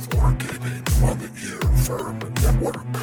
of 0.00 0.08
Wargaming 0.08 1.02
on 1.02 1.18
the 1.18 1.28
Earworm 1.28 2.18
Network. 2.42 2.96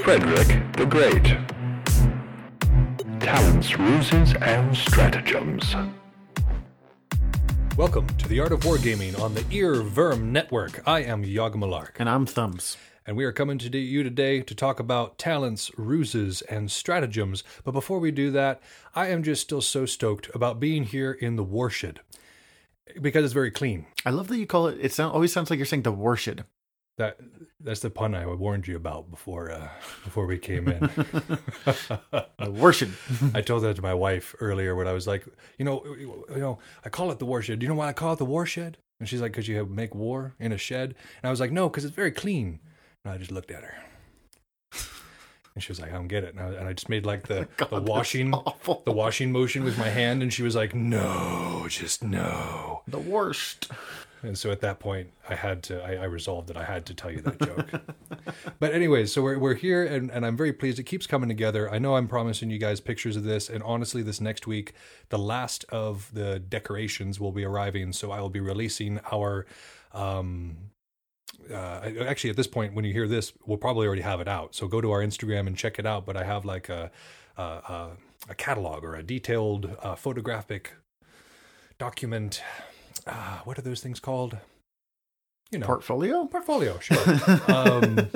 Frederick 0.00 0.48
the 0.78 0.86
Great. 0.86 1.36
Talents, 3.20 3.78
ruses, 3.78 4.34
and 4.40 4.74
stratagems. 4.74 5.74
Welcome 7.76 8.06
to 8.06 8.28
the 8.28 8.40
Art 8.40 8.52
of 8.52 8.60
Wargaming 8.60 9.20
on 9.20 9.34
the 9.34 9.42
Earworm 9.42 10.30
Network. 10.30 10.82
I 10.88 11.00
am 11.00 11.22
Yogg-Malark, 11.22 11.96
And 11.98 12.08
I'm 12.08 12.24
Thumbs. 12.24 12.78
And 13.06 13.16
we 13.16 13.24
are 13.24 13.32
coming 13.32 13.58
to 13.58 13.78
you 13.78 14.02
today 14.02 14.40
to 14.40 14.54
talk 14.54 14.78
about 14.80 15.18
talents, 15.18 15.70
ruses, 15.76 16.42
and 16.42 16.70
stratagems. 16.70 17.42
But 17.64 17.72
before 17.72 17.98
we 17.98 18.10
do 18.10 18.30
that, 18.32 18.60
I 18.94 19.08
am 19.08 19.22
just 19.22 19.42
still 19.42 19.62
so 19.62 19.86
stoked 19.86 20.30
about 20.34 20.60
being 20.60 20.84
here 20.84 21.12
in 21.12 21.36
the 21.36 21.44
Warshed 21.44 22.00
because 23.00 23.24
it's 23.24 23.34
very 23.34 23.50
clean. 23.50 23.86
I 24.04 24.10
love 24.10 24.28
that 24.28 24.38
you 24.38 24.46
call 24.46 24.66
it. 24.68 24.78
It 24.80 24.92
sound, 24.92 25.12
always 25.12 25.32
sounds 25.32 25.50
like 25.50 25.58
you're 25.58 25.66
saying 25.66 25.82
the 25.82 25.92
warshed. 25.92 26.44
That 26.98 27.18
that's 27.60 27.80
the 27.80 27.90
pun 27.90 28.14
I 28.14 28.26
warned 28.26 28.66
you 28.66 28.76
about 28.76 29.10
before 29.10 29.50
uh, 29.50 29.68
before 30.04 30.26
we 30.26 30.38
came 30.38 30.68
in. 30.68 30.90
The 32.40 32.50
warship. 32.50 32.88
I 33.34 33.42
told 33.42 33.62
that 33.64 33.76
to 33.76 33.82
my 33.82 33.92
wife 33.92 34.34
earlier 34.40 34.74
when 34.74 34.88
I 34.88 34.92
was 34.92 35.06
like, 35.06 35.26
you 35.58 35.64
know, 35.64 35.84
you 35.84 36.24
know, 36.36 36.58
I 36.84 36.88
call 36.88 37.10
it 37.10 37.18
the 37.18 37.26
warshed. 37.26 37.58
Do 37.58 37.64
you 37.64 37.68
know 37.68 37.74
why 37.74 37.88
I 37.88 37.92
call 37.92 38.14
it 38.14 38.18
the 38.18 38.24
warshed? 38.24 38.78
And 38.98 39.08
she's 39.08 39.20
like, 39.20 39.32
because 39.32 39.46
you 39.46 39.56
have 39.56 39.68
make 39.68 39.94
war 39.94 40.34
in 40.38 40.52
a 40.52 40.58
shed. 40.58 40.94
And 41.22 41.28
I 41.28 41.30
was 41.30 41.38
like, 41.38 41.52
no, 41.52 41.68
because 41.68 41.84
it's 41.84 41.94
very 41.94 42.10
clean. 42.10 42.60
And 43.04 43.14
I 43.14 43.18
just 43.18 43.30
looked 43.30 43.50
at 43.50 43.62
her, 43.62 43.74
and 45.54 45.62
she 45.62 45.70
was 45.70 45.80
like, 45.80 45.90
I 45.90 45.94
don't 45.94 46.08
get 46.08 46.24
it. 46.24 46.34
And 46.34 46.40
I, 46.40 46.46
and 46.48 46.68
I 46.68 46.72
just 46.72 46.88
made 46.88 47.06
like 47.06 47.26
the 47.26 47.48
the 47.70 47.80
washing 47.80 48.30
the 48.30 48.92
washing 48.92 49.32
motion 49.32 49.64
with 49.64 49.78
my 49.78 49.88
hand, 49.88 50.22
and 50.22 50.32
she 50.32 50.42
was 50.42 50.54
like, 50.54 50.74
no, 50.74 51.66
just 51.68 52.02
no. 52.02 52.82
the 52.86 52.98
worst. 52.98 53.70
And 54.22 54.36
so 54.36 54.50
at 54.50 54.60
that 54.60 54.80
point, 54.80 55.10
I 55.28 55.34
had 55.34 55.62
to, 55.64 55.82
I, 55.82 56.02
I 56.02 56.04
resolved 56.04 56.48
that 56.48 56.56
I 56.56 56.64
had 56.64 56.84
to 56.86 56.94
tell 56.94 57.10
you 57.10 57.20
that 57.22 57.40
joke. 57.40 57.82
but 58.58 58.74
anyways, 58.74 59.12
so 59.12 59.22
we're, 59.22 59.38
we're 59.38 59.54
here 59.54 59.84
and, 59.84 60.10
and 60.10 60.26
I'm 60.26 60.36
very 60.36 60.52
pleased. 60.52 60.78
It 60.78 60.82
keeps 60.84 61.06
coming 61.06 61.28
together. 61.28 61.70
I 61.70 61.78
know 61.78 61.96
I'm 61.96 62.06
promising 62.06 62.50
you 62.50 62.58
guys 62.58 62.80
pictures 62.80 63.16
of 63.16 63.24
this. 63.24 63.48
And 63.48 63.62
honestly, 63.62 64.02
this 64.02 64.20
next 64.20 64.46
week, 64.46 64.74
the 65.08 65.18
last 65.18 65.64
of 65.70 66.10
the 66.12 66.38
decorations 66.38 67.18
will 67.18 67.32
be 67.32 67.44
arriving. 67.44 67.92
So 67.92 68.10
I 68.10 68.20
will 68.20 68.30
be 68.30 68.40
releasing 68.40 69.00
our, 69.10 69.46
um, 69.92 70.69
uh, 71.52 71.90
actually 72.06 72.30
at 72.30 72.36
this 72.36 72.46
point, 72.46 72.74
when 72.74 72.84
you 72.84 72.92
hear 72.92 73.08
this, 73.08 73.32
we'll 73.46 73.58
probably 73.58 73.86
already 73.86 74.02
have 74.02 74.20
it 74.20 74.28
out. 74.28 74.54
So 74.54 74.68
go 74.68 74.80
to 74.80 74.90
our 74.90 75.00
Instagram 75.00 75.46
and 75.46 75.56
check 75.56 75.78
it 75.78 75.86
out. 75.86 76.06
But 76.06 76.16
I 76.16 76.24
have 76.24 76.44
like 76.44 76.68
a, 76.68 76.90
a, 77.36 77.42
a, 77.42 77.90
a 78.28 78.34
catalog 78.34 78.84
or 78.84 78.94
a 78.94 79.02
detailed 79.02 79.76
uh, 79.82 79.94
photographic 79.94 80.72
document. 81.78 82.42
Uh, 83.06 83.38
what 83.44 83.58
are 83.58 83.62
those 83.62 83.80
things 83.80 84.00
called? 84.00 84.36
You 85.50 85.58
know, 85.58 85.66
Portfolio? 85.66 86.26
portfolio, 86.26 86.78
sure. 86.78 86.96
um, 87.48 88.08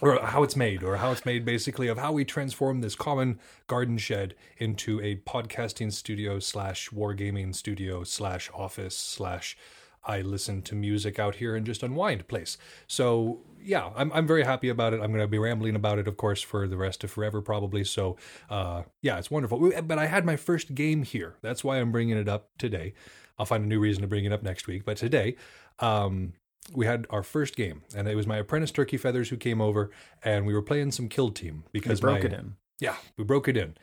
or 0.00 0.18
how 0.24 0.42
it's 0.42 0.56
made, 0.56 0.82
or 0.82 0.96
how 0.96 1.12
it's 1.12 1.26
made 1.26 1.44
basically 1.44 1.88
of 1.88 1.98
how 1.98 2.12
we 2.12 2.24
transform 2.24 2.80
this 2.80 2.94
common 2.94 3.38
garden 3.66 3.98
shed 3.98 4.34
into 4.56 4.98
a 5.02 5.16
podcasting 5.16 5.92
studio 5.92 6.38
slash 6.38 6.88
wargaming 6.88 7.54
studio 7.54 8.02
slash 8.02 8.50
office 8.54 8.96
slash 8.96 9.58
I 10.06 10.20
listen 10.20 10.62
to 10.62 10.74
music 10.74 11.18
out 11.18 11.36
here 11.36 11.56
and 11.56 11.64
just 11.64 11.82
unwind 11.82 12.28
place. 12.28 12.58
So 12.86 13.40
yeah, 13.62 13.90
I'm 13.96 14.12
I'm 14.12 14.26
very 14.26 14.44
happy 14.44 14.68
about 14.68 14.92
it. 14.92 15.00
I'm 15.00 15.10
going 15.10 15.20
to 15.20 15.26
be 15.26 15.38
rambling 15.38 15.74
about 15.74 15.98
it, 15.98 16.06
of 16.06 16.16
course, 16.16 16.42
for 16.42 16.68
the 16.68 16.76
rest 16.76 17.02
of 17.04 17.10
forever 17.10 17.40
probably. 17.40 17.84
So 17.84 18.16
uh, 18.50 18.82
yeah, 19.02 19.18
it's 19.18 19.30
wonderful. 19.30 19.72
But 19.82 19.98
I 19.98 20.06
had 20.06 20.24
my 20.24 20.36
first 20.36 20.74
game 20.74 21.02
here. 21.02 21.36
That's 21.42 21.64
why 21.64 21.78
I'm 21.78 21.90
bringing 21.92 22.16
it 22.18 22.28
up 22.28 22.50
today. 22.58 22.94
I'll 23.38 23.46
find 23.46 23.64
a 23.64 23.66
new 23.66 23.80
reason 23.80 24.02
to 24.02 24.08
bring 24.08 24.24
it 24.24 24.32
up 24.32 24.42
next 24.42 24.66
week. 24.66 24.84
But 24.84 24.96
today, 24.96 25.36
um, 25.80 26.34
we 26.72 26.86
had 26.86 27.06
our 27.10 27.22
first 27.22 27.56
game, 27.56 27.82
and 27.96 28.06
it 28.06 28.14
was 28.14 28.26
my 28.26 28.36
apprentice 28.36 28.70
Turkey 28.70 28.96
Feathers 28.96 29.28
who 29.30 29.36
came 29.36 29.60
over, 29.60 29.90
and 30.22 30.46
we 30.46 30.54
were 30.54 30.62
playing 30.62 30.92
some 30.92 31.08
Kill 31.08 31.30
Team 31.30 31.64
because 31.72 32.00
we 32.00 32.06
broke 32.06 32.22
my- 32.22 32.28
it 32.28 32.32
in. 32.32 32.56
Yeah, 32.80 32.96
we 33.16 33.24
broke 33.24 33.48
it 33.48 33.56
in, 33.56 33.76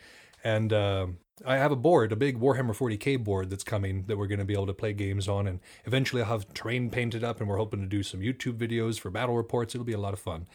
and 0.43 0.71
um 0.73 1.17
I 1.45 1.57
have 1.57 1.71
a 1.71 1.75
board, 1.75 2.11
a 2.11 2.15
big 2.15 2.39
Warhammer 2.39 2.75
40k 2.75 3.23
board 3.23 3.49
that's 3.49 3.63
coming 3.63 4.05
that 4.07 4.17
we're 4.17 4.27
going 4.27 4.39
to 4.39 4.45
be 4.45 4.53
able 4.53 4.67
to 4.67 4.73
play 4.73 4.93
games 4.93 5.27
on, 5.27 5.47
and 5.47 5.59
eventually 5.85 6.21
I'll 6.21 6.29
have 6.29 6.53
terrain 6.53 6.89
painted 6.89 7.23
up, 7.23 7.39
and 7.39 7.49
we're 7.49 7.57
hoping 7.57 7.81
to 7.81 7.87
do 7.87 8.03
some 8.03 8.19
YouTube 8.19 8.57
videos 8.57 8.99
for 8.99 9.09
battle 9.09 9.35
reports. 9.35 9.73
It'll 9.73 9.85
be 9.85 9.93
a 9.93 9.99
lot 9.99 10.13
of 10.13 10.19
fun. 10.19 10.47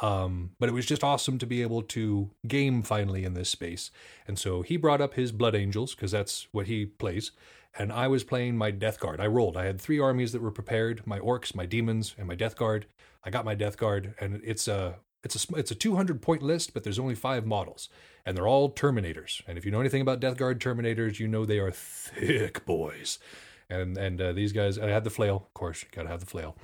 Um, 0.00 0.50
but 0.58 0.68
it 0.68 0.72
was 0.72 0.86
just 0.86 1.02
awesome 1.02 1.38
to 1.38 1.46
be 1.46 1.62
able 1.62 1.82
to 1.82 2.30
game 2.46 2.82
finally 2.82 3.24
in 3.24 3.34
this 3.34 3.50
space. 3.50 3.90
And 4.28 4.38
so 4.38 4.62
he 4.62 4.76
brought 4.76 5.00
up 5.00 5.14
his 5.14 5.32
Blood 5.32 5.56
Angels 5.56 5.94
because 5.94 6.12
that's 6.12 6.46
what 6.52 6.66
he 6.66 6.86
plays. 6.86 7.32
And 7.76 7.92
I 7.92 8.06
was 8.06 8.24
playing 8.24 8.56
my 8.56 8.70
Death 8.70 9.00
Guard. 9.00 9.20
I 9.20 9.26
rolled. 9.26 9.56
I 9.56 9.64
had 9.64 9.80
three 9.80 9.98
armies 9.98 10.32
that 10.32 10.42
were 10.42 10.50
prepared: 10.50 11.06
my 11.06 11.18
orcs, 11.18 11.54
my 11.54 11.66
demons, 11.66 12.14
and 12.16 12.28
my 12.28 12.34
Death 12.34 12.56
Guard. 12.56 12.86
I 13.24 13.30
got 13.30 13.44
my 13.44 13.54
Death 13.54 13.76
Guard, 13.76 14.14
and 14.20 14.40
it's 14.44 14.68
a 14.68 14.96
it's 15.22 15.50
a 15.50 15.56
it's 15.56 15.70
a 15.70 15.74
200 15.74 16.22
point 16.22 16.42
list, 16.42 16.72
but 16.72 16.84
there's 16.84 16.98
only 16.98 17.14
five 17.14 17.44
models, 17.44 17.88
and 18.28 18.36
they're 18.36 18.46
all 18.46 18.70
Terminators. 18.70 19.40
And 19.48 19.56
if 19.56 19.64
you 19.64 19.70
know 19.70 19.80
anything 19.80 20.02
about 20.02 20.20
Death 20.20 20.36
Guard 20.36 20.60
Terminators, 20.60 21.18
you 21.18 21.26
know 21.26 21.46
they 21.46 21.58
are 21.58 21.70
thick 21.70 22.64
boys. 22.66 23.18
And 23.70 23.96
and 23.96 24.20
uh, 24.20 24.32
these 24.32 24.52
guys, 24.52 24.78
I 24.78 24.88
had 24.88 25.04
the 25.04 25.10
flail, 25.10 25.36
of 25.46 25.54
course. 25.54 25.82
You 25.82 25.88
gotta 25.90 26.08
have 26.08 26.20
the 26.20 26.26
flail, 26.26 26.56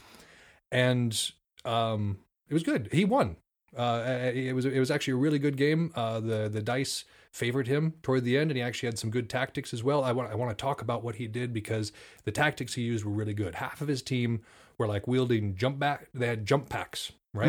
and 0.70 1.18
um, 1.64 2.18
it 2.48 2.54
was 2.54 2.62
good. 2.62 2.90
He 2.92 3.06
won. 3.06 3.36
Uh, 3.74 4.30
it 4.34 4.54
was 4.54 4.66
it 4.66 4.78
was 4.78 4.90
actually 4.90 5.14
a 5.14 5.16
really 5.16 5.38
good 5.38 5.56
game. 5.56 5.90
Uh, 5.94 6.20
the 6.20 6.50
the 6.50 6.62
dice 6.62 7.04
favored 7.32 7.66
him 7.66 7.94
toward 8.02 8.24
the 8.24 8.36
end, 8.36 8.50
and 8.50 8.58
he 8.58 8.62
actually 8.62 8.88
had 8.88 8.98
some 8.98 9.10
good 9.10 9.30
tactics 9.30 9.72
as 9.72 9.82
well. 9.82 10.04
I 10.04 10.12
want 10.12 10.30
I 10.30 10.34
want 10.34 10.56
to 10.56 10.62
talk 10.62 10.82
about 10.82 11.02
what 11.02 11.16
he 11.16 11.26
did 11.26 11.54
because 11.54 11.92
the 12.24 12.32
tactics 12.32 12.74
he 12.74 12.82
used 12.82 13.04
were 13.06 13.12
really 13.12 13.34
good. 13.34 13.54
Half 13.54 13.80
of 13.80 13.88
his 13.88 14.02
team 14.02 14.42
were 14.76 14.86
like 14.86 15.06
wielding 15.06 15.56
jump 15.56 15.78
back. 15.78 16.08
They 16.12 16.26
had 16.26 16.44
jump 16.44 16.68
packs, 16.68 17.12
right? 17.32 17.48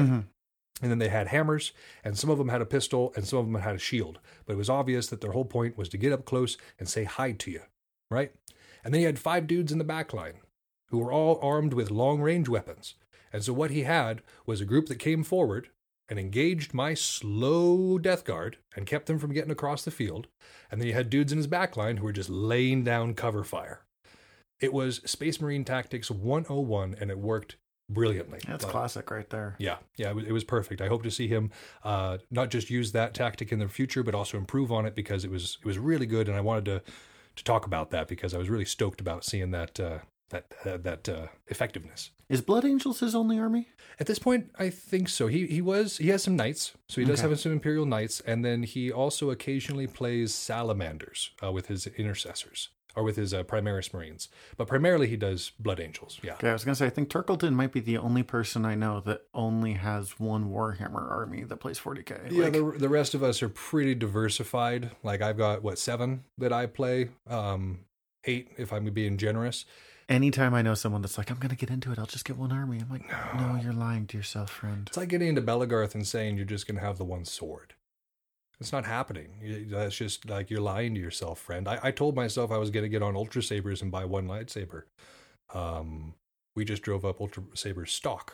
And 0.81 0.91
then 0.91 0.99
they 0.99 1.09
had 1.09 1.27
hammers, 1.27 1.71
and 2.03 2.17
some 2.17 2.29
of 2.29 2.37
them 2.37 2.49
had 2.49 2.61
a 2.61 2.65
pistol, 2.65 3.13
and 3.15 3.25
some 3.25 3.39
of 3.39 3.45
them 3.45 3.61
had 3.61 3.75
a 3.75 3.79
shield. 3.79 4.19
But 4.45 4.53
it 4.53 4.57
was 4.57 4.69
obvious 4.69 5.07
that 5.07 5.21
their 5.21 5.31
whole 5.31 5.45
point 5.45 5.77
was 5.77 5.87
to 5.89 5.97
get 5.97 6.11
up 6.11 6.25
close 6.25 6.57
and 6.77 6.89
say 6.89 7.05
hi 7.05 7.31
to 7.31 7.51
you, 7.51 7.61
right? 8.11 8.33
And 8.83 8.93
then 8.93 8.99
he 8.99 9.05
had 9.05 9.17
five 9.17 9.47
dudes 9.47 9.71
in 9.71 9.77
the 9.77 9.83
back 9.83 10.13
line 10.13 10.35
who 10.89 10.99
were 10.99 11.11
all 11.11 11.39
armed 11.41 11.73
with 11.73 11.91
long 11.91 12.21
range 12.21 12.49
weapons. 12.49 12.95
And 13.31 13.43
so 13.43 13.53
what 13.53 13.71
he 13.71 13.83
had 13.83 14.21
was 14.45 14.61
a 14.61 14.65
group 14.65 14.87
that 14.87 14.99
came 14.99 15.23
forward 15.23 15.69
and 16.07 16.19
engaged 16.19 16.73
my 16.73 16.93
slow 16.93 17.97
death 17.97 18.23
guard 18.23 18.57
and 18.75 18.85
kept 18.85 19.07
them 19.07 19.17
from 19.17 19.33
getting 19.33 19.51
across 19.51 19.83
the 19.83 19.91
field. 19.91 20.27
And 20.69 20.79
then 20.79 20.87
he 20.87 20.93
had 20.93 21.09
dudes 21.09 21.31
in 21.31 21.37
his 21.37 21.47
back 21.47 21.75
line 21.75 21.97
who 21.97 22.05
were 22.05 22.11
just 22.11 22.29
laying 22.29 22.83
down 22.83 23.13
cover 23.13 23.43
fire. 23.43 23.81
It 24.59 24.71
was 24.71 25.01
Space 25.05 25.41
Marine 25.41 25.65
Tactics 25.65 26.09
101, 26.09 26.95
and 26.99 27.09
it 27.09 27.17
worked 27.17 27.57
brilliantly. 27.89 28.39
That's 28.47 28.63
Like, 28.63 28.71
classic 28.71 29.11
right 29.11 29.29
there. 29.29 29.55
yeah, 29.59 29.77
yeah, 29.97 30.09
it 30.09 30.15
was, 30.15 30.25
it 30.25 30.31
was 30.31 30.43
perfect. 30.43 30.81
I 30.81 30.87
hope 30.87 31.03
to 31.03 31.11
see 31.11 31.27
him 31.27 31.51
uh, 31.83 32.17
not 32.31 32.49
just 32.49 32.69
use 32.69 32.91
that 32.93 33.13
tactic 33.13 33.51
in 33.51 33.59
the 33.59 33.67
future, 33.67 34.03
but 34.03 34.15
also 34.15 34.37
improve 34.37 34.71
on 34.71 34.85
it 34.85 34.95
because 34.95 35.23
it 35.25 35.31
was 35.31 35.57
it 35.61 35.65
was 35.67 35.77
really 35.77 36.05
good, 36.05 36.27
and 36.27 36.37
I 36.37 36.41
wanted 36.41 36.65
to 36.65 36.81
to 37.35 37.43
talk 37.43 37.65
about 37.65 37.89
that 37.91 38.07
because 38.07 38.33
I 38.33 38.37
was 38.37 38.49
really 38.49 38.65
stoked 38.65 39.01
about 39.01 39.25
seeing 39.25 39.51
that 39.51 39.79
uh, 39.79 39.99
that 40.29 40.53
uh, 40.65 40.77
that 40.77 41.07
uh, 41.09 41.27
effectiveness. 41.47 42.11
Is 42.27 42.41
Blood 42.41 42.65
Angels 42.65 43.01
his 43.01 43.13
only 43.13 43.37
army? 43.37 43.67
At 43.99 44.07
this 44.07 44.17
point, 44.19 44.51
I 44.57 44.69
think 44.71 45.09
so. 45.09 45.27
He 45.27 45.45
he 45.47 45.61
was 45.61 45.97
he 45.97 46.09
has 46.09 46.23
some 46.23 46.35
knights, 46.35 46.73
so 46.89 47.01
he 47.01 47.05
does 47.07 47.19
Okay. 47.19 47.29
have 47.29 47.39
some 47.39 47.51
imperial 47.51 47.85
knights, 47.85 48.19
and 48.21 48.43
then 48.43 48.63
he 48.63 48.91
also 48.91 49.29
occasionally 49.29 49.85
plays 49.87 50.33
salamanders 50.33 51.31
uh, 51.43 51.51
with 51.51 51.67
his 51.67 51.87
intercessors 51.87 52.69
or 52.95 53.03
with 53.03 53.15
his 53.15 53.33
uh, 53.33 53.43
primaris 53.43 53.93
marines. 53.93 54.29
But 54.57 54.67
primarily, 54.67 55.07
he 55.07 55.17
does 55.17 55.51
blood 55.59 55.79
angels. 55.79 56.19
Yeah. 56.23 56.33
Okay, 56.33 56.49
I 56.49 56.53
was 56.53 56.63
gonna 56.63 56.75
say 56.75 56.85
I 56.85 56.89
think 56.89 57.09
Turkleton 57.09 57.53
might 57.53 57.71
be 57.71 57.79
the 57.79 57.97
only 57.97 58.23
person 58.23 58.65
I 58.65 58.75
know 58.75 59.01
that 59.01 59.23
only 59.33 59.73
has 59.73 60.19
one 60.19 60.49
Warhammer 60.51 61.09
army 61.11 61.43
that 61.43 61.57
plays 61.57 61.79
40k. 61.79 62.31
Yeah, 62.31 62.45
Like, 62.45 62.53
the, 62.53 62.73
the 62.77 62.89
rest 62.89 63.13
of 63.13 63.21
us 63.23 63.43
are 63.43 63.49
pretty 63.49 63.95
diversified. 63.95 64.91
Like 65.03 65.21
I've 65.21 65.37
got 65.37 65.61
what 65.63 65.77
seven 65.77 66.23
that 66.37 66.51
I 66.51 66.65
play, 66.65 67.09
um, 67.27 67.81
eight 68.25 68.49
if 68.57 68.73
I'm 68.73 68.85
being 68.85 69.17
generous. 69.17 69.65
anytime 70.09 70.53
I 70.53 70.61
know 70.63 70.73
someone 70.73 71.01
that's 71.01 71.17
like, 71.17 71.29
I'm 71.29 71.37
gonna 71.37 71.55
get 71.55 71.69
into 71.69 71.91
it, 71.91 71.99
I'll 71.99 72.05
just 72.07 72.25
get 72.25 72.37
one 72.37 72.51
army. 72.51 72.79
I'm 72.79 72.89
like, 72.89 73.07
no, 73.35 73.59
you're 73.61 73.73
lying 73.73 74.07
to 74.07 74.17
yourself, 74.17 74.49
friend. 74.49 74.85
It's 74.87 74.97
like 74.97 75.09
getting 75.09 75.27
into 75.27 75.41
Belegarth 75.41 75.93
and 75.95 76.07
saying 76.07 76.37
you're 76.37 76.45
just 76.45 76.67
gonna 76.67 76.79
have 76.81 76.97
the 76.97 77.05
one 77.05 77.25
sword. 77.25 77.74
It's 78.59 78.71
not 78.71 78.85
happening. 78.85 79.67
That's 79.69 79.95
just 79.95 80.29
like 80.29 80.49
you're 80.49 80.61
lying 80.61 80.95
to 80.95 81.01
yourself, 81.01 81.39
friend. 81.39 81.67
I, 81.67 81.79
I 81.83 81.91
told 81.91 82.15
myself 82.15 82.51
I 82.51 82.57
was 82.57 82.69
gonna 82.69 82.89
get 82.89 83.03
on 83.03 83.15
Ultra 83.15 83.43
Sabers 83.43 83.81
and 83.81 83.91
buy 83.91 84.05
one 84.05 84.27
lightsaber. 84.27 84.83
Um, 85.53 86.15
we 86.55 86.63
just 86.65 86.81
drove 86.81 87.03
up 87.03 87.19
Ultra 87.19 87.43
Saber 87.53 87.85
stock. 87.85 88.33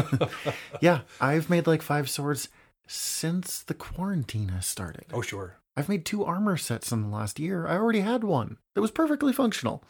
yeah, 0.80 1.00
I've 1.20 1.48
made 1.48 1.66
like 1.66 1.82
five 1.82 2.10
swords 2.10 2.48
since 2.86 3.62
the 3.62 3.74
quarantine 3.74 4.48
has 4.48 4.66
started. 4.66 5.06
oh 5.12 5.22
sure. 5.22 5.56
I've 5.76 5.88
made 5.88 6.04
two 6.04 6.24
armor 6.24 6.56
sets 6.56 6.92
in 6.92 7.02
the 7.02 7.08
last 7.08 7.38
year. 7.38 7.66
I 7.66 7.76
already 7.76 8.00
had 8.00 8.24
one 8.24 8.58
that 8.74 8.80
was 8.82 8.90
perfectly 8.90 9.32
functional. 9.32 9.82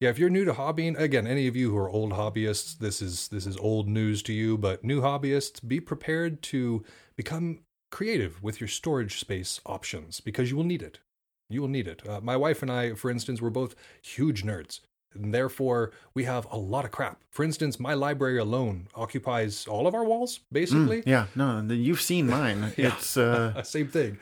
Yeah, 0.00 0.10
if 0.10 0.18
you're 0.18 0.30
new 0.30 0.44
to 0.44 0.52
hobbying, 0.52 0.98
again, 0.98 1.26
any 1.26 1.46
of 1.46 1.56
you 1.56 1.70
who 1.70 1.76
are 1.78 1.88
old 1.88 2.12
hobbyists, 2.12 2.78
this 2.78 3.02
is 3.02 3.28
this 3.28 3.46
is 3.46 3.56
old 3.56 3.88
news 3.88 4.22
to 4.24 4.32
you, 4.32 4.56
but 4.56 4.84
new 4.84 5.00
hobbyists, 5.00 5.66
be 5.66 5.80
prepared 5.80 6.42
to 6.44 6.84
become 7.16 7.60
creative 7.98 8.42
with 8.42 8.60
your 8.60 8.68
storage 8.68 9.14
space 9.20 9.60
options 9.64 10.20
because 10.20 10.50
you 10.50 10.56
will 10.56 10.64
need 10.72 10.82
it. 10.82 10.98
You 11.48 11.60
will 11.62 11.68
need 11.78 11.86
it. 11.86 12.00
Uh, 12.08 12.20
my 12.20 12.36
wife 12.36 12.60
and 12.62 12.70
I, 12.70 12.94
for 12.94 13.10
instance, 13.10 13.40
we're 13.40 13.50
both 13.62 13.74
huge 14.02 14.42
nerds. 14.42 14.80
And 15.14 15.32
therefore, 15.32 15.92
we 16.12 16.24
have 16.24 16.44
a 16.50 16.56
lot 16.58 16.84
of 16.84 16.90
crap. 16.90 17.16
For 17.30 17.44
instance, 17.44 17.78
my 17.78 17.94
library 17.94 18.38
alone 18.38 18.88
occupies 18.96 19.66
all 19.68 19.86
of 19.86 19.94
our 19.94 20.04
walls, 20.04 20.40
basically. 20.50 21.04
Yeah, 21.06 21.26
no, 21.36 21.60
you've 21.88 22.00
seen 22.00 22.26
mine. 22.26 22.72
It's 22.76 23.16
uh, 23.16 23.62
Same 23.76 23.86
thing. 23.88 24.18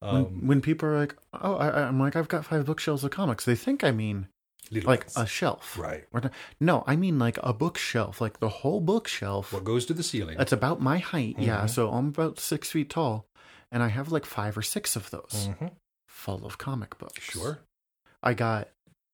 when, 0.00 0.14
Um, 0.16 0.46
when 0.48 0.60
people 0.60 0.88
are 0.88 0.98
like, 0.98 1.14
"Oh, 1.32 1.54
I, 1.54 1.86
I'm 1.86 2.00
like, 2.00 2.16
I've 2.16 2.28
got 2.34 2.44
five 2.44 2.64
bookshelves 2.66 3.04
of 3.04 3.10
comics." 3.12 3.44
They 3.44 3.54
think 3.54 3.84
I 3.84 3.92
mean 3.92 4.26
little 4.70 4.88
like 4.88 5.00
ones. 5.04 5.16
a 5.16 5.26
shelf, 5.26 5.78
right. 5.78 6.04
Or 6.12 6.30
No, 6.60 6.84
I 6.86 6.96
mean 6.96 7.18
like 7.18 7.38
a 7.42 7.52
bookshelf, 7.52 8.20
like 8.20 8.40
the 8.40 8.48
whole 8.48 8.80
bookshelf. 8.80 9.52
What 9.52 9.64
goes 9.64 9.86
to 9.86 9.94
the 9.94 10.02
ceiling? 10.02 10.36
That's 10.38 10.52
about 10.52 10.80
my 10.80 10.98
height. 10.98 11.36
Yeah, 11.38 11.64
Mhm. 11.64 11.70
so 11.70 11.90
I'm 11.90 12.08
about 12.08 12.38
six 12.38 12.70
feet 12.70 12.90
tall, 12.90 13.26
and 13.70 13.82
I 13.82 13.88
have 13.88 14.10
like 14.12 14.24
five 14.26 14.56
or 14.56 14.62
six 14.62 14.96
of 14.96 15.10
those 15.10 15.48
Mhm. 15.60 15.72
full 16.08 16.44
of 16.46 16.58
comic 16.58 16.98
books. 16.98 17.22
Sure. 17.22 17.58
I 18.22 18.34
got, 18.34 18.68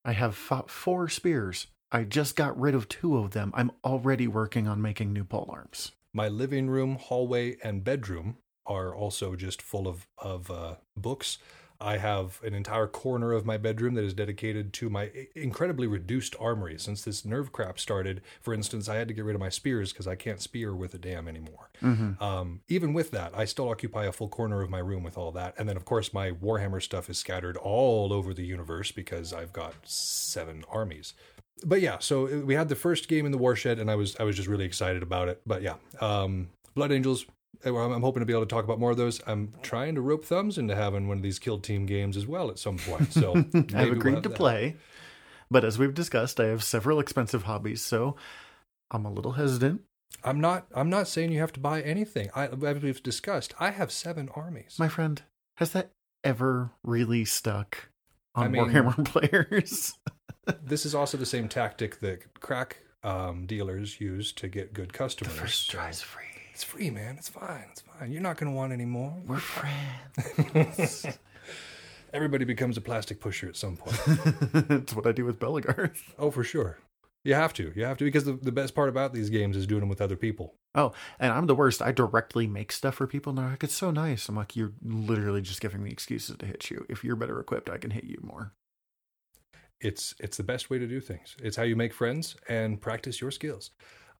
I 0.05 0.13
have 0.13 0.35
fo- 0.35 0.65
four 0.67 1.09
spears. 1.09 1.67
I 1.91 2.03
just 2.05 2.35
got 2.37 2.57
rid 2.59 2.73
of 2.73 2.87
two 2.87 3.17
of 3.17 3.31
them. 3.31 3.51
I'm 3.53 3.71
already 3.83 4.27
working 4.27 4.67
on 4.67 4.81
making 4.81 5.11
new 5.11 5.25
pole 5.25 5.49
arms. 5.51 5.91
My 6.13 6.27
living 6.29 6.69
room, 6.69 6.95
hallway, 6.95 7.57
and 7.63 7.83
bedroom 7.83 8.37
are 8.65 8.95
also 8.95 9.35
just 9.35 9.61
full 9.61 9.87
of 9.87 10.07
of 10.17 10.49
uh, 10.49 10.75
books. 10.95 11.37
I 11.81 11.97
have 11.97 12.39
an 12.43 12.53
entire 12.53 12.87
corner 12.87 13.33
of 13.33 13.45
my 13.45 13.57
bedroom 13.57 13.95
that 13.95 14.03
is 14.03 14.13
dedicated 14.13 14.73
to 14.73 14.89
my 14.89 15.11
incredibly 15.35 15.87
reduced 15.87 16.35
armory. 16.39 16.77
Since 16.77 17.03
this 17.03 17.25
nerve 17.25 17.51
crap 17.51 17.79
started, 17.79 18.21
for 18.41 18.53
instance, 18.53 18.87
I 18.87 18.95
had 18.95 19.07
to 19.07 19.13
get 19.13 19.25
rid 19.25 19.35
of 19.35 19.41
my 19.41 19.49
spears 19.49 19.91
because 19.91 20.07
I 20.07 20.15
can't 20.15 20.41
spear 20.41 20.75
with 20.75 20.93
a 20.93 20.97
dam 20.97 21.27
anymore. 21.27 21.69
Mm-hmm. 21.81 22.23
Um, 22.23 22.61
even 22.67 22.93
with 22.93 23.11
that, 23.11 23.35
I 23.35 23.45
still 23.45 23.69
occupy 23.69 24.05
a 24.05 24.11
full 24.11 24.29
corner 24.29 24.61
of 24.61 24.69
my 24.69 24.79
room 24.79 25.03
with 25.03 25.17
all 25.17 25.31
that. 25.33 25.55
And 25.57 25.67
then, 25.67 25.77
of 25.77 25.85
course, 25.85 26.13
my 26.13 26.31
Warhammer 26.31 26.81
stuff 26.81 27.09
is 27.09 27.17
scattered 27.17 27.57
all 27.57 28.13
over 28.13 28.33
the 28.33 28.45
universe 28.45 28.91
because 28.91 29.33
I've 29.33 29.53
got 29.53 29.73
seven 29.83 30.63
armies. 30.69 31.13
But 31.65 31.81
yeah, 31.81 31.99
so 31.99 32.27
uh, 32.27 32.45
we 32.45 32.55
had 32.55 32.69
the 32.69 32.75
first 32.75 33.07
game 33.07 33.25
in 33.25 33.31
the 33.31 33.37
Warshed, 33.37 33.79
and 33.79 33.91
I 33.91 33.95
was 33.95 34.15
I 34.19 34.23
was 34.23 34.35
just 34.35 34.47
really 34.47 34.65
excited 34.65 35.03
about 35.03 35.29
it. 35.29 35.41
But 35.45 35.61
yeah, 35.61 35.75
um, 35.99 36.49
Blood 36.75 36.91
Angels. 36.91 37.25
I'm 37.65 38.01
hoping 38.01 38.21
to 38.21 38.25
be 38.25 38.33
able 38.33 38.43
to 38.45 38.49
talk 38.49 38.63
about 38.63 38.79
more 38.79 38.91
of 38.91 38.97
those. 38.97 39.21
I'm 39.27 39.53
trying 39.61 39.95
to 39.95 40.01
rope 40.01 40.25
thumbs 40.25 40.57
into 40.57 40.75
having 40.75 41.07
one 41.07 41.17
of 41.17 41.23
these 41.23 41.39
kill 41.39 41.59
team 41.59 41.85
games 41.85 42.17
as 42.17 42.25
well 42.25 42.49
at 42.49 42.57
some 42.59 42.77
point. 42.77 43.13
So 43.13 43.35
I've 43.53 43.71
we'll 43.73 43.91
agreed 43.93 44.23
to 44.23 44.29
that. 44.29 44.35
play, 44.35 44.77
but 45.49 45.63
as 45.63 45.77
we've 45.77 45.93
discussed, 45.93 46.39
I 46.39 46.47
have 46.47 46.63
several 46.63 46.99
expensive 46.99 47.43
hobbies, 47.43 47.81
so 47.81 48.15
I'm 48.89 49.05
a 49.05 49.11
little 49.11 49.33
hesitant. 49.33 49.81
I'm 50.23 50.39
not. 50.41 50.65
I'm 50.75 50.89
not 50.89 51.07
saying 51.07 51.31
you 51.31 51.39
have 51.39 51.53
to 51.53 51.59
buy 51.59 51.81
anything. 51.81 52.29
I, 52.35 52.47
as 52.47 52.79
we've 52.81 53.01
discussed, 53.03 53.53
I 53.59 53.71
have 53.71 53.91
seven 53.91 54.29
armies. 54.35 54.75
My 54.79 54.87
friend, 54.89 55.21
has 55.57 55.71
that 55.71 55.91
ever 56.23 56.71
really 56.83 57.25
stuck 57.25 57.89
on 58.35 58.45
I 58.45 58.47
mean- 58.47 58.65
Warhammer 58.65 59.05
players? 59.05 59.93
this 60.63 60.85
is 60.85 60.95
also 60.95 61.17
the 61.17 61.25
same 61.25 61.47
tactic 61.47 61.99
that 62.01 62.39
crack 62.39 62.77
um, 63.03 63.45
dealers 63.45 64.01
use 64.01 64.31
to 64.33 64.47
get 64.47 64.73
good 64.73 64.93
customers. 64.93 65.33
First 65.33 65.67
So 65.67 65.77
try's 65.77 66.01
free. 66.01 66.25
It's 66.61 66.69
free, 66.69 66.91
man. 66.91 67.15
It's 67.17 67.27
fine. 67.27 67.65
It's 67.71 67.81
fine. 67.81 68.11
You're 68.11 68.21
not 68.21 68.37
going 68.37 68.51
to 68.51 68.55
want 68.55 68.71
any 68.71 68.85
more. 68.85 69.15
We're 69.25 69.39
friends. 69.39 71.07
Everybody 72.13 72.45
becomes 72.45 72.77
a 72.77 72.81
plastic 72.81 73.19
pusher 73.19 73.47
at 73.47 73.55
some 73.55 73.77
point. 73.77 73.97
That's 74.69 74.93
what 74.93 75.07
I 75.07 75.11
do 75.11 75.25
with 75.25 75.39
Belegarth. 75.39 75.97
oh, 76.19 76.29
for 76.29 76.43
sure. 76.43 76.77
You 77.23 77.33
have 77.33 77.51
to. 77.53 77.73
You 77.75 77.85
have 77.85 77.97
to 77.97 78.03
because 78.03 78.25
the, 78.25 78.33
the 78.33 78.51
best 78.51 78.75
part 78.75 78.89
about 78.89 79.11
these 79.11 79.31
games 79.31 79.57
is 79.57 79.65
doing 79.65 79.79
them 79.79 79.89
with 79.89 80.01
other 80.01 80.15
people. 80.15 80.53
Oh, 80.75 80.93
and 81.19 81.33
I'm 81.33 81.47
the 81.47 81.55
worst. 81.55 81.81
I 81.81 81.91
directly 81.91 82.45
make 82.45 82.71
stuff 82.71 82.93
for 82.93 83.07
people, 83.07 83.31
and 83.31 83.39
they're 83.39 83.49
like, 83.49 83.63
"It's 83.63 83.73
so 83.73 83.89
nice." 83.89 84.29
I'm 84.29 84.35
like, 84.35 84.55
"You're 84.55 84.73
literally 84.83 85.41
just 85.41 85.61
giving 85.61 85.81
me 85.81 85.89
excuses 85.89 86.37
to 86.37 86.45
hit 86.45 86.69
you. 86.69 86.85
If 86.89 87.03
you're 87.03 87.15
better 87.15 87.39
equipped, 87.39 87.71
I 87.71 87.79
can 87.79 87.89
hit 87.89 88.03
you 88.03 88.19
more." 88.21 88.53
It's 89.79 90.13
it's 90.19 90.37
the 90.37 90.43
best 90.43 90.69
way 90.69 90.77
to 90.77 90.85
do 90.85 91.01
things. 91.01 91.35
It's 91.41 91.57
how 91.57 91.63
you 91.63 91.75
make 91.75 91.91
friends 91.91 92.35
and 92.47 92.79
practice 92.79 93.19
your 93.19 93.31
skills. 93.31 93.71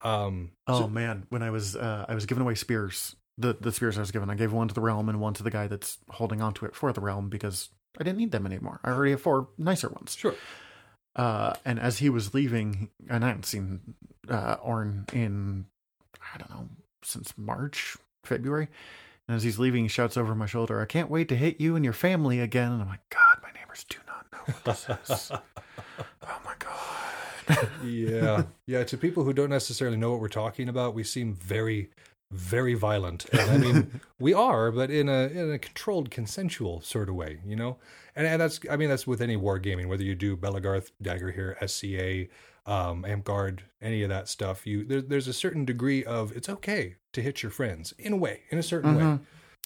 Um, 0.03 0.51
Oh 0.67 0.81
so- 0.81 0.87
man, 0.87 1.25
when 1.29 1.43
I 1.43 1.49
was 1.51 1.75
uh, 1.75 2.05
I 2.07 2.15
was 2.15 2.25
giving 2.25 2.41
away 2.41 2.55
spears, 2.55 3.15
the 3.37 3.53
the 3.59 3.71
spears 3.71 3.97
I 3.97 4.01
was 4.01 4.11
given, 4.11 4.29
I 4.29 4.35
gave 4.35 4.51
one 4.53 4.67
to 4.67 4.73
the 4.73 4.81
realm 4.81 5.09
and 5.09 5.19
one 5.19 5.33
to 5.35 5.43
the 5.43 5.51
guy 5.51 5.67
that's 5.67 5.97
holding 6.09 6.41
onto 6.41 6.65
it 6.65 6.75
for 6.75 6.91
the 6.93 7.01
realm 7.01 7.29
because 7.29 7.69
I 7.99 8.03
didn't 8.03 8.17
need 8.19 8.31
them 8.31 8.45
anymore. 8.45 8.79
I 8.83 8.91
already 8.91 9.11
have 9.11 9.21
four 9.21 9.49
nicer 9.57 9.89
ones. 9.89 10.15
sure. 10.15 10.35
Uh, 11.15 11.53
and 11.65 11.77
as 11.79 11.97
he 11.99 12.09
was 12.09 12.33
leaving, 12.33 12.89
and 13.09 13.23
I 13.25 13.27
hadn't 13.27 13.45
seen 13.45 13.95
uh, 14.29 14.55
Orn 14.61 15.05
in 15.11 15.65
I 16.33 16.37
don't 16.37 16.49
know 16.49 16.69
since 17.03 17.33
March, 17.37 17.97
February. 18.23 18.69
And 19.27 19.35
as 19.35 19.43
he's 19.43 19.59
leaving, 19.59 19.83
he 19.83 19.87
shouts 19.89 20.15
over 20.17 20.33
my 20.35 20.45
shoulder, 20.45 20.79
"I 20.81 20.85
can't 20.85 21.09
wait 21.09 21.27
to 21.29 21.35
hit 21.35 21.59
you 21.61 21.75
and 21.75 21.83
your 21.85 21.93
family 21.93 22.39
again." 22.39 22.71
And 22.71 22.81
I'm 22.81 22.87
like, 22.87 23.07
"God, 23.09 23.37
my 23.43 23.49
neighbors 23.59 23.85
do 23.89 23.97
not 24.07 24.25
know 24.31 24.39
what 24.45 24.63
this 24.63 24.87
is." 25.11 25.31
oh 26.23 26.39
my 26.45 26.53
god. 26.59 26.77
Yeah 27.83 28.43
yeah 28.65 28.83
to 28.83 28.97
people 28.97 29.23
who 29.23 29.33
don't 29.33 29.49
necessarily 29.49 29.97
know 29.97 30.11
what 30.11 30.19
we're 30.21 30.29
talking 30.29 30.69
about 30.69 30.93
we 30.93 31.03
seem 31.03 31.33
very 31.33 31.89
very 32.31 32.75
violent 32.75 33.25
and 33.33 33.51
i 33.51 33.57
mean 33.57 33.99
we 34.19 34.33
are 34.33 34.71
but 34.71 34.89
in 34.89 35.09
a 35.09 35.27
in 35.27 35.51
a 35.51 35.59
controlled 35.59 36.09
consensual 36.09 36.79
sort 36.81 37.09
of 37.09 37.15
way 37.15 37.39
you 37.45 37.55
know 37.57 37.77
and, 38.15 38.25
and 38.25 38.39
that's 38.41 38.59
i 38.69 38.77
mean 38.77 38.87
that's 38.87 39.05
with 39.05 39.21
any 39.21 39.35
wargaming 39.35 39.87
whether 39.87 40.03
you 40.03 40.15
do 40.15 40.37
belegarth 40.37 40.91
dagger 41.01 41.31
here 41.31 41.57
sca 41.67 42.29
um 42.65 43.03
Amtgard 43.03 43.59
any 43.81 44.01
of 44.03 44.09
that 44.09 44.29
stuff 44.29 44.65
you 44.65 44.85
there, 44.85 45.01
there's 45.01 45.27
a 45.27 45.33
certain 45.33 45.65
degree 45.65 46.05
of 46.05 46.31
it's 46.31 46.47
okay 46.47 46.95
to 47.11 47.21
hit 47.21 47.43
your 47.43 47.49
friends 47.51 47.93
in 47.99 48.13
a 48.13 48.17
way 48.17 48.43
in 48.49 48.57
a 48.57 48.63
certain 48.63 48.95
way 48.95 49.03
Mhm. 49.03 49.19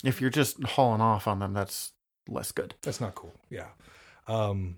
If 0.03 0.19
you're 0.19 0.29
just 0.29 0.61
hauling 0.63 1.01
off 1.01 1.25
on 1.27 1.39
them, 1.39 1.53
that's 1.53 1.93
less 2.27 2.51
good. 2.51 2.75
that's 2.81 2.99
not 2.99 3.15
cool. 3.15 3.33
Yeah. 3.49 3.69
Um, 4.27 4.77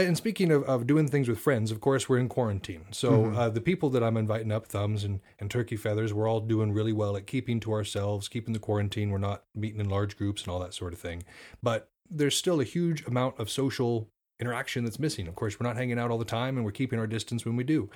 and 0.00 0.16
speaking 0.16 0.50
of, 0.50 0.62
of 0.64 0.86
doing 0.86 1.08
things 1.08 1.28
with 1.28 1.38
friends, 1.38 1.70
of 1.70 1.80
course, 1.80 2.08
we're 2.08 2.18
in 2.18 2.28
quarantine. 2.28 2.86
So 2.92 3.10
Mhm. 3.26 3.36
uh, 3.36 3.48
the 3.50 3.60
people 3.60 3.90
that 3.90 4.02
I'm 4.02 4.16
inviting 4.16 4.50
up, 4.52 4.66
Thumbs 4.66 5.04
and, 5.04 5.20
and 5.38 5.50
Turkey 5.50 5.76
Feathers, 5.76 6.12
we're 6.14 6.28
all 6.28 6.40
doing 6.40 6.72
really 6.72 6.92
well 6.92 7.16
at 7.16 7.26
keeping 7.26 7.60
to 7.60 7.72
ourselves, 7.72 8.28
keeping 8.28 8.52
the 8.52 8.58
quarantine. 8.58 9.10
We're 9.10 9.18
not 9.18 9.44
meeting 9.54 9.80
in 9.80 9.88
large 9.88 10.16
groups 10.16 10.42
and 10.42 10.50
all 10.50 10.60
that 10.60 10.74
sort 10.74 10.92
of 10.92 10.98
thing. 10.98 11.24
But 11.62 11.90
there's 12.10 12.36
still 12.36 12.60
a 12.60 12.64
huge 12.64 13.06
amount 13.06 13.38
of 13.38 13.50
social 13.50 14.08
interaction 14.40 14.84
that's 14.84 14.98
missing. 14.98 15.28
Of 15.28 15.34
course, 15.34 15.58
we're 15.60 15.66
not 15.66 15.76
hanging 15.76 15.98
out 15.98 16.10
all 16.10 16.18
the 16.18 16.24
time 16.24 16.56
and 16.56 16.64
we're 16.64 16.72
keeping 16.72 16.98
our 16.98 17.06
distance 17.06 17.44
when 17.44 17.56
we 17.56 17.64
do. 17.64 17.90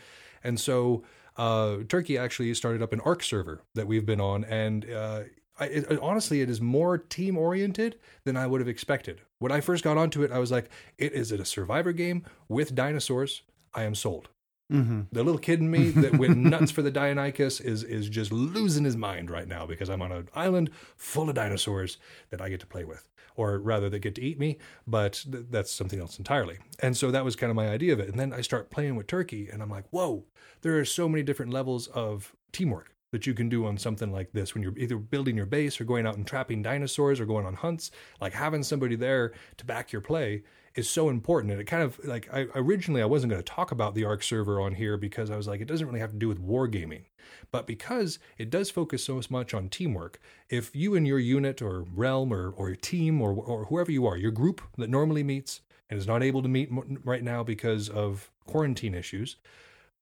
And 0.44 0.60
so 0.60 1.02
uh, 1.36 1.78
Turkey 1.88 2.16
actually 2.16 2.52
started 2.54 2.82
up 2.82 2.92
an 2.92 3.00
ARK 3.00 3.22
server 3.22 3.62
that 3.74 3.86
we've 3.86 4.06
been 4.06 4.20
on. 4.20 4.44
And 4.44 4.88
uh, 4.90 5.22
I, 5.58 5.66
it, 5.66 5.98
honestly, 6.00 6.40
it 6.40 6.50
is 6.50 6.60
more 6.60 6.98
team 6.98 7.38
oriented 7.38 7.98
than 8.24 8.36
I 8.36 8.46
would 8.46 8.60
have 8.60 8.68
expected. 8.68 9.22
When 9.38 9.52
I 9.52 9.60
first 9.60 9.84
got 9.84 9.96
onto 9.96 10.22
it, 10.22 10.30
I 10.30 10.38
was 10.38 10.50
like, 10.50 10.70
it 10.98 11.12
is 11.12 11.32
it 11.32 11.40
a 11.40 11.44
survivor 11.44 11.92
game 11.92 12.24
with 12.48 12.74
dinosaurs? 12.74 13.42
I 13.74 13.84
am 13.84 13.94
sold. 13.94 14.28
Mm-hmm. 14.72 15.02
The 15.12 15.22
little 15.22 15.38
kid 15.38 15.60
in 15.60 15.70
me 15.70 15.90
that 15.90 16.18
went 16.18 16.36
nuts 16.38 16.72
for 16.72 16.82
the 16.82 16.90
Deinonychus 16.90 17.60
is 17.60 17.84
is 17.84 18.08
just 18.08 18.32
losing 18.32 18.84
his 18.84 18.96
mind 18.96 19.30
right 19.30 19.46
now 19.46 19.64
because 19.64 19.88
I'm 19.88 20.02
on 20.02 20.12
an 20.12 20.28
island 20.34 20.70
full 20.96 21.28
of 21.28 21.36
dinosaurs 21.36 21.98
that 22.30 22.40
I 22.40 22.48
get 22.48 22.60
to 22.60 22.66
play 22.66 22.84
with, 22.84 23.08
or 23.36 23.58
rather, 23.58 23.88
that 23.88 24.00
get 24.00 24.16
to 24.16 24.22
eat 24.22 24.40
me. 24.40 24.58
But 24.86 25.24
th- 25.30 25.44
that's 25.50 25.70
something 25.70 26.00
else 26.00 26.18
entirely. 26.18 26.58
And 26.80 26.96
so 26.96 27.10
that 27.12 27.24
was 27.24 27.36
kind 27.36 27.50
of 27.50 27.56
my 27.56 27.68
idea 27.68 27.92
of 27.92 28.00
it. 28.00 28.08
And 28.08 28.18
then 28.18 28.32
I 28.32 28.40
start 28.40 28.70
playing 28.70 28.96
with 28.96 29.06
Turkey, 29.06 29.48
and 29.48 29.62
I'm 29.62 29.70
like, 29.70 29.84
whoa, 29.90 30.24
there 30.62 30.78
are 30.78 30.84
so 30.84 31.08
many 31.08 31.22
different 31.22 31.52
levels 31.52 31.86
of 31.88 32.34
teamwork 32.50 32.95
that 33.16 33.26
you 33.26 33.32
can 33.32 33.48
do 33.48 33.64
on 33.64 33.78
something 33.78 34.12
like 34.12 34.30
this 34.32 34.52
when 34.52 34.62
you're 34.62 34.76
either 34.76 34.98
building 34.98 35.38
your 35.38 35.46
base 35.46 35.80
or 35.80 35.84
going 35.84 36.06
out 36.06 36.18
and 36.18 36.26
trapping 36.26 36.62
dinosaurs 36.62 37.18
or 37.18 37.24
going 37.24 37.46
on 37.46 37.54
hunts. 37.54 37.90
Like 38.20 38.34
having 38.34 38.62
somebody 38.62 38.94
there 38.94 39.32
to 39.56 39.64
back 39.64 39.90
your 39.90 40.02
play 40.02 40.42
is 40.74 40.86
so 40.86 41.08
important. 41.08 41.50
And 41.50 41.58
it 41.58 41.64
kind 41.64 41.82
of 41.82 41.98
like 42.04 42.28
I 42.30 42.46
originally 42.54 43.00
I 43.00 43.06
wasn't 43.06 43.30
going 43.30 43.42
to 43.42 43.52
talk 43.52 43.72
about 43.72 43.94
the 43.94 44.04
ARK 44.04 44.22
server 44.22 44.60
on 44.60 44.74
here 44.74 44.98
because 44.98 45.30
I 45.30 45.36
was 45.38 45.48
like 45.48 45.62
it 45.62 45.66
doesn't 45.66 45.86
really 45.86 46.00
have 46.00 46.12
to 46.12 46.18
do 46.18 46.28
with 46.28 46.46
wargaming. 46.46 47.04
But 47.50 47.66
because 47.66 48.18
it 48.36 48.50
does 48.50 48.70
focus 48.70 49.02
so 49.02 49.18
much 49.30 49.54
on 49.54 49.70
teamwork 49.70 50.20
if 50.50 50.76
you 50.76 50.94
and 50.94 51.06
your 51.06 51.18
unit 51.18 51.62
or 51.62 51.86
realm 51.94 52.34
or 52.34 52.50
or 52.50 52.74
team 52.74 53.22
or 53.22 53.32
or 53.32 53.64
whoever 53.64 53.90
you 53.90 54.06
are 54.06 54.18
your 54.18 54.30
group 54.30 54.60
that 54.76 54.90
normally 54.90 55.22
meets 55.22 55.62
and 55.88 55.98
is 55.98 56.06
not 56.06 56.22
able 56.22 56.42
to 56.42 56.48
meet 56.48 56.68
right 57.02 57.24
now 57.24 57.42
because 57.42 57.88
of 57.88 58.30
quarantine 58.44 58.94
issues 58.94 59.36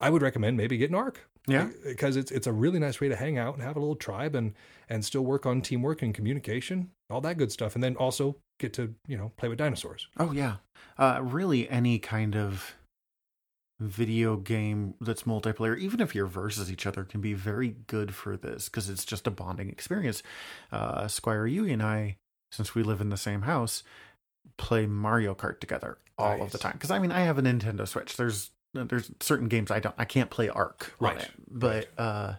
I 0.01 0.11
would 0.11 0.21
recommend 0.21 0.57
maybe 0.57 0.77
get 0.77 0.91
an 0.91 0.97
ARK 0.97 1.29
Yeah. 1.47 1.69
because 1.85 2.17
it's 2.17 2.31
it's 2.31 2.47
a 2.47 2.53
really 2.53 2.79
nice 2.79 3.01
way 3.01 3.09
to 3.09 3.17
hang 3.17 3.37
out 3.39 3.55
and 3.55 3.63
have 3.63 3.77
a 3.77 3.81
little 3.81 3.97
tribe 3.97 4.35
and 4.35 4.55
and 4.89 5.05
still 5.05 5.23
work 5.23 5.45
on 5.45 5.61
teamwork 5.61 6.01
and 6.01 6.15
communication 6.15 6.91
all 7.11 7.21
that 7.21 7.37
good 7.37 7.53
stuff 7.53 7.75
and 7.75 7.85
then 7.85 7.97
also 7.97 8.37
get 8.59 8.73
to 8.75 8.95
you 9.07 9.17
know 9.17 9.31
play 9.37 9.49
with 9.49 9.59
dinosaurs 9.59 10.09
Oh 10.19 10.33
yeah. 10.33 10.57
Uh, 10.97 11.21
really, 11.23 11.69
any 11.69 11.99
kind 11.99 12.37
of 12.37 12.75
video 13.81 14.37
game 14.37 14.95
that's 15.01 15.25
multiplayer, 15.25 15.77
even 15.79 16.01
if 16.01 16.15
you're 16.15 16.27
versus 16.27 16.71
each 16.71 16.87
other, 16.87 17.05
can 17.05 17.21
be 17.21 17.35
very 17.35 17.75
good 17.87 18.15
for 18.15 18.37
this 18.37 18.69
because 18.69 18.89
it's 18.89 19.05
just 19.05 19.27
a 19.27 19.31
bonding 19.31 19.71
experience. 19.71 20.23
Uh, 20.71 21.09
Squire 21.09 21.47
Yui 21.47 21.73
and 21.73 21.83
I, 21.83 22.17
since 22.53 22.75
we 22.75 22.83
live 22.83 23.01
in 23.01 23.11
the 23.11 23.17
same 23.17 23.43
house, 23.43 23.83
play 24.57 24.87
Mario 24.87 25.35
Kart 25.35 25.59
together 25.59 25.99
all 26.17 26.43
of 26.43 26.53
the 26.53 26.59
time. 26.59 26.75
Because 26.75 26.93
I 26.93 27.01
mean, 27.01 27.11
I 27.11 27.21
have 27.21 27.39
a 27.39 27.43
Nintendo 27.43 27.87
Switch. 27.89 28.17
There's 28.17 28.51
there's 28.75 29.11
certain 29.21 29.49
games 29.49 29.71
I 29.71 29.79
don't 29.79 29.95
I 29.97 30.05
can't 30.05 30.31
play 30.31 30.49
Ark 30.49 30.95
Right, 30.99 31.21
it, 31.21 31.31
but 31.49 31.89
uh, 31.97 32.35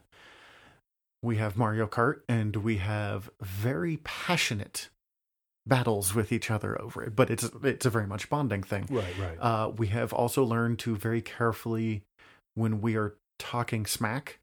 we 1.24 1.38
have 1.38 1.58
Mario 1.58 1.88
Kart 1.88 2.22
and 2.28 2.56
we 2.58 2.78
have 2.78 3.30
very 3.42 3.98
passionate 4.04 4.90
battles 5.66 6.14
with 6.14 6.32
each 6.32 6.52
other 6.52 6.80
over 6.80 7.04
it, 7.04 7.16
but 7.16 7.30
it's 7.30 7.50
it's 7.64 7.86
a 7.86 7.90
very 7.90 8.06
much 8.06 8.30
bonding 8.30 8.64
thing. 8.64 8.86
Right, 8.90 9.18
right. 9.20 9.38
Uh, 9.40 9.72
we 9.76 9.88
have 9.88 10.14
also 10.14 10.44
learned 10.44 10.80
to 10.80 10.96
very 10.96 11.22
carefully, 11.22 12.04
when 12.54 12.82
we 12.82 12.96
are 12.96 13.16
talking 13.40 13.86
smack, 13.86 14.40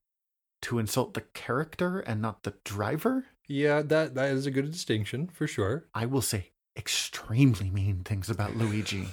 to 0.63 0.79
insult 0.79 1.15
the 1.15 1.21
character 1.35 2.01
and 2.01 2.21
not 2.21 2.43
the 2.43 2.55
driver. 2.65 3.27
yeah, 3.49 3.83
that 3.83 4.15
that 4.15 4.31
is 4.31 4.47
a 4.47 4.51
good 4.51 4.71
distinction 4.71 5.29
for 5.29 5.47
sure. 5.47 5.87
I 5.95 6.07
will 6.07 6.23
say 6.23 6.52
extremely 6.77 7.71
mean 7.71 8.03
things 8.05 8.31
about 8.31 8.57
Luigi, 8.57 9.09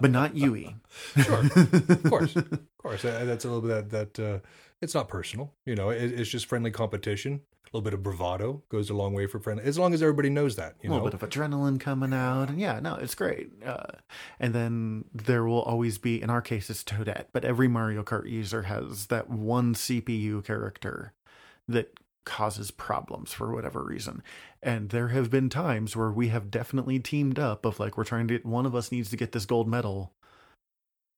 but 0.00 0.10
not 0.10 0.36
Yui. 0.36 0.76
Sure, 1.22 1.40
of 1.56 2.02
course, 2.04 2.36
of 2.36 2.60
course. 2.78 3.04
Uh, 3.04 3.24
That's 3.24 3.44
a 3.44 3.50
little 3.50 3.62
bit 3.62 3.90
that 3.90 4.14
that 4.14 4.34
uh, 4.34 4.38
it's 4.80 4.94
not 4.94 5.08
personal. 5.08 5.52
You 5.64 5.74
know, 5.74 5.90
it, 5.90 6.12
it's 6.12 6.30
just 6.30 6.46
friendly 6.46 6.70
competition. 6.70 7.40
A 7.64 7.76
little 7.76 7.84
bit 7.84 7.94
of 7.94 8.02
bravado 8.02 8.62
goes 8.68 8.90
a 8.90 8.94
long 8.94 9.14
way 9.14 9.26
for 9.26 9.38
friendly. 9.38 9.64
As 9.64 9.78
long 9.78 9.94
as 9.94 10.02
everybody 10.02 10.28
knows 10.28 10.56
that, 10.56 10.74
you 10.82 10.90
know, 10.90 10.96
a 10.96 10.96
little 10.96 11.08
know. 11.08 11.18
bit 11.18 11.22
of 11.22 11.30
adrenaline 11.30 11.80
coming 11.80 12.12
out, 12.12 12.50
and 12.50 12.60
yeah, 12.60 12.80
no, 12.80 12.96
it's 12.96 13.14
great. 13.14 13.50
Uh, 13.64 13.84
and 14.38 14.54
then 14.54 15.06
there 15.14 15.44
will 15.44 15.62
always 15.62 15.96
be, 15.96 16.20
in 16.20 16.28
our 16.28 16.42
case, 16.42 16.68
it's 16.68 16.84
Toadette, 16.84 17.26
but 17.32 17.46
every 17.46 17.68
Mario 17.68 18.02
Kart 18.02 18.28
user 18.28 18.62
has 18.64 19.06
that 19.06 19.30
one 19.30 19.74
CPU 19.74 20.44
character 20.44 21.14
that 21.66 21.98
causes 22.24 22.70
problems 22.70 23.32
for 23.32 23.52
whatever 23.52 23.82
reason. 23.84 24.22
And 24.62 24.90
there 24.90 25.08
have 25.08 25.30
been 25.30 25.48
times 25.48 25.96
where 25.96 26.10
we 26.10 26.28
have 26.28 26.50
definitely 26.50 26.98
teamed 26.98 27.38
up 27.38 27.64
of 27.64 27.80
like 27.80 27.96
we're 27.96 28.04
trying 28.04 28.28
to 28.28 28.34
get 28.34 28.46
one 28.46 28.66
of 28.66 28.74
us 28.74 28.92
needs 28.92 29.10
to 29.10 29.16
get 29.16 29.32
this 29.32 29.46
gold 29.46 29.68
medal, 29.68 30.12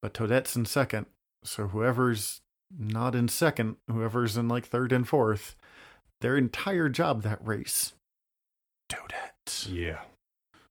but 0.02 0.14
Toadette's 0.14 0.56
in 0.56 0.64
second, 0.64 1.06
so 1.42 1.68
whoever's 1.68 2.40
not 2.76 3.14
in 3.14 3.28
second, 3.28 3.76
whoever's 3.90 4.36
in 4.36 4.48
like 4.48 4.64
third 4.66 4.92
and 4.92 5.06
fourth, 5.06 5.56
their 6.20 6.36
entire 6.36 6.88
job 6.88 7.22
that 7.22 7.46
race. 7.46 7.92
Toadette 8.88 9.68
yeah, 9.70 10.00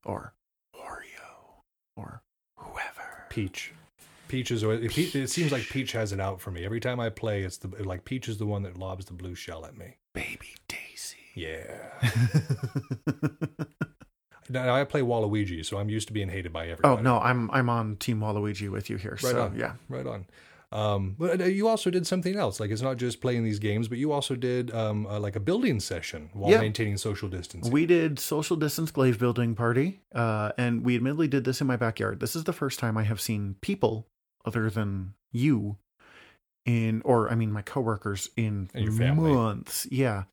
or 0.05 0.33
Oreo 0.75 1.61
or 1.95 2.21
whoever. 2.57 3.25
Peach. 3.29 3.73
Peach 4.27 4.49
is. 4.51 4.63
always- 4.63 4.97
It 4.97 5.29
seems 5.29 5.51
like 5.51 5.63
Peach 5.69 5.91
has 5.91 6.11
it 6.11 6.19
out 6.19 6.41
for 6.41 6.49
me 6.51 6.65
every 6.65 6.79
time 6.79 6.99
I 6.99 7.09
play. 7.09 7.43
It's 7.43 7.57
the 7.57 7.67
like 7.83 8.03
Peach 8.05 8.27
is 8.27 8.37
the 8.37 8.45
one 8.47 8.63
that 8.63 8.77
lobs 8.77 9.05
the 9.05 9.13
blue 9.13 9.35
shell 9.35 9.65
at 9.65 9.77
me. 9.77 9.97
Baby 10.13 10.49
Daisy. 10.67 11.17
Yeah. 11.35 11.89
now 14.49 14.75
I 14.75 14.83
play 14.83 15.01
Waluigi, 15.01 15.65
so 15.65 15.77
I'm 15.77 15.89
used 15.89 16.07
to 16.07 16.13
being 16.13 16.29
hated 16.29 16.53
by 16.53 16.67
everybody. 16.67 16.99
oh 16.99 17.01
no, 17.01 17.19
I'm 17.19 17.49
I'm 17.51 17.69
on 17.69 17.95
Team 17.97 18.19
Waluigi 18.19 18.69
with 18.69 18.89
you 18.89 18.97
here. 18.97 19.11
Right 19.23 19.31
so 19.31 19.41
on. 19.43 19.55
yeah. 19.55 19.73
Right 19.89 20.05
on. 20.05 20.25
Um, 20.71 21.15
but 21.19 21.39
uh, 21.39 21.43
you 21.45 21.67
also 21.67 21.91
did 21.91 22.07
something 22.07 22.35
else. 22.35 22.59
Like 22.59 22.71
it's 22.71 22.81
not 22.81 22.97
just 22.97 23.21
playing 23.21 23.43
these 23.43 23.59
games, 23.59 23.87
but 23.87 23.99
you 23.99 24.11
also 24.11 24.35
did 24.35 24.73
um, 24.73 25.05
uh, 25.05 25.19
like 25.19 25.35
a 25.35 25.39
building 25.39 25.79
session 25.79 26.31
while 26.33 26.51
Yeah. 26.51 26.61
maintaining 26.61 26.97
social 26.97 27.29
distance. 27.29 27.69
We 27.69 27.85
did 27.85 28.17
social 28.17 28.57
distance 28.57 28.89
glaive 28.89 29.19
building 29.19 29.53
party, 29.53 30.01
uh, 30.15 30.51
and 30.57 30.83
we 30.83 30.95
admittedly 30.95 31.27
did 31.27 31.43
this 31.43 31.61
in 31.61 31.67
my 31.67 31.75
backyard. 31.75 32.19
This 32.19 32.35
is 32.35 32.45
the 32.45 32.53
first 32.53 32.79
time 32.79 32.97
I 32.97 33.03
have 33.03 33.21
seen 33.21 33.55
people 33.61 34.07
other 34.45 34.67
than 34.71 35.13
you 35.31 35.77
in, 36.65 37.01
or 37.03 37.29
I 37.31 37.35
mean, 37.35 37.51
my 37.51 37.61
coworkers 37.61 38.29
in 38.37 38.69
And 38.73 38.83
your 38.85 38.93
family. 38.93 39.33
months. 39.33 39.85
Yeah. 39.91 40.23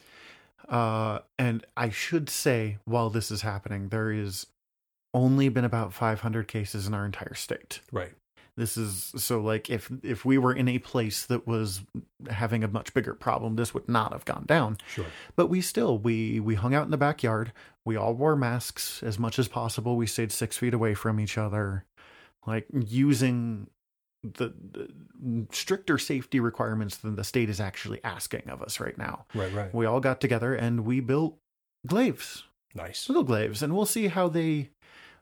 Uh, 0.68 1.20
and 1.38 1.66
I 1.76 1.90
should 1.90 2.28
say, 2.28 2.78
while 2.84 3.10
this 3.10 3.30
is 3.30 3.42
happening, 3.42 3.88
there 3.88 4.12
is 4.12 4.46
only 5.12 5.49
been 5.49 5.64
about 5.64 5.92
500 5.92 6.46
cases 6.46 6.87
in 6.87 6.94
our 6.94 7.04
entire 7.04 7.34
state. 7.34 7.80
right. 7.92 8.12
This 8.56 8.76
is 8.76 9.12
so 9.16 9.40
like 9.40 9.70
if 9.70 9.90
if 10.02 10.25
we 10.26 10.37
were 10.37 10.52
in 10.52 10.68
a 10.68 10.78
place 10.80 11.25
that 11.26 11.46
was 11.46 11.80
having 12.28 12.62
a 12.62 12.68
much 12.68 12.92
bigger 12.92 13.14
problem, 13.14 13.56
this 13.56 13.72
would 13.72 13.88
not 13.88 14.12
have 14.12 14.26
gone 14.26 14.44
down. 14.44 14.76
Sure. 14.87 15.06
But 15.34 15.46
we 15.46 15.62
still 15.62 15.96
we 15.96 16.40
we 16.40 16.56
hung 16.56 16.75
out 16.75 16.84
in 16.84 16.90
the 16.90 16.99
backyard. 16.99 17.52
We 17.87 17.96
all 17.96 18.12
wore 18.12 18.37
masks 18.37 19.02
as 19.02 19.18
much 19.18 19.38
as 19.38 19.49
possible. 19.49 19.96
We 19.96 20.06
stayed 20.06 20.30
six 20.30 20.58
feet 20.58 20.75
away 20.75 20.92
from 20.92 21.18
each 21.20 21.38
other, 21.38 21.87
like 22.46 22.66
using 22.72 23.68
the, 24.23 24.53
the 24.73 24.89
mm, 25.25 25.55
stricter 25.55 25.99
safety 25.99 26.41
requirements 26.41 26.97
than 26.99 27.17
the 27.17 27.25
state 27.25 27.49
is 27.49 27.61
actually 27.61 28.03
asking 28.05 28.49
of 28.49 28.62
us 28.62 28.81
right 28.81 28.97
now. 28.99 29.27
Right. 29.35 29.53
Right. 29.53 29.75
We 29.75 29.87
all 29.87 30.00
got 30.00 30.21
together 30.21 30.55
and 30.55 30.85
we 30.85 31.00
built 31.00 31.39
glaives, 31.87 32.45
Nice. 32.75 33.09
little 33.09 33.25
glaives, 33.25 33.62
and 33.62 33.75
we'll 33.75 33.87
see 33.87 34.09
how 34.09 34.29
they 34.29 34.71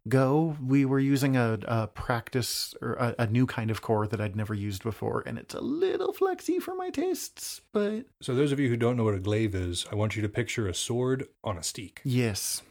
go. 0.08 0.56
We 0.64 0.84
were 0.84 0.98
using 0.98 1.36
a, 1.36 1.58
a 1.66 1.86
practice 1.86 2.74
or 2.80 2.94
a, 2.94 3.14
a 3.20 3.26
new 3.26 3.46
kind 3.46 3.70
of 3.70 3.82
core 3.82 4.06
that 4.06 4.20
I'd 4.20 4.36
never 4.36 4.54
used 4.54 4.82
before, 4.82 5.22
and 5.26 5.38
it's 5.38 5.54
a 5.54 5.60
little 5.60 6.12
flexy 6.12 6.58
for 6.58 6.74
my 6.74 6.90
tastes, 6.90 7.60
but 7.72 8.06
So 8.20 8.34
those 8.34 8.52
of 8.52 8.58
you 8.60 8.68
who 8.68 8.76
don't 8.76 8.96
know 8.96 9.04
what 9.04 9.14
a 9.14 9.20
glaive 9.20 9.54
is, 9.54 9.86
I 9.92 9.94
want 9.94 10.16
you 10.16 10.22
to 10.22 10.28
picture 10.28 10.66
a 10.66 10.74
sword 10.74 11.26
on 11.44 11.56
a 11.58 11.62
stake. 11.62 12.00
Yes. 12.04 12.62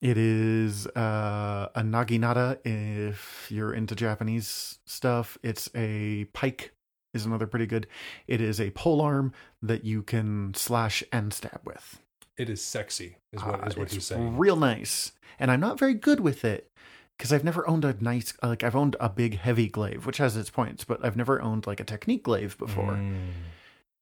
It 0.00 0.16
is 0.16 0.86
uh, 0.86 1.68
a 1.74 1.82
naginata 1.82 2.58
if 2.64 3.46
you're 3.50 3.72
into 3.72 3.94
Japanese 3.94 4.78
stuff. 4.86 5.36
It's 5.42 5.68
a 5.74 6.24
pike 6.32 6.72
is 7.12 7.26
another 7.26 7.46
pretty 7.46 7.66
good. 7.66 7.86
It 8.26 8.40
is 8.40 8.60
a 8.60 8.70
pole 8.70 9.00
arm 9.02 9.32
that 9.60 9.84
you 9.84 10.02
can 10.02 10.54
slash 10.54 11.04
and 11.12 11.34
stab 11.34 11.60
with. 11.64 12.00
It 12.38 12.48
is 12.48 12.64
sexy, 12.64 13.16
is 13.32 13.44
what 13.44 13.62
Uh, 13.62 13.66
is 13.66 13.76
what 13.76 13.92
he's 13.92 14.06
saying. 14.06 14.38
Real 14.38 14.56
nice. 14.56 15.12
And 15.38 15.50
I'm 15.50 15.60
not 15.60 15.78
very 15.78 15.94
good 15.94 16.20
with 16.20 16.44
it 16.44 16.70
because 17.18 17.32
I've 17.32 17.44
never 17.44 17.68
owned 17.68 17.84
a 17.84 17.94
nice 18.00 18.32
like 18.42 18.64
I've 18.64 18.76
owned 18.76 18.96
a 19.00 19.10
big 19.10 19.38
heavy 19.38 19.68
glaive, 19.68 20.06
which 20.06 20.16
has 20.16 20.34
its 20.34 20.48
points, 20.48 20.84
but 20.84 21.04
I've 21.04 21.16
never 21.16 21.42
owned 21.42 21.66
like 21.66 21.80
a 21.80 21.84
technique 21.84 22.22
glaive 22.22 22.56
before. 22.56 22.94
Mm. 22.94 23.32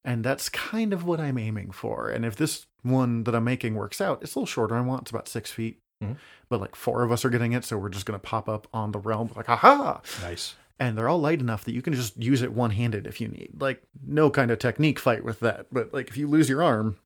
And 0.04 0.24
that's 0.24 0.48
kind 0.48 0.92
of 0.92 1.04
what 1.04 1.18
I'm 1.18 1.38
aiming 1.38 1.72
for. 1.72 2.08
And 2.08 2.24
if 2.24 2.36
this 2.36 2.66
one 2.82 3.24
that 3.24 3.34
I'm 3.34 3.42
making 3.44 3.74
works 3.74 4.00
out, 4.00 4.22
it's 4.22 4.36
a 4.36 4.38
little 4.38 4.46
shorter. 4.46 4.76
I 4.76 4.80
want 4.80 5.02
it's 5.02 5.10
about 5.10 5.26
six 5.26 5.50
feet. 5.50 5.80
Mhm. 6.02 6.16
But 6.48 6.60
like 6.60 6.76
four 6.76 7.02
of 7.02 7.10
us 7.12 7.24
are 7.24 7.30
getting 7.30 7.52
it, 7.52 7.64
so 7.64 7.76
we're 7.78 7.88
just 7.88 8.06
gonna 8.06 8.18
pop 8.18 8.48
up 8.48 8.66
on 8.72 8.92
the 8.92 8.98
realm 8.98 9.30
like 9.34 9.48
aha. 9.48 10.00
Nice. 10.22 10.54
And 10.80 10.96
they're 10.96 11.08
all 11.08 11.20
light 11.20 11.40
enough 11.40 11.64
that 11.64 11.72
you 11.72 11.82
can 11.82 11.92
just 11.92 12.16
use 12.16 12.40
it 12.40 12.52
one 12.52 12.70
handed 12.70 13.06
if 13.06 13.20
you 13.20 13.26
need. 13.28 13.50
Like 13.58 13.82
no 14.06 14.30
kind 14.30 14.50
of 14.50 14.58
technique 14.60 14.98
fight 15.00 15.24
with 15.24 15.40
that. 15.40 15.66
But 15.72 15.92
like 15.92 16.08
if 16.08 16.16
you 16.16 16.28
lose 16.28 16.48
your 16.48 16.62
arm, 16.62 16.98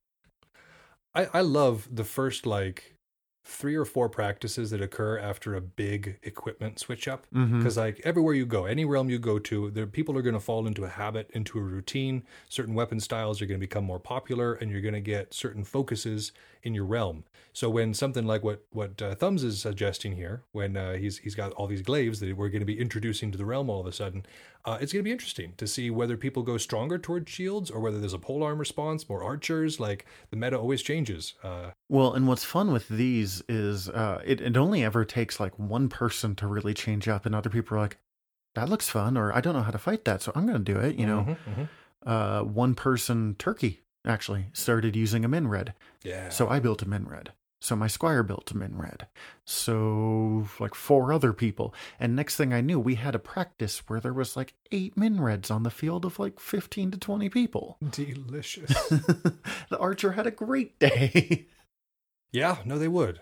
I, 1.15 1.27
I 1.33 1.41
love 1.41 1.89
the 1.91 2.05
first 2.05 2.47
like 2.47 2.97
three 3.45 3.75
or 3.75 3.85
four 3.85 4.09
practices 4.09 4.71
that 4.71 4.81
occur 4.81 5.19
after 5.19 5.55
a 5.55 5.61
big 5.61 6.19
equipment 6.23 6.79
switch 6.79 7.09
up. 7.09 7.27
Because 7.59 7.77
like 7.77 8.01
everywhere 8.05 8.35
you 8.35 8.47
go, 8.47 8.67
any 8.67 8.85
realm 8.85 9.11
you 9.11 9.19
go 9.19 9.39
to, 9.41 9.71
there 9.71 9.87
people 9.87 10.17
are 10.17 10.23
going 10.23 10.35
to 10.35 10.41
fall 10.41 10.67
into 10.67 10.85
a 10.85 10.89
habit, 10.89 11.29
into 11.33 11.59
a 11.59 11.63
routine. 11.63 12.23
Certain 12.49 12.73
weapon 12.75 13.01
styles 13.01 13.43
are 13.43 13.47
going 13.47 13.59
to 13.59 13.67
become 13.67 13.85
more 13.85 13.99
popular, 13.99 14.55
and 14.55 14.71
you're 14.71 14.81
going 14.81 14.95
to 14.95 15.01
get 15.01 15.35
certain 15.35 15.65
focuses 15.65 16.31
in 16.63 16.75
your 16.75 16.85
realm. 16.85 17.25
So 17.53 17.69
when 17.69 17.93
something 17.93 18.27
like 18.27 18.43
what 18.43 18.65
what 18.71 19.01
uh, 19.03 19.15
Thumbs 19.15 19.45
is 19.45 19.61
suggesting 19.61 20.17
here, 20.17 20.43
when 20.53 20.77
uh, 20.77 20.95
he's 20.95 21.19
he's 21.19 21.35
got 21.35 21.53
all 21.53 21.67
these 21.67 21.83
glaives 21.83 22.21
that 22.21 22.37
we're 22.37 22.49
going 22.49 22.61
to 22.61 22.67
be 22.67 22.81
introducing 22.81 23.31
to 23.31 23.39
the 23.39 23.45
realm 23.45 23.69
all 23.69 23.81
of 23.81 23.87
a 23.87 23.93
sudden, 23.93 24.25
uh, 24.65 24.79
it's 24.81 24.93
going 24.93 25.01
to 25.01 25.05
be 25.05 25.13
interesting 25.13 25.53
to 25.59 25.67
see 25.67 25.91
whether 25.91 26.17
people 26.17 26.43
go 26.43 26.57
stronger 26.57 26.99
towards 26.99 27.31
shields 27.31 27.71
or 27.71 27.81
whether 27.81 27.99
there's 27.99 28.15
a 28.15 28.19
polearm 28.19 28.59
response, 28.59 29.09
more 29.09 29.23
archers. 29.23 29.79
Like 29.79 30.07
the 30.31 30.37
meta 30.37 30.59
always 30.59 30.83
changes. 30.83 31.35
Uh, 31.43 31.73
Well, 31.89 32.15
and 32.15 32.27
what's 32.27 32.45
fun 32.45 32.73
with 32.73 32.89
these 32.89 33.43
is 33.49 33.89
uh, 33.91 34.23
it, 34.25 34.41
it 34.41 34.57
only 34.57 34.83
ever 34.83 35.05
takes 35.05 35.39
like 35.39 35.59
one 35.59 35.89
person 35.89 36.35
to 36.37 36.47
really 36.47 36.75
change 36.75 37.07
up, 37.09 37.27
and 37.27 37.35
other 37.35 37.51
people 37.51 37.77
are 37.77 37.81
like, 37.81 37.99
that 38.55 38.69
looks 38.69 38.89
fun, 38.89 39.17
or 39.17 39.35
I 39.35 39.41
don't 39.41 39.55
know 39.55 39.63
how 39.63 39.71
to 39.71 39.79
fight 39.79 40.05
that, 40.05 40.23
so 40.23 40.33
I'm 40.35 40.47
going 40.47 40.63
to 40.63 40.73
do 40.73 40.79
it. 40.79 40.97
You 40.97 41.07
know, 41.07 41.27
mhm, 41.29 41.37
mhm. 41.55 41.69
uh, 42.07 42.45
one 42.45 42.75
person, 42.75 43.35
Turkey, 43.39 43.81
actually 44.07 44.47
started 44.53 44.97
using 44.97 45.25
a 45.25 45.29
MinRed. 45.29 45.75
yeah. 46.03 46.29
So 46.29 46.49
I 46.49 46.59
built 46.59 46.83
a 46.83 46.87
MinRed. 46.87 47.29
So 47.61 47.77
my 47.77 47.87
squire 47.87 48.25
built 48.25 48.51
a 48.51 48.55
MinRed. 48.55 49.03
So 49.45 50.49
like 50.59 50.75
four 50.75 51.13
other 51.13 51.33
people. 51.33 51.73
And 52.01 52.17
next 52.17 52.35
thing 52.35 52.53
I 52.53 52.61
knew, 52.61 52.81
we 52.81 52.97
had 52.97 53.15
a 53.15 53.21
practice 53.21 53.79
where 53.89 54.01
there 54.01 54.13
was 54.13 54.37
like 54.37 54.55
eight 54.73 54.97
MinReds 54.97 55.49
on 55.51 55.63
the 55.63 55.71
field 55.71 56.05
of 56.05 56.19
like 56.19 56.41
15 56.41 56.91
to 56.91 56.99
20 56.99 57.29
people. 57.29 57.79
delicious. 57.93 58.69
the 58.89 59.79
archer 59.79 60.13
had 60.13 60.27
a 60.27 60.33
great 60.33 60.79
day. 60.79 61.47
Yeah, 62.35 62.57
no, 62.65 62.79
they 62.79 62.89
would. 62.89 63.21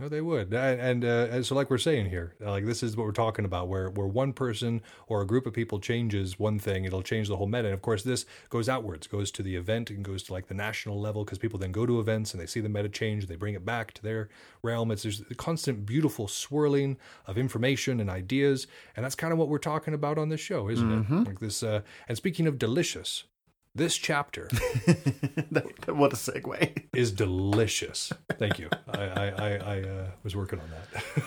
No, 0.00 0.08
they 0.08 0.20
would. 0.20 0.54
And, 0.54 0.80
and, 0.80 1.04
uh, 1.04 1.26
and 1.28 1.44
so, 1.44 1.56
like 1.56 1.70
we're 1.70 1.78
saying 1.78 2.08
here, 2.08 2.36
uh, 2.40 2.52
like 2.52 2.64
this 2.64 2.84
is 2.84 2.96
what 2.96 3.04
we're 3.04 3.10
talking 3.10 3.44
about, 3.44 3.66
where 3.66 3.90
where 3.90 4.06
one 4.06 4.32
person 4.32 4.80
or 5.08 5.22
a 5.22 5.26
group 5.26 5.44
of 5.44 5.52
people 5.52 5.80
changes 5.80 6.38
one 6.38 6.60
thing, 6.60 6.84
it'll 6.84 7.02
change 7.02 7.26
the 7.26 7.36
whole 7.36 7.48
meta. 7.48 7.64
And 7.64 7.74
of 7.74 7.82
course, 7.82 8.04
this 8.04 8.24
goes 8.48 8.68
outwards, 8.68 9.08
goes 9.08 9.32
to 9.32 9.42
the 9.42 9.56
event, 9.56 9.90
and 9.90 10.04
goes 10.04 10.22
to 10.24 10.32
like 10.32 10.46
the 10.46 10.54
national 10.54 11.00
level 11.00 11.24
because 11.24 11.38
people 11.38 11.58
then 11.58 11.72
go 11.72 11.84
to 11.84 11.98
events 11.98 12.32
and 12.32 12.40
they 12.40 12.46
see 12.46 12.60
the 12.60 12.68
meta 12.68 12.88
change, 12.88 13.26
they 13.26 13.34
bring 13.34 13.54
it 13.54 13.64
back 13.66 13.92
to 13.94 14.02
their 14.02 14.28
realm. 14.62 14.92
It's 14.92 15.02
there's 15.02 15.22
a 15.30 15.34
constant, 15.34 15.84
beautiful 15.84 16.28
swirling 16.28 16.96
of 17.26 17.36
information 17.36 17.98
and 17.98 18.08
ideas, 18.08 18.68
and 18.94 19.04
that's 19.04 19.16
kind 19.16 19.32
of 19.32 19.38
what 19.38 19.48
we're 19.48 19.58
talking 19.58 19.94
about 19.94 20.16
on 20.16 20.28
this 20.28 20.40
show, 20.40 20.68
isn't 20.68 20.92
it? 20.92 21.10
Like 21.26 21.40
this. 21.40 21.62
Uh, 21.64 21.80
and 22.06 22.16
speaking 22.16 22.46
of 22.46 22.56
delicious, 22.56 23.24
this 23.78 23.96
chapter 23.96 24.48
That- 25.50 25.66
what 25.96 26.12
a 26.12 26.16
segue. 26.16 26.84
is 26.94 27.10
delicious. 27.12 28.12
Thank 28.38 28.58
you. 28.58 28.68
I 28.88 29.00
I 29.02 29.26
I, 29.28 29.48
I 29.76 29.80
uh, 29.82 30.06
was 30.22 30.36
working 30.36 30.60
on 30.60 30.70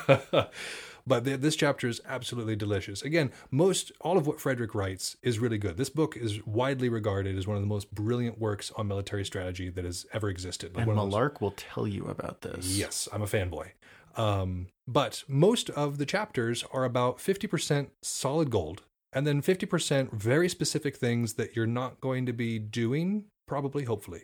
that. 0.07 0.51
But 1.07 1.25
th- 1.25 1.39
this 1.39 1.55
chapter 1.55 1.87
is 1.87 1.99
absolutely 2.07 2.55
delicious. 2.55 3.01
Again, 3.01 3.31
most 3.49 3.91
all 4.01 4.19
of 4.19 4.27
what 4.27 4.39
Frederick 4.39 4.75
writes 4.75 5.17
is 5.23 5.39
really 5.39 5.57
good. 5.57 5.75
This 5.75 5.89
book 5.89 6.15
is 6.15 6.45
widely 6.45 6.89
regarded 6.89 7.35
as 7.39 7.47
one 7.47 7.57
of 7.57 7.63
the 7.63 7.67
most 7.67 7.89
brilliant 7.91 8.37
works 8.37 8.71
on 8.77 8.87
military 8.87 9.25
strategy 9.25 9.69
that 9.71 9.83
has 9.83 10.05
ever 10.13 10.29
existed. 10.29 10.75
Like 10.75 10.83
And 10.83 10.91
of 10.99 11.09
those- 11.11 11.41
will 11.41 11.55
tell 11.57 11.87
you 11.87 12.05
about 12.05 12.41
this. 12.41 12.77
Yes, 12.77 13.09
I'm 13.11 13.23
a 13.23 13.25
fanboy. 13.25 13.71
Um, 14.15 14.67
but 14.87 15.23
most 15.27 15.71
of 15.71 15.97
the 15.97 16.05
chapters 16.05 16.63
are 16.71 16.83
about 16.85 17.17
50% 17.17 17.87
solid 18.03 18.51
gold 18.51 18.83
and 19.13 19.25
then 19.27 19.41
50% 19.41 20.13
very 20.13 20.47
specific 20.49 20.95
things 20.95 21.33
that 21.33 21.55
you're 21.55 21.67
not 21.67 21.99
going 22.01 22.25
to 22.25 22.33
be 22.33 22.59
doing, 22.59 23.25
probably, 23.47 23.83
hopefully, 23.83 24.23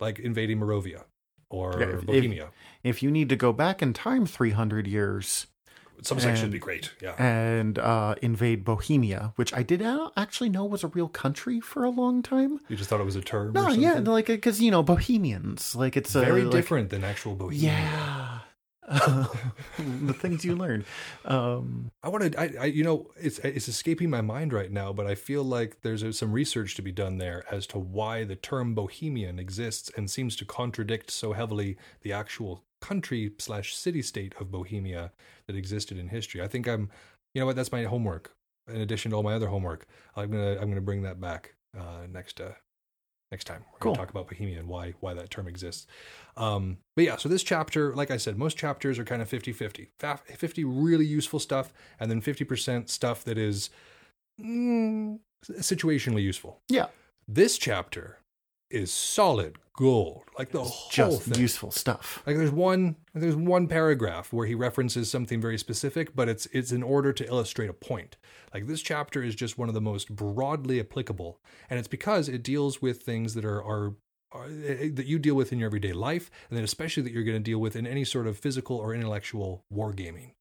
like 0.00 0.18
invading 0.18 0.58
Moravia 0.58 1.04
or 1.50 1.76
Yeah, 1.78 1.86
if- 1.86 1.94
if- 2.00 2.06
Bohemia. 2.06 2.50
If 2.82 3.02
you 3.02 3.10
need 3.10 3.28
to 3.28 3.36
go 3.36 3.52
back 3.52 3.80
in 3.82 3.92
time 3.92 4.26
300 4.26 4.86
years 4.86 5.46
Some 6.02 6.18
section 6.18 6.46
would 6.46 6.52
be 6.52 6.58
great. 6.58 6.90
Yeah. 7.00 7.12
and 7.22 7.78
uh, 7.78 8.16
invade 8.20 8.64
Bohemia, 8.64 9.32
which 9.36 9.54
I 9.54 9.62
did 9.62 9.80
actually 10.16 10.50
know 10.50 10.64
was 10.64 10.82
a 10.82 10.88
real 10.88 11.08
country 11.08 11.60
for 11.60 11.84
a 11.84 11.90
long 11.90 12.20
time. 12.22 12.58
You 12.68 12.76
just 12.76 12.90
thought 12.90 13.00
it 13.00 13.04
was 13.04 13.14
a 13.16 13.20
term? 13.22 13.52
No, 13.52 13.60
or 13.60 13.64
something? 13.70 13.80
yeah, 13.82 13.98
like 14.00 14.26
because 14.26 14.60
you 14.60 14.70
know 14.72 14.82
Bohemians, 14.82 15.76
like 15.76 15.96
it's 15.96 16.12
Very 16.12 16.42
like- 16.42 16.50
different 16.52 16.90
than 16.90 17.04
actual 17.04 17.36
Bohemia. 17.36 17.70
Yeah, 17.70 18.33
the 18.88 20.14
things 20.18 20.44
you 20.44 20.54
learn. 20.54 20.84
Um, 21.24 21.90
I 22.02 22.08
want 22.08 22.32
to, 22.32 22.40
I, 22.40 22.54
I, 22.60 22.64
you 22.66 22.84
know, 22.84 23.10
it's 23.16 23.38
it's 23.40 23.68
escaping 23.68 24.10
my 24.10 24.20
mind 24.20 24.52
right 24.52 24.70
now, 24.70 24.92
but 24.92 25.06
I 25.06 25.14
feel 25.14 25.42
like 25.42 25.82
there's 25.82 26.18
some 26.18 26.32
research 26.32 26.74
to 26.76 26.82
be 26.82 26.92
done 26.92 27.18
there 27.18 27.44
as 27.50 27.66
to 27.68 27.78
why 27.78 28.24
the 28.24 28.36
term 28.36 28.74
Bohemian 28.74 29.38
exists 29.38 29.90
and 29.96 30.10
seems 30.10 30.36
to 30.36 30.44
contradict 30.44 31.10
so 31.10 31.32
heavily 31.32 31.76
the 32.02 32.12
actual 32.12 32.64
country 32.80 33.32
slash 33.38 33.74
city 33.74 34.02
state 34.02 34.34
of 34.38 34.50
Bohemia 34.50 35.12
that 35.46 35.56
existed 35.56 35.96
in 35.96 36.08
history. 36.08 36.42
I 36.42 36.48
think 36.48 36.68
I'm, 36.68 36.90
you 37.32 37.40
know 37.40 37.46
what, 37.46 37.56
that's 37.56 37.72
my 37.72 37.84
homework. 37.84 38.34
In 38.68 38.80
addition 38.80 39.10
to 39.10 39.16
all 39.16 39.22
my 39.22 39.34
other 39.34 39.48
homework, 39.48 39.86
I'm 40.16 40.30
gonna 40.30 40.58
I'm 40.60 40.68
gonna 40.68 40.80
bring 40.80 41.02
that 41.02 41.20
back 41.20 41.54
uh, 41.78 42.06
next 42.10 42.40
uh, 42.40 42.52
next 43.34 43.44
time. 43.46 43.64
We're 43.72 43.78
Cool. 43.80 43.94
gonna 43.94 44.06
talk 44.06 44.10
about 44.14 44.28
Bohemia 44.28 44.60
and 44.60 44.68
why 44.68 44.94
why 45.00 45.12
that 45.14 45.28
term 45.30 45.48
exists. 45.48 45.86
Um, 46.36 46.78
but 46.94 47.04
yeah, 47.04 47.16
so 47.16 47.28
this 47.28 47.42
chapter, 47.42 47.92
like 47.94 48.12
I 48.12 48.16
said, 48.16 48.38
most 48.38 48.56
chapters 48.56 48.96
are 48.98 49.04
kind 49.04 49.20
of 49.20 49.28
50-50. 49.28 49.88
50 50.38 50.64
really 50.64 51.04
useful 51.06 51.40
stuff, 51.40 51.72
and 51.98 52.08
then 52.10 52.20
50% 52.22 52.88
stuff 52.88 53.24
that 53.24 53.36
is 53.36 53.70
mm, 54.40 55.18
situationally 55.50 56.22
useful. 56.22 56.60
yeah, 56.68 56.86
This 57.26 57.58
chapter 57.58 58.18
is 58.74 58.92
solid 58.92 59.58
gold, 59.76 60.22
like 60.38 60.50
the 60.50 60.62
whole 60.62 60.90
just 60.90 61.22
thing. 61.22 61.40
useful 61.40 61.70
stuff. 61.70 62.22
Like 62.26 62.36
there's 62.36 62.50
one 62.50 62.96
there's 63.14 63.36
one 63.36 63.66
paragraph 63.66 64.32
where 64.32 64.46
he 64.46 64.54
references 64.54 65.10
something 65.10 65.40
very 65.40 65.58
specific, 65.58 66.14
but 66.14 66.28
it's 66.28 66.46
it's 66.52 66.72
in 66.72 66.82
order 66.82 67.12
to 67.12 67.26
illustrate 67.26 67.70
a 67.70 67.74
point. 67.74 68.16
Like 68.52 68.66
this 68.66 68.82
chapter 68.82 69.22
is 69.22 69.34
just 69.34 69.58
one 69.58 69.68
of 69.68 69.74
the 69.74 69.80
most 69.80 70.14
broadly 70.14 70.80
applicable, 70.80 71.40
and 71.68 71.78
it's 71.78 71.88
because 71.88 72.28
it 72.28 72.42
deals 72.42 72.80
with 72.80 73.02
things 73.02 73.34
that 73.34 73.44
are 73.44 73.62
are, 73.62 73.94
are 74.32 74.48
that 74.48 75.06
you 75.06 75.18
deal 75.18 75.34
with 75.34 75.52
in 75.52 75.58
your 75.58 75.66
everyday 75.66 75.92
life, 75.92 76.30
and 76.48 76.56
then 76.56 76.64
especially 76.64 77.02
that 77.02 77.12
you're 77.12 77.24
going 77.24 77.36
to 77.36 77.50
deal 77.50 77.58
with 77.58 77.76
in 77.76 77.86
any 77.86 78.04
sort 78.04 78.26
of 78.26 78.38
physical 78.38 78.76
or 78.76 78.94
intellectual 78.94 79.64
wargaming. 79.72 80.32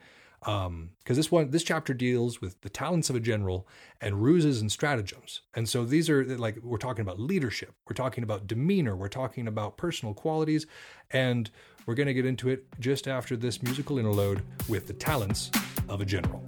Um, 0.45 0.91
because 0.99 1.17
this 1.17 1.31
one, 1.31 1.51
this 1.51 1.63
chapter 1.63 1.93
deals 1.93 2.41
with 2.41 2.61
the 2.61 2.69
talents 2.69 3.09
of 3.09 3.15
a 3.15 3.19
general 3.19 3.67
and 4.01 4.21
ruses 4.21 4.61
and 4.61 4.71
stratagems. 4.71 5.41
And 5.53 5.67
so 5.67 5.85
these 5.85 6.09
are 6.09 6.23
like, 6.37 6.57
we're 6.63 6.77
talking 6.77 7.01
about 7.01 7.19
leadership, 7.19 7.73
we're 7.87 7.95
talking 7.95 8.23
about 8.23 8.47
demeanor, 8.47 8.95
we're 8.95 9.09
talking 9.09 9.47
about 9.47 9.77
personal 9.77 10.13
qualities, 10.13 10.65
and 11.11 11.49
we're 11.85 11.95
going 11.95 12.07
to 12.07 12.13
get 12.13 12.25
into 12.25 12.49
it 12.49 12.65
just 12.79 13.07
after 13.07 13.35
this 13.35 13.61
musical 13.61 13.97
interlude 13.97 14.41
with 14.69 14.87
the 14.87 14.93
talents 14.93 15.51
of 15.89 16.01
a 16.01 16.05
general. 16.05 16.43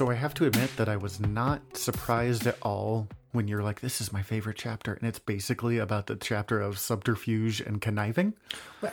So 0.00 0.10
I 0.10 0.14
have 0.14 0.32
to 0.36 0.46
admit 0.46 0.74
that 0.78 0.88
I 0.88 0.96
was 0.96 1.20
not 1.20 1.76
surprised 1.76 2.46
at 2.46 2.56
all 2.62 3.06
when 3.32 3.48
you're 3.48 3.62
like, 3.62 3.80
"This 3.80 4.00
is 4.00 4.14
my 4.14 4.22
favorite 4.22 4.56
chapter," 4.56 4.94
and 4.94 5.06
it's 5.06 5.18
basically 5.18 5.76
about 5.76 6.06
the 6.06 6.16
chapter 6.16 6.58
of 6.58 6.78
subterfuge 6.78 7.60
and 7.60 7.82
conniving. 7.82 8.32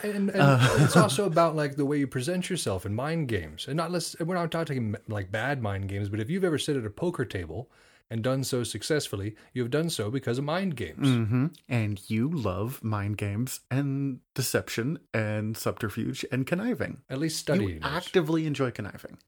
And, 0.04 0.30
and 0.32 0.82
it's 0.82 0.98
also 1.04 1.24
about 1.24 1.56
like 1.56 1.78
the 1.78 1.86
way 1.86 1.98
you 1.98 2.08
present 2.08 2.50
yourself 2.50 2.86
in 2.86 2.94
mind 2.94 3.30
games, 3.30 3.70
and 3.70 3.78
not 3.78 3.90
less. 3.90 4.20
We're 4.20 4.36
not 4.36 4.52
talking 4.52 4.98
like 5.08 5.32
bad 5.32 5.62
mind 5.62 5.88
games, 5.88 6.10
but 6.10 6.20
if 6.20 6.30
you've 6.30 6.44
ever 6.44 6.58
sit 6.58 6.76
at 6.76 6.86
a 6.86 6.90
poker 6.90 7.24
table 7.24 7.72
and 8.12 8.22
done 8.22 8.44
so 8.44 8.66
successfully, 8.66 9.38
you 9.54 9.62
have 9.62 9.72
done 9.72 9.90
so 9.90 10.12
because 10.12 10.38
of 10.38 10.44
mind 10.44 10.76
games. 10.76 11.08
hmm 11.08 11.46
And 11.70 12.02
you 12.10 12.30
love 12.30 12.84
mind 12.84 13.18
games 13.18 13.62
and 13.72 14.20
deception 14.36 15.00
and 15.14 15.56
subterfuge 15.56 16.26
and 16.34 16.46
conniving. 16.46 17.04
At 17.10 17.20
least 17.20 17.40
studying. 17.40 17.76
You 17.76 17.80
actively 17.82 18.46
enjoy 18.46 18.72
conniving. 18.72 19.20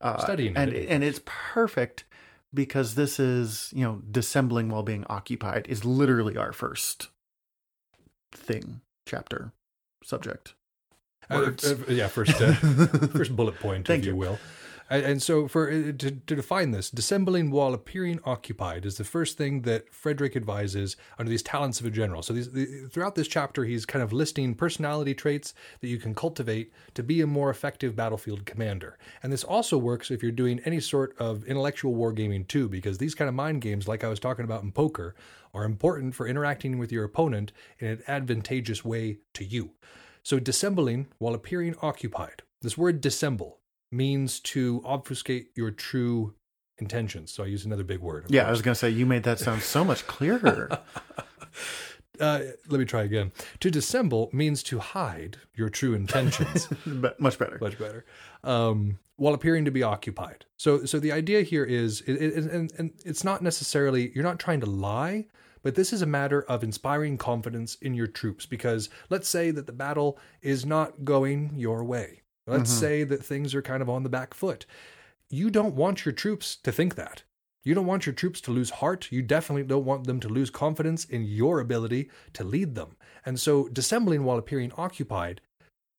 Uh, 0.00 0.18
Studying 0.18 0.56
and 0.56 0.72
it. 0.72 0.88
and 0.88 1.02
it's 1.02 1.20
perfect 1.24 2.04
because 2.52 2.94
this 2.94 3.18
is 3.18 3.72
you 3.74 3.82
know 3.84 4.02
dissembling 4.10 4.68
while 4.68 4.82
being 4.82 5.04
occupied 5.08 5.66
is 5.68 5.84
literally 5.84 6.36
our 6.36 6.52
first 6.52 7.08
thing 8.32 8.80
chapter 9.06 9.52
subject 10.04 10.54
Uh, 11.30 11.52
uh, 11.64 11.74
yeah, 11.88 12.08
first 12.08 12.40
uh, 12.40 12.52
first 13.14 13.34
bullet 13.36 13.58
point, 13.60 13.86
Thank 13.86 14.00
if 14.00 14.06
you, 14.06 14.12
you. 14.12 14.18
will. 14.18 14.38
And, 14.90 15.22
so, 15.22 15.46
for 15.46 15.70
uh, 15.70 15.92
to, 15.98 16.10
to 16.10 16.34
define 16.34 16.72
this, 16.72 16.90
dissembling 16.90 17.52
while 17.52 17.74
appearing 17.74 18.18
occupied 18.24 18.84
is 18.84 18.96
the 18.96 19.04
first 19.04 19.38
thing 19.38 19.62
that 19.62 19.94
Frederick 19.94 20.34
advises 20.34 20.96
under 21.16 21.30
these 21.30 21.44
talents 21.44 21.78
of 21.78 21.86
a 21.86 21.90
general. 21.90 22.22
So, 22.22 22.32
these, 22.32 22.50
the, 22.50 22.88
throughout 22.90 23.14
this 23.14 23.28
chapter, 23.28 23.64
he's 23.64 23.86
kind 23.86 24.02
of 24.02 24.12
listing 24.12 24.52
personality 24.52 25.14
traits 25.14 25.54
that 25.80 25.86
you 25.86 25.98
can 25.98 26.12
cultivate 26.12 26.72
to 26.94 27.04
be 27.04 27.20
a 27.20 27.26
more 27.28 27.50
effective 27.50 27.94
battlefield 27.94 28.44
commander. 28.44 28.98
And 29.22 29.32
this 29.32 29.44
also 29.44 29.78
works 29.78 30.10
if 30.10 30.24
you're 30.24 30.32
doing 30.32 30.58
any 30.64 30.80
sort 30.80 31.16
of 31.20 31.44
intellectual 31.44 31.94
wargaming 31.94 32.48
too, 32.48 32.68
because 32.68 32.98
these 32.98 33.14
kind 33.14 33.28
of 33.28 33.34
mind 33.36 33.60
games, 33.60 33.86
like 33.86 34.02
I 34.02 34.08
was 34.08 34.18
talking 34.18 34.44
about 34.44 34.64
in 34.64 34.72
poker, 34.72 35.14
are 35.54 35.62
important 35.62 36.16
for 36.16 36.26
interacting 36.26 36.78
with 36.78 36.90
your 36.90 37.04
opponent 37.04 37.52
in 37.78 37.86
an 37.86 38.02
advantageous 38.08 38.84
way 38.84 39.18
to 39.34 39.44
you. 39.44 39.70
So, 40.24 40.40
dissembling 40.40 41.06
while 41.18 41.34
appearing 41.34 41.76
occupied. 41.80 42.42
This 42.60 42.76
word 42.76 43.00
dissemble 43.00 43.59
means 43.90 44.40
to 44.40 44.80
obfuscate 44.84 45.48
your 45.54 45.70
true 45.70 46.34
intentions. 46.78 47.32
So, 47.32 47.42
I 47.44 47.46
use 47.46 47.64
another 47.64 47.84
big 47.84 48.00
word. 48.00 48.26
yeah 48.28 48.46
i 48.48 48.50
was 48.50 48.62
gonna 48.62 48.74
say 48.74 48.88
you 48.88 49.04
made 49.04 49.22
that 49.24 49.38
sound 49.38 49.62
so 49.62 49.84
much 49.84 50.06
clearer 50.06 50.80
Uh, 52.20 52.42
let 52.68 52.78
me 52.78 52.84
try 52.84 53.02
again. 53.04 53.32
To 53.60 53.70
dissemble 53.70 54.28
means 54.34 54.62
to 54.64 54.78
hide 54.78 55.38
your 55.54 55.70
true 55.70 55.94
intentions. 55.94 56.68
much 57.18 57.38
better 57.38 57.56
much 57.62 57.78
better 57.78 58.04
um, 58.44 58.98
while 59.16 59.32
appearing 59.32 59.64
to 59.64 59.70
be 59.70 59.82
occupied 59.82 60.44
so 60.58 60.84
so 60.84 60.98
the 61.00 61.12
idea 61.12 61.40
here 61.42 61.64
is 61.64 62.02
it, 62.02 62.12
it, 62.20 62.34
and, 62.34 62.72
and 62.78 62.90
it's 63.06 63.24
not 63.24 63.42
necessarily 63.42 64.12
you're 64.14 64.24
not 64.24 64.38
trying 64.38 64.60
to 64.60 64.66
lie 64.66 65.24
but 65.62 65.74
this 65.76 65.92
is 65.94 66.02
a 66.02 66.06
matter 66.06 66.42
of 66.42 66.62
inspiring 66.62 67.16
confidence 67.16 67.76
in 67.76 67.94
your 67.94 68.06
troops 68.06 68.44
because 68.44 68.90
let's 69.08 69.28
say 69.28 69.50
that 69.50 69.66
the 69.66 69.72
battle 69.72 70.18
is 70.42 70.66
not 70.66 71.04
going 71.06 71.52
your 71.56 71.82
way 71.84 72.20
let's 72.50 72.70
mm-hmm. 72.70 72.80
say 72.80 73.04
that 73.04 73.24
things 73.24 73.54
are 73.54 73.62
kind 73.62 73.82
of 73.82 73.88
on 73.88 74.02
the 74.02 74.08
back 74.08 74.34
foot 74.34 74.66
you 75.28 75.50
don't 75.50 75.74
want 75.74 76.04
your 76.04 76.12
troops 76.12 76.56
to 76.56 76.72
think 76.72 76.96
that 76.96 77.22
you 77.62 77.74
don't 77.74 77.86
want 77.86 78.06
your 78.06 78.14
troops 78.14 78.40
to 78.42 78.50
lose 78.50 78.70
heart. 78.70 79.12
You 79.12 79.22
definitely 79.22 79.64
don't 79.64 79.84
want 79.84 80.06
them 80.06 80.18
to 80.20 80.28
lose 80.28 80.50
confidence 80.50 81.04
in 81.04 81.24
your 81.24 81.60
ability 81.60 82.10
to 82.32 82.44
lead 82.44 82.74
them. 82.74 82.96
And 83.26 83.38
so, 83.38 83.68
dissembling 83.68 84.24
while 84.24 84.38
appearing 84.38 84.72
occupied 84.76 85.40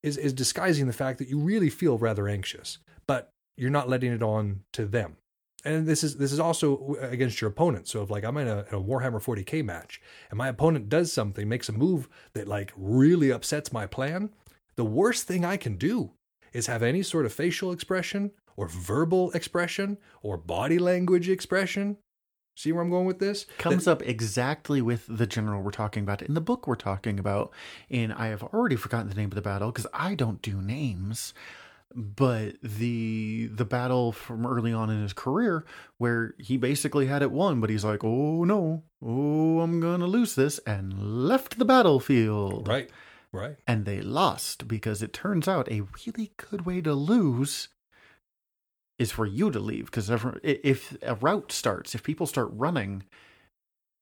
is 0.02 0.18
is 0.18 0.34
disguising 0.34 0.88
the 0.88 0.94
fact 0.94 1.20
that 1.20 1.28
you 1.28 1.40
really 1.40 1.70
feel 1.70 1.98
rather 1.98 2.28
anxious, 2.28 2.80
but 3.06 3.30
you're 3.58 3.70
not 3.70 3.90
letting 3.90 4.12
it 4.12 4.24
on 4.24 4.62
to 4.74 4.86
them. 4.86 5.18
And 5.64 5.86
this 5.86 6.04
is 6.04 6.18
this 6.18 6.32
is 6.32 6.40
also 6.40 6.96
against 7.00 7.40
your 7.40 7.52
opponent. 7.52 7.88
So 7.88 8.02
if 8.02 8.10
like 8.10 8.24
I'm 8.24 8.38
in 8.38 8.48
a, 8.48 8.66
in 8.70 8.74
a 8.74 8.82
Warhammer 8.82 9.22
40k 9.24 9.64
match 9.64 10.02
and 10.32 10.40
my 10.40 10.48
opponent 10.48 10.90
does 10.90 11.14
something, 11.14 11.48
makes 11.48 11.70
a 11.70 11.74
move 11.74 12.10
that 12.34 12.48
like 12.48 12.74
really 12.76 13.32
upsets 13.32 13.72
my 13.72 13.86
plan, 13.86 14.32
the 14.76 14.86
worst 14.86 15.28
thing 15.28 15.46
I 15.46 15.58
can 15.58 15.78
do 15.78 16.14
is 16.54 16.68
have 16.68 16.84
any 16.84 17.02
sort 17.04 17.26
of 17.26 17.34
facial 17.34 17.72
expression 17.72 18.32
or 18.56 18.68
verbal 18.68 19.32
expression 19.32 19.98
or 20.22 20.38
body 20.38 20.78
language 20.80 21.30
expression. 21.30 21.98
See 22.56 22.72
where 22.74 22.84
I'm 22.84 22.90
going 22.90 23.06
with 23.06 23.20
this? 23.20 23.46
comes 23.58 23.88
up 23.88 24.02
exactly 24.04 24.82
with 24.82 25.06
the 25.08 25.26
general 25.26 25.62
we're 25.62 25.72
talking 25.72 26.04
about 26.04 26.22
in 26.22 26.34
the 26.34 26.42
book 26.42 26.68
we're 26.68 26.76
talking 26.76 27.18
about 27.18 27.52
and 27.90 28.12
i 28.14 28.28
have 28.28 28.44
already 28.44 28.76
forgotten 28.76 29.08
the 29.10 29.16
name 29.16 29.30
of 29.30 29.36
the 29.36 29.42
battle 29.42 29.72
because 29.72 29.88
i 29.94 30.14
don't 30.16 30.42
do 30.42 30.62
names 30.62 31.34
but 31.96 32.56
the 32.62 33.48
the 33.54 33.66
battle 33.66 34.12
from 34.12 34.46
early 34.46 34.72
on 34.74 34.90
in 34.90 35.02
his 35.02 35.14
career 35.14 35.66
where 35.98 36.36
he 36.38 36.58
basically 36.58 37.06
had 37.08 37.22
it 37.22 37.32
won 37.32 37.60
but 37.62 37.70
he's 37.70 37.84
like 37.86 38.04
oh 38.04 38.44
no 38.44 38.84
oh 39.02 39.60
i'm 39.62 39.80
gonna 39.80 40.06
lose 40.08 40.36
this 40.36 40.60
and 40.68 41.28
left 41.28 41.58
the 41.58 41.66
battlefield 41.66 42.68
Right. 42.68 42.90
Right. 43.34 43.56
and 43.66 43.86
they 43.86 44.02
lost 44.02 44.68
because 44.68 45.02
it 45.02 45.14
turns 45.14 45.48
out 45.48 45.72
a 45.72 45.84
really 46.06 46.32
good 46.36 46.66
way 46.66 46.82
to 46.82 46.94
lose 46.94 47.70
is 49.00 49.12
for 49.12 49.26
you 49.26 49.50
to 49.50 49.60
leave 49.60 49.86
because 49.86 50.12
if 50.44 50.98
a 51.02 51.16
rout 51.16 51.52
starts, 51.52 51.96
if 51.96 52.04
people 52.04 52.28
start 52.28 52.50
running, 52.52 53.04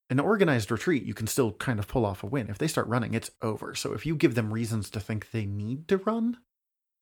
an 0.09 0.19
organized 0.19 0.71
retreat, 0.71 1.03
you 1.03 1.13
can 1.13 1.27
still 1.27 1.53
kind 1.53 1.79
of 1.79 1.87
pull 1.87 2.05
off 2.05 2.23
a 2.23 2.27
win. 2.27 2.49
If 2.49 2.57
they 2.57 2.67
start 2.67 2.87
running, 2.87 3.13
it's 3.13 3.31
over. 3.41 3.75
So 3.75 3.93
if 3.93 4.05
you 4.05 4.15
give 4.15 4.35
them 4.35 4.53
reasons 4.53 4.89
to 4.89 4.99
think 4.99 5.31
they 5.31 5.45
need 5.45 5.87
to 5.87 5.97
run, 5.97 6.37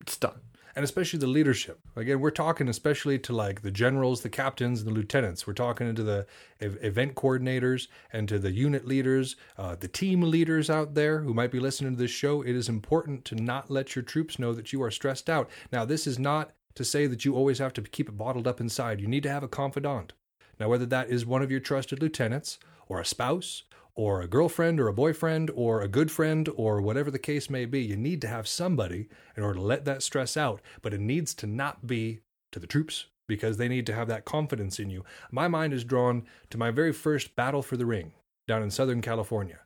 it's 0.01 0.17
done. 0.17 0.41
And 0.75 0.83
especially 0.83 1.19
the 1.19 1.27
leadership. 1.27 1.79
Again, 1.95 2.19
we're 2.19 2.29
talking 2.29 2.67
especially 2.67 3.17
to 3.19 3.33
like 3.33 3.61
the 3.61 3.71
generals, 3.71 4.21
the 4.21 4.29
captains, 4.29 4.81
and 4.81 4.89
the 4.89 4.93
lieutenants. 4.93 5.47
We're 5.47 5.53
talking 5.53 5.93
to 5.95 6.03
the 6.03 6.27
ev- 6.61 6.77
event 6.81 7.15
coordinators 7.15 7.87
and 8.13 8.29
to 8.29 8.37
the 8.37 8.51
unit 8.51 8.85
leaders, 8.85 9.35
uh, 9.57 9.75
the 9.75 9.87
team 9.87 10.21
leaders 10.21 10.69
out 10.69 10.93
there 10.93 11.21
who 11.21 11.33
might 11.33 11.51
be 11.51 11.59
listening 11.59 11.93
to 11.93 11.97
this 11.97 12.11
show. 12.11 12.41
It 12.43 12.55
is 12.55 12.69
important 12.69 13.25
to 13.25 13.35
not 13.35 13.71
let 13.71 13.95
your 13.95 14.03
troops 14.03 14.37
know 14.37 14.53
that 14.53 14.71
you 14.71 14.83
are 14.83 14.91
stressed 14.91 15.29
out. 15.29 15.49
Now, 15.71 15.83
this 15.83 16.05
is 16.05 16.19
not 16.19 16.51
to 16.75 16.85
say 16.85 17.07
that 17.07 17.25
you 17.25 17.35
always 17.35 17.57
have 17.57 17.73
to 17.73 17.81
keep 17.81 18.07
it 18.07 18.17
bottled 18.17 18.45
up 18.45 18.61
inside. 18.61 19.01
You 19.01 19.07
need 19.07 19.23
to 19.23 19.31
have 19.31 19.43
a 19.43 19.47
confidant. 19.47 20.13
Now, 20.59 20.69
whether 20.69 20.85
that 20.85 21.09
is 21.09 21.25
one 21.25 21.41
of 21.41 21.49
your 21.49 21.59
trusted 21.59 22.01
lieutenants 22.01 22.59
or 22.87 22.99
a 22.99 23.05
spouse 23.05 23.63
or 23.97 24.21
a 24.21 24.27
girlfriend 24.27 24.79
or 24.79 24.87
a 24.87 24.93
boyfriend 24.93 25.49
or 25.55 25.81
a 25.81 25.87
good 25.87 26.11
friend 26.11 26.47
or 26.55 26.79
whatever 26.81 27.09
the 27.11 27.19
case 27.19 27.49
may 27.49 27.65
be, 27.65 27.81
you 27.81 27.97
need 27.97 28.21
to 28.21 28.27
have 28.27 28.47
somebody 28.47 29.09
in 29.35 29.43
order 29.43 29.55
to 29.59 29.65
let 29.65 29.83
that 29.85 30.03
stress 30.03 30.37
out. 30.37 30.61
But 30.81 30.93
it 30.93 31.01
needs 31.01 31.33
to 31.35 31.47
not 31.47 31.85
be 31.87 32.19
to 32.51 32.59
the 32.59 32.67
troops 32.67 33.07
because 33.27 33.57
they 33.57 33.67
need 33.67 33.85
to 33.87 33.93
have 33.93 34.07
that 34.07 34.23
confidence 34.23 34.79
in 34.79 34.89
you. 34.89 35.03
My 35.31 35.47
mind 35.49 35.73
is 35.73 35.83
drawn 35.83 36.23
to 36.51 36.57
my 36.57 36.71
very 36.71 36.93
first 36.93 37.35
battle 37.35 37.61
for 37.61 37.75
the 37.75 37.85
ring 37.85 38.13
down 38.47 38.63
in 38.63 38.71
Southern 38.71 39.01
California. 39.01 39.59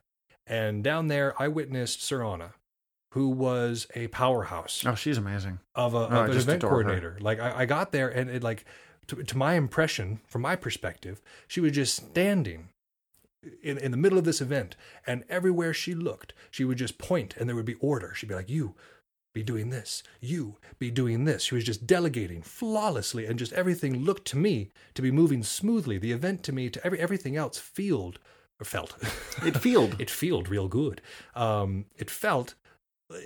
And 0.47 0.83
down 0.83 1.07
there, 1.07 1.39
I 1.39 1.47
witnessed 1.49 2.01
Sir 2.01 2.23
Anna, 2.23 2.53
who 3.11 3.27
was 3.27 3.85
a 3.95 4.07
powerhouse 4.07 4.83
Oh, 4.87 4.95
she's 4.95 5.17
amazing. 5.17 5.59
of, 5.75 5.93
a, 5.93 5.97
Oh, 5.97 6.01
of 6.03 6.29
an 6.31 6.37
event 6.37 6.49
adore 6.63 6.69
her. 6.69 6.75
coordinator. 6.83 7.17
Like 7.19 7.39
I, 7.39 7.59
I 7.59 7.65
got 7.65 7.91
there 7.91 8.07
and 8.09 8.29
it 8.29 8.41
like 8.43 8.65
to, 9.07 9.21
to 9.23 9.37
my 9.37 9.53
impression, 9.55 10.21
from 10.25 10.41
my 10.41 10.55
perspective, 10.55 11.21
she 11.47 11.59
was 11.59 11.73
just 11.73 11.95
standing 11.95 12.69
in, 13.63 13.77
in 13.77 13.91
the 13.91 13.97
middle 13.97 14.17
of 14.17 14.25
this 14.25 14.41
event 14.41 14.75
and 15.05 15.23
everywhere 15.29 15.73
she 15.73 15.93
looked, 15.93 16.33
she 16.49 16.63
would 16.63 16.77
just 16.77 16.97
point 16.97 17.35
and 17.37 17.47
there 17.47 17.55
would 17.55 17.65
be 17.65 17.75
order. 17.75 18.13
She'd 18.13 18.29
be 18.29 18.35
like, 18.35 18.49
You 18.49 18.75
be 19.33 19.43
doing 19.43 19.69
this, 19.69 20.03
you 20.19 20.57
be 20.77 20.91
doing 20.91 21.25
this. 21.25 21.43
She 21.43 21.55
was 21.55 21.63
just 21.63 21.87
delegating 21.87 22.41
flawlessly 22.41 23.25
and 23.25 23.39
just 23.39 23.53
everything 23.53 24.03
looked 24.03 24.27
to 24.29 24.37
me 24.37 24.71
to 24.93 25.01
be 25.01 25.11
moving 25.11 25.43
smoothly. 25.43 25.97
The 25.97 26.11
event 26.11 26.43
to 26.43 26.51
me 26.51 26.69
to 26.69 26.85
every 26.85 26.99
everything 26.99 27.35
else 27.35 27.57
felt 27.57 28.19
or 28.59 28.65
felt. 28.65 28.95
It 29.45 29.57
field. 29.57 29.95
it 29.99 30.09
felt 30.09 30.49
real 30.49 30.67
good. 30.67 31.01
Um, 31.35 31.85
it 31.97 32.09
felt 32.09 32.55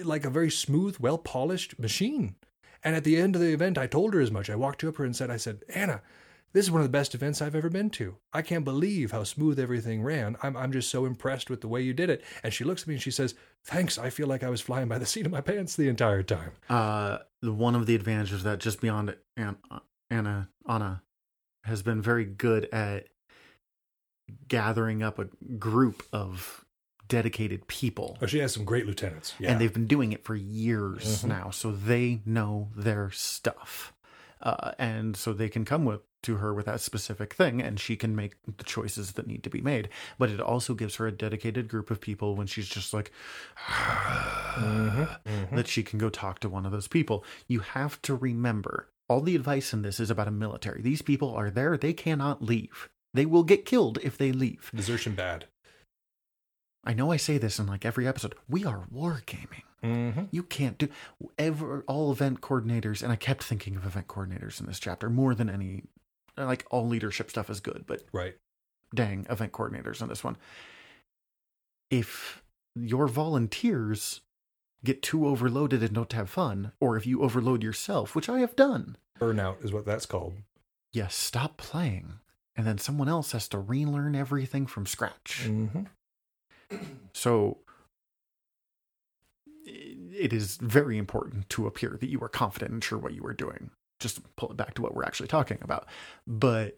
like 0.03 0.25
a 0.25 0.29
very 0.29 0.51
smooth, 0.51 0.97
well 0.99 1.17
polished 1.17 1.77
machine. 1.79 2.35
And 2.83 2.95
at 2.95 3.03
the 3.03 3.17
end 3.17 3.35
of 3.35 3.41
the 3.41 3.53
event, 3.53 3.77
I 3.77 3.87
told 3.87 4.13
her 4.13 4.21
as 4.21 4.31
much. 4.31 4.49
I 4.49 4.55
walked 4.55 4.83
up 4.83 4.95
to 4.95 4.99
her 4.99 5.05
and 5.05 5.15
said, 5.15 5.31
I 5.31 5.37
said, 5.37 5.63
Anna, 5.73 6.01
this 6.55 6.63
is 6.63 6.71
one 6.71 6.79
of 6.79 6.87
the 6.87 6.97
best 6.97 7.13
events 7.13 7.41
I've 7.41 7.53
ever 7.53 7.69
been 7.69 7.89
to. 7.91 8.15
I 8.31 8.41
can't 8.41 8.63
believe 8.63 9.11
how 9.11 9.25
smooth 9.25 9.59
everything 9.59 10.01
ran. 10.01 10.37
I'm, 10.41 10.55
I'm 10.55 10.71
just 10.71 10.89
so 10.89 11.05
impressed 11.05 11.49
with 11.49 11.59
the 11.59 11.67
way 11.67 11.81
you 11.81 11.93
did 11.93 12.09
it. 12.09 12.23
And 12.43 12.53
she 12.53 12.63
looks 12.63 12.83
at 12.83 12.87
me 12.87 12.93
and 12.93 13.03
she 13.03 13.11
says, 13.11 13.35
Thanks. 13.65 13.97
I 13.97 14.09
feel 14.09 14.27
like 14.27 14.41
I 14.41 14.49
was 14.49 14.61
flying 14.61 14.87
by 14.87 14.97
the 14.97 15.05
seat 15.05 15.25
of 15.25 15.33
my 15.33 15.41
pants 15.41 15.75
the 15.75 15.89
entire 15.89 16.23
time. 16.23 16.53
Uh, 16.69 17.17
one 17.41 17.75
of 17.75 17.87
the 17.87 17.93
advantages 17.93 18.43
that 18.43 18.59
just 18.59 18.79
beyond 18.79 19.17
Anna 20.09 20.47
Anna 20.65 21.03
has 21.65 21.81
been 21.81 22.01
very 22.01 22.23
good 22.23 22.69
at 22.71 23.09
gathering 24.47 25.03
up 25.03 25.19
a 25.19 25.25
group 25.59 26.03
of 26.13 26.63
dedicated 27.09 27.67
people. 27.67 28.17
Oh, 28.21 28.27
she 28.27 28.39
has 28.39 28.53
some 28.53 28.63
great 28.63 28.85
lieutenants. 28.85 29.33
Yeah. 29.39 29.47
Mm-hmm. 29.47 29.51
and 29.51 29.61
they've 29.61 29.73
been 29.73 29.87
doing 29.87 30.13
it 30.13 30.23
for 30.23 30.35
years 30.35 31.25
now, 31.25 31.49
so 31.49 31.73
they 31.73 32.21
know 32.25 32.69
their 32.73 33.11
stuff, 33.11 33.91
uh, 34.41 34.71
and 34.79 35.17
so 35.17 35.33
they 35.33 35.49
can 35.49 35.65
come 35.65 35.83
with 35.83 35.99
to 36.25 36.37
her 36.37 36.53
with 36.53 36.65
that 36.65 36.81
specific 36.81 37.33
thing, 37.33 37.61
and 37.61 37.79
she 37.79 37.95
can 37.95 38.15
make 38.15 38.35
the 38.57 38.63
choices 38.63 39.13
that 39.13 39.27
need 39.27 39.43
to 39.43 39.49
be 39.49 39.61
made. 39.61 39.89
But 40.19 40.29
it 40.29 40.39
also 40.41 40.73
gives 40.73 40.95
her 40.95 41.07
a 41.07 41.11
dedicated 41.11 41.67
group 41.67 41.89
of 41.89 42.01
people 42.01 42.35
when 42.35 42.47
she's 42.47 42.67
just 42.67 42.93
like 42.93 43.11
Mm-hmm. 44.55 45.55
that 45.55 45.67
she 45.67 45.83
can 45.83 45.99
go 45.99 46.09
talk 46.09 46.39
to 46.39 46.49
one 46.49 46.65
of 46.65 46.71
those 46.71 46.87
people. 46.87 47.25
You 47.47 47.59
have 47.59 48.01
to 48.03 48.15
remember. 48.15 48.87
All 49.09 49.21
the 49.21 49.35
advice 49.35 49.73
in 49.73 49.81
this 49.81 49.99
is 49.99 50.09
about 50.09 50.27
a 50.27 50.31
military. 50.31 50.81
These 50.81 51.01
people 51.01 51.33
are 51.35 51.49
there. 51.51 51.77
They 51.77 51.93
cannot 51.93 52.41
leave. 52.41 52.89
They 53.13 53.25
will 53.25 53.43
get 53.43 53.65
killed 53.65 53.99
if 54.01 54.17
they 54.17 54.31
leave. 54.31 54.71
Desertion 54.73 55.13
bad. 55.13 55.45
I 56.83 56.93
know 56.93 57.11
I 57.11 57.17
say 57.17 57.37
this 57.37 57.59
in 57.59 57.67
like 57.67 57.85
every 57.85 58.07
episode. 58.07 58.35
We 58.49 58.63
are 58.65 58.85
wargaming. 58.93 59.63
Mm-hmm. 59.83 60.23
You 60.31 60.43
can't 60.43 60.77
do 60.77 60.87
ever 61.37 61.83
all 61.87 62.11
event 62.11 62.41
coordinators, 62.41 63.03
and 63.03 63.11
I 63.11 63.15
kept 63.15 63.43
thinking 63.43 63.75
of 63.75 63.85
event 63.85 64.07
coordinators 64.07 64.59
in 64.59 64.65
this 64.65 64.79
chapter 64.79 65.09
more 65.09 65.35
than 65.35 65.49
any. 65.49 65.83
Like 66.37 66.65
all 66.69 66.87
leadership 66.87 67.29
stuff 67.29 67.49
is 67.49 67.59
good, 67.59 67.85
but 67.87 68.03
Right. 68.11 68.35
dang, 68.93 69.25
event 69.29 69.51
coordinators 69.53 70.01
on 70.01 70.09
this 70.09 70.23
one. 70.23 70.37
If 71.89 72.43
your 72.75 73.07
volunteers 73.07 74.21
get 74.83 75.01
too 75.01 75.27
overloaded 75.27 75.81
and 75.81 75.93
don't 75.93 76.11
have 76.13 76.29
fun, 76.29 76.71
or 76.79 76.97
if 76.97 77.05
you 77.05 77.21
overload 77.21 77.63
yourself, 77.63 78.15
which 78.15 78.27
I 78.29 78.39
have 78.39 78.55
done, 78.55 78.97
Burnout 79.19 79.63
is 79.63 79.71
what 79.71 79.85
that's 79.85 80.05
called. 80.05 80.33
you 80.91 81.05
stop 81.09 81.57
playing, 81.57 82.19
and 82.55 82.67
then 82.67 82.77
someone 82.77 83.07
else 83.09 83.31
has 83.31 83.47
to 83.49 83.59
relearn 83.59 84.15
everything 84.15 84.65
from 84.67 84.85
scratch. 84.85 85.43
Mm-hmm. 85.45 85.83
So 87.13 87.59
it 89.65 90.33
is 90.33 90.57
very 90.57 90.97
important 90.97 91.49
to 91.49 91.65
appear 91.67 91.97
that 91.99 92.09
you 92.09 92.19
are 92.21 92.29
confident 92.29 92.71
and 92.71 92.83
sure 92.83 92.97
what 92.97 93.13
you 93.13 93.25
are 93.25 93.33
doing. 93.33 93.71
Just 94.05 94.21
pull 94.35 94.51
it 94.51 94.57
back 94.57 94.75
to 94.75 94.81
what 94.83 94.93
we're 94.93 95.03
actually 95.03 95.27
talking 95.27 95.57
about. 95.61 95.87
But 96.27 96.77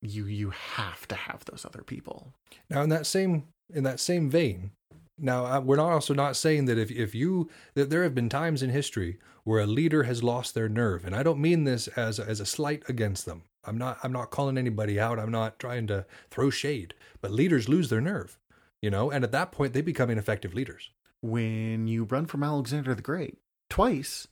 you 0.00 0.26
you 0.26 0.50
have 0.50 1.08
to 1.08 1.14
have 1.14 1.44
those 1.44 1.64
other 1.64 1.82
people. 1.82 2.32
Now, 2.70 2.82
in 2.82 2.90
that 2.90 3.06
same 3.06 3.48
in 3.72 3.82
that 3.84 3.98
same 3.98 4.30
vein, 4.30 4.70
now 5.18 5.46
uh, 5.46 5.60
we're 5.60 5.76
not 5.76 5.90
also 5.90 6.14
not 6.14 6.36
saying 6.36 6.66
that 6.66 6.78
if 6.78 6.90
if 6.90 7.14
you 7.14 7.50
that 7.74 7.90
there 7.90 8.02
have 8.02 8.14
been 8.14 8.28
times 8.28 8.62
in 8.62 8.70
history 8.70 9.18
where 9.44 9.60
a 9.60 9.66
leader 9.66 10.04
has 10.04 10.22
lost 10.22 10.54
their 10.54 10.68
nerve, 10.68 11.04
and 11.04 11.16
I 11.16 11.22
don't 11.22 11.40
mean 11.40 11.64
this 11.64 11.88
as 11.88 12.20
as 12.20 12.40
a 12.40 12.46
slight 12.46 12.82
against 12.88 13.26
them. 13.26 13.42
I'm 13.64 13.78
not 13.78 13.98
I'm 14.02 14.12
not 14.12 14.30
calling 14.30 14.58
anybody 14.58 15.00
out. 15.00 15.18
I'm 15.18 15.32
not 15.32 15.58
trying 15.58 15.86
to 15.88 16.06
throw 16.30 16.50
shade, 16.50 16.94
but 17.20 17.30
leaders 17.30 17.68
lose 17.68 17.88
their 17.88 18.00
nerve, 18.00 18.38
you 18.82 18.90
know, 18.90 19.10
and 19.10 19.24
at 19.24 19.32
that 19.32 19.52
point 19.52 19.72
they 19.72 19.80
become 19.80 20.10
ineffective 20.10 20.54
leaders. 20.54 20.90
When 21.22 21.88
you 21.88 22.04
run 22.04 22.26
from 22.26 22.42
Alexander 22.42 22.94
the 22.94 23.02
Great 23.02 23.38
twice, 23.70 24.28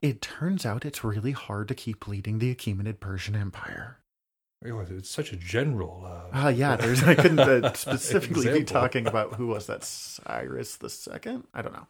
it 0.00 0.20
turns 0.20 0.64
out 0.66 0.84
it's 0.84 1.02
really 1.04 1.32
hard 1.32 1.68
to 1.68 1.74
keep 1.74 2.06
leading 2.08 2.38
the 2.38 2.54
Achaemenid 2.54 3.00
Persian 3.00 3.34
Empire. 3.34 3.98
It's 4.64 5.10
such 5.10 5.32
a 5.32 5.36
general. 5.36 6.04
Uh, 6.06 6.28
Ah, 6.32 6.48
yeah, 6.48 6.76
there's 6.80 7.02
I 7.02 7.14
couldn't 7.16 7.40
uh, 7.40 7.72
specifically 7.72 8.52
be 8.52 8.64
talking 8.64 9.06
about 9.08 9.34
who 9.34 9.48
was 9.48 9.66
that 9.66 9.82
Cyrus 9.82 10.76
the 10.76 10.88
Second. 10.88 11.44
I 11.52 11.62
don't 11.62 11.72
know. 11.72 11.86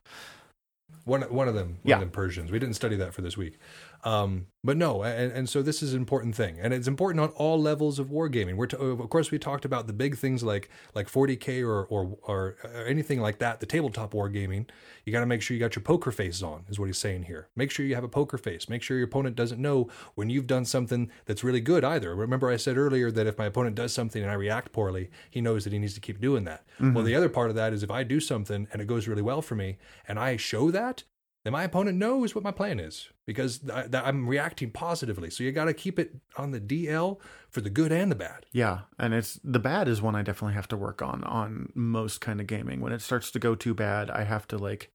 one 1.04 1.22
one 1.22 1.48
of 1.48 1.54
them 1.54 1.68
one 1.68 1.78
Yeah. 1.84 1.96
of 1.96 2.00
them 2.00 2.10
Persians. 2.10 2.50
We 2.50 2.58
didn't 2.58 2.76
study 2.76 2.96
that 2.96 3.12
for 3.12 3.20
this 3.20 3.36
week, 3.36 3.58
um, 4.04 4.46
but 4.64 4.76
no, 4.76 5.02
and, 5.02 5.32
and 5.32 5.48
so 5.48 5.62
this 5.62 5.82
is 5.82 5.92
an 5.92 6.00
important 6.00 6.34
thing, 6.34 6.58
and 6.60 6.72
it's 6.72 6.88
important 6.88 7.20
on 7.20 7.30
all 7.30 7.60
levels 7.60 7.98
of 7.98 8.08
wargaming. 8.08 8.54
We're 8.54 8.66
to, 8.66 8.78
of 8.78 9.10
course 9.10 9.30
we 9.30 9.38
talked 9.38 9.64
about 9.64 9.86
the 9.86 9.92
big 9.92 10.16
things 10.16 10.42
like 10.42 10.70
like 10.94 11.10
40k 11.10 11.64
or 11.64 11.84
or 11.84 12.16
or 12.22 12.56
anything 12.86 13.20
like 13.20 13.38
that. 13.38 13.60
The 13.60 13.66
tabletop 13.66 14.12
wargaming, 14.12 14.68
you 15.04 15.12
got 15.12 15.20
to 15.20 15.26
make 15.26 15.42
sure 15.42 15.56
you 15.56 15.60
got 15.60 15.76
your 15.76 15.82
poker 15.82 16.10
face 16.10 16.42
on, 16.42 16.64
is 16.68 16.78
what 16.78 16.86
he's 16.86 16.98
saying 16.98 17.24
here. 17.24 17.48
Make 17.54 17.70
sure 17.70 17.86
you 17.86 17.94
have 17.94 18.04
a 18.04 18.08
poker 18.08 18.38
face. 18.38 18.68
Make 18.68 18.82
sure 18.82 18.96
your 18.96 19.06
opponent 19.06 19.36
doesn't 19.36 19.60
know 19.60 19.88
when 20.14 20.30
you've 20.30 20.46
done 20.48 20.64
something 20.64 21.10
that's 21.26 21.44
really 21.44 21.60
good 21.60 21.84
either. 21.84 22.14
Remember 22.14 22.50
I 22.50 22.56
said 22.56 22.76
earlier 22.76 23.10
that 23.12 23.26
if 23.26 23.38
my 23.38 23.46
opponent 23.46 23.76
does 23.76 23.92
something 23.92 24.22
and 24.22 24.30
I 24.30 24.34
react 24.34 24.72
poorly, 24.72 25.10
he 25.30 25.40
knows 25.40 25.64
that 25.64 25.72
he 25.72 25.78
needs 25.78 25.94
to 25.94 26.00
keep 26.00 26.20
doing 26.20 26.44
that. 26.44 26.64
Well, 26.94 27.04
the 27.04 27.14
other 27.14 27.28
part 27.28 27.50
of 27.50 27.56
that 27.56 27.72
is 27.72 27.82
if 27.82 27.90
I 27.90 28.02
do 28.02 28.18
something 28.20 28.66
and 28.72 28.82
it 28.82 28.86
goes 28.86 29.06
really 29.06 29.22
well 29.22 29.42
for 29.42 29.54
me, 29.54 29.78
and 30.08 30.18
I 30.18 30.36
show 30.36 30.70
that 30.72 31.04
then 31.44 31.52
my 31.52 31.64
opponent 31.64 31.98
knows 31.98 32.34
what 32.34 32.44
my 32.44 32.52
plan 32.52 32.78
is 32.78 33.08
because 33.26 33.68
I, 33.68 33.88
that 33.88 34.06
I'm 34.06 34.28
reacting 34.28 34.70
positively. 34.70 35.28
So 35.28 35.42
you 35.42 35.50
got 35.50 35.64
to 35.64 35.74
keep 35.74 35.98
it 35.98 36.14
on 36.36 36.52
the 36.52 36.60
DL 36.60 37.18
for 37.50 37.60
the 37.60 37.70
good 37.70 37.90
and 37.90 38.10
the 38.10 38.16
bad. 38.16 38.46
Yeah, 38.52 38.80
and 38.98 39.12
it's 39.12 39.40
the 39.42 39.58
bad 39.58 39.88
is 39.88 40.00
one 40.00 40.14
I 40.14 40.22
definitely 40.22 40.54
have 40.54 40.68
to 40.68 40.76
work 40.76 41.02
on 41.02 41.24
on 41.24 41.72
most 41.74 42.20
kind 42.20 42.40
of 42.40 42.46
gaming. 42.46 42.80
When 42.80 42.92
it 42.92 43.02
starts 43.02 43.30
to 43.32 43.38
go 43.38 43.54
too 43.54 43.74
bad, 43.74 44.10
I 44.10 44.22
have 44.22 44.46
to 44.48 44.58
like 44.58 44.92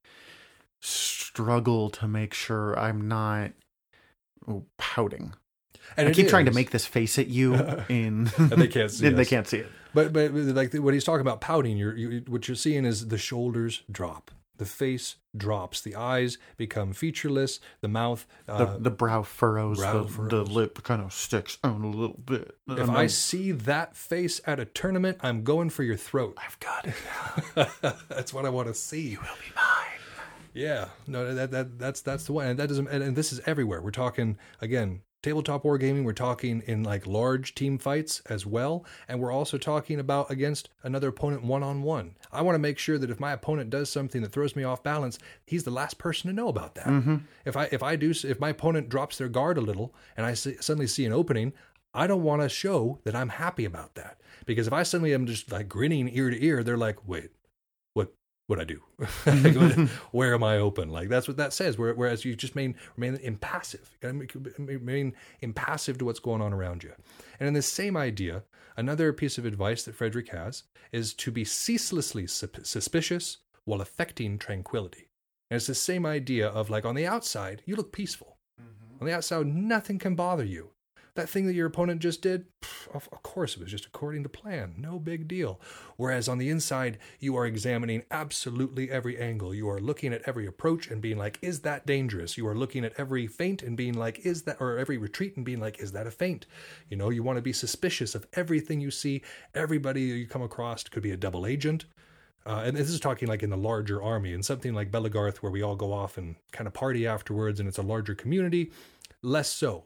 struggle 0.80 1.90
to 1.90 2.08
make 2.08 2.34
sure 2.34 2.78
I'm 2.80 3.08
not 3.08 3.52
oh, 4.48 4.66
pouting. 4.78 5.34
And 5.96 6.10
I 6.10 6.12
keep 6.12 6.28
trying 6.28 6.46
to 6.46 6.52
make 6.54 6.72
this 6.72 6.86
face 6.86 7.18
at 7.20 7.28
you 7.28 7.56
in 7.90 8.30
And 8.38 8.52
they 8.52 8.68
can't 8.68 8.92
see 8.92 9.10
they 9.10 9.26
can't 9.26 9.48
see 9.48 9.58
it. 9.58 9.72
But 9.94 10.14
but 10.14 10.34
like 10.34 10.74
what 10.74 10.94
he's 10.94 11.04
talking 11.04 11.22
about 11.22 11.42
pouting, 11.42 11.78
you're 11.78 11.96
you, 11.96 12.24
what 12.28 12.48
you're 12.48 12.56
seeing 12.56 12.86
is 12.86 13.08
the 13.08 13.18
shoulders 13.18 13.84
drop, 13.92 14.32
the 14.58 14.65
face 14.65 15.15
drops, 15.36 15.82
the 15.82 15.96
eyes 15.96 16.38
become 16.58 16.93
featureless, 16.93 17.60
the 17.82 17.88
mouth. 17.88 18.26
The, 18.46 18.54
Uh, 18.54 18.78
the 18.80 18.89
brow 18.91 19.22
furrows, 19.24 19.78
brow 19.78 20.04
the, 20.04 20.10
furrows. 20.10 20.30
the 20.32 20.43
lip 20.43 20.84
kind 20.84 21.02
of 21.02 21.13
sticks 21.13 21.58
out 21.63 21.82
a 21.82 21.88
little 21.88 22.17
bit. 22.17 22.58
if 22.67 22.89
I 22.89 23.00
I'm- 23.02 23.10
see 23.10 23.52
that 23.52 23.96
face 23.96 24.41
at 24.46 24.60
a 24.60 24.65
tournament, 24.65 25.17
I'm 25.22 25.43
going 25.43 25.70
for 25.70 25.84
your 25.84 25.98
throat. 25.98 26.38
I've 26.43 26.60
got 26.60 26.88
it. 26.88 27.96
That's 28.10 28.34
what 28.34 28.46
I 28.46 28.50
want 28.50 28.67
to 28.67 28.74
see. 28.74 29.10
You 29.10 29.20
will 29.20 29.28
be 29.28 29.54
mine. 29.56 30.00
Yeah, 30.54 30.89
no, 31.06 31.36
that 31.36 31.52
that 31.52 31.78
that's 31.78 32.02
that's 32.02 32.24
the 32.26 32.34
one, 32.34 32.48
and 32.48 32.58
that 32.60 32.67
doesn't, 32.67 32.88
and, 32.88 33.04
and 33.04 33.15
this 33.15 33.32
is 33.32 33.39
everywhere. 33.46 33.80
We're 33.80 33.91
talking 33.91 34.38
again, 34.60 35.02
tabletop 35.28 35.63
wargaming, 35.63 36.06
we're 36.06 36.13
talking 36.13 36.63
in 36.68 36.84
like 36.84 37.06
large 37.06 37.54
team 37.54 37.78
fights 37.78 38.22
as 38.28 38.46
well. 38.46 38.86
And 39.10 39.20
we're 39.20 39.32
also 39.32 39.58
talking 39.58 40.00
about 40.00 40.32
against 40.32 40.70
another 40.84 41.10
opponent 41.10 41.44
one 41.44 41.63
on 41.63 41.82
one. 41.82 42.16
I 42.32 42.42
want 42.44 42.56
to 42.56 42.60
make 42.60 42.80
sure 42.80 42.98
that 42.98 43.10
if 43.10 43.20
my 43.20 43.34
opponent 43.34 43.70
does 43.70 43.90
something 43.90 44.22
that 44.22 44.32
throws 44.32 44.56
me 44.56 44.63
off 44.63 44.84
balance, 44.84 45.20
he's 45.46 45.66
the 45.66 45.72
last 45.72 45.98
person 45.98 46.30
to 46.30 46.34
know 46.34 46.48
about 46.48 46.76
that. 46.76 46.88
Mm-hmm. 46.88 47.18
If 47.44 47.58
I 47.58 47.68
if 47.74 47.84
I 47.84 47.98
do 47.98 48.12
if 48.12 48.40
my 48.40 48.50
opponent 48.50 48.88
drops 48.88 49.18
their 49.18 49.28
guard 49.28 49.58
a 49.58 49.62
little 49.62 49.94
and 50.16 50.26
I 50.26 50.34
see, 50.34 50.56
suddenly 50.62 50.88
see 50.88 51.06
an 51.06 51.12
opening, 51.12 51.52
I 51.94 52.08
don't 52.08 52.24
want 52.24 52.42
to 52.42 52.48
show 52.48 53.00
that 53.04 53.13
I'm 53.13 53.30
happy 53.30 53.66
about 53.66 53.96
that 53.96 54.22
because 54.46 54.66
if 54.66 54.72
I 54.72 54.84
suddenly 54.84 55.13
am 55.13 55.26
just 55.26 55.52
like 55.52 55.68
grinning 55.68 56.10
ear 56.16 56.30
to 56.30 56.42
ear, 56.42 56.63
they're 56.63 56.78
like, 56.78 57.06
wait, 57.06 57.32
what 58.48 58.60
I 58.60 58.64
do? 58.64 58.82
Mm-hmm. 59.28 59.86
Where 60.18 60.34
am 60.34 60.44
I 60.44 60.58
open? 60.58 60.90
Like 60.90 61.10
that's 61.10 61.28
what 61.28 61.38
that 61.38 61.54
says. 61.54 61.78
Whereas 61.78 62.26
you 62.26 62.36
just 62.36 62.56
remain 62.56 62.76
remain 62.96 63.20
impassive, 63.22 63.96
remain 64.02 65.14
impassive 65.42 65.98
to 65.98 66.06
what's 66.06 66.20
going 66.20 66.42
on 66.42 66.54
around 66.54 66.84
you. 66.84 66.94
And 67.40 67.48
in 67.48 67.54
this 67.54 67.72
same 67.72 67.96
idea, 67.96 68.44
another 68.76 69.14
piece 69.14 69.38
of 69.38 69.46
advice 69.46 69.84
that 69.84 69.96
Frederick 69.96 70.30
has 70.30 70.64
is 70.92 71.14
to 71.16 71.32
be 71.32 71.44
ceaselessly 71.44 72.26
suspicious 72.28 73.38
while 73.66 73.82
affecting 73.82 74.38
tranquility. 74.38 75.10
And 75.50 75.58
it's 75.58 75.68
the 75.68 75.76
same 75.76 76.06
idea 76.06 76.48
of 76.48 76.70
like 76.70 76.86
on 76.86 76.96
the 76.96 77.06
outside, 77.06 77.62
you 77.66 77.76
look 77.76 77.92
peaceful. 77.92 78.38
Mm-hmm. 78.60 79.02
On 79.02 79.08
the 79.08 79.14
outside, 79.14 79.46
nothing 79.46 80.00
can 80.00 80.16
bother 80.16 80.46
you. 80.46 80.72
That 81.17 81.30
thing 81.30 81.47
that 81.47 81.56
your 81.56 81.65
opponent 81.65 81.99
just 81.99 82.21
did, 82.21 82.45
pff, 82.62 82.95
of, 82.95 83.10
course, 83.23 83.56
it 83.56 83.60
was 83.60 83.71
just 83.71 83.88
according 83.88 84.21
to 84.21 84.30
plan. 84.30 84.75
No 84.77 84.99
big 84.99 85.27
deal. 85.27 85.60
Whereas 85.95 86.30
on 86.30 86.38
the 86.38 86.49
inside, 86.49 86.99
you 87.19 87.36
are 87.36 87.47
examining 87.47 88.03
absolutely 88.12 88.91
every 88.91 89.17
angle. 89.17 89.51
You 89.51 89.67
are 89.67 89.80
looking 89.80 90.13
at 90.13 90.21
every 90.27 90.45
approach 90.45 90.91
and 90.91 91.01
being 91.01 91.17
like, 91.17 91.39
is 91.41 91.62
that 91.62 91.88
dangerous? 91.88 92.38
You 92.38 92.45
are 92.45 92.56
looking 92.56 92.86
at 92.86 92.93
every 92.99 93.25
feint 93.25 93.63
and 93.63 93.75
being 93.75 93.95
like, 93.95 94.27
is 94.27 94.43
that, 94.43 94.58
or 94.60 94.77
every 94.77 94.99
retreat 94.99 95.36
and 95.38 95.43
being 95.43 95.60
like, 95.60 95.80
is 95.80 95.91
that 95.93 96.06
a 96.06 96.12
feint? 96.12 96.45
You 96.88 96.97
know, 96.97 97.10
you 97.10 97.23
want 97.23 97.38
to 97.38 97.41
be 97.41 97.51
suspicious 97.51 98.13
of 98.13 98.27
everything 98.34 98.80
you 98.80 98.91
see. 98.91 99.23
Everybody 99.56 100.01
you 100.01 100.27
come 100.27 100.43
across 100.43 100.84
could 100.84 101.01
be 101.01 101.12
a 101.12 101.17
double 101.17 101.47
agent. 101.47 101.86
Uh, 102.45 102.62
and 102.63 102.77
this 102.77 102.91
is 102.91 102.99
talking 102.99 103.27
like 103.27 103.41
in 103.41 103.49
the 103.49 103.58
larger 103.58 104.03
army 104.03 104.34
and 104.34 104.45
something 104.45 104.75
like 104.75 104.91
Belegarth, 104.91 105.38
where 105.38 105.51
we 105.51 105.63
all 105.63 105.75
go 105.75 105.91
off 105.91 106.19
and 106.19 106.36
kind 106.51 106.67
of 106.67 106.75
party 106.75 107.08
afterwards 107.08 107.60
and 107.60 107.67
it's 107.67 107.80
a 107.80 107.82
larger 107.82 108.13
community, 108.13 108.71
less 109.23 109.49
so. 109.49 109.86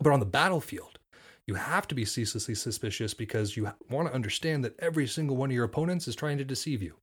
But 0.00 0.12
on 0.12 0.20
the 0.20 0.26
battlefield, 0.26 0.98
you 1.46 1.54
have 1.54 1.86
to 1.88 1.94
be 1.94 2.04
ceaselessly 2.04 2.54
suspicious 2.54 3.14
because 3.14 3.56
you 3.56 3.70
want 3.90 4.08
to 4.08 4.14
understand 4.14 4.64
that 4.64 4.78
every 4.78 5.06
single 5.06 5.36
one 5.36 5.50
of 5.50 5.54
your 5.54 5.64
opponents 5.64 6.08
is 6.08 6.16
trying 6.16 6.38
to 6.38 6.44
deceive 6.44 6.82
you. 6.82 6.96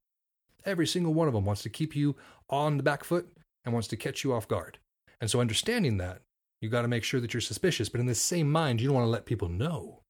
Every 0.66 0.88
single 0.88 1.14
one 1.14 1.28
of 1.28 1.34
them 1.34 1.46
wants 1.46 1.64
to 1.64 1.70
keep 1.70 1.96
you 1.96 2.16
on 2.50 2.78
the 2.78 2.84
back 2.84 3.04
foot 3.04 3.28
and 3.66 3.74
wants 3.74 3.88
to 3.90 3.98
catch 3.98 4.24
you 4.24 4.34
off 4.34 4.48
guard. 4.48 4.78
And 5.20 5.30
so, 5.30 5.40
understanding 5.40 5.98
that, 5.98 6.22
you 6.62 6.70
got 6.70 6.82
to 6.84 6.88
make 6.88 7.04
sure 7.04 7.20
that 7.20 7.34
you're 7.34 7.42
suspicious. 7.42 7.90
But 7.90 8.02
in 8.02 8.08
the 8.08 8.16
same 8.16 8.52
mind, 8.52 8.82
you 8.82 8.88
don't 8.88 8.96
want 8.96 9.06
to 9.06 9.12
let 9.12 9.26
people 9.26 9.50
know 9.50 10.02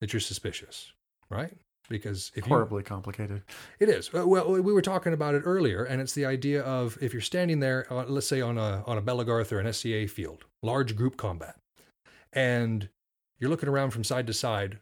that 0.00 0.12
you're 0.12 0.20
suspicious, 0.20 0.92
right? 1.30 1.56
Because 1.88 2.30
if 2.34 2.44
you, 2.46 2.48
Horribly 2.48 2.82
complicated. 2.82 3.42
it 3.78 3.90
is. 3.90 4.10
Uh, 4.14 4.26
Well, 4.26 4.50
we 4.50 4.72
were 4.72 4.82
talking 4.82 5.12
about 5.12 5.34
it 5.34 5.42
earlier, 5.44 5.84
and 5.84 6.00
it's 6.00 6.14
the 6.14 6.24
idea 6.24 6.62
of 6.62 6.96
if 7.02 7.12
you're 7.12 7.20
standing 7.22 7.60
there, 7.60 7.86
uh, 7.92 8.04
let's 8.06 8.26
say 8.26 8.40
on 8.40 8.56
a 8.56 8.82
on 8.86 8.96
a 8.96 9.02
Belegarth 9.02 9.52
or 9.52 9.58
an 9.58 9.70
SCA 9.70 10.06
field, 10.08 10.44
large 10.62 10.96
group 10.96 11.18
combat, 11.18 11.56
and 12.34 12.88
you're 13.38 13.50
looking 13.50 13.68
around 13.68 13.90
from 13.90 14.04
side 14.04 14.26
to 14.26 14.34
side, 14.34 14.80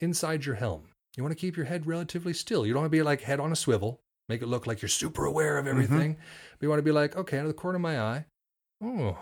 inside 0.00 0.46
your 0.46 0.54
helm, 0.54 0.88
you 1.16 1.22
want 1.22 1.36
to 1.36 1.40
keep 1.40 1.56
your 1.56 1.66
head 1.66 1.86
relatively 1.86 2.32
still. 2.32 2.66
You 2.66 2.72
don't 2.72 2.82
want 2.82 2.92
to 2.92 2.96
be 2.96 3.02
like 3.02 3.22
head 3.22 3.40
on 3.40 3.52
a 3.52 3.56
swivel, 3.56 4.00
make 4.28 4.42
it 4.42 4.48
look 4.48 4.66
like 4.66 4.80
you're 4.80 4.88
super 4.88 5.26
aware 5.26 5.58
of 5.58 5.66
everything. 5.66 6.14
But 6.58 6.62
you 6.64 6.68
want 6.68 6.78
to 6.78 6.84
be 6.84 6.92
like, 6.92 7.16
okay, 7.16 7.38
out 7.38 7.42
of 7.42 7.48
the 7.48 7.54
corner 7.54 7.76
of 7.76 7.82
my 7.82 8.00
eye, 8.00 8.26
oh, 8.82 9.18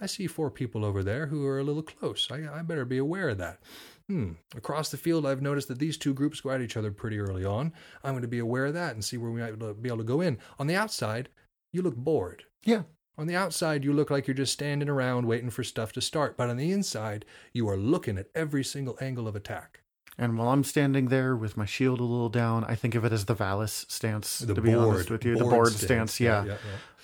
I 0.00 0.06
see 0.06 0.26
four 0.26 0.50
people 0.50 0.84
over 0.84 1.02
there 1.02 1.26
who 1.26 1.46
are 1.46 1.58
a 1.58 1.64
little 1.64 1.82
close. 1.82 2.28
I, 2.30 2.46
I 2.52 2.62
better 2.62 2.84
be 2.84 2.98
aware 2.98 3.28
of 3.28 3.38
that. 3.38 3.60
Hmm. 4.08 4.32
Across 4.56 4.90
the 4.90 4.96
field, 4.96 5.24
I've 5.24 5.42
noticed 5.42 5.68
that 5.68 5.78
these 5.78 5.96
two 5.96 6.14
groups 6.14 6.40
go 6.40 6.50
at 6.50 6.62
each 6.62 6.76
other 6.76 6.90
pretty 6.90 7.18
early 7.20 7.44
on. 7.44 7.72
I'm 8.02 8.12
going 8.12 8.22
to 8.22 8.28
be 8.28 8.38
aware 8.38 8.66
of 8.66 8.74
that 8.74 8.94
and 8.94 9.04
see 9.04 9.16
where 9.18 9.30
we 9.30 9.40
might 9.40 9.58
be 9.82 9.88
able 9.88 9.98
to 9.98 10.04
go 10.04 10.20
in. 10.20 10.38
On 10.58 10.66
the 10.66 10.74
outside, 10.74 11.28
you 11.72 11.82
look 11.82 11.96
bored. 11.96 12.44
Yeah. 12.64 12.82
On 13.20 13.26
the 13.26 13.36
outside, 13.36 13.84
you 13.84 13.92
look 13.92 14.10
like 14.10 14.26
you're 14.26 14.34
just 14.34 14.54
standing 14.54 14.88
around 14.88 15.26
waiting 15.26 15.50
for 15.50 15.62
stuff 15.62 15.92
to 15.92 16.00
start. 16.00 16.38
But 16.38 16.48
on 16.48 16.56
the 16.56 16.72
inside, 16.72 17.26
you 17.52 17.68
are 17.68 17.76
looking 17.76 18.16
at 18.16 18.28
every 18.34 18.64
single 18.64 18.96
angle 18.98 19.28
of 19.28 19.36
attack. 19.36 19.82
And 20.16 20.38
while 20.38 20.48
I'm 20.48 20.64
standing 20.64 21.08
there 21.08 21.36
with 21.36 21.54
my 21.54 21.66
shield 21.66 22.00
a 22.00 22.04
little 22.04 22.30
down, 22.30 22.64
I 22.64 22.74
think 22.74 22.94
of 22.94 23.04
it 23.04 23.12
as 23.12 23.26
the 23.26 23.36
Valis 23.36 23.90
stance. 23.90 24.38
The 24.38 24.54
to 24.54 24.62
be 24.62 24.72
board, 24.72 24.88
honest 24.88 25.10
with 25.10 25.26
you, 25.26 25.36
the 25.36 25.44
bored 25.44 25.74
stance. 25.74 26.18
yeah. 26.18 26.44
yeah, 26.46 26.56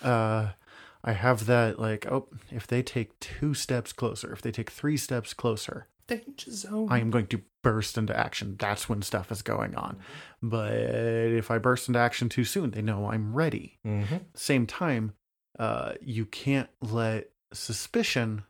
yeah. 0.02 0.08
Uh, 0.08 0.50
I 1.04 1.12
have 1.12 1.44
that 1.44 1.78
like, 1.78 2.06
oh, 2.10 2.28
if 2.50 2.66
they 2.66 2.82
take 2.82 3.20
two 3.20 3.52
steps 3.52 3.92
closer, 3.92 4.32
if 4.32 4.40
they 4.40 4.50
take 4.50 4.70
three 4.70 4.96
steps 4.96 5.34
closer, 5.34 5.86
Danger 6.06 6.50
zone. 6.50 6.88
I 6.90 7.00
am 7.00 7.10
going 7.10 7.26
to 7.26 7.42
burst 7.62 7.98
into 7.98 8.18
action. 8.18 8.56
That's 8.58 8.88
when 8.88 9.02
stuff 9.02 9.30
is 9.30 9.42
going 9.42 9.74
on. 9.74 9.98
But 10.42 10.72
if 10.72 11.50
I 11.50 11.58
burst 11.58 11.88
into 11.88 12.00
action 12.00 12.30
too 12.30 12.44
soon, 12.44 12.70
they 12.70 12.80
know 12.80 13.10
I'm 13.10 13.34
ready. 13.34 13.80
mm-hmm. 13.84 14.16
Same 14.34 14.66
time, 14.66 15.12
uh, 15.58 15.92
you 16.00 16.26
can't 16.26 16.68
let 16.80 17.30
suspicion 17.52 18.44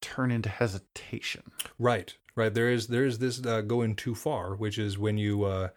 turn 0.00 0.30
into 0.30 0.48
hesitation. 0.48 1.42
Right, 1.78 2.16
right. 2.36 2.52
There 2.52 2.70
is 2.70 2.88
there 2.88 3.06
is 3.06 3.18
this 3.18 3.44
uh, 3.44 3.62
going 3.62 3.96
too 3.96 4.14
far, 4.14 4.54
which 4.54 4.78
is 4.78 4.98
when 4.98 5.16
you 5.16 5.44
uh, 5.44 5.68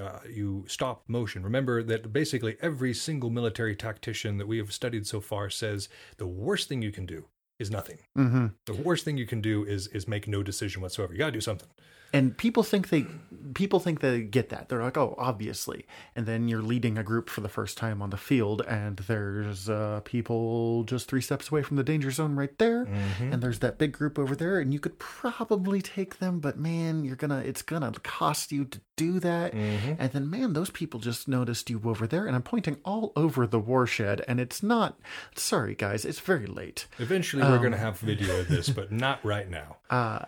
uh, 0.00 0.20
you 0.28 0.64
stop 0.66 1.04
motion. 1.06 1.42
Remember 1.42 1.82
that 1.82 2.12
basically 2.12 2.56
every 2.60 2.94
single 2.94 3.30
military 3.30 3.76
tactician 3.76 4.38
that 4.38 4.48
we 4.48 4.58
have 4.58 4.72
studied 4.72 5.06
so 5.06 5.20
far 5.20 5.50
says 5.50 5.88
the 6.16 6.26
worst 6.26 6.68
thing 6.68 6.82
you 6.82 6.92
can 6.92 7.06
do 7.06 7.26
is 7.58 7.70
nothing. 7.70 7.98
Mm-hmm. 8.18 8.46
The 8.66 8.74
worst 8.74 9.04
thing 9.04 9.16
you 9.16 9.26
can 9.26 9.40
do 9.40 9.64
is 9.64 9.86
is 9.88 10.08
make 10.08 10.26
no 10.26 10.42
decision 10.42 10.82
whatsoever. 10.82 11.12
You 11.12 11.18
got 11.18 11.26
to 11.26 11.32
do 11.32 11.40
something. 11.40 11.68
And 12.14 12.36
people 12.36 12.62
think 12.62 12.88
they 12.88 13.06
people 13.52 13.78
think 13.78 14.00
they 14.00 14.22
get 14.22 14.48
that. 14.48 14.68
They're 14.68 14.82
like 14.82 14.96
oh 14.96 15.14
obviously. 15.18 15.86
And 16.16 16.24
then 16.26 16.48
you're 16.48 16.62
leading 16.62 16.96
a 16.96 17.02
group 17.02 17.28
for 17.28 17.40
the 17.40 17.48
first 17.48 17.76
time 17.76 18.00
on 18.00 18.10
the 18.10 18.16
field 18.16 18.62
and 18.62 18.96
there's 18.98 19.68
uh, 19.68 20.00
people 20.04 20.84
just 20.84 21.08
three 21.08 21.20
steps 21.20 21.50
away 21.50 21.62
from 21.62 21.76
the 21.76 21.82
danger 21.82 22.10
zone 22.10 22.36
right 22.36 22.56
there. 22.58 22.86
Mm-hmm. 22.86 23.32
And 23.32 23.42
there's 23.42 23.58
that 23.58 23.78
big 23.78 23.92
group 23.92 24.18
over 24.18 24.34
there 24.34 24.60
and 24.60 24.72
you 24.72 24.80
could 24.80 24.98
probably 24.98 25.82
take 25.82 26.18
them 26.18 26.40
but 26.40 26.58
man 26.58 27.04
you're 27.04 27.16
gonna 27.16 27.40
it's 27.40 27.62
gonna 27.62 27.92
cost 28.02 28.52
you 28.52 28.64
to 28.64 28.80
do 28.96 29.20
that. 29.20 29.52
Mm-hmm. 29.52 29.94
And 29.98 30.12
then 30.12 30.30
man 30.30 30.52
those 30.54 30.70
people 30.70 31.00
just 31.00 31.28
noticed 31.28 31.68
you 31.68 31.82
over 31.84 32.06
there 32.06 32.26
and 32.26 32.36
i'm 32.36 32.42
pointing 32.42 32.76
all 32.84 33.12
over 33.16 33.46
the 33.46 33.58
warshed 33.58 34.24
and 34.28 34.40
it's 34.40 34.62
not 34.62 34.98
sorry 35.34 35.74
guys 35.74 36.04
it's 36.04 36.20
very 36.20 36.46
late. 36.46 36.86
Eventually, 36.98 37.42
we're 37.42 37.56
um, 37.56 37.60
going 37.60 37.72
to 37.72 37.78
have 37.78 37.98
video 37.98 38.40
of 38.40 38.48
this, 38.48 38.68
but 38.68 38.92
not 38.92 39.24
right 39.24 39.48
now. 39.48 39.76
Uh, 39.90 40.24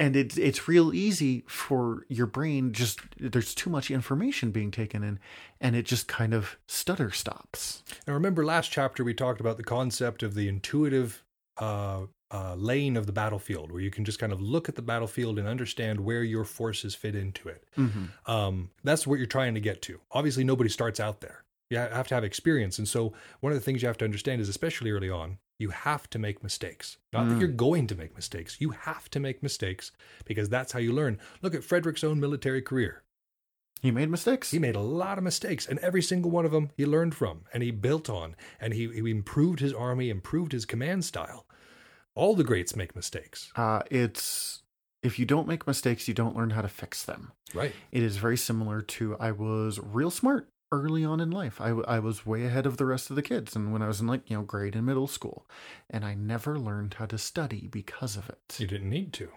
and 0.00 0.16
it's 0.16 0.36
it's 0.36 0.66
real 0.66 0.92
easy 0.92 1.44
for 1.46 2.04
your 2.08 2.26
brain 2.26 2.72
just 2.72 3.00
there's 3.20 3.54
too 3.54 3.70
much 3.70 3.90
information 3.90 4.50
being 4.50 4.72
taken 4.72 5.04
in 5.04 5.20
and 5.60 5.76
it 5.76 5.84
just 5.84 6.08
kind 6.08 6.34
of 6.34 6.56
stutter 6.66 7.10
stops 7.12 7.84
Now, 8.08 8.14
remember 8.14 8.44
last 8.44 8.72
chapter 8.72 9.04
we 9.04 9.14
talked 9.14 9.40
about 9.40 9.56
the 9.58 9.62
concept 9.62 10.22
of 10.24 10.34
the 10.34 10.48
intuitive 10.48 11.22
uh, 11.58 12.06
uh, 12.32 12.54
lane 12.54 12.96
of 12.96 13.06
the 13.06 13.12
battlefield, 13.12 13.70
where 13.72 13.82
you 13.82 13.90
can 13.90 14.04
just 14.04 14.18
kind 14.18 14.32
of 14.32 14.40
look 14.40 14.68
at 14.68 14.76
the 14.76 14.82
battlefield 14.82 15.38
and 15.38 15.46
understand 15.48 16.00
where 16.00 16.22
your 16.22 16.44
forces 16.44 16.94
fit 16.94 17.14
into 17.14 17.48
it. 17.48 17.64
Um, 18.26 18.70
that's 18.84 19.04
what 19.06 19.18
you're 19.18 19.26
trying 19.26 19.54
to 19.54 19.60
get 19.60 19.82
to. 19.82 20.00
Obviously, 20.12 20.44
nobody 20.44 20.70
starts 20.70 21.00
out 21.00 21.20
there. 21.20 21.44
You 21.70 21.78
have 21.78 22.06
to 22.08 22.14
have 22.14 22.24
experience, 22.24 22.78
and 22.78 22.88
so 22.88 23.12
one 23.40 23.52
of 23.52 23.58
the 23.58 23.64
things 23.64 23.82
you 23.82 23.88
have 23.88 23.98
to 23.98 24.04
understand 24.04 24.40
is, 24.40 24.48
especially 24.48 24.90
early 24.92 25.10
on, 25.10 25.38
you 25.60 25.70
have 25.70 26.08
to 26.10 26.18
make 26.18 26.42
mistakes. 26.42 26.96
Not 27.12 27.28
that 27.28 27.38
you're 27.38 27.48
going 27.48 27.86
to 27.88 27.94
make 27.94 28.14
mistakes. 28.16 28.56
You 28.60 28.70
have 28.70 29.10
to 29.10 29.20
make 29.20 29.42
mistakes 29.42 29.92
because 30.24 30.48
that's 30.48 30.72
how 30.72 30.78
you 30.78 30.92
learn. 30.92 31.18
Look 31.42 31.54
at 31.54 31.64
Frederick's 31.64 32.02
own 32.02 32.18
military 32.18 32.62
career. 32.62 33.02
he 33.82 33.90
made 33.90 34.10
mistakes 34.10 34.50
He 34.50 34.58
made 34.58 34.76
a 34.76 34.80
lot 34.80 35.18
of 35.18 35.24
mistakes, 35.24 35.66
and 35.66 35.78
every 35.80 36.02
single 36.02 36.30
one 36.30 36.44
of 36.44 36.50
them 36.52 36.70
he 36.76 36.86
learned 36.86 37.14
from 37.14 37.42
and 37.52 37.62
he 37.62 37.70
built 37.70 38.08
on, 38.08 38.36
and 38.60 38.72
he, 38.72 38.88
he 38.88 39.10
improved 39.10 39.60
his 39.60 39.72
army, 39.74 40.08
improved 40.10 40.52
his 40.52 40.64
command 40.64 41.04
style. 41.04 41.46
All 42.14 42.34
the 42.34 42.44
greats 42.44 42.74
make 42.74 42.96
mistakes, 42.96 43.52
uh, 43.56 43.82
it's 43.90 44.62
if 45.02 45.18
you 45.18 45.24
don't 45.24 45.48
make 45.48 45.66
mistakes 45.66 46.08
you 46.08 46.14
don't 46.14 46.36
learn 46.36 46.50
how 46.50 46.60
to 46.60 46.68
fix 46.68 47.04
them 47.04 47.32
right? 47.54 47.72
it 47.90 48.02
is 48.02 48.18
very 48.18 48.36
similar 48.36 48.82
to 48.82 49.16
i 49.18 49.30
was 49.32 49.80
real 49.82 50.10
smart 50.10 50.46
early 50.72 51.04
on 51.04 51.20
in 51.20 51.30
life 51.30 51.60
I, 51.60 51.70
I 51.70 51.98
was 51.98 52.24
way 52.24 52.44
ahead 52.44 52.66
of 52.66 52.76
the 52.76 52.86
rest 52.86 53.10
of 53.10 53.16
the 53.16 53.22
kids 53.22 53.56
and 53.56 53.72
when 53.72 53.82
i 53.82 53.88
was 53.88 54.00
in 54.00 54.06
like 54.06 54.28
you 54.28 54.36
know 54.36 54.42
grade 54.42 54.76
and 54.76 54.86
middle 54.86 55.08
school 55.08 55.46
and 55.88 56.04
i 56.04 56.14
never 56.14 56.58
learned 56.58 56.94
how 56.94 57.06
to 57.06 57.18
study 57.18 57.68
because 57.70 58.16
of 58.16 58.28
it 58.28 58.56
You 58.58 58.66
didn't 58.66 58.90
need 58.90 59.12
to. 59.14 59.28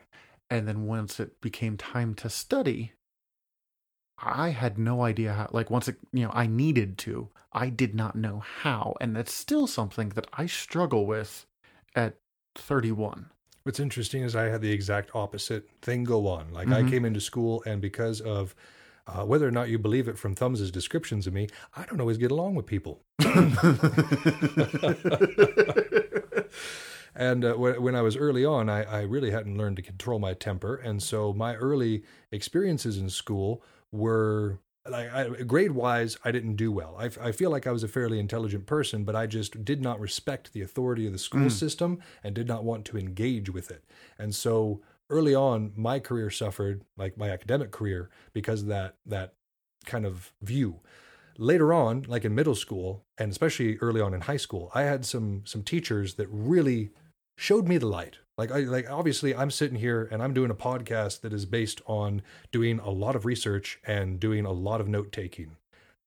and 0.49 0.67
then 0.67 0.85
once 0.85 1.19
it 1.19 1.41
became 1.41 1.77
time 1.77 2.13
to 2.15 2.29
study 2.29 2.93
i 4.19 4.49
had 4.49 4.77
no 4.77 5.01
idea 5.01 5.33
how 5.33 5.49
like 5.51 5.71
once 5.71 5.87
it 5.87 5.97
you 6.11 6.25
know 6.25 6.31
i 6.33 6.45
needed 6.45 6.97
to 6.99 7.29
i 7.51 7.69
did 7.69 7.95
not 7.95 8.15
know 8.15 8.43
how 8.61 8.95
and 9.01 9.15
that's 9.15 9.33
still 9.33 9.65
something 9.65 10.09
that 10.09 10.27
i 10.33 10.45
struggle 10.45 11.05
with 11.05 11.45
at 11.95 12.15
31 12.55 13.29
What's 13.63 13.79
interesting 13.79 14.23
is 14.23 14.35
I 14.35 14.43
had 14.49 14.61
the 14.61 14.71
exact 14.71 15.11
opposite 15.15 15.69
thing 15.81 16.03
go 16.03 16.27
on. 16.27 16.51
Like 16.51 16.67
I 16.67 16.81
mm-hmm. 16.81 16.89
came 16.89 17.05
into 17.05 17.21
school, 17.21 17.63
and 17.65 17.81
because 17.81 18.19
of 18.19 18.53
uh, 19.07 19.23
whether 19.23 19.47
or 19.47 19.51
not 19.51 19.69
you 19.69 19.77
believe 19.77 20.07
it 20.07 20.17
from 20.17 20.35
Thumbs' 20.35 20.71
descriptions 20.71 21.27
of 21.27 21.33
me, 21.33 21.47
I 21.75 21.85
don't 21.85 21.99
always 21.99 22.17
get 22.17 22.31
along 22.31 22.55
with 22.55 22.65
people. 22.65 23.03
And 27.15 27.45
uh, 27.45 27.53
when, 27.53 27.81
when 27.81 27.95
I 27.95 28.01
was 28.01 28.17
early 28.17 28.45
on, 28.45 28.69
I, 28.69 28.83
I 28.83 29.01
really 29.01 29.31
hadn't 29.31 29.57
learned 29.57 29.75
to 29.77 29.81
control 29.81 30.19
my 30.19 30.33
temper. 30.33 30.75
And 30.75 31.01
so 31.01 31.33
my 31.33 31.55
early 31.55 32.03
experiences 32.31 32.97
in 32.97 33.09
school 33.09 33.63
were 33.91 34.59
like 34.89 35.13
I, 35.13 35.29
grade 35.43 35.71
wise, 35.71 36.17
I 36.25 36.31
didn't 36.31 36.55
do 36.55 36.71
well. 36.71 36.95
I, 36.99 37.09
I 37.21 37.31
feel 37.31 37.49
like 37.49 37.67
I 37.67 37.71
was 37.71 37.83
a 37.83 37.87
fairly 37.87 38.19
intelligent 38.19 38.65
person, 38.65 39.03
but 39.03 39.15
I 39.15 39.27
just 39.27 39.63
did 39.63 39.81
not 39.81 39.99
respect 39.99 40.51
the 40.51 40.61
authority 40.61 41.05
of 41.05 41.13
the 41.13 41.19
school 41.19 41.49
system 41.49 41.99
and 42.23 42.35
did 42.35 42.47
not 42.47 42.63
want 42.63 42.83
to 42.85 42.97
engage 42.97 43.49
with 43.49 43.71
it. 43.71 43.85
And 44.17 44.33
so 44.35 44.81
early 45.13 45.35
on, 45.35 45.71
my 45.75 45.99
career 45.99 46.29
suffered, 46.29 46.83
like 46.97 47.17
my 47.17 47.29
academic 47.29 47.71
career, 47.71 48.09
because 48.33 48.63
of 48.63 48.67
that 48.67 48.95
that 49.05 49.33
kind 49.85 50.05
of 50.05 50.33
view. 50.41 50.79
Later 51.37 51.73
on, 51.73 52.05
like 52.07 52.25
in 52.25 52.35
middle 52.35 52.55
school 52.55 53.03
and 53.17 53.31
especially 53.31 53.77
early 53.77 54.01
on 54.01 54.13
in 54.13 54.21
high 54.21 54.37
school, 54.37 54.71
I 54.73 54.83
had 54.83 55.05
some 55.05 55.43
some 55.45 55.63
teachers 55.63 56.15
that 56.15 56.27
really 56.27 56.91
showed 57.37 57.67
me 57.67 57.77
the 57.77 57.87
light. 57.87 58.17
Like 58.37 58.51
I 58.51 58.59
like 58.59 58.89
obviously 58.89 59.35
I'm 59.35 59.51
sitting 59.51 59.77
here 59.77 60.07
and 60.11 60.21
I'm 60.21 60.33
doing 60.33 60.51
a 60.51 60.55
podcast 60.55 61.21
that 61.21 61.33
is 61.33 61.45
based 61.45 61.81
on 61.85 62.21
doing 62.51 62.79
a 62.79 62.89
lot 62.89 63.15
of 63.15 63.25
research 63.25 63.79
and 63.85 64.19
doing 64.19 64.45
a 64.45 64.51
lot 64.51 64.81
of 64.81 64.87
note 64.87 65.11
taking. 65.11 65.57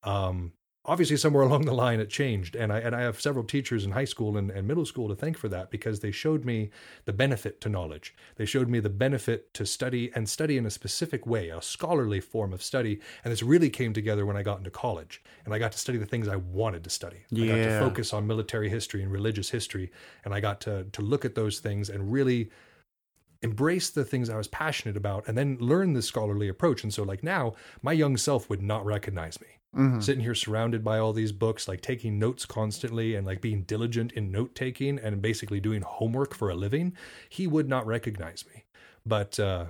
Um 0.02 0.52
obviously 0.86 1.16
somewhere 1.16 1.42
along 1.48 1.64
the 1.64 1.74
line 1.74 2.00
it 2.00 2.08
changed 2.08 2.56
and 2.56 2.72
I 2.72 2.78
and 2.78 2.94
I 2.94 3.02
have 3.02 3.20
several 3.20 3.44
teachers 3.44 3.84
in 3.84 3.92
high 3.92 4.04
school 4.04 4.36
and, 4.36 4.50
and 4.50 4.66
middle 4.66 4.86
school 4.86 5.08
to 5.08 5.14
thank 5.14 5.36
for 5.36 5.48
that 5.48 5.70
because 5.70 6.00
they 6.00 6.10
showed 6.10 6.44
me 6.44 6.70
the 7.04 7.12
benefit 7.12 7.60
to 7.62 7.68
knowledge. 7.68 8.14
They 8.36 8.46
showed 8.46 8.68
me 8.68 8.80
the 8.80 8.90
benefit 8.90 9.52
to 9.54 9.66
study 9.66 10.10
and 10.14 10.28
study 10.28 10.56
in 10.56 10.66
a 10.66 10.70
specific 10.70 11.26
way, 11.26 11.48
a 11.50 11.60
scholarly 11.60 12.20
form 12.20 12.52
of 12.52 12.62
study. 12.62 13.00
And 13.24 13.32
this 13.32 13.42
really 13.42 13.70
came 13.70 13.92
together 13.92 14.24
when 14.24 14.36
I 14.36 14.42
got 14.42 14.58
into 14.58 14.70
college 14.70 15.22
and 15.44 15.52
I 15.52 15.58
got 15.58 15.72
to 15.72 15.78
study 15.78 15.98
the 15.98 16.06
things 16.06 16.28
I 16.28 16.36
wanted 16.36 16.84
to 16.84 16.90
study. 16.90 17.24
yeah. 17.30 17.44
I 17.44 17.48
got 17.48 17.64
to 17.64 17.80
focus 17.80 18.12
on 18.12 18.26
military 18.26 18.68
history 18.68 19.02
and 19.02 19.12
religious 19.12 19.50
history 19.50 19.90
and 20.24 20.32
I 20.32 20.40
got 20.40 20.60
to 20.62 20.84
to 20.92 21.02
look 21.02 21.24
at 21.24 21.34
those 21.34 21.58
things 21.58 21.88
and 21.88 22.12
really 22.12 22.50
embrace 23.42 23.90
the 23.90 24.04
things 24.04 24.30
I 24.30 24.36
was 24.36 24.48
passionate 24.48 24.96
about 24.96 25.28
and 25.28 25.36
then 25.36 25.56
learn 25.60 25.92
this 25.92 26.06
scholarly 26.06 26.48
approach. 26.48 26.82
And 26.82 26.92
so 26.92 27.02
like 27.02 27.22
now, 27.22 27.54
my 27.82 27.92
young 27.92 28.16
self 28.16 28.48
would 28.48 28.62
not 28.62 28.84
recognize 28.84 29.40
me. 29.40 29.55
Sitting 30.00 30.22
here 30.22 30.34
surrounded 30.34 30.82
by 30.82 30.98
all 30.98 31.12
these 31.12 31.32
books, 31.32 31.68
like 31.68 31.82
taking 31.82 32.18
notes 32.18 32.46
constantly 32.46 33.14
and 33.14 33.26
like 33.26 33.40
being 33.42 33.62
diligent 33.64 34.12
in 34.12 34.30
note 34.32 34.54
taking 34.54 34.98
and 34.98 35.20
basically 35.20 35.60
doing 35.60 35.82
homework 35.82 36.34
for 36.34 36.48
a 36.48 36.54
living, 36.54 36.94
he 37.28 37.46
would 37.46 37.68
not 37.68 37.86
recognize 37.86 38.44
me. 38.52 38.64
But 39.04 39.38
uh 39.38 39.66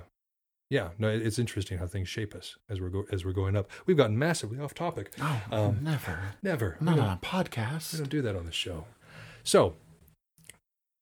yeah, 0.69 0.89
no, 0.97 1.07
it's 1.07 1.39
interesting 1.39 1.77
how 1.77 1.87
things 1.87 2.09
shape 2.09 2.35
us 2.35 2.57
as 2.69 2.79
we're 2.81 2.89
go- 2.89 3.05
as 3.11 3.23
we're 3.25 3.31
going 3.33 3.55
up. 3.55 3.69
We've 3.85 3.95
gotten 3.97 4.17
massively 4.17 4.59
off 4.59 4.73
topic. 4.73 5.11
Oh, 5.21 5.41
Um, 5.51 5.79
never. 5.81 6.19
Never. 6.43 6.77
Not 6.81 6.99
on 6.99 7.09
a 7.17 7.19
podcast. 7.21 7.93
we 7.93 7.99
don't 7.99 8.09
do 8.09 8.21
that 8.21 8.35
on 8.35 8.45
the 8.45 8.51
show. 8.51 8.85
So, 9.43 9.75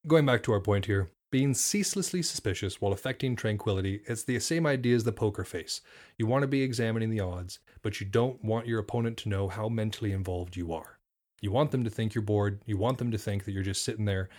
going 0.06 0.24
back 0.26 0.42
to 0.44 0.52
our 0.52 0.60
point 0.60 0.86
here, 0.86 1.10
being 1.36 1.52
ceaselessly 1.52 2.22
suspicious 2.22 2.80
while 2.80 2.94
affecting 2.94 3.36
tranquility, 3.36 4.00
it's 4.06 4.24
the 4.24 4.38
same 4.38 4.66
idea 4.66 4.96
as 4.96 5.04
the 5.04 5.12
poker 5.12 5.44
face. 5.44 5.82
You 6.16 6.26
want 6.26 6.44
to 6.44 6.48
be 6.48 6.62
examining 6.62 7.10
the 7.10 7.20
odds, 7.20 7.58
but 7.82 8.00
you 8.00 8.06
don't 8.06 8.42
want 8.42 8.66
your 8.66 8.78
opponent 8.78 9.18
to 9.18 9.28
know 9.28 9.46
how 9.46 9.68
mentally 9.68 10.12
involved 10.12 10.56
you 10.56 10.72
are. 10.72 10.98
You 11.42 11.52
want 11.52 11.72
them 11.72 11.84
to 11.84 11.90
think 11.90 12.14
you're 12.14 12.22
bored. 12.22 12.62
You 12.64 12.78
want 12.78 12.96
them 12.96 13.10
to 13.10 13.18
think 13.18 13.44
that 13.44 13.52
you're 13.52 13.62
just 13.62 13.84
sitting 13.84 14.06
there 14.06 14.30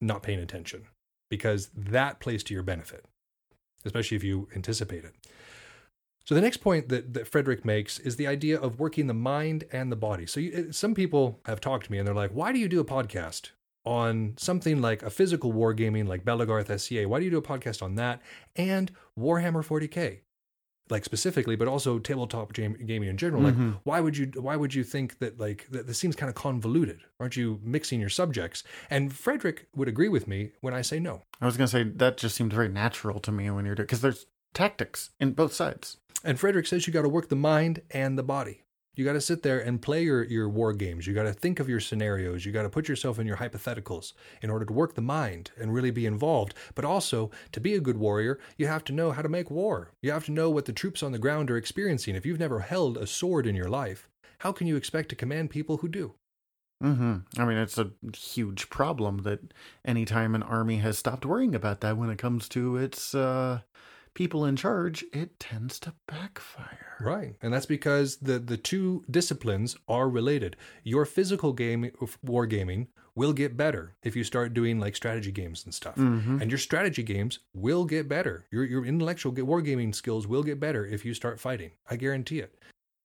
not 0.00 0.24
paying 0.24 0.40
attention 0.40 0.88
because 1.30 1.70
that 1.76 2.18
plays 2.18 2.42
to 2.42 2.54
your 2.54 2.64
benefit, 2.64 3.04
especially 3.84 4.16
if 4.16 4.24
you 4.24 4.48
anticipate 4.52 5.04
it. 5.04 5.14
So 6.24 6.34
the 6.34 6.40
next 6.40 6.56
point 6.56 6.88
that, 6.88 7.14
that 7.14 7.28
Frederick 7.28 7.64
makes 7.64 8.00
is 8.00 8.16
the 8.16 8.26
idea 8.26 8.58
of 8.58 8.80
working 8.80 9.06
the 9.06 9.14
mind 9.14 9.66
and 9.70 9.92
the 9.92 9.94
body. 9.94 10.26
So 10.26 10.40
you, 10.40 10.72
some 10.72 10.96
people 10.96 11.38
have 11.46 11.60
talked 11.60 11.84
to 11.84 11.92
me 11.92 11.98
and 11.98 12.08
they're 12.08 12.12
like, 12.12 12.32
"Why 12.32 12.50
do 12.50 12.58
you 12.58 12.66
do 12.66 12.80
a 12.80 12.84
podcast 12.84 13.50
on 13.84 14.34
something 14.36 14.80
like 14.80 15.02
a 15.02 15.10
physical 15.10 15.52
wargaming 15.52 16.06
like 16.06 16.24
Belegarth 16.24 16.78
SCA? 16.80 17.08
Why 17.08 17.18
do 17.18 17.24
you 17.24 17.30
do 17.30 17.38
a 17.38 17.42
podcast 17.42 17.82
on 17.82 17.94
that 17.96 18.20
and 18.56 18.92
Warhammer 19.18 19.64
40k?" 19.64 20.20
Like 20.88 21.04
specifically, 21.04 21.54
but 21.54 21.68
also 21.68 22.00
tabletop 22.00 22.52
jam- 22.52 22.76
gaming 22.84 23.08
in 23.08 23.16
general. 23.16 23.42
Like, 23.42 23.54
mm-hmm. 23.54 23.72
why 23.84 24.00
would 24.00 24.16
you? 24.16 24.32
Why 24.34 24.56
would 24.56 24.74
you 24.74 24.82
think 24.82 25.20
that? 25.20 25.38
Like, 25.38 25.68
that 25.70 25.86
this 25.86 25.98
seems 25.98 26.16
kind 26.16 26.28
of 26.28 26.34
convoluted. 26.34 27.02
Aren't 27.20 27.36
you 27.36 27.60
mixing 27.62 28.00
your 28.00 28.08
subjects? 28.08 28.64
And 28.90 29.12
Frederick 29.12 29.68
would 29.76 29.86
agree 29.86 30.08
with 30.08 30.26
me 30.26 30.50
when 30.60 30.74
I 30.74 30.82
say 30.82 30.98
no. 30.98 31.22
I 31.40 31.46
was 31.46 31.56
gonna 31.56 31.68
say 31.68 31.84
that 31.84 32.16
just 32.16 32.34
seemed 32.34 32.52
very 32.52 32.68
natural 32.68 33.20
to 33.20 33.30
me 33.30 33.48
when 33.50 33.66
you're 33.66 33.76
doing 33.76 33.86
because 33.86 34.00
there's 34.00 34.26
tactics 34.52 35.10
in 35.20 35.32
both 35.32 35.52
sides. 35.52 35.98
And 36.24 36.38
Frederick 36.38 36.66
says 36.66 36.86
you 36.86 36.92
got 36.92 37.02
to 37.02 37.08
work 37.08 37.28
the 37.28 37.36
mind 37.36 37.82
and 37.90 38.18
the 38.18 38.22
body. 38.22 38.64
You 38.96 39.04
got 39.04 39.12
to 39.12 39.20
sit 39.20 39.42
there 39.42 39.60
and 39.60 39.80
play 39.80 40.02
your, 40.02 40.24
your 40.24 40.48
war 40.48 40.72
games. 40.72 41.06
You 41.06 41.14
got 41.14 41.22
to 41.22 41.32
think 41.32 41.60
of 41.60 41.68
your 41.68 41.80
scenarios. 41.80 42.44
You 42.44 42.52
got 42.52 42.64
to 42.64 42.68
put 42.68 42.88
yourself 42.88 43.18
in 43.18 43.26
your 43.26 43.36
hypotheticals 43.36 44.12
in 44.42 44.50
order 44.50 44.64
to 44.64 44.72
work 44.72 44.94
the 44.94 45.00
mind 45.00 45.52
and 45.58 45.72
really 45.72 45.90
be 45.90 46.06
involved. 46.06 46.54
But 46.74 46.84
also, 46.84 47.30
to 47.52 47.60
be 47.60 47.74
a 47.74 47.80
good 47.80 47.98
warrior, 47.98 48.40
you 48.58 48.66
have 48.66 48.84
to 48.84 48.92
know 48.92 49.12
how 49.12 49.22
to 49.22 49.28
make 49.28 49.50
war. 49.50 49.92
You 50.02 50.10
have 50.10 50.24
to 50.26 50.32
know 50.32 50.50
what 50.50 50.64
the 50.64 50.72
troops 50.72 51.02
on 51.02 51.12
the 51.12 51.18
ground 51.18 51.50
are 51.50 51.56
experiencing. 51.56 52.16
If 52.16 52.26
you've 52.26 52.40
never 52.40 52.60
held 52.60 52.96
a 52.96 53.06
sword 53.06 53.46
in 53.46 53.54
your 53.54 53.70
life, 53.70 54.08
how 54.40 54.52
can 54.52 54.66
you 54.66 54.76
expect 54.76 55.08
to 55.10 55.16
command 55.16 55.50
people 55.50 55.78
who 55.78 55.88
do? 55.88 56.14
Mm-hmm. 56.82 57.40
I 57.40 57.44
mean, 57.44 57.58
it's 57.58 57.78
a 57.78 57.90
huge 58.16 58.70
problem 58.70 59.18
that 59.18 59.52
anytime 59.84 60.34
an 60.34 60.42
army 60.42 60.78
has 60.78 60.98
stopped 60.98 61.26
worrying 61.26 61.54
about 61.54 61.80
that 61.82 61.98
when 61.98 62.08
it 62.08 62.18
comes 62.18 62.48
to 62.50 62.76
its 62.76 63.14
uh, 63.14 63.60
people 64.20 64.44
in 64.44 64.54
charge, 64.54 65.02
it 65.14 65.40
tends 65.40 65.78
to 65.80 65.94
backfire. 66.06 66.96
Right. 67.00 67.36
And 67.40 67.54
that's 67.54 67.64
because 67.64 68.18
the, 68.18 68.38
the 68.38 68.58
two 68.58 69.02
disciplines 69.10 69.78
are 69.88 70.10
related. 70.10 70.56
Your 70.84 71.06
physical 71.06 71.54
game 71.54 71.90
war 72.22 72.44
gaming 72.44 72.88
will 73.14 73.32
get 73.32 73.56
better 73.56 73.96
if 74.02 74.14
you 74.14 74.22
start 74.22 74.52
doing 74.52 74.78
like 74.78 74.94
strategy 74.94 75.32
games 75.32 75.64
and 75.64 75.72
stuff. 75.72 75.96
Mhm. 75.96 76.42
And 76.42 76.50
your 76.50 76.58
strategy 76.58 77.02
games 77.02 77.38
will 77.54 77.86
get 77.86 78.10
better. 78.10 78.44
Your 78.52 78.64
your 78.64 78.84
intellectual 78.84 79.32
ga- 79.32 79.42
wargaming 79.42 79.94
skills 79.94 80.26
will 80.26 80.42
get 80.42 80.60
better 80.60 80.84
if 80.84 81.02
you 81.06 81.14
start 81.14 81.40
fighting. 81.40 81.70
I 81.88 81.96
guarantee 81.96 82.40
it. 82.40 82.54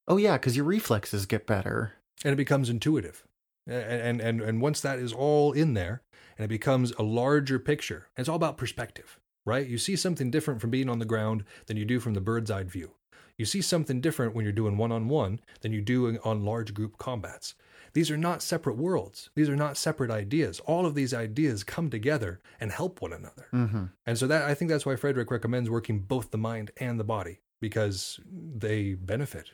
Oh 0.10 0.18
yeah, 0.18 0.34
because 0.38 0.58
your 0.58 0.66
reflexes 0.66 1.26
get 1.26 1.48
better. 1.48 1.94
And 2.26 2.34
it 2.34 2.38
becomes 2.46 2.70
intuitive. 2.70 3.24
And 3.66 4.02
and 4.08 4.22
and, 4.22 4.42
and 4.42 4.62
once 4.62 4.82
that 4.82 5.00
is 5.00 5.14
all 5.14 5.54
in 5.54 5.76
there 5.76 6.02
and 6.38 6.44
it 6.44 6.50
becomes 6.50 6.92
a 7.00 7.04
larger 7.04 7.58
picture. 7.58 8.10
It's 8.18 8.28
all 8.28 8.36
about 8.36 8.58
perspective, 8.58 9.18
right? 9.46 9.68
You 9.68 9.78
see 9.78 9.96
something 9.96 10.32
different 10.32 10.62
from 10.62 10.70
being 10.72 10.90
on 10.90 11.00
the 11.00 11.06
ground 11.06 11.44
than 11.68 11.78
you 11.78 11.86
do 11.86 12.00
from 12.00 12.14
the 12.14 12.22
bird's 12.22 12.52
eye 12.52 12.64
view. 12.64 12.92
You 13.38 13.46
see 13.46 13.62
something 13.62 14.00
different 14.02 14.34
when 14.34 14.46
you're 14.46 14.54
doing 14.54 14.78
one 14.78 14.92
on 14.92 15.08
one 15.10 15.40
than 15.62 15.72
you 15.74 15.82
do 15.82 16.18
on 16.24 16.46
large 16.46 16.74
group 16.74 16.98
combats. 16.98 17.54
These 17.94 18.10
are 18.12 18.18
not 18.18 18.42
separate 18.42 18.78
worlds. 18.78 19.30
These 19.36 19.50
are 19.50 19.56
not 19.56 19.78
separate 19.78 20.12
ideas. 20.12 20.60
All 20.62 20.86
of 20.86 20.96
these 20.96 21.14
ideas 21.14 21.64
come 21.64 21.90
together 21.90 22.42
and 22.60 22.72
help 22.72 23.02
one 23.02 23.14
another. 23.14 23.48
hmm 23.52 23.86
And 24.06 24.18
so 24.18 24.28
that 24.28 24.44
I 24.44 24.54
think 24.54 24.70
that's 24.72 24.86
why 24.86 24.96
Frederick 24.96 25.32
recommends 25.32 25.70
working 25.70 26.00
both 26.00 26.32
the 26.32 26.38
mind 26.38 26.72
and 26.78 27.00
the 27.00 27.04
body 27.06 27.40
because 27.62 28.20
they 28.32 28.94
benefit. 28.96 29.52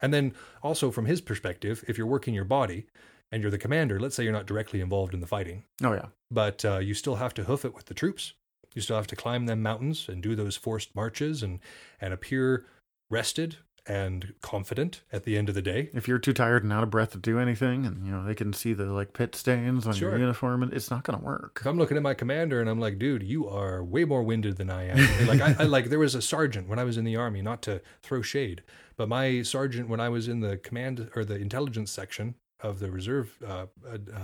And 0.00 0.12
then 0.12 0.34
also 0.62 0.90
from 0.90 1.06
his 1.06 1.20
perspective, 1.20 1.84
if 1.88 1.96
you're 1.98 2.06
working 2.06 2.34
your 2.34 2.44
body 2.44 2.86
and 3.30 3.40
you're 3.42 3.50
the 3.50 3.58
commander, 3.58 4.00
let's 4.00 4.14
say 4.16 4.24
you're 4.24 4.32
not 4.32 4.46
directly 4.46 4.80
involved 4.80 5.14
in 5.14 5.20
the 5.20 5.26
fighting, 5.26 5.64
Oh 5.82 5.92
yeah. 5.92 6.06
but 6.30 6.64
uh, 6.64 6.78
you 6.78 6.92
still 6.94 7.16
have 7.16 7.34
to 7.34 7.44
hoof 7.44 7.64
it 7.64 7.74
with 7.74 7.86
the 7.86 7.94
troops. 7.94 8.34
You 8.74 8.82
still 8.82 8.96
have 8.96 9.06
to 9.08 9.16
climb 9.16 9.46
them 9.46 9.62
mountains 9.62 10.08
and 10.08 10.22
do 10.22 10.34
those 10.34 10.56
forced 10.56 10.94
marches 10.94 11.42
and 11.42 11.60
and 12.00 12.12
appear 12.12 12.66
rested 13.10 13.56
and 13.84 14.32
confident 14.42 15.02
at 15.12 15.24
the 15.24 15.36
end 15.36 15.48
of 15.48 15.56
the 15.56 15.62
day. 15.62 15.90
If 15.92 16.06
you're 16.06 16.20
too 16.20 16.32
tired 16.32 16.62
and 16.62 16.72
out 16.72 16.84
of 16.84 16.90
breath 16.90 17.10
to 17.12 17.18
do 17.18 17.40
anything, 17.40 17.84
and 17.84 18.06
you 18.06 18.12
know 18.12 18.24
they 18.24 18.34
can 18.34 18.52
see 18.52 18.72
the 18.74 18.84
like 18.86 19.12
pit 19.12 19.34
stains 19.34 19.86
on 19.88 19.94
Sure. 19.94 20.10
your 20.10 20.20
uniform, 20.20 20.62
and 20.62 20.72
it's 20.72 20.88
not 20.90 21.02
going 21.02 21.18
to 21.18 21.24
work. 21.24 21.58
If 21.60 21.66
I'm 21.66 21.78
looking 21.78 21.96
at 21.96 22.02
my 22.02 22.14
commander 22.14 22.60
and 22.60 22.70
I'm 22.70 22.78
like, 22.78 22.98
dude, 23.00 23.24
you 23.24 23.48
are 23.48 23.82
way 23.82 24.04
more 24.04 24.22
winded 24.22 24.56
than 24.56 24.70
I 24.70 24.84
am. 24.88 25.26
Like, 25.26 25.40
I, 25.40 25.56
I 25.58 25.64
like 25.64 25.86
there 25.90 25.98
was 25.98 26.14
a 26.14 26.22
sergeant 26.22 26.68
when 26.68 26.78
I 26.78 26.84
was 26.84 26.96
in 26.96 27.04
the 27.04 27.16
army, 27.16 27.42
not 27.42 27.60
to 27.62 27.82
throw 28.02 28.22
shade, 28.22 28.62
but 28.96 29.08
my 29.08 29.42
sergeant 29.42 29.88
when 29.88 29.98
I 29.98 30.08
was 30.08 30.28
in 30.28 30.40
the 30.40 30.58
command 30.58 31.10
or 31.16 31.24
the 31.24 31.34
intelligence 31.36 31.90
section 31.90 32.36
of 32.60 32.78
the 32.78 32.88
reserve 32.92 33.36
uh, 33.44 33.66
uh, 33.84 33.98
uh, 34.14 34.18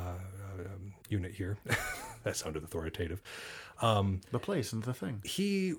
um, 0.60 0.94
unit 1.08 1.34
here, 1.34 1.58
that 2.22 2.36
sounded 2.36 2.62
authoritative. 2.62 3.20
Um, 3.80 4.20
The 4.30 4.38
place 4.38 4.72
and 4.72 4.82
the 4.82 4.94
thing. 4.94 5.20
he 5.24 5.74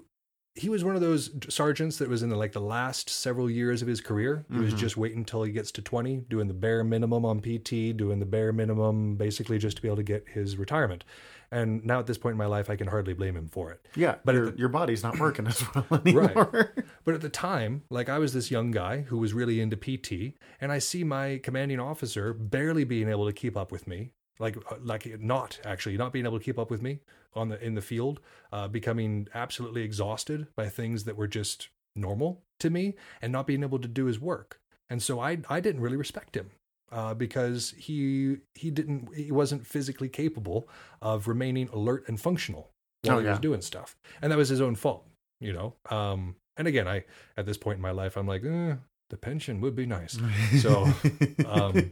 he 0.56 0.68
was 0.68 0.84
one 0.84 0.96
of 0.96 1.02
those 1.02 1.30
sergeants 1.48 2.00
that 2.00 2.10
was 2.10 2.22
in 2.22 2.28
the, 2.30 2.36
like 2.36 2.52
the 2.52 2.60
last 2.60 3.10
several 3.10 3.50
years 3.50 3.82
of 3.82 3.88
his 3.88 4.02
career. 4.02 4.46
He 4.52 4.58
was 4.60 4.74
just 4.74 4.98
waiting 4.98 5.20
until 5.20 5.44
he 5.44 5.54
gets 5.54 5.72
to 5.74 5.82
20, 5.82 6.26
doing 6.30 6.48
the 6.50 6.54
bare 6.54 6.84
minimum 6.84 7.24
on 7.24 7.40
PT, 7.40 7.96
doing 7.96 8.20
the 8.20 8.26
bare 8.26 8.52
minimum 8.52 9.16
basically 9.16 9.58
just 9.58 9.78
to 9.78 9.82
be 9.82 9.88
able 9.88 9.98
to 9.98 10.04
get 10.04 10.28
his 10.28 10.58
retirement. 10.58 11.06
And 11.50 11.86
now 11.86 12.00
at 12.00 12.08
this 12.08 12.18
point 12.18 12.34
in 12.34 12.38
my 12.38 12.46
life, 12.48 12.70
I 12.70 12.76
can 12.76 12.88
hardly 12.88 13.14
blame 13.14 13.38
him 13.38 13.48
for 13.48 13.72
it. 13.72 13.88
Yeah, 13.96 14.16
But 14.26 14.36
your, 14.36 14.52
the- 14.52 14.58
your 14.58 14.70
body's 14.70 15.02
not 15.02 15.18
working 15.18 15.48
as 15.48 15.64
well 15.76 15.86
anymore. 16.06 16.74
But 17.06 17.14
at 17.14 17.22
the 17.22 17.30
time, 17.30 17.84
like 17.90 18.10
I 18.10 18.18
was 18.18 18.34
this 18.34 18.52
young 18.52 18.72
guy 18.72 19.02
who 19.02 19.18
was 19.18 19.34
really 19.34 19.62
into 19.62 19.78
PT, 19.78 20.36
and 20.60 20.74
I 20.74 20.80
see 20.80 21.06
my 21.06 21.40
commanding 21.42 21.80
officer 21.80 22.34
barely 22.34 22.84
being 22.84 23.08
able 23.08 23.28
to 23.28 23.34
keep 23.34 23.56
up 23.56 23.72
with 23.72 23.88
me, 23.88 24.12
like 24.40 24.58
uh, 24.72 24.76
like 24.82 25.20
not 25.20 25.60
actually 25.66 25.98
not 25.98 26.14
being 26.14 26.26
able 26.26 26.40
to 26.40 26.44
keep 26.46 26.58
up 26.60 26.72
with 26.72 26.82
me 26.82 27.00
on 27.34 27.50
the 27.50 27.64
in 27.64 27.76
the 27.76 27.82
field, 27.82 28.20
uh, 28.52 28.68
becoming 28.68 29.28
absolutely 29.34 29.84
exhausted 29.84 30.48
by 30.56 30.70
things 30.70 31.04
that 31.04 31.16
were 31.18 31.28
just 31.28 31.70
normal 31.96 32.42
to 32.60 32.70
me, 32.70 32.96
and 33.22 33.32
not 33.32 33.46
being 33.48 33.64
able 33.64 33.80
to 33.80 33.88
do 33.88 34.06
his 34.06 34.20
work. 34.20 34.60
And 34.90 35.02
so 35.04 35.20
I 35.20 35.40
I 35.50 35.60
didn't 35.60 35.82
really 35.82 35.98
respect 35.98 36.36
him. 36.36 36.52
uh, 36.92 37.14
because 37.14 37.72
he 37.78 38.38
he 38.56 38.72
didn't 38.72 39.14
he 39.16 39.32
wasn't 39.32 39.68
physically 39.68 40.10
capable 40.10 40.68
of 41.02 41.28
remaining 41.28 41.70
alert 41.72 42.04
and 42.08 42.20
functional 42.20 42.72
while 43.04 43.18
Oh, 43.18 43.20
he 43.20 43.28
was 43.28 43.40
doing 43.40 43.62
stuff, 43.62 43.96
and 44.22 44.32
that 44.32 44.38
was 44.38 44.50
his 44.50 44.60
own 44.62 44.76
fault, 44.76 45.06
you 45.40 45.54
know. 45.54 45.76
Um, 45.92 46.36
and 46.58 46.68
again, 46.68 46.88
I 46.88 47.04
at 47.38 47.46
this 47.46 47.58
point 47.58 47.76
in 47.78 47.82
my 47.82 47.92
life, 47.92 48.18
I'm 48.18 48.26
like, 48.28 48.44
eh, 48.44 48.76
the 49.12 49.18
pension 49.18 49.62
would 49.62 49.76
be 49.76 49.86
nice. 49.86 50.18
So, 50.62 50.88
um, 51.46 51.92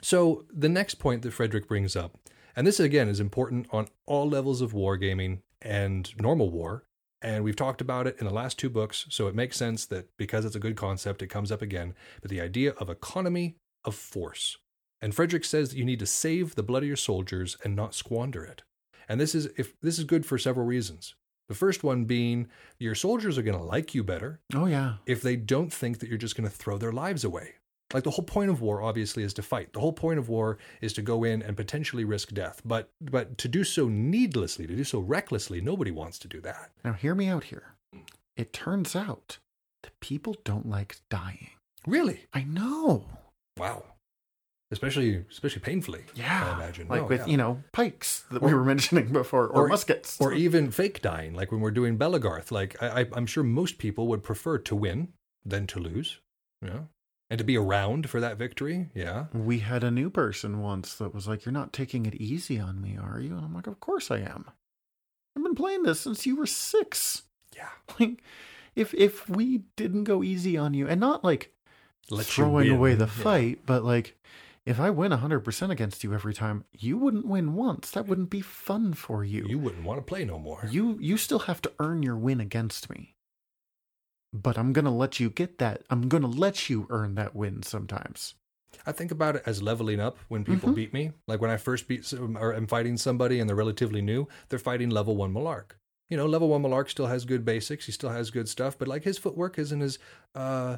so 0.00 0.44
the 0.52 0.68
next 0.68 0.94
point 0.94 1.22
that 1.22 1.32
Frederick 1.32 1.68
brings 1.68 1.96
up, 1.96 2.16
and 2.56 2.66
this 2.66 2.80
again 2.80 3.08
is 3.08 3.20
important 3.20 3.66
on 3.70 3.88
all 4.06 4.28
levels 4.28 4.60
of 4.60 4.72
wargaming 4.72 5.40
and 5.62 6.12
normal 6.20 6.50
war, 6.50 6.84
and 7.22 7.44
we've 7.44 7.56
talked 7.56 7.80
about 7.80 8.06
it 8.06 8.16
in 8.18 8.26
the 8.26 8.32
last 8.32 8.58
two 8.58 8.70
books, 8.70 9.06
so 9.10 9.26
it 9.28 9.34
makes 9.34 9.56
sense 9.56 9.84
that 9.86 10.08
because 10.16 10.44
it's 10.44 10.56
a 10.56 10.60
good 10.60 10.76
concept, 10.76 11.22
it 11.22 11.26
comes 11.26 11.52
up 11.52 11.60
again. 11.60 11.94
But 12.22 12.30
the 12.30 12.40
idea 12.40 12.72
of 12.72 12.88
economy 12.88 13.56
of 13.84 13.94
force. 13.94 14.56
And 15.02 15.14
Frederick 15.14 15.44
says 15.44 15.70
that 15.70 15.78
you 15.78 15.84
need 15.84 15.98
to 15.98 16.06
save 16.06 16.54
the 16.54 16.62
blood 16.62 16.82
of 16.82 16.88
your 16.88 16.96
soldiers 16.96 17.56
and 17.64 17.76
not 17.76 17.94
squander 17.94 18.44
it. 18.44 18.62
And 19.08 19.20
this 19.20 19.34
is 19.34 19.46
if 19.56 19.78
this 19.80 19.98
is 19.98 20.04
good 20.04 20.24
for 20.24 20.38
several 20.38 20.66
reasons. 20.66 21.14
The 21.48 21.54
first 21.54 21.82
one 21.82 22.04
being 22.04 22.48
your 22.78 22.94
soldiers 22.94 23.36
are 23.36 23.42
going 23.42 23.58
to 23.58 23.64
like 23.64 23.92
you 23.92 24.04
better 24.04 24.40
oh 24.54 24.66
yeah. 24.66 24.94
if 25.04 25.20
they 25.20 25.34
don't 25.34 25.72
think 25.72 25.98
that 25.98 26.08
you're 26.08 26.16
just 26.16 26.36
going 26.36 26.48
to 26.48 26.54
throw 26.54 26.78
their 26.78 26.92
lives 26.92 27.24
away. 27.24 27.54
Like 27.92 28.04
the 28.04 28.10
whole 28.10 28.24
point 28.24 28.50
of 28.50 28.60
war 28.60 28.82
obviously 28.82 29.22
is 29.24 29.34
to 29.34 29.42
fight. 29.42 29.72
The 29.72 29.80
whole 29.80 29.92
point 29.92 30.18
of 30.18 30.28
war 30.28 30.58
is 30.80 30.92
to 30.94 31.02
go 31.02 31.24
in 31.24 31.42
and 31.42 31.56
potentially 31.56 32.04
risk 32.04 32.32
death. 32.32 32.60
But 32.64 32.88
but 33.00 33.36
to 33.38 33.48
do 33.48 33.64
so 33.64 33.88
needlessly, 33.88 34.66
to 34.66 34.76
do 34.76 34.84
so 34.84 35.00
recklessly, 35.00 35.60
nobody 35.60 35.90
wants 35.90 36.18
to 36.20 36.28
do 36.28 36.40
that. 36.42 36.70
Now 36.84 36.92
hear 36.92 37.14
me 37.14 37.28
out 37.28 37.44
here. 37.44 37.74
It 38.36 38.52
turns 38.52 38.94
out 38.94 39.38
that 39.82 39.98
people 40.00 40.36
don't 40.44 40.68
like 40.68 40.96
dying. 41.10 41.50
Really? 41.86 42.26
I 42.32 42.42
know. 42.44 43.06
Wow. 43.58 43.84
Especially 44.72 45.24
especially 45.28 45.62
painfully. 45.62 46.04
Yeah. 46.14 46.52
I 46.52 46.54
imagine. 46.62 46.86
Like 46.86 47.00
No, 47.02 47.06
with, 47.08 47.20
yeah. 47.22 47.26
you 47.26 47.36
know, 47.36 47.62
pikes 47.72 48.20
that 48.30 48.40
we 48.40 48.54
were 48.54 48.64
mentioning 48.64 49.12
before, 49.12 49.46
or, 49.48 49.64
or- 49.64 49.68
muskets. 49.68 50.20
or 50.20 50.32
even 50.32 50.70
fake 50.70 51.02
dying, 51.02 51.34
like 51.34 51.50
when 51.50 51.60
we're 51.60 51.72
doing 51.72 51.98
Belegarth. 51.98 52.52
Like 52.52 52.80
I, 52.80 53.00
I, 53.00 53.06
I'm 53.14 53.26
sure 53.26 53.42
most 53.42 53.78
people 53.78 54.06
would 54.06 54.22
prefer 54.22 54.58
to 54.58 54.76
win 54.76 55.08
than 55.44 55.66
to 55.68 55.80
lose. 55.80 56.20
Yeah. 56.64 56.82
And 57.30 57.38
to 57.38 57.44
be 57.44 57.56
around 57.56 58.10
for 58.10 58.18
that 58.20 58.36
victory. 58.38 58.90
Yeah. 58.92 59.26
we 59.32 59.60
had 59.60 59.84
a 59.84 59.90
new 59.90 60.10
person 60.10 60.60
once 60.60 60.94
that 60.96 61.14
was 61.14 61.28
like, 61.28 61.44
You're 61.44 61.52
not 61.52 61.72
taking 61.72 62.04
it 62.06 62.14
easy 62.16 62.58
on 62.58 62.80
me, 62.82 62.98
are 63.00 63.20
you? 63.20 63.36
And 63.36 63.44
I'm 63.44 63.54
like, 63.54 63.68
Of 63.68 63.78
course 63.80 64.10
I 64.10 64.18
am. 64.18 64.50
I've 65.36 65.44
been 65.44 65.54
playing 65.54 65.84
this 65.84 66.00
since 66.00 66.26
you 66.26 66.34
were 66.36 66.46
six. 66.46 67.22
Yeah. 67.56 67.68
Like, 68.00 68.22
if 68.76 68.94
if 68.94 69.28
we 69.28 69.62
didn't 69.76 70.04
go 70.04 70.22
easy 70.22 70.56
on 70.56 70.74
you, 70.74 70.86
and 70.88 71.00
not 71.00 71.24
like 71.24 71.52
Let 72.08 72.26
throwing 72.26 72.68
away 72.70 72.94
the 72.94 73.04
Yeah. 73.06 73.22
fight, 73.22 73.58
but 73.66 73.84
like 73.84 74.16
if 74.66 74.78
I 74.78 74.90
win 74.90 75.10
100% 75.10 75.70
against 75.70 76.04
you 76.04 76.12
every 76.14 76.34
time, 76.34 76.64
you 76.72 76.96
wouldn't 76.98 77.26
win 77.26 77.54
once. 77.54 77.90
That 77.90 78.06
wouldn't 78.06 78.30
be 78.30 78.40
fun 78.42 78.92
for 78.94 79.24
you. 79.24 79.46
You 79.48 79.58
wouldn't 79.58 79.84
want 79.84 79.98
to 79.98 80.02
play 80.02 80.24
no 80.24 80.38
more. 80.38 80.66
You 80.70 80.98
you 81.00 81.16
still 81.16 81.40
have 81.40 81.62
to 81.62 81.72
earn 81.80 82.02
your 82.02 82.16
win 82.16 82.40
against 82.40 82.90
me. 82.90 83.14
But 84.32 84.56
I'm 84.58 84.72
going 84.72 84.84
to 84.84 84.90
let 84.90 85.18
you 85.20 85.28
get 85.30 85.58
that. 85.58 85.82
I'm 85.90 86.08
going 86.08 86.22
to 86.22 86.28
let 86.28 86.68
you 86.70 86.86
earn 86.90 87.14
that 87.16 87.34
win 87.34 87.62
sometimes. 87.62 88.34
I 88.86 88.92
think 88.92 89.10
about 89.10 89.34
it 89.36 89.42
as 89.46 89.62
leveling 89.62 89.98
up 90.00 90.18
when 90.28 90.44
people 90.44 90.68
Mhm. 90.70 90.74
beat 90.74 90.92
me. 90.92 91.10
Like 91.26 91.40
when 91.40 91.50
I 91.50 91.56
first 91.56 91.88
beat 91.88 92.04
some, 92.04 92.36
or 92.36 92.52
I'm 92.52 92.68
fighting 92.68 92.96
somebody 92.96 93.40
and 93.40 93.48
they're 93.48 93.56
relatively 93.56 94.00
new, 94.00 94.28
they're 94.48 94.58
fighting 94.60 94.90
level 94.90 95.16
one 95.16 95.32
Malark. 95.34 95.72
You 96.08 96.16
know, 96.16 96.26
level 96.26 96.48
one 96.48 96.62
Malark 96.62 96.88
still 96.88 97.06
has 97.06 97.24
good 97.24 97.44
basics. 97.44 97.86
He 97.86 97.92
still 97.92 98.10
has 98.10 98.30
good 98.30 98.48
stuff, 98.48 98.78
but 98.78 98.86
like 98.88 99.02
his 99.04 99.18
footwork 99.18 99.58
isn't 99.58 99.82
as 99.82 99.98
uh, 100.36 100.76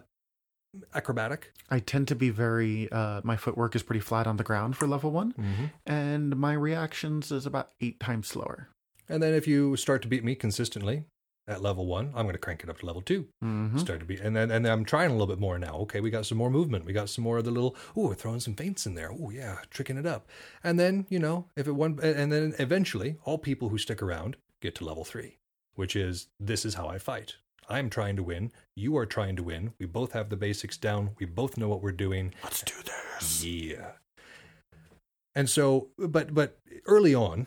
acrobatic. 0.94 1.52
I 1.70 1.80
tend 1.80 2.08
to 2.08 2.14
be 2.14 2.30
very 2.30 2.90
uh 2.90 3.20
my 3.24 3.36
footwork 3.36 3.76
is 3.76 3.82
pretty 3.82 4.00
flat 4.00 4.26
on 4.26 4.36
the 4.38 4.44
ground 4.44 4.76
for 4.76 4.86
level 4.86 5.10
1 5.10 5.32
Mm-hmm. 5.34 5.64
and 5.86 6.36
my 6.36 6.54
reactions 6.54 7.30
is 7.30 7.44
about 7.46 7.72
8 7.82 8.00
times 8.00 8.28
slower. 8.28 8.68
And 9.08 9.22
then 9.22 9.34
if 9.34 9.46
you 9.46 9.76
start 9.76 10.00
to 10.02 10.08
beat 10.08 10.24
me 10.24 10.34
consistently 10.34 11.04
at 11.48 11.60
level 11.60 11.86
one, 11.86 12.06
I'm 12.14 12.24
going 12.24 12.34
to 12.34 12.38
crank 12.38 12.62
it 12.62 12.70
up 12.70 12.78
to 12.78 12.86
level 12.86 13.02
2 13.02 13.26
Mhm. 13.42 13.78
Start 13.80 14.00
to 14.00 14.06
be, 14.06 14.16
and 14.16 14.34
then 14.36 14.50
and 14.50 14.66
I'm 14.66 14.84
trying 14.84 15.10
a 15.10 15.12
little 15.12 15.26
bit 15.26 15.40
more 15.40 15.58
now. 15.58 15.76
Okay, 15.78 16.00
we 16.00 16.10
got 16.10 16.24
some 16.26 16.38
more 16.38 16.50
movement. 16.50 16.84
We 16.84 16.92
got 16.92 17.08
some 17.08 17.24
more 17.24 17.38
of 17.38 17.44
the 17.44 17.50
little. 17.50 17.74
Oh, 17.96 18.08
we're 18.08 18.14
throwing 18.14 18.40
some 18.40 18.54
feints 18.54 18.86
in 18.86 18.94
there. 18.94 19.10
Oh 19.12 19.30
yeah, 19.30 19.58
tricking 19.70 19.96
it 19.96 20.06
up. 20.06 20.28
And 20.62 20.78
then 20.78 21.06
you 21.10 21.18
know, 21.18 21.48
if 21.56 21.66
it 21.66 21.72
one, 21.72 21.98
and 22.02 22.30
then 22.30 22.54
eventually, 22.58 23.16
all 23.24 23.38
people 23.38 23.70
who 23.70 23.78
stick 23.78 24.00
around 24.02 24.36
get 24.60 24.74
to 24.76 24.84
level 24.84 25.04
three, 25.04 25.38
which 25.74 25.96
is 25.96 26.28
this 26.38 26.64
is 26.64 26.74
how 26.74 26.86
I 26.86 26.98
fight. 26.98 27.36
I'm 27.68 27.90
trying 27.90 28.16
to 28.16 28.22
win. 28.22 28.52
You 28.76 28.96
are 28.96 29.06
trying 29.06 29.36
to 29.36 29.42
win. 29.42 29.72
We 29.78 29.86
both 29.86 30.12
have 30.12 30.28
the 30.28 30.36
basics 30.36 30.76
down. 30.76 31.10
We 31.18 31.26
both 31.26 31.56
know 31.56 31.68
what 31.68 31.82
we're 31.82 31.92
doing. 31.92 32.34
Let's 32.44 32.62
do 32.62 32.74
this. 32.84 33.44
Yeah. 33.44 33.92
And 35.34 35.48
so, 35.48 35.88
but 35.98 36.34
but 36.34 36.58
early 36.86 37.14
on, 37.14 37.46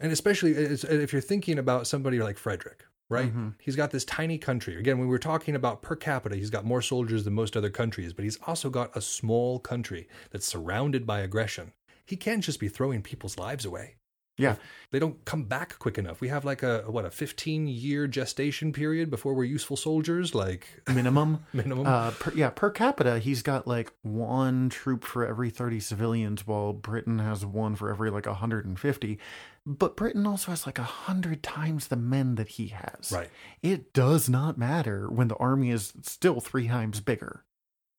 and 0.00 0.12
especially 0.12 0.52
if 0.52 1.12
you're 1.12 1.22
thinking 1.22 1.58
about 1.58 1.86
somebody 1.86 2.20
like 2.20 2.36
Frederick, 2.38 2.84
right? 3.08 3.34
Mhm. 3.34 3.54
He's 3.60 3.76
got 3.76 3.90
this 3.90 4.04
tiny 4.04 4.38
country. 4.38 4.76
Again, 4.76 4.98
when 4.98 5.08
we're 5.08 5.18
talking 5.18 5.54
about 5.54 5.82
per 5.82 5.96
capita, 5.96 6.36
he's 6.36 6.50
got 6.50 6.64
more 6.64 6.82
soldiers 6.82 7.24
than 7.24 7.34
most 7.34 7.56
other 7.56 7.70
countries, 7.70 8.12
but 8.12 8.24
he's 8.24 8.38
also 8.46 8.70
got 8.70 8.96
a 8.96 9.00
small 9.02 9.58
country 9.60 10.08
that's 10.30 10.46
surrounded 10.46 11.06
by 11.06 11.20
aggression. 11.20 11.72
He 12.06 12.16
can't 12.16 12.42
just 12.44 12.60
be 12.60 12.68
throwing 12.68 13.02
people's 13.02 13.38
lives 13.38 13.64
away. 13.64 13.97
Yeah. 14.38 14.56
They 14.90 14.98
don't 14.98 15.22
come 15.26 15.42
back 15.44 15.78
quick 15.78 15.98
enough. 15.98 16.20
We 16.22 16.28
have 16.28 16.44
like 16.46 16.62
a 16.62 16.84
what 16.86 17.04
a 17.04 17.10
15 17.10 17.66
year 17.66 18.06
gestation 18.06 18.72
period 18.72 19.10
before 19.10 19.34
we're 19.34 19.44
useful 19.44 19.76
soldiers, 19.76 20.34
like 20.34 20.82
Minimum. 20.88 21.44
minimum. 21.52 21.86
Uh, 21.86 22.12
per, 22.12 22.32
yeah, 22.34 22.48
per 22.50 22.70
capita, 22.70 23.18
he's 23.18 23.42
got 23.42 23.66
like 23.66 23.92
one 24.02 24.70
troop 24.70 25.04
for 25.04 25.26
every 25.26 25.50
30 25.50 25.80
civilians, 25.80 26.46
while 26.46 26.72
Britain 26.72 27.18
has 27.18 27.44
one 27.44 27.74
for 27.76 27.90
every 27.90 28.10
like 28.10 28.24
150. 28.26 29.18
But 29.66 29.96
Britain 29.96 30.26
also 30.26 30.52
has 30.52 30.64
like 30.64 30.78
a 30.78 30.82
hundred 30.84 31.42
times 31.42 31.88
the 31.88 31.96
men 31.96 32.36
that 32.36 32.48
he 32.48 32.68
has. 32.68 33.12
right. 33.12 33.28
It 33.62 33.92
does 33.92 34.28
not 34.30 34.56
matter 34.56 35.10
when 35.10 35.28
the 35.28 35.36
army 35.36 35.70
is 35.70 35.92
still 36.02 36.40
three 36.40 36.68
times 36.68 37.00
bigger. 37.00 37.44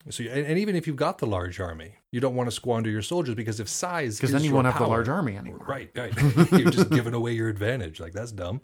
So, 0.10 0.24
and, 0.24 0.46
and 0.46 0.58
even 0.58 0.76
if 0.76 0.88
you've 0.88 0.96
got 0.96 1.18
the 1.18 1.28
large 1.28 1.60
army, 1.60 1.96
you 2.12 2.20
don't 2.20 2.36
want 2.36 2.48
to 2.48 2.56
squander 2.56 2.90
your 2.90 3.02
soldiers 3.02 3.36
because 3.36 3.60
if 3.60 3.68
size, 3.68 4.18
Because 4.18 4.32
then 4.32 4.44
you 4.44 4.54
won't 4.54 4.66
have 4.66 4.80
the 4.80 4.88
large 4.88 5.10
army 5.10 5.38
anymore. 5.38 5.66
Right, 5.68 5.92
right. 5.96 6.14
You're 6.52 6.72
just 6.72 6.90
giving 6.90 7.14
away 7.14 7.34
your 7.34 7.50
advantage. 7.50 8.00
Like 8.00 8.14
that's 8.14 8.32
dumb. 8.32 8.62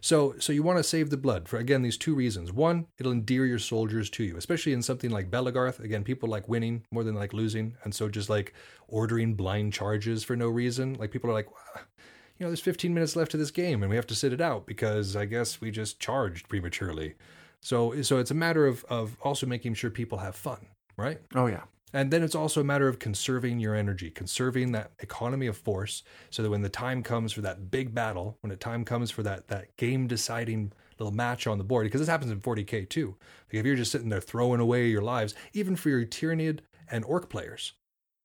So, 0.00 0.34
so 0.38 0.52
you 0.52 0.62
want 0.62 0.78
to 0.78 0.82
save 0.82 1.08
the 1.08 1.16
blood 1.16 1.48
for 1.48 1.56
again 1.58 1.80
these 1.80 1.96
two 1.96 2.14
reasons. 2.14 2.52
One, 2.52 2.88
it'll 2.98 3.12
endear 3.12 3.46
your 3.46 3.58
soldiers 3.58 4.10
to 4.10 4.24
you, 4.24 4.36
especially 4.36 4.74
in 4.74 4.82
something 4.82 5.10
like 5.10 5.30
Belegarth. 5.30 5.80
Again, 5.80 6.04
people 6.04 6.28
like 6.28 6.46
winning 6.46 6.84
more 6.90 7.04
than 7.04 7.14
like 7.14 7.32
losing, 7.32 7.76
and 7.84 7.94
so 7.94 8.10
just 8.10 8.28
like 8.28 8.52
ordering 8.86 9.34
blind 9.34 9.72
charges 9.72 10.22
for 10.22 10.36
no 10.36 10.48
reason. 10.48 10.94
Like 10.94 11.10
people 11.10 11.30
are 11.30 11.32
like, 11.32 11.50
"Wow, 11.50 11.82
you 12.38 12.44
know, 12.44 12.50
there's 12.50 12.60
15 12.60 12.92
minutes 12.92 13.16
left 13.16 13.30
to 13.30 13.36
this 13.36 13.50
game, 13.50 13.82
and 13.82 13.88
we 13.88 13.96
have 13.96 14.06
to 14.08 14.14
sit 14.14 14.32
it 14.32 14.40
out 14.40 14.66
because 14.66 15.14
I 15.16 15.24
guess 15.24 15.60
we 15.60 15.70
just 15.70 16.00
charged 16.00 16.48
prematurely. 16.48 17.14
So, 17.64 18.02
so 18.02 18.18
it's 18.18 18.30
a 18.30 18.34
matter 18.34 18.66
of 18.66 18.84
of 18.84 19.16
also 19.22 19.46
making 19.46 19.74
sure 19.74 19.90
people 19.90 20.18
have 20.18 20.36
fun, 20.36 20.66
right? 20.96 21.18
Oh, 21.34 21.46
yeah. 21.46 21.62
And 21.94 22.10
then 22.10 22.22
it's 22.22 22.34
also 22.34 22.60
a 22.60 22.64
matter 22.64 22.88
of 22.88 22.98
conserving 22.98 23.60
your 23.60 23.74
energy, 23.74 24.10
conserving 24.10 24.72
that 24.72 24.90
economy 24.98 25.46
of 25.46 25.56
force, 25.56 26.02
so 26.28 26.42
that 26.42 26.50
when 26.50 26.60
the 26.60 26.68
time 26.68 27.02
comes 27.02 27.32
for 27.32 27.40
that 27.40 27.70
big 27.70 27.94
battle, 27.94 28.36
when 28.40 28.50
the 28.50 28.56
time 28.56 28.84
comes 28.84 29.10
for 29.10 29.22
that 29.22 29.48
that 29.48 29.76
game 29.76 30.06
deciding 30.06 30.72
little 30.98 31.14
match 31.14 31.46
on 31.46 31.56
the 31.56 31.64
board, 31.64 31.86
because 31.86 32.00
this 32.00 32.08
happens 32.08 32.30
in 32.30 32.40
40k 32.40 32.88
too. 32.88 33.16
Like 33.48 33.60
if 33.60 33.66
you're 33.66 33.76
just 33.76 33.90
sitting 33.90 34.10
there 34.10 34.20
throwing 34.20 34.60
away 34.60 34.88
your 34.88 35.02
lives, 35.02 35.34
even 35.54 35.74
for 35.74 35.88
your 35.88 36.04
Tyranid 36.04 36.60
and 36.90 37.02
Orc 37.06 37.30
players, 37.30 37.72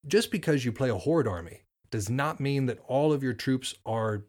just 0.06 0.32
because 0.32 0.66
you 0.66 0.74
play 0.74 0.90
a 0.90 0.98
Horde 0.98 1.28
army 1.28 1.64
does 1.92 2.10
not 2.10 2.40
mean 2.42 2.66
that 2.66 2.80
all 2.88 3.14
of 3.14 3.24
your 3.24 3.34
troops 3.34 3.74
are 3.86 4.26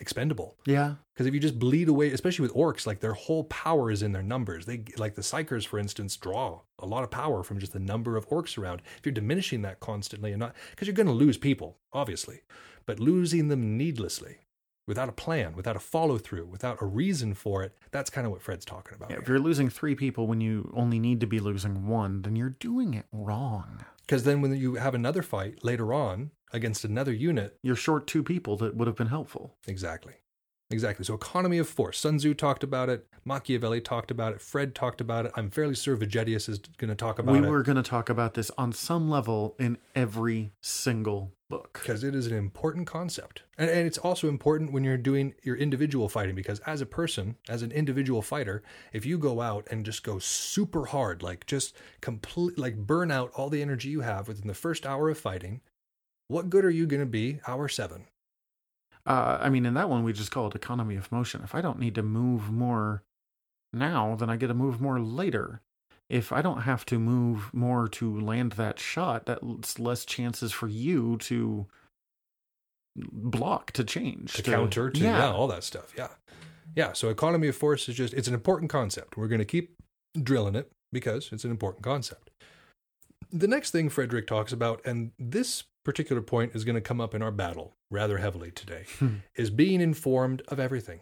expendable. 0.00 0.56
Yeah. 0.66 0.94
Because 1.12 1.26
if 1.26 1.34
you 1.34 1.40
just 1.40 1.58
bleed 1.58 1.88
away, 1.88 2.10
especially 2.12 2.42
with 2.42 2.54
orcs, 2.54 2.86
like 2.86 3.00
their 3.00 3.12
whole 3.12 3.44
power 3.44 3.90
is 3.90 4.02
in 4.02 4.12
their 4.12 4.22
numbers. 4.22 4.66
They 4.66 4.84
like 4.96 5.14
the 5.14 5.22
psykers, 5.22 5.66
for 5.66 5.78
instance, 5.78 6.16
draw 6.16 6.60
a 6.78 6.86
lot 6.86 7.04
of 7.04 7.10
power 7.10 7.42
from 7.42 7.58
just 7.58 7.72
the 7.72 7.78
number 7.78 8.16
of 8.16 8.28
orcs 8.28 8.56
around. 8.56 8.82
If 8.98 9.04
you're 9.04 9.12
diminishing 9.12 9.62
that 9.62 9.80
constantly 9.80 10.32
and 10.32 10.40
not 10.40 10.54
because 10.70 10.88
you're 10.88 10.94
going 10.94 11.06
to 11.06 11.12
lose 11.12 11.36
people, 11.36 11.78
obviously, 11.92 12.40
but 12.86 12.98
losing 12.98 13.48
them 13.48 13.76
needlessly 13.76 14.38
without 14.86 15.08
a 15.08 15.12
plan, 15.12 15.54
without 15.54 15.76
a 15.76 15.80
follow 15.80 16.18
through, 16.18 16.46
without 16.46 16.80
a 16.80 16.86
reason 16.86 17.34
for 17.34 17.62
it, 17.62 17.76
that's 17.92 18.10
kind 18.10 18.26
of 18.26 18.32
what 18.32 18.42
Fred's 18.42 18.64
talking 18.64 18.94
about. 18.94 19.10
yeah. 19.10 19.18
If 19.18 19.28
you're 19.28 19.38
losing 19.38 19.68
three 19.68 19.94
people 19.94 20.26
when 20.26 20.40
you 20.40 20.72
only 20.74 20.98
need 20.98 21.20
to 21.20 21.26
be 21.26 21.38
losing 21.38 21.86
one, 21.86 22.22
then 22.22 22.34
you're 22.34 22.56
doing 22.58 22.94
it 22.94 23.06
wrong. 23.12 23.84
Because 24.00 24.24
then 24.24 24.40
when 24.40 24.56
you 24.56 24.74
have 24.74 24.94
another 24.94 25.22
fight 25.22 25.62
later 25.62 25.92
on 25.94 26.32
against 26.52 26.84
another 26.84 27.12
unit, 27.12 27.56
You're 27.62 27.76
short 27.76 28.06
two 28.06 28.22
people 28.22 28.56
that 28.58 28.74
would 28.76 28.88
have 28.88 28.96
been 28.96 29.08
helpful. 29.08 29.56
Exactly. 29.66 30.14
Exactly. 30.70 31.04
So 31.04 31.14
economy 31.14 31.58
of 31.58 31.68
force. 31.68 31.98
Sun 31.98 32.18
Tzu 32.18 32.32
talked 32.34 32.62
about 32.62 32.88
it. 32.88 33.06
Machiavelli 33.24 33.80
talked 33.80 34.10
about 34.10 34.34
it. 34.34 34.40
Fred 34.40 34.74
talked 34.74 35.00
about 35.00 35.26
it. 35.26 35.32
I'm 35.34 35.50
fairly 35.50 35.74
sure 35.74 35.96
Vegetius 35.96 36.48
is 36.48 36.60
going 36.78 36.88
to 36.88 36.94
talk 36.94 37.18
about 37.18 37.32
we 37.32 37.38
it. 37.38 37.42
We 37.42 37.48
were 37.48 37.64
going 37.64 37.76
to 37.76 37.82
talk 37.82 38.08
about 38.08 38.34
this 38.34 38.50
on 38.56 38.72
some 38.72 39.10
level 39.10 39.56
in 39.58 39.78
every 39.96 40.52
single 40.60 41.32
book. 41.50 41.80
because 41.82 42.04
it 42.04 42.14
is 42.14 42.28
an 42.28 42.36
important 42.36 42.86
concept 42.86 43.42
and, 43.58 43.68
and 43.68 43.84
it's 43.84 43.98
also 43.98 44.28
important 44.28 44.72
when 44.72 44.84
you're 44.84 44.96
doing 44.96 45.34
your 45.42 45.56
individual 45.56 46.08
fighting 46.08 46.36
because 46.36 46.60
as 46.60 46.80
a 46.80 46.86
person 46.86 47.34
as 47.48 47.62
an 47.62 47.72
individual 47.72 48.22
fighter 48.22 48.62
if 48.92 49.04
you 49.04 49.18
go 49.18 49.40
out 49.40 49.66
and 49.68 49.84
just 49.84 50.04
go 50.04 50.20
super 50.20 50.86
hard 50.86 51.24
like 51.24 51.44
just 51.46 51.76
complete 52.00 52.56
like 52.56 52.76
burn 52.76 53.10
out 53.10 53.32
all 53.34 53.50
the 53.50 53.60
energy 53.60 53.88
you 53.88 54.00
have 54.00 54.28
within 54.28 54.46
the 54.46 54.54
first 54.54 54.86
hour 54.86 55.10
of 55.10 55.18
fighting 55.18 55.60
what 56.30 56.48
good 56.48 56.64
are 56.64 56.70
you 56.70 56.86
going 56.86 57.00
to 57.00 57.06
be 57.06 57.40
hour 57.46 57.68
seven 57.68 58.06
Uh, 59.06 59.38
I 59.40 59.48
mean, 59.48 59.66
in 59.66 59.74
that 59.74 59.88
one, 59.88 60.04
we 60.04 60.12
just 60.12 60.30
call 60.30 60.46
it 60.48 60.54
economy 60.54 60.96
of 60.96 61.10
motion. 61.10 61.40
If 61.42 61.54
I 61.54 61.60
don't 61.60 61.78
need 61.78 61.94
to 61.94 62.02
move 62.02 62.50
more 62.50 63.02
now, 63.72 64.14
then 64.14 64.28
I 64.30 64.36
get 64.36 64.48
to 64.48 64.54
move 64.54 64.80
more 64.80 65.00
later. 65.00 65.62
If 66.08 66.32
I 66.32 66.42
don't 66.42 66.62
have 66.62 66.84
to 66.86 66.98
move 66.98 67.52
more 67.54 67.88
to 67.88 68.20
land 68.20 68.52
that 68.52 68.78
shot, 68.78 69.26
that's 69.26 69.78
less 69.78 70.04
chances 70.04 70.52
for 70.52 70.68
you 70.68 71.16
to 71.30 71.66
block, 72.96 73.72
to 73.72 73.84
change, 73.84 74.34
to 74.34 74.42
counter 74.42 74.90
to 74.90 75.00
yeah. 75.00 75.18
yeah. 75.18 75.32
all 75.32 75.48
that 75.48 75.64
stuff 75.64 75.92
yeah 75.96 76.08
yeah 76.76 76.92
so 76.92 77.08
economy 77.08 77.48
of 77.48 77.56
force 77.56 77.88
is 77.88 77.94
just 77.94 78.14
it's 78.14 78.28
an 78.28 78.34
important 78.34 78.70
concept 78.70 79.16
we're 79.16 79.28
going 79.28 79.40
to 79.40 79.44
keep 79.44 79.76
drilling 80.22 80.54
it 80.54 80.70
because 80.92 81.30
it's 81.32 81.44
an 81.44 81.50
important 81.50 81.82
concept 81.82 82.30
the 83.32 83.48
next 83.48 83.70
thing 83.70 83.88
frederick 83.88 84.26
talks 84.26 84.52
about 84.52 84.80
and 84.84 85.12
this 85.18 85.64
particular 85.84 86.22
point 86.22 86.54
is 86.54 86.64
going 86.64 86.74
to 86.74 86.80
come 86.80 87.00
up 87.00 87.14
in 87.14 87.22
our 87.22 87.30
battle 87.30 87.74
rather 87.90 88.18
heavily 88.18 88.50
today 88.50 88.84
is 89.34 89.50
being 89.50 89.80
informed 89.80 90.42
of 90.48 90.60
everything 90.60 91.00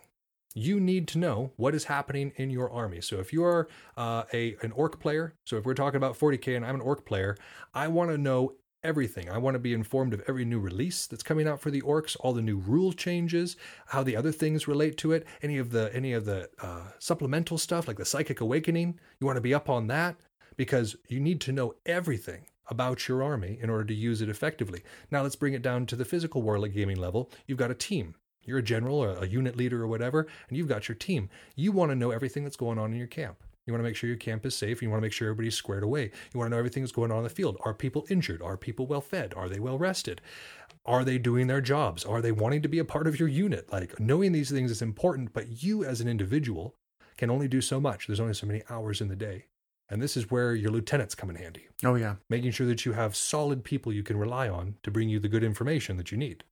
you 0.55 0.81
need 0.81 1.07
to 1.09 1.19
know 1.19 1.53
what 1.57 1.75
is 1.75 1.85
happening 1.85 2.33
in 2.37 2.51
your 2.51 2.71
army. 2.71 3.01
So 3.01 3.21
if 3.21 3.33
you 3.33 3.45
are 3.45 3.69
uh, 3.97 4.25
a 4.33 4.57
an 4.63 4.73
orc 4.73 4.99
player, 4.99 5.35
so 5.45 5.57
if 5.57 5.65
we're 5.65 5.75
talking 5.75 5.97
about 5.99 6.19
40k 6.19 6.57
and 6.57 6.65
I'm 6.65 6.75
an 6.75 6.81
orc 6.81 7.07
player, 7.07 7.37
I 7.75 7.89
want 7.89 8.11
to 8.11 8.19
know 8.19 8.55
everything. 8.83 9.29
I 9.29 9.39
want 9.39 9.55
to 9.55 9.59
be 9.59 9.73
informed 9.73 10.15
of 10.15 10.23
every 10.29 10.45
new 10.45 10.59
release 10.59 11.07
that's 11.07 11.23
coming 11.23 11.49
out 11.49 11.61
for 11.61 11.71
the 11.71 11.83
orcs, 11.83 12.17
all 12.21 12.33
the 12.33 12.43
new 12.43 12.59
rule 12.59 12.93
changes, 12.93 13.57
how 13.89 14.03
the 14.03 14.17
other 14.17 14.33
things 14.33 14.69
relate 14.69 14.97
to 14.99 15.13
it, 15.13 15.27
any 15.43 15.59
of 15.59 15.71
the 15.71 15.95
any 15.95 16.13
of 16.13 16.25
the 16.25 16.49
uh, 16.61 16.91
supplemental 16.99 17.59
stuff 17.59 17.87
like 17.87 17.99
the 17.99 18.05
psychic 18.05 18.41
awakening. 18.41 18.99
You 19.21 19.27
want 19.27 19.37
to 19.37 19.43
be 19.43 19.55
up 19.55 19.69
on 19.69 19.87
that 19.89 20.17
because 20.57 20.97
you 21.09 21.21
need 21.21 21.41
to 21.43 21.53
know 21.53 21.75
everything 21.87 22.47
about 22.69 23.09
your 23.09 23.23
army 23.23 23.59
in 23.61 23.71
order 23.71 23.85
to 23.85 23.95
use 23.95 24.21
it 24.21 24.29
effectively. 24.29 24.83
Now 25.11 25.23
let's 25.23 25.37
bring 25.37 25.55
it 25.55 25.63
down 25.63 25.87
to 25.87 25.97
the 25.97 26.05
physical 26.05 26.43
war 26.43 26.59
gaming 26.69 26.97
level. 26.97 27.31
You've 27.47 27.59
got 27.59 27.71
a 27.71 27.75
team. 27.75 28.15
You're 28.43 28.59
a 28.59 28.63
general 28.63 29.03
or 29.03 29.13
a 29.13 29.27
unit 29.27 29.57
leader 29.57 29.83
or 29.83 29.87
whatever, 29.87 30.27
and 30.49 30.57
you've 30.57 30.69
got 30.69 30.89
your 30.89 30.97
team. 30.97 31.29
You 31.55 31.71
want 31.71 31.91
to 31.91 31.97
know 31.97 32.11
everything 32.11 32.45
that's 32.45 32.57
going 32.57 32.79
on 32.79 32.93
in 32.93 32.99
your 32.99 33.07
camp. 33.07 33.37
You 33.67 33.75
want 33.75 33.81
to 33.81 33.87
make 33.87 33.97
sure 33.97 34.09
your 34.09 34.17
camp 34.17 34.47
is 34.47 34.57
safe. 34.57 34.81
You 34.81 34.89
want 34.89 35.03
to 35.03 35.03
make 35.03 35.13
sure 35.13 35.29
everybody's 35.29 35.55
squared 35.55 35.83
away. 35.83 36.05
You 36.33 36.39
want 36.39 36.47
to 36.47 36.51
know 36.51 36.59
everything 36.59 36.83
that's 36.83 36.93
going 36.93 37.13
on 37.13 37.19
in 37.19 37.25
the 37.25 37.29
field. 37.29 37.59
Are 37.61 37.75
people 37.75 38.07
injured? 38.09 38.41
Are 38.41 38.57
people 38.57 38.87
well 38.87 39.03
fed? 39.03 39.35
Are 39.37 39.51
they 39.51 39.61
well 39.61 39.77
rested? 39.77 40.23
Are 40.87 41.05
they 41.05 41.19
doing 41.19 41.49
their 41.49 41.61
jobs? 41.61 42.03
Are 42.03 42.23
they 42.23 42.33
wanting 42.33 42.63
to 42.63 42.69
be 42.69 42.79
a 42.79 42.85
part 42.87 43.07
of 43.07 43.21
your 43.21 43.29
unit? 43.29 43.71
Like 43.71 44.01
knowing 44.01 44.33
these 44.33 44.51
things 44.51 44.71
is 44.71 44.81
important, 44.81 45.35
but 45.35 45.63
you 45.63 45.85
as 45.85 46.01
an 46.01 46.09
individual 46.09 46.77
can 47.19 47.31
only 47.31 47.49
do 47.49 47.61
so 47.61 47.79
much. 47.79 48.07
There's 48.07 48.21
only 48.21 48.33
so 48.33 48.47
many 48.47 48.63
hours 48.71 49.03
in 49.03 49.09
the 49.09 49.17
day. 49.17 49.45
And 49.91 50.03
this 50.03 50.17
is 50.17 50.31
where 50.31 50.55
your 50.55 50.71
lieutenants 50.71 51.15
come 51.15 51.31
in 51.31 51.37
handy, 51.37 51.67
Oh, 51.85 51.95
yeah. 51.95 52.17
making 52.29 52.51
sure 52.51 52.67
that 52.67 52.85
you 52.85 52.93
have 52.93 53.17
solid 53.17 53.65
people 53.65 53.93
you 53.93 54.03
can 54.03 54.19
rely 54.19 54.49
on 54.49 54.75
to 54.83 54.91
bring 54.91 55.09
you 55.09 55.19
the 55.19 55.29
good 55.29 55.43
information 55.45 55.97
that 55.97 56.13
you 56.13 56.19
need. 56.19 56.45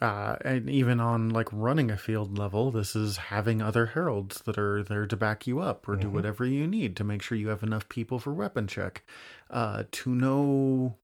Uh, 0.00 0.36
and 0.44 0.70
even 0.70 1.00
on 1.00 1.28
like 1.28 1.48
running 1.52 1.90
a 1.90 1.96
field 1.96 2.38
level, 2.38 2.70
this 2.70 2.94
is 2.94 3.16
having 3.16 3.60
other 3.60 3.86
heralds 3.86 4.42
that 4.42 4.56
are 4.56 4.84
there 4.84 5.06
to 5.08 5.16
back 5.16 5.44
you 5.44 5.58
up 5.58 5.88
or 5.88 5.96
do 5.96 6.06
Mhm. 6.06 6.12
whatever 6.12 6.44
you 6.46 6.68
need 6.68 6.94
to 6.96 7.02
make 7.04 7.20
sure 7.20 7.36
you 7.36 7.48
have 7.48 7.64
enough 7.64 7.88
people 7.88 8.20
for 8.20 8.32
weapon 8.32 8.68
check. 8.68 9.02
Uh, 9.50 9.82
to 9.90 10.14
know 10.14 10.96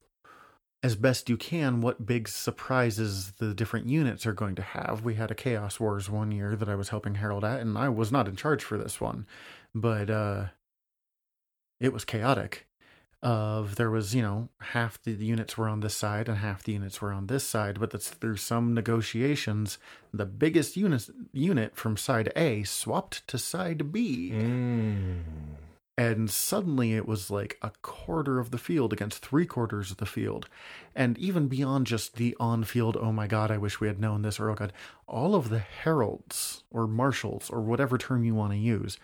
as 0.81 0.95
best 0.95 1.29
you 1.29 1.37
can 1.37 1.81
what 1.81 2.07
big 2.07 2.29
surprises 2.29 3.33
the 3.39 3.53
different 3.55 3.89
units 3.89 4.27
are 4.27 4.33
going 4.35 4.55
to 4.55 4.63
have. 4.63 5.03
We 5.03 5.15
had 5.15 5.31
a 5.31 5.35
Chaos 5.35 5.81
Wars 5.81 6.09
one 6.09 6.31
year 6.31 6.55
that 6.55 6.69
I 6.69 6.75
was 6.77 6.91
helping 6.91 7.17
Herald 7.17 7.43
at, 7.45 7.61
and 7.61 7.77
I 7.77 7.89
was 7.89 8.13
not 8.13 8.29
in 8.29 8.37
charge 8.37 8.63
for 8.63 8.79
this 8.79 9.01
one, 9.01 9.27
but 9.75 10.09
uh, 10.11 10.49
it 11.81 11.93
was 11.93 12.05
chaotic. 12.05 12.67
Of 13.23 13.77
there 13.77 13.91
was 13.91 14.15
you 14.15 14.21
know 14.21 14.51
half 14.61 15.03
the 15.03 15.13
units 15.13 15.57
were 15.57 15.67
on 15.67 15.81
this 15.81 15.97
side 15.97 16.29
and 16.29 16.37
half 16.37 16.63
the 16.63 16.73
units 16.73 17.01
were 17.01 17.11
on 17.11 17.27
this 17.27 17.43
side 17.43 17.81
but 17.81 17.91
that's 17.91 18.11
through 18.11 18.37
some 18.37 18.75
negotiations 18.75 19.79
the 20.13 20.27
biggest 20.27 20.77
unit 20.77 21.09
unit 21.33 21.75
from 21.75 21.97
side 21.97 22.31
A 22.37 22.65
swapped 22.65 23.27
to 23.29 23.39
side 23.39 23.91
B. 23.91 24.31
Mm. 24.31 25.23
and 25.97 26.31
suddenly 26.31 26.93
it 26.93 27.09
was 27.09 27.31
like 27.31 27.57
a 27.63 27.73
quarter 27.81 28.39
of 28.39 28.51
the 28.51 28.59
field 28.59 28.93
against 28.93 29.25
three 29.25 29.47
quarters 29.47 29.91
of 29.91 29.97
the 29.97 30.05
field. 30.05 30.47
And 30.95 31.17
even 31.17 31.49
beyond 31.49 31.87
just 31.87 32.17
the 32.17 32.37
on-field 32.39 32.99
oh 33.01 33.11
my 33.11 33.27
god 33.27 33.51
i 33.51 33.57
wish 33.57 33.81
we 33.81 33.87
had 33.89 33.99
known 33.99 34.21
this 34.21 34.39
or 34.39 34.51
oh 34.51 34.55
god 34.55 34.75
all 35.07 35.35
of 35.35 35.49
the 35.49 35.61
heralds 35.61 36.65
or 36.71 36.87
marshals 36.87 37.49
or 37.49 37.63
whatever 37.63 37.97
term 37.97 38.23
you 38.23 38.35
want 38.35 38.53
to 38.53 38.59
use 38.59 38.99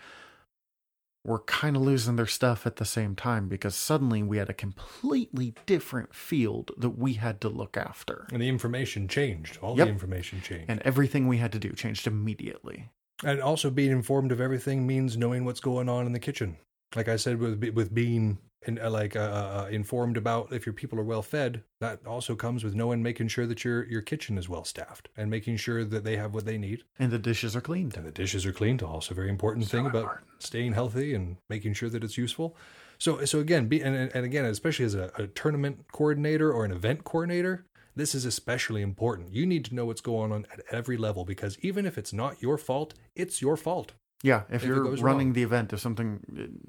were 1.23 1.39
kind 1.39 1.75
of 1.75 1.81
losing 1.83 2.15
their 2.15 2.25
stuff 2.25 2.65
at 2.65 2.77
the 2.77 2.85
same 2.85 3.15
time 3.15 3.47
because 3.47 3.75
suddenly 3.75 4.23
we 4.23 4.37
had 4.37 4.49
a 4.49 4.53
completely 4.53 5.53
different 5.65 6.15
field 6.15 6.71
that 6.77 6.97
we 6.97 7.13
had 7.13 7.39
to 7.41 7.49
look 7.49 7.77
after 7.77 8.27
And 8.31 8.41
the 8.41 8.49
information 8.49 9.07
changed. 9.07 9.59
All 9.61 9.77
Yep. 9.77 9.85
the 9.87 9.91
information 9.93 10.41
changed. 10.41 10.65
and 10.69 10.81
everything 10.81 11.27
we 11.27 11.37
had 11.37 11.51
to 11.51 11.59
do 11.59 11.73
changed 11.73 12.07
immediately 12.07 12.89
And 13.23 13.39
also 13.39 13.69
being 13.69 13.91
informed 13.91 14.31
of 14.31 14.41
everything 14.41 14.87
means 14.87 15.15
knowing 15.15 15.45
what's 15.45 15.59
going 15.59 15.87
on 15.89 16.05
in 16.07 16.13
the 16.13 16.19
kitchen. 16.19 16.57
Like 16.95 17.07
I 17.07 17.17
said, 17.17 17.39
with 17.39 17.63
with 17.75 17.93
being 17.93 18.39
in, 18.63 18.79
uh, 18.79 18.89
like 18.89 19.15
uh, 19.15 19.19
uh, 19.19 19.67
informed 19.71 20.17
about 20.17 20.51
if 20.53 20.65
your 20.65 20.73
people 20.73 20.99
are 20.99 21.03
well 21.03 21.21
fed, 21.21 21.63
that 21.79 22.05
also 22.05 22.35
comes 22.35 22.63
with 22.63 22.75
knowing, 22.75 23.01
making 23.01 23.27
sure 23.27 23.47
that 23.47 23.63
your 23.63 23.83
your 23.85 24.01
kitchen 24.01 24.37
is 24.37 24.47
well 24.47 24.63
staffed 24.63 25.09
and 25.17 25.29
making 25.29 25.57
sure 25.57 25.83
that 25.83 26.03
they 26.03 26.17
have 26.17 26.33
what 26.33 26.45
they 26.45 26.57
need 26.57 26.83
and 26.99 27.11
the 27.11 27.19
dishes 27.19 27.55
are 27.55 27.61
cleaned 27.61 27.95
and 27.97 28.05
the 28.05 28.11
dishes 28.11 28.45
are 28.45 28.53
cleaned. 28.53 28.83
Also, 28.83 29.15
very 29.15 29.29
important 29.29 29.67
thing 29.67 29.85
about 29.85 30.03
important. 30.03 30.27
staying 30.39 30.73
healthy 30.73 31.13
and 31.13 31.37
making 31.49 31.73
sure 31.73 31.89
that 31.89 32.03
it's 32.03 32.17
useful. 32.17 32.55
So 32.99 33.25
so 33.25 33.39
again, 33.39 33.67
be 33.67 33.81
and 33.81 33.95
and 33.95 34.25
again, 34.25 34.45
especially 34.45 34.85
as 34.85 34.95
a, 34.95 35.11
a 35.15 35.27
tournament 35.27 35.85
coordinator 35.91 36.51
or 36.51 36.63
an 36.63 36.71
event 36.71 37.03
coordinator, 37.03 37.65
this 37.95 38.13
is 38.13 38.25
especially 38.25 38.83
important. 38.83 39.33
You 39.33 39.47
need 39.47 39.65
to 39.65 39.75
know 39.75 39.85
what's 39.85 40.01
going 40.01 40.31
on 40.31 40.45
at 40.53 40.61
every 40.71 40.97
level 40.97 41.25
because 41.25 41.57
even 41.61 41.85
if 41.87 41.97
it's 41.97 42.13
not 42.13 42.41
your 42.41 42.59
fault, 42.59 42.93
it's 43.15 43.41
your 43.41 43.57
fault. 43.57 43.93
Yeah, 44.23 44.43
if, 44.49 44.61
If 44.61 44.65
you're 44.67 44.83
running 44.83 45.29
wrong. 45.29 45.33
the 45.33 45.41
event, 45.41 45.73
if 45.73 45.79
something, 45.79 46.59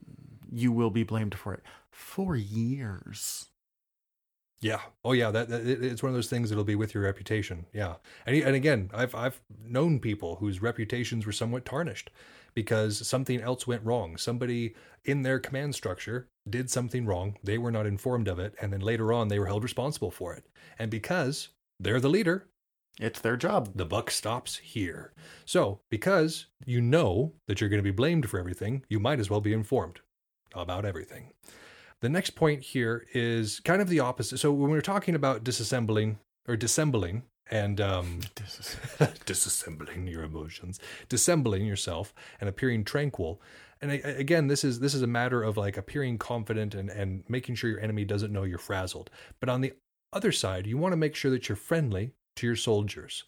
you 0.51 0.73
will 0.73 0.89
be 0.89 1.03
blamed 1.03 1.35
for 1.35 1.53
it 1.53 1.63
for 1.93 2.37
years. 2.37 3.47
Yeah. 4.61 4.81
Oh, 5.05 5.13
yeah. 5.13 5.31
That, 5.33 5.49
that 5.49 5.67
it- 5.67 5.83
it's 5.83 6.03
one 6.03 6.11
of 6.11 6.15
those 6.15 6.29
things 6.31 6.49
that'll 6.49 6.65
be 6.65 6.77
with 6.77 6.95
your 6.95 7.03
reputation. 7.03 7.67
Yeah. 7.73 7.97
And 8.27 8.37
and 8.37 8.55
again, 8.55 8.91
I've 8.95 9.15
I've 9.15 9.41
known 9.65 9.99
people 9.99 10.37
whose 10.37 10.63
reputations 10.63 11.27
were 11.27 11.33
somewhat 11.33 11.65
tarnished 11.65 12.11
because 12.55 13.07
something 13.07 13.41
else 13.41 13.67
went 13.67 13.85
wrong. 13.85 14.17
Somebody 14.17 14.75
in 15.05 15.23
their 15.23 15.41
command 15.41 15.75
structure 15.75 16.29
did 16.49 16.71
something 16.71 17.07
wrong. 17.07 17.39
They 17.43 17.59
were 17.59 17.73
not 17.73 17.87
informed 17.87 18.29
of 18.29 18.39
it, 18.39 18.55
and 18.61 18.73
then 18.73 18.81
later 18.81 19.13
on 19.13 19.29
they 19.29 19.39
were 19.39 19.47
held 19.47 19.65
responsible 19.65 20.11
for 20.13 20.33
it. 20.35 20.45
And 20.79 20.91
because 20.91 21.49
they're 21.81 21.99
the 22.01 22.09
leader, 22.11 22.47
It's 23.01 23.21
their 23.21 23.37
job. 23.37 23.73
the 23.75 23.87
buck 23.87 24.11
stops 24.13 24.59
here. 24.59 25.13
So, 25.45 25.81
because 25.91 26.47
you 26.67 26.81
know 26.81 27.33
that 27.49 27.61
you're 27.61 27.71
going 27.71 27.83
to 27.83 27.91
be 27.93 27.97
blamed 27.97 28.29
for 28.29 28.39
everything, 28.39 28.85
you 28.89 29.01
might 29.01 29.19
as 29.19 29.31
well 29.31 29.41
be 29.41 29.53
informed 29.55 30.01
about 30.55 30.85
everything. 30.85 31.33
The 32.03 32.09
next 32.09 32.31
point 32.31 32.63
here 32.63 33.07
is 33.15 33.61
kind 33.61 33.81
of 33.81 33.89
the 33.89 34.01
opposite. 34.01 34.39
So, 34.39 34.53
when 34.53 34.73
we're 34.73 34.81
talking 34.81 35.15
about 35.15 35.45
disassembling 35.45 36.17
or 36.49 36.57
dissembling 36.57 37.23
and 37.49 37.81
um, 37.81 38.21
disassembling 38.35 40.11
your 40.11 40.25
emotions, 40.25 40.81
dissembling 41.09 41.65
yourself, 41.65 42.13
and 42.41 42.49
appearing 42.49 42.83
tranquil. 42.83 43.41
And 43.81 43.93
a- 43.93 44.19
again, 44.19 44.49
this 44.49 44.65
is 44.65 44.81
this 44.81 44.95
is 44.95 45.03
a 45.03 45.07
matter 45.07 45.45
of 45.45 45.57
like 45.57 45.77
appearing 45.77 46.19
confident 46.19 46.75
and 46.75 46.91
and 46.91 47.23
making 47.29 47.55
sure 47.55 47.71
your 47.71 47.81
enemy 47.81 48.05
doesn't 48.05 48.33
know 48.33 48.43
you're 48.43 48.59
frazzled. 48.59 49.09
But 49.39 49.49
on 49.49 49.61
the 49.61 49.73
other 50.13 50.33
side, 50.33 50.67
you 50.67 50.77
want 50.77 50.93
to 50.95 50.97
make 50.97 51.15
sure 51.15 51.31
that 51.31 51.49
you're 51.49 51.55
friendly 51.55 52.15
to 52.35 52.47
your 52.49 52.57
soldiers. 52.57 53.23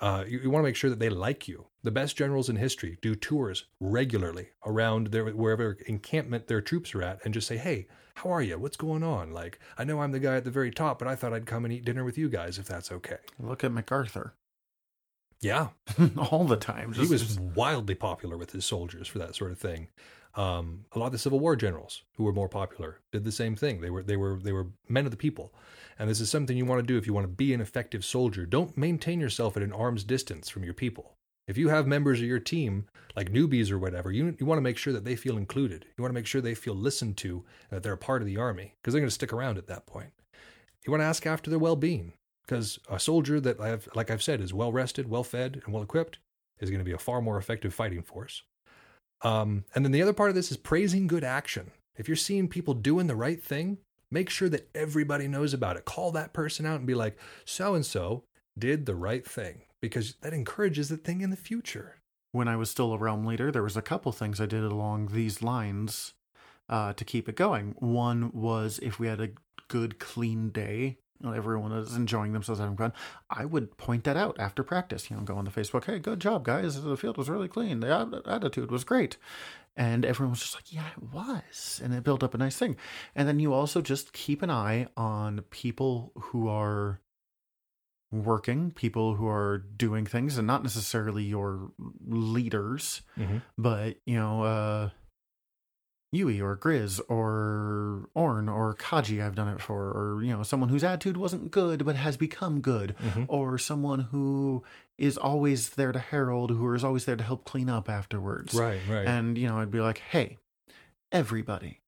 Uh, 0.00 0.24
you, 0.28 0.40
you 0.40 0.50
want 0.50 0.62
to 0.62 0.68
make 0.68 0.76
sure 0.76 0.90
that 0.90 0.98
they 0.98 1.08
like 1.08 1.48
you. 1.48 1.66
The 1.82 1.90
best 1.90 2.16
generals 2.16 2.48
in 2.48 2.56
history 2.56 2.98
do 3.00 3.14
tours 3.14 3.64
regularly 3.80 4.48
around 4.66 5.08
their 5.08 5.24
wherever 5.26 5.78
encampment 5.86 6.48
their 6.48 6.60
troops 6.60 6.94
are 6.94 7.02
at, 7.02 7.24
and 7.24 7.32
just 7.32 7.46
say, 7.46 7.56
"Hey, 7.56 7.86
how 8.16 8.30
are 8.30 8.42
you? 8.42 8.58
What's 8.58 8.76
going 8.76 9.02
on? 9.02 9.32
Like, 9.32 9.58
I 9.78 9.84
know 9.84 10.00
I'm 10.00 10.12
the 10.12 10.18
guy 10.18 10.36
at 10.36 10.44
the 10.44 10.50
very 10.50 10.70
top, 10.70 10.98
but 10.98 11.08
I 11.08 11.14
thought 11.16 11.32
I'd 11.32 11.46
come 11.46 11.64
and 11.64 11.72
eat 11.72 11.84
dinner 11.84 12.04
with 12.04 12.18
you 12.18 12.28
guys 12.28 12.58
if 12.58 12.66
that's 12.66 12.92
okay." 12.92 13.18
look 13.38 13.64
at 13.64 13.72
MacArthur 13.72 14.34
Yeah, 15.40 15.68
all 16.30 16.44
the 16.44 16.56
time. 16.56 16.92
he 16.92 17.00
Just- 17.06 17.10
was 17.12 17.38
wildly 17.40 17.94
popular 17.94 18.36
with 18.36 18.52
his 18.52 18.64
soldiers 18.66 19.08
for 19.08 19.18
that 19.18 19.34
sort 19.34 19.52
of 19.52 19.58
thing. 19.58 19.88
Um, 20.36 20.84
a 20.92 20.98
lot 20.98 21.06
of 21.06 21.12
the 21.12 21.18
Civil 21.18 21.40
War 21.40 21.56
generals 21.56 22.02
who 22.16 22.24
were 22.24 22.32
more 22.32 22.48
popular 22.48 23.00
did 23.10 23.24
the 23.24 23.32
same 23.32 23.56
thing. 23.56 23.80
They 23.80 23.90
were 23.90 24.02
they 24.02 24.16
were 24.16 24.38
they 24.38 24.52
were 24.52 24.68
men 24.88 25.06
of 25.06 25.10
the 25.10 25.16
people, 25.16 25.54
and 25.98 26.08
this 26.10 26.20
is 26.20 26.30
something 26.30 26.56
you 26.56 26.66
want 26.66 26.80
to 26.80 26.86
do 26.86 26.98
if 26.98 27.06
you 27.06 27.14
want 27.14 27.24
to 27.24 27.28
be 27.28 27.54
an 27.54 27.60
effective 27.62 28.04
soldier. 28.04 28.46
Don't 28.46 28.76
maintain 28.76 29.20
yourself 29.20 29.56
at 29.56 29.62
an 29.62 29.72
arm's 29.72 30.04
distance 30.04 30.48
from 30.50 30.62
your 30.64 30.74
people. 30.74 31.14
If 31.48 31.56
you 31.56 31.68
have 31.70 31.86
members 31.86 32.20
of 32.20 32.26
your 32.26 32.40
team 32.40 32.86
like 33.16 33.32
newbies 33.32 33.70
or 33.70 33.78
whatever, 33.78 34.12
you 34.12 34.36
you 34.38 34.46
want 34.46 34.58
to 34.58 34.62
make 34.62 34.76
sure 34.78 34.92
that 34.92 35.04
they 35.04 35.16
feel 35.16 35.38
included. 35.38 35.86
You 35.96 36.02
want 36.02 36.10
to 36.10 36.20
make 36.20 36.26
sure 36.26 36.40
they 36.42 36.54
feel 36.54 36.74
listened 36.74 37.16
to, 37.18 37.44
that 37.70 37.82
they're 37.82 37.92
a 37.94 37.98
part 37.98 38.20
of 38.20 38.26
the 38.28 38.36
army 38.36 38.74
because 38.82 38.92
they're 38.92 39.00
going 39.00 39.08
to 39.08 39.14
stick 39.14 39.32
around 39.32 39.56
at 39.58 39.68
that 39.68 39.86
point. 39.86 40.10
You 40.84 40.90
want 40.92 41.00
to 41.00 41.06
ask 41.06 41.26
after 41.26 41.50
their 41.50 41.58
well-being. 41.58 42.12
because 42.46 42.78
a 42.88 42.98
soldier 42.98 43.40
that 43.40 43.60
I've, 43.60 43.88
like 43.94 44.10
I've 44.10 44.22
said, 44.22 44.40
is 44.40 44.54
well 44.54 44.72
rested, 44.72 45.08
well 45.08 45.24
fed, 45.24 45.60
and 45.64 45.74
well 45.74 45.82
equipped 45.82 46.18
is 46.60 46.70
going 46.70 46.78
to 46.80 46.84
be 46.84 46.92
a 46.92 46.98
far 46.98 47.20
more 47.20 47.38
effective 47.38 47.74
fighting 47.74 48.02
force. 48.02 48.42
Um, 49.26 49.64
and 49.74 49.84
then 49.84 49.90
the 49.90 50.02
other 50.02 50.12
part 50.12 50.28
of 50.28 50.36
this 50.36 50.52
is 50.52 50.56
praising 50.56 51.08
good 51.08 51.24
action. 51.24 51.72
If 51.96 52.06
you're 52.06 52.16
seeing 52.16 52.46
people 52.46 52.74
doing 52.74 53.08
the 53.08 53.16
right 53.16 53.42
thing, 53.42 53.78
make 54.08 54.30
sure 54.30 54.48
that 54.50 54.68
everybody 54.72 55.26
knows 55.26 55.52
about 55.52 55.76
it. 55.76 55.84
Call 55.84 56.12
that 56.12 56.32
person 56.32 56.64
out 56.64 56.78
and 56.78 56.86
be 56.86 56.94
like, 56.94 57.18
so 57.44 57.74
and 57.74 57.84
so 57.84 58.22
did 58.56 58.86
the 58.86 58.94
right 58.94 59.26
thing 59.26 59.62
because 59.82 60.14
that 60.20 60.32
encourages 60.32 60.90
the 60.90 60.96
thing 60.96 61.22
in 61.22 61.30
the 61.30 61.36
future. 61.36 61.96
When 62.30 62.46
I 62.46 62.54
was 62.54 62.70
still 62.70 62.92
a 62.92 62.98
realm 62.98 63.24
leader, 63.24 63.50
there 63.50 63.64
was 63.64 63.76
a 63.76 63.82
couple 63.82 64.12
things 64.12 64.40
I 64.40 64.46
did 64.46 64.62
along 64.62 65.08
these 65.08 65.42
lines 65.42 66.14
uh, 66.68 66.92
to 66.92 67.04
keep 67.04 67.28
it 67.28 67.34
going. 67.34 67.74
One 67.78 68.30
was 68.32 68.78
if 68.80 69.00
we 69.00 69.08
had 69.08 69.20
a 69.20 69.30
good, 69.66 69.98
clean 69.98 70.50
day, 70.50 70.98
everyone 71.24 71.72
is 71.72 71.94
enjoying 71.96 72.32
themselves, 72.32 72.60
having 72.60 72.76
fun. 72.76 72.92
I 73.30 73.44
would 73.44 73.76
point 73.76 74.04
that 74.04 74.16
out 74.16 74.36
after 74.38 74.62
practice. 74.62 75.10
You 75.10 75.16
know, 75.16 75.22
go 75.22 75.36
on 75.36 75.44
the 75.44 75.50
Facebook. 75.50 75.84
Hey, 75.84 75.98
good 75.98 76.20
job, 76.20 76.44
guys. 76.44 76.82
The 76.82 76.96
field 76.96 77.16
was 77.16 77.28
really 77.28 77.48
clean. 77.48 77.80
The 77.80 78.22
attitude 78.26 78.70
was 78.70 78.84
great, 78.84 79.16
and 79.76 80.04
everyone 80.04 80.30
was 80.32 80.40
just 80.40 80.54
like, 80.54 80.72
"Yeah, 80.72 80.86
it 80.96 81.02
was," 81.12 81.80
and 81.82 81.92
it 81.94 82.04
built 82.04 82.22
up 82.22 82.34
a 82.34 82.38
nice 82.38 82.56
thing. 82.56 82.76
And 83.14 83.26
then 83.28 83.40
you 83.40 83.52
also 83.52 83.80
just 83.82 84.12
keep 84.12 84.42
an 84.42 84.50
eye 84.50 84.88
on 84.96 85.40
people 85.50 86.12
who 86.16 86.48
are 86.48 87.00
working, 88.12 88.70
people 88.70 89.16
who 89.16 89.26
are 89.26 89.58
doing 89.58 90.06
things, 90.06 90.38
and 90.38 90.46
not 90.46 90.62
necessarily 90.62 91.24
your 91.24 91.72
leaders, 92.06 93.02
Mhm. 93.18 93.42
but 93.58 93.96
you 94.06 94.16
know. 94.16 94.42
uh 94.42 94.90
Yui 96.12 96.40
or 96.40 96.56
Grizz 96.56 97.00
or 97.08 98.08
Orn 98.14 98.48
or 98.48 98.74
Kaji 98.74 99.22
I've 99.24 99.34
done 99.34 99.48
it 99.48 99.60
for, 99.60 99.90
or 99.90 100.22
you 100.22 100.32
know, 100.32 100.42
someone 100.42 100.68
whose 100.68 100.84
attitude 100.84 101.16
wasn't 101.16 101.50
good 101.50 101.84
but 101.84 101.96
has 101.96 102.16
become 102.16 102.60
good, 102.60 102.94
Mhm. 103.00 103.26
or 103.28 103.58
someone 103.58 104.00
who 104.00 104.62
is 104.98 105.18
always 105.18 105.70
there 105.70 105.92
to 105.92 105.98
herald, 105.98 106.50
who 106.50 106.72
is 106.74 106.84
always 106.84 107.04
there 107.04 107.16
to 107.16 107.24
help 107.24 107.44
clean 107.44 107.68
up 107.68 107.88
afterwards. 107.88 108.54
Right, 108.54 108.80
right. 108.88 109.06
And 109.06 109.36
you 109.36 109.48
know, 109.48 109.58
I'd 109.58 109.70
be 109.70 109.80
like, 109.80 109.98
hey, 109.98 110.38
everybody, 111.12 111.80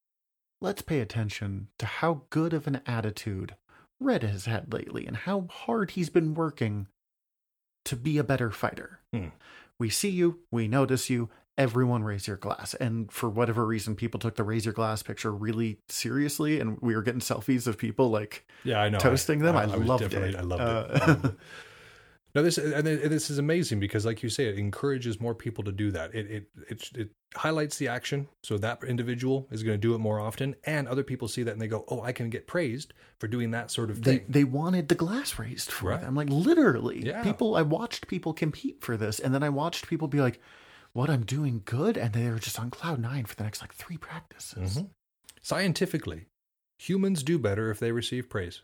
let's 0.60 0.82
pay 0.82 1.00
attention 1.00 1.68
to 1.78 1.86
how 1.86 2.22
good 2.30 2.52
of 2.52 2.66
an 2.66 2.80
attitude 2.86 3.54
Red 4.00 4.22
has 4.22 4.44
had 4.46 4.72
lately 4.72 5.06
and 5.06 5.16
how 5.16 5.46
hard 5.50 5.92
he's 5.92 6.10
been 6.10 6.34
working 6.34 6.86
to 7.84 7.96
be 7.96 8.18
a 8.18 8.24
better 8.24 8.50
fighter. 8.50 9.00
Hmm. 9.12 9.28
We 9.78 9.90
see 9.90 10.10
you, 10.10 10.40
we 10.50 10.68
notice 10.68 11.08
you, 11.08 11.30
everyone 11.58 12.04
raise 12.04 12.26
your 12.26 12.36
glass. 12.38 12.72
And 12.74 13.12
for 13.12 13.28
whatever 13.28 13.66
reason, 13.66 13.96
people 13.96 14.18
took 14.20 14.36
the 14.36 14.44
raise 14.44 14.64
your 14.64 14.72
glass 14.74 15.02
picture 15.02 15.32
really 15.32 15.80
seriously, 15.88 16.60
and 16.60 16.78
we 16.80 16.94
were 16.94 17.02
getting 17.02 17.20
selfies 17.20 17.66
of 17.66 17.76
people 17.76 18.08
like 18.08 18.46
yeah, 18.64 18.80
I 18.80 18.88
know. 18.88 18.98
toasting 18.98 19.40
them. 19.40 19.56
I, 19.56 19.66
was 19.66 19.74
loved 19.86 20.14
it. 20.14 20.34
I 20.36 20.40
loved 20.40 20.62
Uh, 20.62 20.86
it. 20.90 21.02
Um, 21.08 21.36
no, 22.34 22.42
this 22.42 22.58
and 22.58 22.86
this 22.86 23.30
is 23.30 23.38
amazing 23.38 23.80
because, 23.80 24.04
like 24.06 24.22
you 24.22 24.28
say, 24.28 24.46
it 24.46 24.58
encourages 24.58 25.18
more 25.18 25.34
people 25.34 25.64
to 25.64 25.72
do 25.72 25.90
that. 25.90 26.14
It 26.14 26.30
it 26.30 26.48
it, 26.68 26.90
it 26.94 27.10
highlights 27.34 27.78
the 27.78 27.88
action, 27.88 28.28
so 28.42 28.58
that 28.58 28.84
individual 28.84 29.48
is 29.50 29.62
going 29.62 29.74
to 29.74 29.80
do 29.80 29.94
it 29.94 29.98
more 29.98 30.20
often, 30.20 30.54
and 30.64 30.86
other 30.86 31.02
people 31.02 31.26
see 31.26 31.42
that 31.42 31.52
and 31.52 31.60
they 31.60 31.66
go, 31.68 31.84
"Oh, 31.88 32.02
I 32.02 32.12
can 32.12 32.28
get 32.28 32.46
praised 32.46 32.92
for 33.18 33.28
doing 33.28 33.50
that 33.52 33.70
sort 33.70 33.90
of 33.90 34.02
they 34.04 34.18
thing." 34.18 34.26
they 34.28 34.44
wanted 34.44 34.88
the 34.88 34.94
glass 34.94 35.38
raised 35.38 35.70
for 35.72 35.88
Right. 35.88 36.00
them. 36.02 36.14
Like 36.14 36.28
literally, 36.28 37.04
Yeah. 37.06 37.22
people. 37.24 37.56
I 37.56 37.62
watched 37.62 38.06
people 38.08 38.34
compete 38.34 38.82
for 38.82 38.96
this, 38.98 39.18
and 39.18 39.34
then 39.34 39.42
I 39.42 39.48
watched 39.48 39.88
people 39.88 40.06
be 40.06 40.20
like, 40.20 40.38
"What 40.92 41.10
I'm 41.10 41.24
doing 41.24 41.62
good," 41.64 41.96
and 41.96 42.12
they 42.12 42.28
were 42.30 42.38
just 42.38 42.58
on 42.58 42.70
cloud 42.70 42.98
nine 43.00 43.24
for 43.26 43.34
the 43.36 43.44
next 43.44 43.60
like 43.60 43.74
three 43.74 43.96
practices. 43.96 44.78
Mhm. 44.78 44.90
Scientifically, 45.42 46.26
humans 46.78 47.22
do 47.22 47.38
better 47.38 47.70
if 47.70 47.78
they 47.78 47.92
receive 47.92 48.28
praise. 48.28 48.62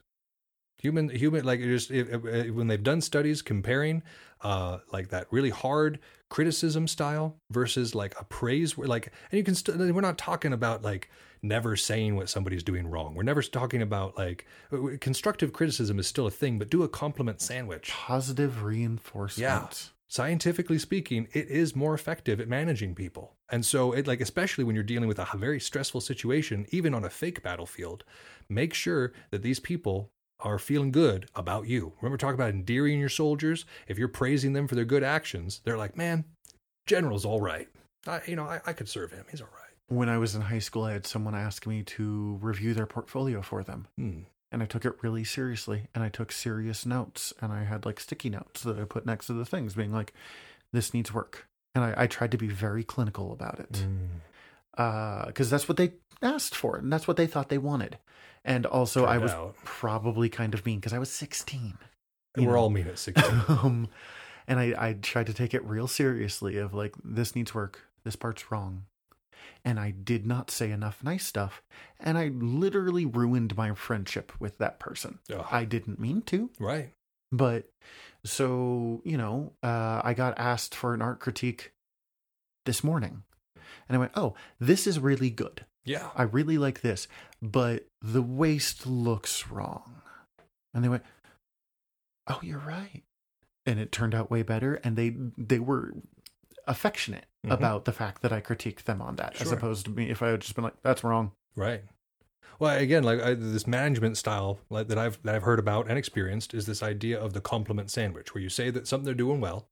Human, 0.78 1.08
human, 1.08 1.44
like 1.44 1.60
just 1.60 1.90
if, 1.90 2.08
if- 2.24 2.54
when 2.54 2.66
they've 2.66 2.82
done 2.82 3.00
studies 3.00 3.42
comparing, 3.42 4.02
uh, 4.42 4.78
like 4.92 5.08
that 5.08 5.26
really 5.30 5.50
hard 5.50 6.00
criticism 6.30 6.88
style 6.88 7.36
versus 7.52 7.94
like 7.94 8.14
a 8.20 8.24
praise, 8.24 8.76
like, 8.76 9.12
and 9.30 9.38
you 9.38 9.44
can, 9.44 9.54
st- 9.54 9.78
we're 9.78 10.00
not 10.00 10.18
talking 10.18 10.52
about 10.52 10.82
like 10.82 11.08
never 11.42 11.76
saying 11.76 12.16
what 12.16 12.28
somebody's 12.28 12.64
doing 12.64 12.86
wrong. 12.88 13.14
We're 13.14 13.22
never 13.22 13.40
talking 13.42 13.82
about 13.82 14.16
like 14.18 14.46
constructive 15.00 15.52
criticism 15.52 15.98
is 16.00 16.06
still 16.08 16.26
a 16.26 16.30
thing, 16.30 16.58
but 16.58 16.70
do 16.70 16.82
a 16.82 16.88
compliment 16.88 17.40
sandwich. 17.40 17.90
Positive 17.90 18.62
reinforcement. 18.64 19.92
Scientifically 20.08 20.78
speaking, 20.78 21.28
it 21.32 21.48
is 21.48 21.74
more 21.74 21.94
effective 21.94 22.40
at 22.40 22.48
managing 22.48 22.94
people. 22.94 23.36
And 23.50 23.64
so 23.64 23.92
it 23.92 24.06
like 24.06 24.20
especially 24.20 24.64
when 24.64 24.74
you're 24.74 24.84
dealing 24.84 25.08
with 25.08 25.18
a 25.18 25.28
very 25.36 25.60
stressful 25.60 26.00
situation, 26.00 26.66
even 26.70 26.94
on 26.94 27.04
a 27.04 27.10
fake 27.10 27.42
battlefield, 27.42 28.04
make 28.48 28.74
sure 28.74 29.12
that 29.30 29.42
these 29.42 29.60
people 29.60 30.10
are 30.40 30.58
feeling 30.58 30.92
good 30.92 31.28
about 31.34 31.66
you. 31.66 31.94
Remember 32.00 32.18
talking 32.18 32.34
about 32.34 32.50
endearing 32.50 33.00
your 33.00 33.08
soldiers? 33.08 33.64
If 33.88 33.98
you're 33.98 34.08
praising 34.08 34.52
them 34.52 34.68
for 34.68 34.74
their 34.74 34.84
good 34.84 35.02
actions, 35.02 35.60
they're 35.64 35.78
like, 35.78 35.96
"Man, 35.96 36.24
general's 36.86 37.24
all 37.24 37.40
right. 37.40 37.68
I, 38.06 38.20
you 38.26 38.36
know, 38.36 38.44
I, 38.44 38.60
I 38.66 38.72
could 38.72 38.88
serve 38.88 39.12
him. 39.12 39.24
He's 39.30 39.40
all 39.40 39.48
right." 39.48 39.60
When 39.88 40.08
I 40.08 40.18
was 40.18 40.34
in 40.34 40.42
high 40.42 40.58
school, 40.58 40.84
I 40.84 40.92
had 40.92 41.06
someone 41.06 41.34
ask 41.34 41.66
me 41.66 41.82
to 41.82 42.38
review 42.40 42.74
their 42.74 42.86
portfolio 42.86 43.42
for 43.42 43.62
them. 43.62 43.86
Hmm. 43.96 44.20
And 44.54 44.62
I 44.62 44.66
took 44.66 44.84
it 44.84 44.94
really 45.02 45.24
seriously. 45.24 45.88
And 45.94 46.02
I 46.02 46.08
took 46.08 46.32
serious 46.32 46.86
notes. 46.86 47.32
And 47.42 47.52
I 47.52 47.64
had 47.64 47.84
like 47.84 48.00
sticky 48.00 48.30
notes 48.30 48.62
that 48.62 48.78
I 48.78 48.84
put 48.84 49.04
next 49.04 49.26
to 49.26 49.32
the 49.32 49.44
things, 49.44 49.74
being 49.74 49.92
like, 49.92 50.14
this 50.72 50.94
needs 50.94 51.12
work. 51.12 51.46
And 51.74 51.84
I, 51.84 51.94
I 51.96 52.06
tried 52.06 52.30
to 52.30 52.38
be 52.38 52.48
very 52.48 52.84
clinical 52.84 53.32
about 53.32 53.58
it. 53.58 53.84
Because 55.26 55.50
that's 55.50 55.68
what 55.68 55.76
they 55.76 55.92
asked 56.22 56.54
for. 56.54 56.76
And 56.76 56.92
that's 56.92 57.06
what 57.06 57.16
they 57.16 57.26
thought 57.26 57.48
they 57.48 57.58
wanted. 57.58 57.98
And 58.44 58.64
also, 58.64 59.04
I 59.04 59.18
was 59.18 59.32
out. 59.32 59.56
probably 59.64 60.28
kind 60.28 60.54
of 60.54 60.64
mean 60.64 60.78
because 60.78 60.92
I 60.92 60.98
was 60.98 61.10
16. 61.10 61.76
And 62.36 62.46
we're 62.46 62.52
know. 62.52 62.58
all 62.58 62.70
mean 62.70 62.86
at 62.86 62.98
16. 62.98 63.24
um, 63.48 63.88
and 64.46 64.60
I, 64.60 64.74
I 64.78 64.92
tried 64.92 65.26
to 65.26 65.34
take 65.34 65.54
it 65.54 65.64
real 65.64 65.88
seriously 65.88 66.58
of 66.58 66.74
like, 66.74 66.94
this 67.02 67.34
needs 67.34 67.54
work. 67.54 67.80
This 68.04 68.16
part's 68.16 68.50
wrong. 68.52 68.84
And 69.64 69.78
I 69.80 69.90
did 69.90 70.26
not 70.26 70.50
say 70.50 70.70
enough 70.70 71.02
nice 71.02 71.24
stuff. 71.24 71.62
And 71.98 72.18
I 72.18 72.28
literally 72.28 73.06
ruined 73.06 73.56
my 73.56 73.74
friendship 73.74 74.32
with 74.38 74.58
that 74.58 74.78
person. 74.78 75.18
Ugh. 75.32 75.46
I 75.50 75.64
didn't 75.64 76.00
mean 76.00 76.22
to, 76.22 76.50
right. 76.58 76.90
but 77.32 77.68
so, 78.24 79.02
you 79.04 79.16
know, 79.16 79.52
uh, 79.62 80.00
I 80.02 80.14
got 80.14 80.38
asked 80.38 80.74
for 80.74 80.94
an 80.94 81.02
art 81.02 81.20
critique 81.20 81.72
this 82.64 82.82
morning. 82.82 83.22
And 83.88 83.96
I 83.96 83.98
went, 83.98 84.12
oh, 84.14 84.34
this 84.58 84.86
is 84.86 84.98
really 84.98 85.30
good. 85.30 85.64
Yeah. 85.84 86.08
I 86.16 86.22
really 86.22 86.58
like 86.58 86.80
this, 86.80 87.06
but 87.42 87.86
the 88.00 88.22
waist 88.22 88.86
looks 88.86 89.48
wrong. 89.48 90.00
And 90.72 90.82
they 90.82 90.88
went, 90.88 91.04
"Oh, 92.26 92.40
you're 92.42 92.58
right." 92.58 93.04
And 93.64 93.78
it 93.78 93.92
turned 93.92 94.14
out 94.14 94.30
way 94.30 94.42
better 94.42 94.74
and 94.82 94.96
they 94.96 95.14
they 95.38 95.60
were 95.60 95.94
affectionate 96.66 97.26
Mhm. 97.44 97.54
about 97.54 97.84
the 97.84 97.92
fact 97.92 98.22
that 98.22 98.32
I 98.32 98.40
critiqued 98.40 98.84
them 98.84 99.00
on 99.02 99.16
that 99.16 99.40
as 99.40 99.52
opposed 99.52 99.86
to 99.86 99.90
me 99.92 100.10
if 100.10 100.22
I 100.22 100.28
had 100.28 100.40
just 100.40 100.54
been 100.54 100.64
like, 100.64 100.80
"That's 100.82 101.04
wrong." 101.04 101.32
Right. 101.56 101.84
Well, 102.60 102.76
again, 102.78 103.04
like 103.04 103.20
I, 103.20 103.34
this 103.34 103.66
management 103.66 104.16
style 104.16 104.60
like, 104.70 104.88
that 104.88 104.98
I've 104.98 105.22
that 105.24 105.34
I've 105.34 105.42
heard 105.44 105.58
about 105.58 105.88
and 105.88 105.98
experienced 105.98 106.54
is 106.54 106.66
this 106.66 106.82
idea 106.82 107.20
of 107.20 107.32
the 107.34 107.40
compliment 107.40 107.90
sandwich, 107.90 108.34
where 108.34 108.42
you 108.42 108.48
say 108.50 108.70
that 108.70 108.86
something 108.88 109.04
they're 109.04 109.14
doing 109.14 109.40
well, 109.40 109.68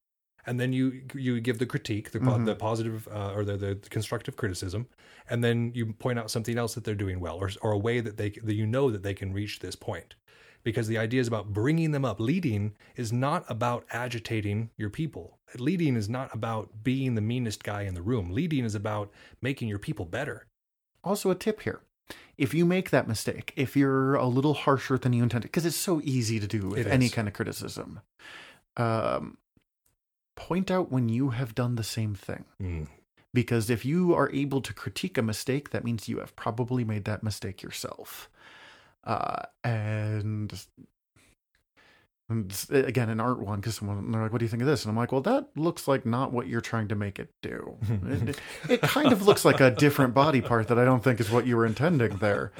and 0.46 0.60
then 0.60 0.72
you 0.72 1.06
you 1.14 1.40
give 1.40 1.58
the 1.58 1.66
critique, 1.66 2.12
the 2.12 2.20
Mhm. 2.20 2.44
the 2.44 2.56
positive 2.56 3.08
uh, 3.08 3.32
or 3.34 3.44
the, 3.44 3.56
the 3.56 3.76
constructive 3.90 4.36
criticism, 4.36 4.88
and 5.30 5.44
then 5.44 5.72
you 5.74 5.92
point 5.94 6.18
out 6.18 6.30
something 6.30 6.58
else 6.58 6.74
that 6.74 6.84
they're 6.84 6.94
doing 6.96 7.20
well, 7.20 7.36
or 7.38 7.50
or 7.62 7.72
a 7.72 7.78
way 7.78 8.00
that 8.00 8.16
they 8.18 8.30
that 8.30 8.54
you 8.54 8.66
know 8.66 8.90
that 8.90 9.02
they 9.04 9.14
can 9.14 9.32
reach 9.32 9.60
this 9.60 9.76
point. 9.76 10.16
Because 10.64 10.86
the 10.86 10.98
idea 10.98 11.20
is 11.20 11.28
about 11.28 11.52
bringing 11.52 11.90
them 11.90 12.04
up. 12.04 12.20
Leading 12.20 12.74
is 12.96 13.12
not 13.12 13.44
about 13.48 13.84
agitating 13.90 14.70
your 14.76 14.90
people. 14.90 15.38
Leading 15.58 15.96
is 15.96 16.08
not 16.08 16.32
about 16.34 16.84
being 16.84 17.14
the 17.14 17.20
meanest 17.20 17.64
guy 17.64 17.82
in 17.82 17.94
the 17.94 18.02
room. 18.02 18.30
Leading 18.30 18.64
is 18.64 18.74
about 18.74 19.10
making 19.40 19.68
your 19.68 19.78
people 19.78 20.04
better. 20.04 20.46
Also 21.02 21.30
a 21.30 21.34
tip 21.34 21.62
here. 21.62 21.80
If 22.38 22.54
you 22.54 22.64
make 22.64 22.90
that 22.90 23.08
mistake, 23.08 23.52
if 23.56 23.76
you're 23.76 24.14
a 24.14 24.26
little 24.26 24.54
harsher 24.54 24.98
than 24.98 25.12
you 25.12 25.22
intended, 25.22 25.48
because 25.48 25.66
it's 25.66 25.76
so 25.76 26.00
easy 26.04 26.38
to 26.40 26.46
do 26.46 26.68
with 26.68 26.86
any 26.86 27.08
kind 27.08 27.28
of 27.28 27.34
criticism, 27.34 28.00
um, 28.76 29.36
point 30.34 30.70
out 30.70 30.90
when 30.90 31.08
you 31.08 31.30
have 31.30 31.54
done 31.54 31.76
the 31.76 31.84
same 31.84 32.14
thing. 32.14 32.44
Mm. 32.60 32.88
because 33.34 33.70
if 33.70 33.84
you 33.84 34.14
are 34.14 34.30
able 34.32 34.60
to 34.60 34.74
critique 34.74 35.16
a 35.16 35.22
mistake 35.22 35.70
that 35.70 35.84
means 35.84 36.08
you 36.08 36.18
have 36.18 36.36
probably 36.36 36.84
made 36.84 37.04
that 37.04 37.22
mistake 37.22 37.62
yourself 37.62 38.28
uh 39.04 39.42
and 39.64 40.52
and 42.28 42.66
again 42.70 43.08
an 43.10 43.20
art 43.20 43.40
one 43.40 43.60
because 43.60 43.76
someone 43.76 44.10
they're 44.10 44.22
like 44.22 44.32
what 44.32 44.38
do 44.38 44.44
you 44.44 44.48
think 44.48 44.62
of 44.62 44.68
this? 44.68 44.84
And 44.84 44.90
i'm 44.90 44.96
like 44.96 45.12
well 45.12 45.20
that 45.22 45.48
looks 45.56 45.86
like 45.86 46.06
not 46.06 46.32
what 46.32 46.46
you're 46.46 46.60
trying 46.60 46.88
to 46.88 46.94
make 46.94 47.18
it 47.18 47.30
do. 47.42 47.76
It, 48.06 48.38
it 48.68 48.82
kind 48.82 49.12
of 49.12 49.26
looks 49.26 49.44
like 49.44 49.60
a 49.60 49.70
different 49.70 50.14
body 50.14 50.40
part 50.40 50.68
that 50.68 50.78
i 50.78 50.84
don't 50.84 51.02
think 51.04 51.20
is 51.20 51.30
what 51.30 51.46
you 51.46 51.56
were 51.56 51.66
intending 51.66 52.16
there. 52.18 52.52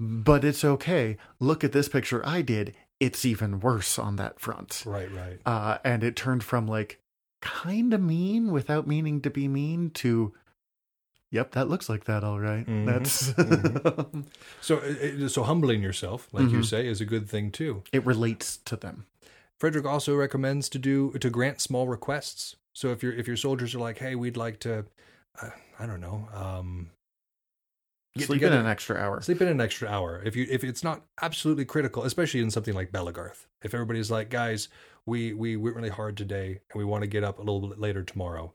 But 0.00 0.44
it's 0.44 0.64
okay. 0.64 1.16
Look 1.38 1.62
at 1.64 1.72
this 1.72 1.88
picture 1.88 2.26
i 2.26 2.42
did. 2.42 2.74
It's 3.00 3.24
even 3.24 3.60
worse 3.60 3.98
on 3.98 4.16
that 4.16 4.40
front. 4.40 4.82
Right, 4.86 5.10
right. 5.10 5.38
uh, 5.44 5.78
and 5.84 6.02
it 6.04 6.16
turned 6.16 6.44
from 6.44 6.66
like 6.66 7.00
kind 7.40 7.92
of 7.92 8.00
mean 8.00 8.50
without 8.50 8.86
meaning 8.86 9.20
to 9.20 9.30
be 9.30 9.46
mean 9.48 9.90
to 9.90 10.32
Yep, 11.34 11.50
that 11.52 11.68
looks 11.68 11.88
like 11.88 12.04
that. 12.04 12.22
All 12.22 12.38
right. 12.38 12.64
Mhm. 12.64 12.86
That's 12.86 13.34
So, 14.60 14.78
uh, 14.78 15.24
uh, 15.24 15.28
so 15.28 15.42
humbling 15.42 15.82
yourself, 15.82 16.28
like 16.32 16.50
you 16.52 16.60
Mhm. 16.60 16.64
say, 16.64 16.86
is 16.86 17.00
a 17.00 17.04
good 17.04 17.28
thing 17.28 17.50
too. 17.50 17.82
it 17.92 18.06
relates 18.06 18.58
to 18.58 18.76
them. 18.76 19.06
Frederick 19.58 19.84
also 19.84 20.14
recommends 20.14 20.68
to 20.68 20.78
do 20.78 21.10
to 21.18 21.30
grant 21.30 21.60
small 21.60 21.88
requests. 21.88 22.54
So 22.72 22.90
if 22.92 23.02
your 23.02 23.12
if 23.12 23.26
your 23.26 23.36
soldiers 23.36 23.74
are 23.74 23.80
like, 23.88 23.98
hey, 23.98 24.14
we'd 24.14 24.36
like 24.36 24.60
to, 24.60 24.84
uh, 25.42 25.50
I 25.78 25.86
don't 25.86 26.00
know, 26.00 26.28
um, 26.34 26.90
get 28.16 28.26
Sleep 28.26 28.42
in 28.42 28.52
an 28.52 28.66
extra 28.66 28.96
hour. 28.96 29.20
sleep 29.20 29.40
in 29.42 29.48
an 29.48 29.60
extra 29.60 29.88
hour. 29.88 30.22
If 30.24 30.36
you 30.36 30.46
if 30.48 30.62
it's 30.62 30.84
not 30.84 31.02
absolutely 31.20 31.64
critical, 31.64 32.04
especially 32.04 32.40
in 32.40 32.50
something 32.52 32.74
like 32.74 32.92
Belegarth, 32.92 33.46
if 33.62 33.74
everybody's 33.74 34.10
like, 34.10 34.28
guys, 34.30 34.68
we 35.04 35.32
we 35.34 35.56
went 35.56 35.74
really 35.76 35.88
hard 35.88 36.16
today 36.16 36.60
and 36.70 36.78
we 36.78 36.84
want 36.84 37.02
to 37.02 37.08
get 37.08 37.24
up 37.24 37.38
a 37.38 37.42
little 37.42 37.68
bit 37.68 37.80
later 37.80 38.02
tomorrow, 38.04 38.54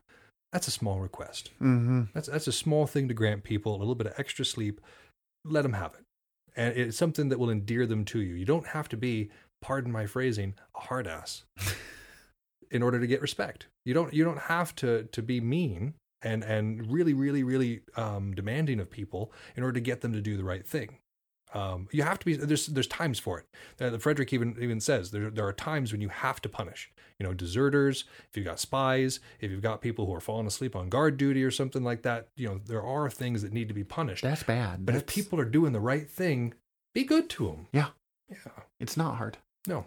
that's 0.52 0.68
a 0.68 0.72
small 0.72 1.00
request. 1.00 1.50
hmm 1.58 2.02
That's 2.14 2.28
that's 2.28 2.46
a 2.48 2.52
small 2.52 2.86
thing 2.86 3.08
to 3.08 3.14
grant 3.14 3.44
people 3.44 3.74
a 3.74 3.78
little 3.78 3.94
bit 3.94 4.06
of 4.06 4.14
extra 4.18 4.44
sleep. 4.44 4.80
Let 5.44 5.62
them 5.62 5.72
have 5.74 5.94
it, 5.94 6.04
and 6.56 6.76
it's 6.76 6.96
something 6.96 7.28
that 7.30 7.38
will 7.38 7.50
endear 7.50 7.86
them 7.86 8.04
to 8.06 8.20
you. 8.20 8.34
You 8.34 8.44
don't 8.44 8.66
have 8.68 8.88
to 8.90 8.96
be, 8.96 9.30
pardon 9.62 9.90
my 9.90 10.06
phrasing, 10.06 10.54
a 10.76 10.80
hard 10.80 11.06
ass 11.06 11.44
in 12.70 12.82
order 12.82 13.00
to 13.00 13.06
get 13.06 13.22
respect. 13.22 13.66
You 13.84 13.94
don't 13.94 14.12
you 14.12 14.24
don't 14.24 14.38
have 14.38 14.74
to 14.76 15.04
to 15.04 15.22
be 15.22 15.40
mean 15.40 15.94
and 16.22 16.44
and 16.44 16.90
really 16.92 17.14
really 17.14 17.42
really 17.42 17.80
um, 17.96 18.34
demanding 18.34 18.80
of 18.80 18.90
people 18.90 19.32
in 19.56 19.62
order 19.62 19.74
to 19.74 19.80
get 19.80 20.00
them 20.02 20.12
to 20.12 20.20
do 20.20 20.36
the 20.36 20.44
right 20.44 20.66
thing. 20.66 20.98
Um, 21.52 21.88
you 21.90 22.02
have 22.02 22.18
to 22.20 22.26
be 22.26 22.36
there's 22.36 22.66
there's 22.66 22.86
times 22.86 23.18
for 23.18 23.38
it. 23.78 24.00
Frederick 24.00 24.32
even 24.32 24.56
even 24.60 24.80
says 24.80 25.10
there 25.10 25.30
there 25.30 25.46
are 25.46 25.52
times 25.52 25.92
when 25.92 26.00
you 26.00 26.08
have 26.08 26.40
to 26.42 26.48
punish. 26.48 26.90
You 27.18 27.26
know, 27.26 27.34
deserters. 27.34 28.04
If 28.30 28.36
you've 28.36 28.46
got 28.46 28.60
spies, 28.60 29.20
if 29.40 29.50
you've 29.50 29.60
got 29.60 29.82
people 29.82 30.06
who 30.06 30.14
are 30.14 30.20
falling 30.20 30.46
asleep 30.46 30.74
on 30.74 30.88
guard 30.88 31.16
duty 31.18 31.44
or 31.44 31.50
something 31.50 31.84
like 31.84 32.02
that, 32.02 32.28
you 32.36 32.48
know 32.48 32.60
there 32.64 32.82
are 32.82 33.10
things 33.10 33.42
that 33.42 33.52
need 33.52 33.68
to 33.68 33.74
be 33.74 33.84
punished. 33.84 34.22
That's 34.22 34.42
bad. 34.42 34.86
but 34.86 34.94
if 34.94 35.06
people 35.06 35.38
are 35.38 35.44
doing 35.44 35.72
the 35.72 35.80
right 35.80 36.08
thing, 36.08 36.54
be 36.94 37.04
good 37.04 37.28
to 37.30 37.46
them. 37.46 37.66
Yeah. 37.72 37.88
Yeah. 38.30 38.62
it's 38.78 38.96
not 38.96 39.16
hard. 39.16 39.38
No, 39.66 39.84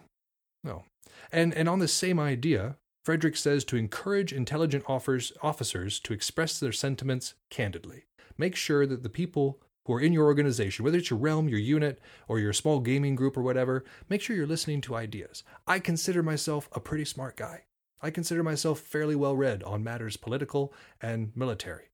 no. 0.64 0.84
And 1.32 1.53
and 1.53 1.68
on 1.70 1.80
the 1.80 1.88
same 1.88 2.20
idea, 2.20 2.76
Frederick 3.05 3.36
says 3.36 3.64
to 3.66 3.78
encourage 3.78 4.32
intelligent 4.32 4.84
offers, 4.88 5.32
officers 5.41 5.99
to 6.01 6.14
express 6.14 6.59
their 6.59 6.72
sentiments 6.72 7.34
candidly. 7.49 8.03
Make 8.38 8.55
sure 8.55 8.86
that 8.86 9.03
the 9.03 9.09
people 9.09 9.59
who 9.86 9.94
are 9.94 10.02
in 10.02 10.14
your 10.14 10.26
organization, 10.26 10.86
whether 10.86 10.98
it's 10.98 11.10
your 11.10 11.20
realm, 11.20 11.50
your 11.50 11.60
unit, 11.60 12.00
or 12.28 12.40
your 12.40 12.54
small 12.54 12.80
gaming 12.80 13.16
group 13.16 13.36
or 13.36 13.42
whatever, 13.42 13.84
make 14.10 14.22
sure 14.22 14.36
you're 14.36 14.48
listening 14.48 14.82
to 14.82 14.96
ideas. 14.96 15.44
I 15.68 15.80
consider 15.80 16.24
myself 16.24 16.70
a 16.72 16.80
pretty 16.80 17.06
smart 17.06 17.36
guy. 17.36 17.64
I 18.02 18.10
consider 18.10 18.44
myself 18.44 18.80
fairly 18.80 19.16
well 19.16 19.36
read 19.36 19.64
on 19.64 19.84
matters 19.84 20.18
political 20.18 20.74
and 21.02 21.32
military. 21.36 21.86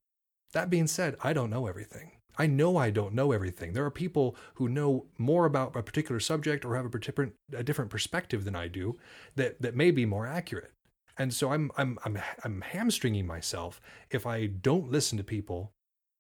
That 0.54 0.70
being 0.70 0.88
said, 0.88 1.16
I 1.22 1.34
don't 1.34 1.52
know 1.52 1.68
everything. 1.68 2.14
I 2.38 2.48
know 2.48 2.78
I 2.78 2.90
don't 2.90 3.14
know 3.14 3.32
everything. 3.34 3.74
There 3.74 3.86
are 3.86 3.92
people 3.92 4.36
who 4.56 4.70
know 4.70 5.08
more 5.18 5.46
about 5.46 5.76
a 5.76 5.84
particular 5.84 6.22
subject 6.22 6.64
or 6.64 6.76
have 6.76 6.86
a 6.86 7.00
different 7.00 7.34
a 7.56 7.64
different 7.64 7.92
perspective 7.92 8.46
than 8.46 8.56
I 8.56 8.68
do 8.70 8.98
that 9.36 9.62
that 9.62 9.76
may 9.76 9.92
be 9.92 10.06
more 10.06 10.26
accurate. 10.26 10.72
And 11.18 11.34
so 11.34 11.52
I'm 11.52 11.70
I'm 11.78 12.00
I'm 12.06 12.18
I'm 12.44 12.62
hamstringing 12.62 13.28
myself 13.28 13.82
if 14.10 14.26
I 14.26 14.46
don't 14.46 14.90
listen 14.90 15.18
to 15.18 15.24
people 15.24 15.74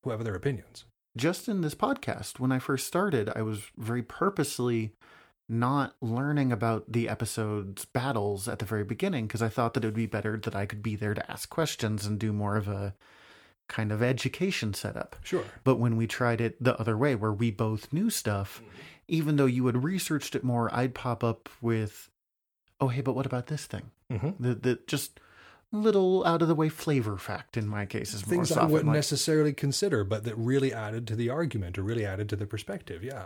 who 0.03 0.09
have 0.09 0.19
other 0.19 0.35
opinions. 0.35 0.83
Just 1.19 1.49
in 1.49 1.61
this 1.61 1.75
podcast, 1.75 2.39
when 2.39 2.51
I 2.51 2.59
first 2.59 2.87
started, 2.87 3.29
I 3.35 3.41
was 3.41 3.61
very 3.77 4.01
purposely 4.01 4.93
not 5.49 5.95
learning 6.01 6.51
about 6.51 6.91
the 6.91 7.09
episode's 7.09 7.83
battles 7.83 8.47
at 8.47 8.59
the 8.59 8.65
very 8.65 8.83
beginning 8.83 9.27
because 9.27 9.41
I 9.41 9.49
thought 9.49 9.73
that 9.73 9.83
it 9.83 9.87
would 9.87 9.95
be 9.95 10.05
better 10.05 10.37
that 10.37 10.55
I 10.55 10.65
could 10.65 10.81
be 10.81 10.95
there 10.95 11.13
to 11.13 11.31
ask 11.31 11.49
questions 11.49 12.05
and 12.05 12.17
do 12.19 12.31
more 12.31 12.55
of 12.55 12.67
a 12.67 12.95
kind 13.67 13.91
of 13.91 14.01
education 14.01 14.73
setup. 14.73 15.17
Sure. 15.23 15.43
But 15.63 15.75
when 15.75 15.97
we 15.97 16.07
tried 16.07 16.39
it 16.39 16.63
the 16.63 16.79
other 16.79 16.97
way, 16.97 17.15
where 17.15 17.33
we 17.33 17.51
both 17.51 17.91
knew 17.91 18.09
stuff, 18.09 18.61
even 19.07 19.35
though 19.35 19.45
you 19.45 19.65
had 19.65 19.83
researched 19.83 20.35
it 20.35 20.43
more, 20.43 20.73
I'd 20.73 20.95
pop 20.95 21.23
up 21.23 21.49
with, 21.61 22.09
"Oh, 22.79 22.87
hey, 22.87 23.01
but 23.01 23.15
what 23.15 23.25
about 23.25 23.47
this 23.47 23.65
thing?" 23.65 23.91
Mm-hmm. 24.09 24.41
The 24.41 24.55
the 24.55 24.79
just 24.87 25.19
little 25.71 26.25
out 26.25 26.41
of 26.41 26.47
the 26.47 26.55
way 26.55 26.69
flavor 26.69 27.17
fact 27.17 27.55
in 27.57 27.67
my 27.67 27.85
case 27.85 28.13
is 28.13 28.25
more 28.25 28.35
Things 28.35 28.51
I 28.51 28.65
wouldn't 28.65 28.87
like, 28.87 28.95
necessarily 28.95 29.53
consider, 29.53 30.03
but 30.03 30.23
that 30.23 30.35
really 30.35 30.73
added 30.73 31.07
to 31.07 31.15
the 31.15 31.29
argument 31.29 31.77
or 31.77 31.83
really 31.83 32.05
added 32.05 32.27
to 32.29 32.35
the 32.35 32.45
perspective. 32.47 33.03
Yeah. 33.03 33.25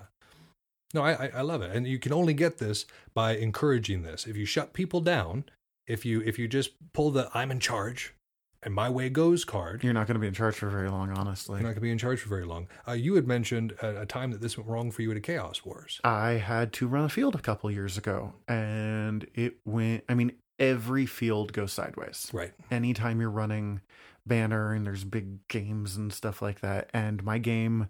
No, 0.94 1.02
I, 1.02 1.14
I 1.14 1.32
I 1.38 1.41
love 1.41 1.62
it, 1.62 1.76
and 1.76 1.88
you 1.88 1.98
can 1.98 2.14
only 2.14 2.34
get 2.34 2.60
this 2.60 2.86
by 3.14 3.36
encouraging 3.36 4.04
this. 4.04 4.28
If 4.28 4.38
you 4.38 4.46
shut 4.46 4.74
people 4.74 5.02
down, 5.02 5.46
if 5.88 6.06
you 6.06 6.22
if 6.22 6.38
you 6.38 6.48
just 6.48 6.72
pull 6.94 7.10
the 7.12 7.30
"I'm 7.34 7.50
in 7.50 7.60
charge" 7.60 8.14
and 8.62 8.76
"my 8.76 8.89
way 8.91 9.10
goes" 9.10 9.44
card, 9.44 9.84
You're 9.84 9.94
not 9.94 10.06
going 10.06 10.16
to 10.16 10.20
be 10.20 10.28
in 10.28 10.36
charge 10.36 10.54
for 10.56 10.70
very 10.70 10.89
long, 10.91 11.10
honestly. 11.18 11.56
you're 11.56 11.64
not 11.64 11.70
going 11.70 11.76
to 11.76 11.82
be 11.82 11.91
in 11.91 11.98
charge 11.98 12.20
for 12.20 12.30
very 12.30 12.46
long. 12.46 12.68
Uh, 12.88 12.91
you 12.91 13.16
had 13.16 13.26
mentioned 13.28 13.72
a, 13.82 14.02
a 14.02 14.06
time 14.06 14.30
that 14.32 14.41
this 14.41 14.56
went 14.56 14.70
wrong 14.70 14.91
for 14.91 15.02
you 15.02 15.10
at 15.10 15.18
a 15.18 15.22
Chaos 15.22 15.66
Wars. 15.66 16.00
I 16.04 16.34
had 16.34 16.72
to 16.74 16.88
run 16.88 17.06
a 17.06 17.10
field 17.10 17.34
a 17.34 17.39
couple 17.41 17.72
years 17.72 17.98
ago, 17.98 18.34
and 18.48 19.26
it 19.34 19.56
went. 19.66 20.04
I 20.08 20.14
mean, 20.14 20.34
every 20.60 21.06
field 21.06 21.54
goes 21.54 21.74
sideways. 21.74 22.30
Right. 22.34 22.54
Anytime 22.72 23.20
you're 23.20 23.30
running 23.30 23.82
banner 24.26 24.74
and 24.74 24.86
there's 24.86 25.04
big 25.04 25.45
games 25.47 25.95
and 25.97 26.14
stuff 26.14 26.41
like 26.41 26.62
that, 26.62 26.89
and 26.93 27.24
my 27.24 27.38
game 27.38 27.89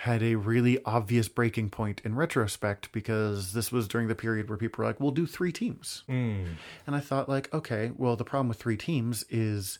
had 0.00 0.22
a 0.22 0.34
really 0.34 0.78
obvious 0.84 1.26
breaking 1.26 1.70
point 1.70 2.02
in 2.04 2.14
retrospect 2.14 2.92
because 2.92 3.54
this 3.54 3.72
was 3.72 3.88
during 3.88 4.08
the 4.08 4.14
period 4.14 4.48
where 4.48 4.58
people 4.58 4.82
were 4.82 4.88
like, 4.90 5.00
"We'll 5.00 5.10
do 5.10 5.26
three 5.26 5.52
teams," 5.52 6.04
Mm. 6.06 6.56
and 6.86 6.94
I 6.94 7.00
thought, 7.00 7.28
like, 7.30 7.52
okay, 7.54 7.92
well, 7.96 8.14
the 8.16 8.24
problem 8.24 8.48
with 8.48 8.58
three 8.58 8.76
teams 8.76 9.24
is. 9.30 9.78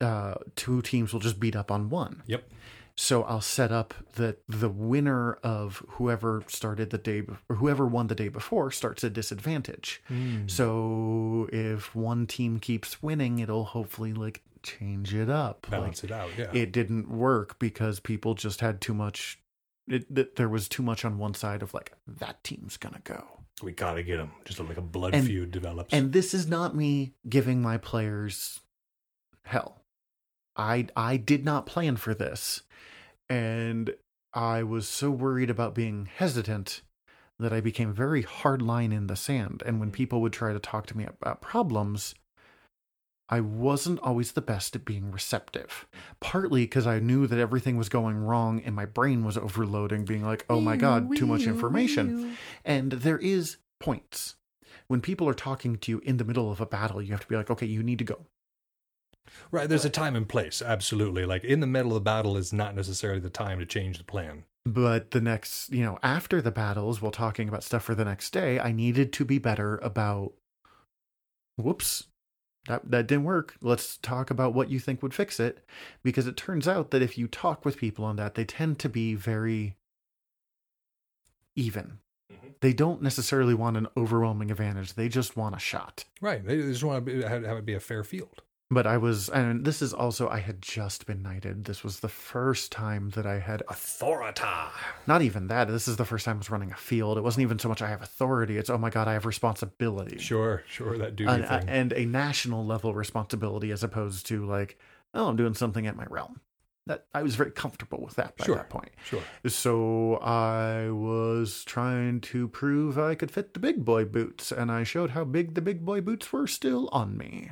Uh, 0.00 0.34
two 0.56 0.82
teams 0.82 1.12
will 1.12 1.20
just 1.20 1.38
beat 1.38 1.54
up 1.54 1.70
on 1.70 1.88
one. 1.88 2.24
Yep. 2.26 2.50
So 2.96 3.22
I'll 3.24 3.40
set 3.40 3.72
up 3.72 3.94
that 4.14 4.42
the 4.48 4.68
winner 4.68 5.34
of 5.42 5.82
whoever 5.92 6.44
started 6.46 6.90
the 6.90 6.98
day 6.98 7.22
be- 7.22 7.32
or 7.48 7.56
whoever 7.56 7.86
won 7.86 8.08
the 8.08 8.14
day 8.14 8.28
before 8.28 8.70
starts 8.70 9.02
at 9.02 9.12
disadvantage. 9.14 10.02
Mm. 10.10 10.50
So 10.50 11.48
if 11.52 11.94
one 11.94 12.26
team 12.26 12.58
keeps 12.60 13.02
winning, 13.02 13.38
it'll 13.38 13.64
hopefully 13.64 14.12
like 14.12 14.42
change 14.62 15.14
it 15.14 15.30
up. 15.30 15.66
Balance 15.70 16.04
it 16.04 16.12
out. 16.12 16.30
Yeah. 16.36 16.50
It 16.52 16.70
didn't 16.72 17.08
work 17.08 17.58
because 17.58 17.98
people 17.98 18.34
just 18.34 18.60
had 18.60 18.80
too 18.80 18.94
much. 18.94 19.38
It, 19.88 20.14
that 20.14 20.36
there 20.36 20.48
was 20.48 20.68
too 20.68 20.82
much 20.82 21.04
on 21.04 21.18
one 21.18 21.34
side 21.34 21.62
of 21.62 21.74
like 21.74 21.92
that 22.06 22.44
team's 22.44 22.76
gonna 22.76 23.00
go. 23.02 23.24
we 23.62 23.72
got 23.72 23.94
to 23.94 24.02
get 24.02 24.18
them. 24.18 24.30
Just 24.44 24.60
like 24.60 24.76
a 24.76 24.80
blood 24.82 25.14
And- 25.14 25.26
feud 25.26 25.50
develops. 25.50 25.92
And 25.92 26.12
this 26.12 26.34
is 26.34 26.46
not 26.46 26.76
me 26.76 27.14
giving 27.28 27.60
my 27.62 27.78
players 27.78 28.60
hell. 29.44 29.81
I 30.56 30.86
I 30.96 31.16
did 31.16 31.44
not 31.44 31.66
plan 31.66 31.96
for 31.96 32.14
this. 32.14 32.62
And 33.28 33.94
I 34.34 34.62
was 34.62 34.88
so 34.88 35.10
worried 35.10 35.50
about 35.50 35.74
being 35.74 36.08
hesitant 36.14 36.82
that 37.38 37.52
I 37.52 37.60
became 37.60 37.92
very 37.92 38.22
hard 38.22 38.62
line 38.62 38.92
in 38.92 39.06
the 39.06 39.16
sand. 39.16 39.62
And 39.66 39.80
when 39.80 39.90
people 39.90 40.20
would 40.20 40.32
try 40.32 40.52
to 40.52 40.58
talk 40.58 40.86
to 40.86 40.96
me 40.96 41.04
about 41.04 41.40
problems, 41.40 42.14
I 43.28 43.40
wasn't 43.40 44.00
always 44.00 44.32
the 44.32 44.42
best 44.42 44.76
at 44.76 44.84
being 44.84 45.10
receptive. 45.10 45.86
Partly 46.20 46.64
because 46.64 46.86
I 46.86 46.98
knew 46.98 47.26
that 47.26 47.38
everything 47.38 47.76
was 47.78 47.88
going 47.88 48.18
wrong 48.18 48.60
and 48.60 48.76
my 48.76 48.84
brain 48.84 49.24
was 49.24 49.38
overloading, 49.38 50.04
being 50.04 50.24
like, 50.24 50.44
oh 50.50 50.60
my 50.60 50.76
God, 50.76 51.16
too 51.16 51.26
much 51.26 51.46
information. 51.46 52.36
And 52.64 52.92
there 52.92 53.18
is 53.18 53.56
points. 53.80 54.36
When 54.88 55.00
people 55.00 55.28
are 55.28 55.34
talking 55.34 55.78
to 55.78 55.92
you 55.92 55.98
in 56.00 56.18
the 56.18 56.24
middle 56.24 56.50
of 56.50 56.60
a 56.60 56.66
battle, 56.66 57.00
you 57.00 57.12
have 57.12 57.22
to 57.22 57.26
be 57.28 57.36
like, 57.36 57.50
okay, 57.50 57.66
you 57.66 57.82
need 57.82 57.98
to 57.98 58.04
go. 58.04 58.26
Right. 59.50 59.68
There's 59.68 59.84
a 59.84 59.90
time 59.90 60.16
and 60.16 60.28
place. 60.28 60.62
Absolutely. 60.62 61.24
Like 61.24 61.44
in 61.44 61.60
the 61.60 61.66
middle 61.66 61.92
of 61.92 61.94
the 61.94 62.00
battle 62.00 62.36
is 62.36 62.52
not 62.52 62.74
necessarily 62.74 63.20
the 63.20 63.30
time 63.30 63.58
to 63.58 63.66
change 63.66 63.98
the 63.98 64.04
plan. 64.04 64.44
But 64.64 65.10
the 65.10 65.20
next, 65.20 65.72
you 65.72 65.84
know, 65.84 65.98
after 66.02 66.40
the 66.40 66.52
battles, 66.52 67.02
while 67.02 67.10
talking 67.10 67.48
about 67.48 67.64
stuff 67.64 67.82
for 67.82 67.94
the 67.94 68.04
next 68.04 68.30
day, 68.32 68.60
I 68.60 68.70
needed 68.70 69.12
to 69.14 69.24
be 69.24 69.38
better 69.38 69.78
about, 69.78 70.34
whoops, 71.56 72.04
that, 72.68 72.88
that 72.88 73.08
didn't 73.08 73.24
work. 73.24 73.56
Let's 73.60 73.98
talk 73.98 74.30
about 74.30 74.54
what 74.54 74.70
you 74.70 74.78
think 74.78 75.02
would 75.02 75.14
fix 75.14 75.40
it. 75.40 75.66
Because 76.04 76.28
it 76.28 76.36
turns 76.36 76.68
out 76.68 76.92
that 76.92 77.02
if 77.02 77.18
you 77.18 77.26
talk 77.26 77.64
with 77.64 77.76
people 77.76 78.04
on 78.04 78.14
that, 78.16 78.36
they 78.36 78.44
tend 78.44 78.78
to 78.80 78.88
be 78.88 79.16
very 79.16 79.76
even. 81.56 81.98
Mhm. 82.32 82.54
They 82.60 82.72
don't 82.72 83.02
necessarily 83.02 83.54
want 83.54 83.76
an 83.76 83.88
overwhelming 83.96 84.52
advantage, 84.52 84.94
they 84.94 85.08
just 85.08 85.36
want 85.36 85.56
a 85.56 85.58
shot. 85.58 86.04
Right. 86.20 86.44
They 86.44 86.58
just 86.58 86.84
want 86.84 87.04
to 87.04 87.12
be, 87.12 87.22
have 87.22 87.44
it 87.44 87.66
be 87.66 87.74
a 87.74 87.80
fair 87.80 88.04
field. 88.04 88.42
But 88.72 88.86
I 88.86 88.96
was, 88.96 89.28
and 89.28 89.66
this 89.66 89.82
is 89.82 89.92
also, 89.92 90.28
I 90.30 90.38
had 90.38 90.62
just 90.62 91.04
been 91.06 91.20
knighted. 91.22 91.64
This 91.66 91.84
was 91.84 92.00
the 92.00 92.08
first 92.08 92.72
time 92.72 93.10
that 93.10 93.26
I 93.26 93.38
had, 93.38 93.62
authority. 93.68 94.42
not 95.06 95.20
even 95.20 95.48
that, 95.48 95.68
this 95.68 95.86
is 95.88 95.96
the 95.96 96.06
first 96.06 96.24
time 96.24 96.36
I 96.36 96.38
was 96.38 96.50
running 96.50 96.72
a 96.72 96.76
field. 96.76 97.18
It 97.18 97.20
wasn't 97.20 97.42
even 97.42 97.58
so 97.58 97.68
much 97.68 97.82
I 97.82 97.88
have 97.88 98.00
authority, 98.02 98.56
it's, 98.56 98.70
oh 98.70 98.78
my 98.78 98.88
God, 98.88 99.08
I 99.08 99.12
have 99.12 99.26
responsibility. 99.26 100.18
Sure. 100.18 100.62
Sure. 100.68 100.96
That 100.96 101.16
duty 101.16 101.30
And, 101.30 101.46
thing. 101.46 101.68
and 101.68 101.92
a 101.92 102.06
national 102.06 102.64
level 102.64 102.94
responsibility 102.94 103.70
as 103.72 103.82
opposed 103.82 104.24
to 104.28 104.46
like, 104.46 104.78
oh, 105.12 105.28
I'm 105.28 105.36
doing 105.36 105.54
something 105.54 105.86
at 105.86 105.94
my 105.96 106.06
realm. 106.08 106.40
That 106.86 107.04
I 107.14 107.22
was 107.22 107.36
very 107.36 107.50
comfortable 107.52 108.00
with 108.02 108.16
that 108.16 108.36
by 108.38 108.44
Sure. 108.46 108.56
that 108.56 108.70
point. 108.70 108.90
sure. 109.04 109.22
So 109.46 110.16
I 110.16 110.90
was 110.90 111.62
trying 111.64 112.20
to 112.22 112.48
prove 112.48 112.98
I 112.98 113.14
could 113.16 113.30
fit 113.30 113.52
the 113.54 113.60
big 113.60 113.84
boy 113.84 114.04
boots, 114.06 114.50
and 114.50 114.72
I 114.72 114.82
showed 114.82 115.10
how 115.10 115.24
big 115.24 115.54
the 115.54 115.60
big 115.62 115.84
boy 115.84 116.00
boots 116.00 116.32
were 116.32 116.46
still 116.48 116.88
on 116.90 117.16
me. 117.16 117.50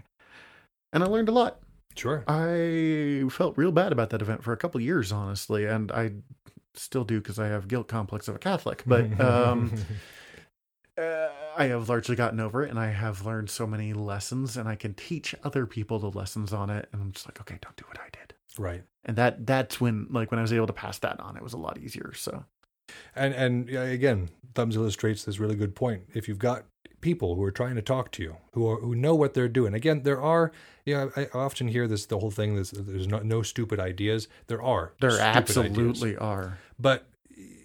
And 0.93 1.03
I 1.03 1.07
learned 1.07 1.29
a 1.29 1.33
lot. 1.33 1.61
Sure. 1.97 2.25
I 2.29 3.25
felt 3.31 3.57
real 3.57 3.73
bad 3.73 3.93
about 3.93 4.11
that 4.11 4.23
event 4.23 4.43
for 4.43 4.53
a 4.53 4.57
couple 4.57 4.81
years, 4.81 5.13
honestly, 5.13 5.67
and 5.67 5.91
I 5.93 6.13
still 6.75 7.05
do 7.05 7.21
because 7.21 7.39
I 7.39 7.49
have 7.49 7.69
guilt 7.69 7.89
complex 7.89 8.29
of 8.29 8.37
a 8.37 8.39
Catholic. 8.39 8.83
But 8.87 9.21
um, 9.21 9.73
uh, 10.99 11.29
I 11.57 11.65
have 11.67 11.89
largely 11.89 12.17
gotten 12.17 12.41
over 12.41 12.65
it, 12.65 12.71
and 12.71 12.79
I 12.79 12.91
have 12.91 13.27
learned 13.27 13.51
so 13.51 13.67
many 13.67 13.93
lessons, 13.93 14.57
and 14.57 14.69
I 14.69 14.77
can 14.77 14.95
teach 14.95 15.35
other 15.45 15.67
people 15.67 15.99
the 15.99 16.11
lessons 16.11 16.53
on 16.53 16.71
it. 16.71 16.89
And 16.93 17.03
I'm 17.03 17.13
just 17.13 17.27
like, 17.27 17.41
okay, 17.41 17.59
don't 17.61 17.77
do 17.77 17.85
what 17.89 17.99
I 17.99 18.09
did. 18.13 18.35
right. 18.59 18.83
And 19.05 19.17
that 19.17 19.47
that's 19.47 19.81
when, 19.81 20.09
like, 20.11 20.31
when 20.31 20.39
I 20.39 20.43
was 20.43 20.53
able 20.53 20.67
to 20.67 20.73
pass 20.75 20.99
that 20.99 21.19
on, 21.21 21.37
it 21.37 21.43
was 21.43 21.55
a 21.55 21.59
lot 21.59 21.79
easier. 21.79 22.13
So 22.15 22.45
And 23.15 23.35
and 23.35 23.71
again, 23.71 24.31
Thumbs 24.55 24.77
illustrates 24.77 25.25
this 25.25 25.39
really 25.39 25.57
good 25.57 25.75
point. 25.75 26.05
If 26.15 26.29
you've 26.29 26.39
got 26.39 26.65
people 27.01 27.35
who 27.35 27.43
are 27.43 27.51
trying 27.51 27.77
to 27.77 27.83
talk 27.83 28.11
to 28.13 28.23
you, 28.23 28.37
who 28.53 28.69
are 28.69 28.81
who 28.81 28.95
know 28.95 29.15
what 29.15 29.35
they're 29.35 29.49
doing. 29.49 29.75
Again, 29.75 30.03
there 30.03 30.21
are. 30.21 30.53
Yeah, 30.85 31.09
I, 31.17 31.23
I 31.23 31.39
often 31.39 31.69
hear 31.69 31.87
this 31.87 32.07
the 32.07 32.19
whole 32.19 32.31
thing. 32.31 32.57
This 32.57 32.71
there's 32.71 33.07
no, 33.07 33.19
no 33.21 33.43
stupid 33.43 33.79
ideas. 33.79 34.29
There 34.47 34.63
are. 34.63 34.93
there 35.01 35.21
absolutely 35.21 36.11
ideas. 36.11 36.21
are. 36.21 36.59
But 36.79 37.07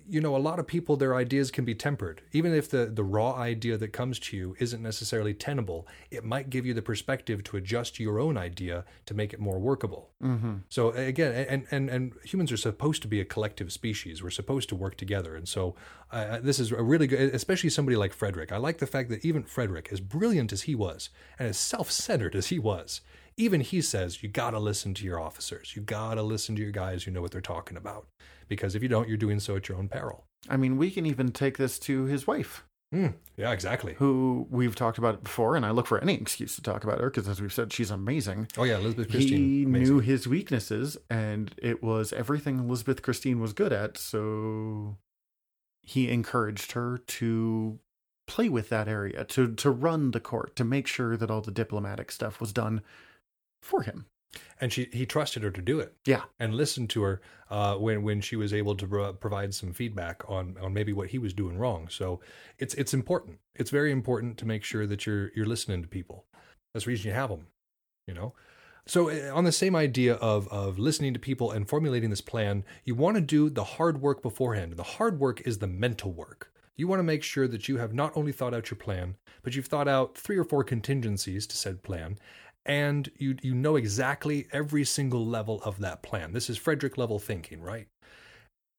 you 0.08 0.22
know, 0.22 0.36
a 0.36 0.38
lot 0.38 0.60
of 0.60 0.68
people, 0.68 0.96
their 0.96 1.16
ideas 1.16 1.52
can 1.52 1.66
be 1.66 1.76
tempered. 1.76 2.22
Even 2.32 2.54
if 2.54 2.70
the 2.70 2.86
the 2.86 3.04
raw 3.04 3.34
idea 3.34 3.78
that 3.78 3.94
comes 3.94 4.20
to 4.20 4.38
you 4.38 4.56
isn't 4.60 4.82
necessarily 4.82 5.34
tenable, 5.34 5.88
it 6.12 6.24
might 6.24 6.50
give 6.50 6.66
you 6.66 6.74
the 6.74 6.82
perspective 6.82 7.44
to 7.46 7.58
adjust 7.58 8.00
your 8.00 8.20
own 8.20 8.38
idea 8.38 8.86
to 9.06 9.14
make 9.14 9.34
it 9.34 9.40
more 9.40 9.60
workable. 9.60 10.10
Mm-hmm. 10.22 10.56
So 10.70 10.92
again, 10.92 11.46
and 11.50 11.66
and 11.72 11.90
and 11.90 12.14
humans 12.24 12.52
are 12.52 12.58
supposed 12.58 13.02
to 13.02 13.08
be 13.08 13.20
a 13.20 13.26
collective 13.26 13.72
species. 13.72 14.22
We're 14.22 14.30
supposed 14.30 14.70
to 14.70 14.76
work 14.76 14.98
together, 14.98 15.36
and 15.36 15.48
so 15.48 15.76
uh, 16.12 16.40
this 16.42 16.60
is 16.60 16.72
a 16.72 16.84
really 16.84 17.08
good, 17.08 17.34
especially 17.34 17.70
somebody 17.70 17.98
like 17.98 18.14
Frederick. 18.14 18.52
I 18.52 18.58
like 18.58 18.78
the 18.78 18.88
fact 18.88 19.10
that 19.10 19.26
even 19.26 19.44
Frederick, 19.44 19.90
as 19.92 20.00
brilliant 20.00 20.54
as 20.54 20.64
he 20.64 20.76
was, 20.76 21.10
and 21.40 21.50
as 21.50 21.58
self-centered 21.58 22.36
as 22.36 22.48
he 22.48 22.60
was, 22.60 23.02
even 23.38 23.62
he 23.62 23.82
says 23.82 24.24
you 24.24 24.30
got 24.30 24.52
to 24.52 24.60
listen 24.60 24.94
to 24.96 25.06
your 25.06 25.20
officers. 25.20 25.76
You 25.76 25.82
got 25.82 26.16
to 26.16 26.24
listen 26.24 26.56
to 26.56 26.62
your 26.62 26.72
guys 26.72 27.04
who 27.04 27.12
know 27.12 27.22
what 27.22 27.32
they're 27.32 27.42
talking 27.42 27.78
about, 27.78 28.08
because 28.48 28.76
if 28.76 28.84
you 28.84 28.90
don't, 28.90 29.08
you're 29.08 29.18
doing 29.18 29.40
so 29.40 29.56
at 29.56 29.68
your 29.68 29.78
own 29.78 29.90
peril. 29.90 30.26
I 30.50 30.58
mean, 30.58 30.78
we 30.78 30.92
can 30.92 31.06
even 31.06 31.32
take 31.32 31.58
this 31.58 31.80
to 31.80 32.06
his 32.06 32.28
wife. 32.28 32.64
Hmm. 32.94 33.08
yeah, 33.36 33.52
exactly. 33.52 33.96
who 33.96 34.48
we've 34.50 34.76
talked 34.76 34.98
about 35.00 35.24
before, 35.24 35.56
and 35.56 35.66
I 35.66 35.72
look 35.72 35.88
for 35.88 36.00
any 36.00 36.14
excuse 36.14 36.56
to 36.56 36.62
talk 36.62 36.84
about 36.84 37.02
her 37.02 37.10
because, 37.10 37.28
as 37.28 37.42
we've 37.42 37.52
said, 37.52 37.74
she's 37.74 37.92
amazing. 37.92 38.48
Oh 38.58 38.64
yeah, 38.64 38.78
Elizabeth 38.78 39.10
Christine. 39.10 39.38
he 39.38 39.64
amazing. 39.64 39.96
knew 39.96 40.00
his 40.02 40.28
weaknesses, 40.28 40.96
and 41.10 41.54
it 41.58 41.84
was 41.84 42.14
everything 42.14 42.60
Elizabeth 42.60 43.02
Christine 43.02 43.42
was 43.42 43.54
good 43.54 43.74
at. 43.74 43.98
So 43.98 44.98
he 45.82 46.10
encouraged 46.10 46.74
her 46.74 47.00
to 47.00 47.80
play 48.28 48.50
with 48.50 48.70
that 48.70 48.88
area, 48.88 49.26
to 49.26 49.54
to 49.56 49.72
run 49.72 50.12
the 50.12 50.20
court, 50.22 50.56
to 50.56 50.64
make 50.64 50.88
sure 50.88 51.18
that 51.18 51.32
all 51.32 51.42
the 51.42 51.52
diplomatic 51.52 52.12
stuff 52.12 52.40
was 52.40 52.54
done 52.54 52.82
for 53.62 53.84
him. 53.84 54.06
and 54.60 54.72
she 54.74 54.90
he 54.92 55.06
trusted 55.06 55.44
her 55.44 55.52
to 55.52 55.62
do 55.62 55.80
it. 55.80 55.96
Yeah, 56.06 56.24
and 56.40 56.54
listened 56.56 56.90
to 56.92 57.02
her 57.04 57.22
uh, 57.50 57.76
when 57.76 58.04
when 58.04 58.22
she 58.22 58.36
was 58.36 58.54
able 58.54 58.76
to 58.76 58.88
pro- 58.88 59.14
provide 59.14 59.54
some 59.54 59.74
feedback 59.74 60.24
on 60.30 60.58
on 60.62 60.74
maybe 60.74 60.94
what 60.94 61.10
he 61.10 61.20
was 61.20 61.34
doing 61.34 61.58
wrong. 61.58 61.88
So 61.90 62.20
it's 62.58 62.74
it's 62.76 62.94
important. 62.94 63.40
It's 63.56 63.70
very 63.72 63.92
important 63.92 64.38
to 64.40 64.46
make 64.46 64.64
sure 64.64 64.86
that 64.88 65.06
you're 65.06 65.32
you're 65.36 65.46
listening 65.46 65.82
to 65.82 65.88
people. 65.88 66.26
That's 66.74 66.86
the 66.86 66.90
reason 66.92 67.08
you 67.10 67.16
have 67.16 67.30
them, 67.30 67.48
you 68.08 68.14
know. 68.14 68.34
So 68.88 69.10
uh, 69.10 69.34
on 69.34 69.46
the 69.46 69.52
same 69.52 69.76
idea 69.76 70.16
of 70.16 70.48
of 70.50 70.78
listening 70.78 71.14
to 71.14 71.20
people 71.20 71.52
and 71.52 71.68
formulating 71.68 72.10
this 72.10 72.22
plan, 72.22 72.64
you 72.84 72.94
want 72.96 73.16
to 73.16 73.22
do 73.22 73.50
the 73.50 73.64
hard 73.64 74.02
work 74.02 74.22
beforehand. 74.22 74.74
The 74.74 74.84
hard 74.84 75.20
work 75.20 75.42
is 75.42 75.60
the 75.60 75.68
mental 75.68 76.12
work. 76.12 76.52
You 76.78 76.90
want 76.90 77.00
to 77.00 77.04
make 77.04 77.24
sure 77.24 77.48
that 77.48 77.70
you 77.70 77.78
have 77.78 77.94
not 77.94 78.12
only 78.18 78.34
thought 78.34 78.54
out 78.54 78.70
your 78.70 78.78
plan, 78.78 79.16
but 79.44 79.56
you've 79.56 79.68
thought 79.68 79.88
out 79.88 80.18
three 80.18 80.38
or 80.38 80.44
four 80.44 80.62
contingencies 80.62 81.48
to 81.48 81.56
said 81.56 81.84
plan, 81.84 82.20
and 82.66 83.10
you 83.18 83.38
you 83.42 83.54
know 83.54 83.76
exactly 83.76 84.48
every 84.52 84.84
single 84.84 85.26
level 85.26 85.62
of 85.64 85.80
that 85.80 86.02
plan. 86.02 86.34
This 86.34 86.50
is 86.50 86.58
Frederick 86.58 86.98
level 86.98 87.20
thinking, 87.20 87.62
right? 87.62 87.88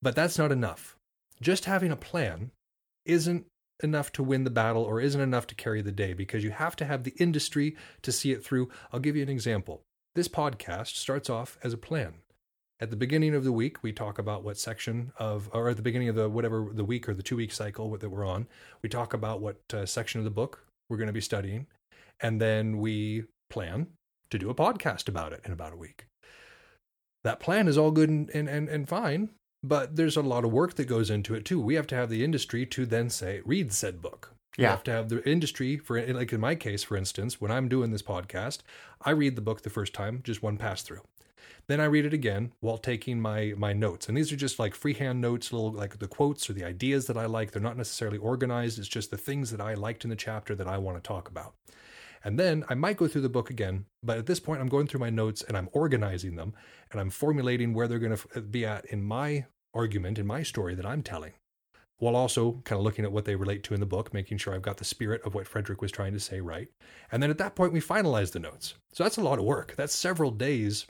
But 0.02 0.14
that's 0.14 0.38
not 0.38 0.52
enough. 0.52 0.96
Just 1.40 1.64
having 1.66 1.90
a 1.90 1.96
plan 1.96 2.50
isn't 3.04 3.46
enough 3.82 4.10
to 4.12 4.22
win 4.22 4.44
the 4.44 4.50
battle 4.50 4.82
or 4.82 5.00
isn't 5.00 5.20
enough 5.20 5.46
to 5.46 5.54
carry 5.54 5.82
the 5.82 5.92
day 5.92 6.14
because 6.14 6.42
you 6.42 6.50
have 6.50 6.76
to 6.76 6.84
have 6.84 7.04
the 7.04 7.14
industry 7.18 7.76
to 8.02 8.10
see 8.10 8.32
it 8.32 8.44
through. 8.44 8.70
I'll 8.92 9.00
give 9.00 9.16
you 9.16 9.22
an 9.22 9.28
example. 9.28 9.82
This 10.14 10.28
podcast 10.28 10.96
starts 10.96 11.28
off 11.28 11.58
as 11.62 11.72
a 11.72 11.78
plan. 11.78 12.14
At 12.80 12.90
the 12.90 12.96
beginning 12.96 13.34
of 13.34 13.44
the 13.44 13.52
week, 13.52 13.82
we 13.82 13.92
talk 13.92 14.18
about 14.18 14.44
what 14.44 14.58
section 14.58 15.12
of, 15.18 15.48
or 15.52 15.68
at 15.68 15.76
the 15.76 15.82
beginning 15.82 16.08
of 16.08 16.14
the 16.14 16.28
whatever 16.28 16.70
the 16.72 16.84
week 16.84 17.08
or 17.08 17.14
the 17.14 17.22
two 17.22 17.36
week 17.36 17.52
cycle 17.52 17.96
that 17.96 18.10
we're 18.10 18.26
on, 18.26 18.46
we 18.82 18.88
talk 18.88 19.14
about 19.14 19.40
what 19.40 19.60
uh, 19.72 19.86
section 19.86 20.18
of 20.18 20.24
the 20.24 20.30
book 20.30 20.64
we're 20.88 20.98
going 20.98 21.06
to 21.06 21.12
be 21.12 21.20
studying, 21.20 21.66
and 22.20 22.40
then 22.40 22.78
we 22.78 23.24
plan 23.48 23.88
to 24.30 24.38
do 24.38 24.50
a 24.50 24.54
podcast 24.54 25.08
about 25.08 25.32
it 25.32 25.40
in 25.44 25.52
about 25.52 25.72
a 25.72 25.76
week. 25.76 26.06
That 27.24 27.40
plan 27.40 27.68
is 27.68 27.76
all 27.78 27.90
good 27.90 28.08
and, 28.08 28.30
and, 28.30 28.48
and, 28.48 28.68
and 28.68 28.88
fine, 28.88 29.30
but 29.62 29.96
there's 29.96 30.16
a 30.16 30.22
lot 30.22 30.44
of 30.44 30.52
work 30.52 30.74
that 30.74 30.84
goes 30.86 31.10
into 31.10 31.34
it 31.34 31.44
too. 31.44 31.60
We 31.60 31.74
have 31.74 31.86
to 31.88 31.96
have 31.96 32.08
the 32.08 32.24
industry 32.24 32.66
to 32.66 32.86
then 32.86 33.10
say, 33.10 33.40
read 33.44 33.72
said 33.72 34.00
book. 34.00 34.32
We 34.56 34.62
Yeah. 34.64 34.70
have 34.70 34.84
to 34.84 34.92
have 34.92 35.08
the 35.08 35.28
industry 35.28 35.76
for, 35.76 36.00
like 36.14 36.32
in 36.32 36.40
my 36.40 36.54
case, 36.54 36.82
for 36.84 36.96
instance, 36.96 37.40
when 37.40 37.50
I'm 37.50 37.68
doing 37.68 37.90
this 37.90 38.02
podcast, 38.02 38.60
I 39.02 39.10
read 39.10 39.36
the 39.36 39.42
book 39.42 39.62
the 39.62 39.70
first 39.70 39.92
time, 39.92 40.20
just 40.24 40.42
one 40.42 40.56
pass 40.56 40.82
through. 40.82 41.02
Then 41.68 41.80
I 41.80 41.84
read 41.86 42.06
it 42.06 42.14
again 42.14 42.52
while 42.60 42.78
taking 42.78 43.20
my 43.20 43.52
my 43.56 43.72
notes. 43.72 44.08
And 44.08 44.16
these 44.16 44.32
are 44.32 44.36
just 44.36 44.58
like 44.60 44.74
freehand 44.74 45.20
notes, 45.20 45.52
little 45.52 45.72
like 45.72 45.98
the 45.98 46.06
quotes 46.06 46.48
or 46.48 46.52
the 46.52 46.64
ideas 46.64 47.06
that 47.06 47.16
I 47.16 47.26
like. 47.26 47.50
They're 47.50 47.60
not 47.60 47.76
necessarily 47.76 48.18
organized. 48.18 48.78
It's 48.78 48.86
just 48.88 49.10
the 49.10 49.16
things 49.16 49.50
that 49.50 49.60
I 49.60 49.74
liked 49.74 50.04
in 50.04 50.10
the 50.10 50.16
chapter 50.16 50.54
that 50.54 50.68
I 50.68 50.78
want 50.78 50.96
to 50.96 51.06
talk 51.06 51.28
about. 51.28 51.54
And 52.26 52.40
then 52.40 52.64
I 52.68 52.74
might 52.74 52.96
go 52.96 53.06
through 53.06 53.20
the 53.20 53.28
book 53.28 53.50
again, 53.50 53.84
but 54.02 54.18
at 54.18 54.26
this 54.26 54.40
point 54.40 54.60
I'm 54.60 54.68
going 54.68 54.88
through 54.88 54.98
my 54.98 55.10
notes 55.10 55.42
and 55.42 55.56
I'm 55.56 55.68
organizing 55.70 56.34
them 56.34 56.54
and 56.90 57.00
I'm 57.00 57.08
formulating 57.08 57.72
where 57.72 57.86
they're 57.86 58.00
going 58.00 58.16
to 58.16 58.28
uh, 58.34 58.40
be 58.40 58.66
at 58.66 58.84
in 58.86 59.00
my 59.04 59.46
argument, 59.72 60.18
in 60.18 60.26
my 60.26 60.42
story 60.42 60.74
that 60.74 60.84
I'm 60.84 61.04
telling, 61.04 61.34
while 61.98 62.16
also 62.16 62.62
kind 62.64 62.80
of 62.80 62.84
looking 62.84 63.04
at 63.04 63.12
what 63.12 63.26
they 63.26 63.36
relate 63.36 63.62
to 63.62 63.74
in 63.74 63.80
the 63.80 63.86
book, 63.86 64.12
making 64.12 64.38
sure 64.38 64.52
I've 64.52 64.62
got 64.62 64.78
the 64.78 64.84
spirit 64.84 65.24
of 65.24 65.36
what 65.36 65.46
Frederick 65.46 65.80
was 65.80 65.92
trying 65.92 66.14
to 66.14 66.18
say 66.18 66.40
right. 66.40 66.66
And 67.12 67.22
then 67.22 67.30
at 67.30 67.38
that 67.38 67.54
point 67.54 67.72
we 67.72 67.80
finalize 67.80 68.32
the 68.32 68.40
notes. 68.40 68.74
So 68.92 69.04
that's 69.04 69.18
a 69.18 69.22
lot 69.22 69.38
of 69.38 69.44
work. 69.44 69.74
That's 69.76 69.94
several 69.94 70.32
days. 70.32 70.86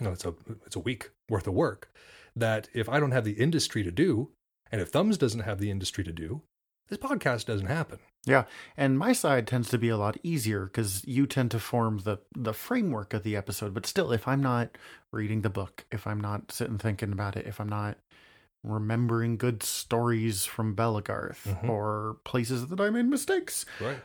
No, 0.00 0.12
it's 0.12 0.24
a 0.24 0.32
it's 0.64 0.76
a 0.76 0.80
week 0.80 1.10
worth 1.28 1.48
of 1.48 1.54
work 1.54 1.92
that 2.36 2.68
if 2.72 2.88
I 2.88 3.00
don't 3.00 3.10
have 3.10 3.24
the 3.24 3.32
industry 3.32 3.82
to 3.82 3.90
do, 3.90 4.30
and 4.70 4.80
if 4.80 4.90
Thumbs 4.90 5.18
doesn't 5.18 5.40
have 5.40 5.58
the 5.58 5.72
industry 5.72 6.04
to 6.04 6.12
do, 6.12 6.42
this 6.88 7.00
podcast 7.00 7.46
doesn't 7.46 7.66
happen. 7.66 7.98
Yeah, 8.24 8.44
and 8.76 8.98
my 8.98 9.12
side 9.12 9.46
tends 9.48 9.68
to 9.70 9.78
be 9.78 9.88
a 9.88 9.96
lot 9.96 10.16
easier 10.22 10.66
because 10.66 11.04
you 11.06 11.26
tend 11.26 11.50
to 11.50 11.58
form 11.58 11.98
the 12.04 12.18
the 12.36 12.52
framework 12.54 13.12
of 13.14 13.24
the 13.24 13.34
episode. 13.36 13.74
But 13.74 13.84
still, 13.86 14.12
if 14.12 14.28
I'm 14.28 14.40
not 14.42 14.78
reading 15.10 15.42
the 15.42 15.50
book, 15.50 15.84
if 15.90 16.06
I'm 16.06 16.20
not 16.20 16.52
sitting 16.52 16.78
thinking 16.78 17.12
about 17.12 17.36
it, 17.36 17.46
if 17.46 17.60
I'm 17.60 17.68
not 17.68 17.98
remembering 18.62 19.36
good 19.36 19.62
stories 19.64 20.44
from 20.44 20.76
Belegarth 20.76 21.48
Mhm. 21.48 21.68
or 21.68 22.18
places 22.24 22.68
that 22.68 22.80
I 22.80 22.90
made 22.90 23.06
mistakes, 23.06 23.66
Right. 23.80 23.98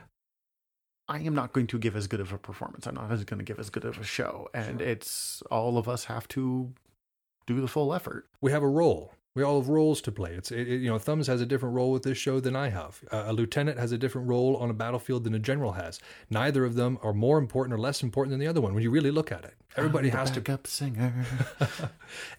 I 1.07 1.20
am 1.20 1.36
not 1.36 1.53
going 1.53 1.68
to 1.68 1.78
give 1.80 1.95
as 1.95 2.07
good 2.07 2.20
of 2.20 2.34
a 2.34 2.38
performance. 2.39 2.88
I'm 2.88 2.95
not 2.95 3.07
going 3.09 3.38
to 3.38 3.45
give 3.45 3.59
as 3.59 3.70
good 3.70 3.86
of 3.86 3.99
a 3.99 4.03
show, 4.03 4.49
and 4.53 4.82
it's 4.82 5.41
all 5.51 5.78
of 5.78 5.88
us 5.88 6.05
have 6.05 6.28
to 6.30 6.74
do 7.45 7.61
the 7.61 7.68
full 7.68 7.93
effort. 7.93 8.28
we 8.41 8.51
have 8.51 8.63
a 8.63 8.68
role. 8.68 9.13
We 9.38 9.43
all 9.43 9.61
have 9.61 9.69
roles 9.69 10.01
to 10.01 10.11
play. 10.11 10.31
It's 10.31 10.51
it, 10.51 10.67
you 10.67 10.89
know 10.89 10.97
Thumbs 10.97 11.27
has 11.27 11.41
a 11.41 11.45
different 11.45 11.75
role 11.75 11.91
with 11.91 12.01
this 12.01 12.17
show 12.17 12.39
than 12.39 12.55
I 12.55 12.69
have. 12.69 13.03
Uh, 13.11 13.25
a 13.27 13.33
lieutenant 13.33 13.77
has 13.77 13.91
a 13.91 13.97
different 13.99 14.27
role 14.27 14.57
on 14.57 14.71
a 14.71 14.73
battlefield 14.73 15.25
than 15.25 15.35
a 15.35 15.39
general 15.39 15.73
has. 15.73 15.99
Neither 16.31 16.65
of 16.65 16.73
them 16.73 16.97
are 17.03 17.13
more 17.13 17.38
important 17.38 17.75
or 17.75 17.77
less 17.77 18.01
important 18.01 18.31
than 18.31 18.39
the 18.39 18.47
other 18.47 18.61
one 18.61 18.73
when 18.73 18.81
you 18.81 18.89
really 18.89 19.11
look 19.11 19.31
at 19.31 19.43
it. 19.45 19.53
Everybody 19.75 20.09
has 20.09 20.31
to 20.31 20.41
backup 20.41 20.65
singer. 20.65 21.13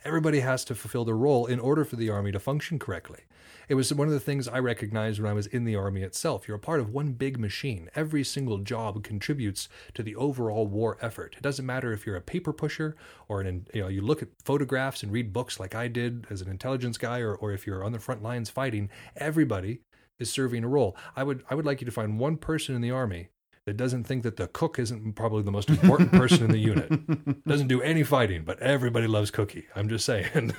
everybody 0.09 0.40
has 0.40 0.64
to 0.64 0.74
fulfill 0.74 1.04
their 1.04 1.14
role 1.14 1.44
in 1.44 1.61
order 1.61 1.84
for 1.84 1.96
the 1.96 2.09
army 2.09 2.32
to 2.32 2.40
function 2.40 2.78
correctly. 2.78 3.20
It 3.68 3.74
was 3.74 3.92
one 3.92 4.09
of 4.09 4.14
the 4.14 4.20
things 4.20 4.48
I 4.48 4.59
recognized 4.59 5.20
when 5.20 5.30
I 5.30 5.34
was 5.34 5.46
in 5.46 5.64
the 5.64 5.76
army 5.76 6.00
itself. 6.00 6.48
You're 6.48 6.56
a 6.56 6.61
part 6.61 6.80
of 6.80 6.88
one 6.88 7.12
big 7.12 7.38
machine. 7.38 7.90
Every 7.94 8.24
single 8.24 8.56
job 8.56 9.04
contributes 9.04 9.68
to 9.92 10.02
the 10.02 10.16
overall 10.16 10.66
war 10.66 10.96
effort. 11.02 11.34
It 11.36 11.42
doesn't 11.42 11.66
matter 11.66 11.92
if 11.92 12.06
you're 12.06 12.16
a 12.16 12.22
paper 12.22 12.54
pusher 12.54 12.96
or 13.28 13.42
an 13.42 13.66
you 13.74 13.82
know 13.82 13.88
you 13.88 14.00
look 14.00 14.22
at 14.22 14.28
photographs 14.42 15.02
and 15.02 15.12
read 15.12 15.34
books 15.34 15.61
like 15.61 15.74
I 15.74 15.88
did 15.88 16.26
as 16.30 16.40
an 16.40 16.50
intelligence 16.50 16.96
guy 16.96 17.18
or, 17.18 17.34
or 17.34 17.52
if 17.52 17.66
you're 17.66 17.84
on 17.84 17.92
the 17.92 17.98
front 17.98 18.22
lines 18.22 18.48
fighting, 18.48 18.88
everybody 19.14 19.82
is 20.18 20.32
serving 20.32 20.64
a 20.64 20.68
role. 20.68 20.96
I 21.14 21.22
would 21.22 21.44
I 21.50 21.54
would 21.54 21.66
like 21.66 21.82
you 21.82 21.84
to 21.84 21.92
find 21.92 22.18
one 22.18 22.38
person 22.38 22.74
in 22.74 22.80
the 22.80 22.90
army 22.90 23.28
that 23.69 23.77
doesn't 23.77 24.05
think 24.05 24.23
that 24.23 24.39
the 24.39 24.49
cook 24.49 24.79
isn't 24.79 25.12
probably 25.12 25.43
the 25.43 25.51
most 25.51 25.69
important 25.69 26.11
person 26.11 26.43
in 26.43 26.51
the 26.51 26.59
unit 26.59 27.45
doesn't 27.47 27.69
do 27.69 27.83
any 27.83 28.03
fighting, 28.03 28.43
but 28.43 28.59
everybody 28.61 29.07
loves 29.07 29.31
Cookie. 29.31 29.66
I'm 29.77 29.91
just 29.91 30.07
saying. 30.07 30.55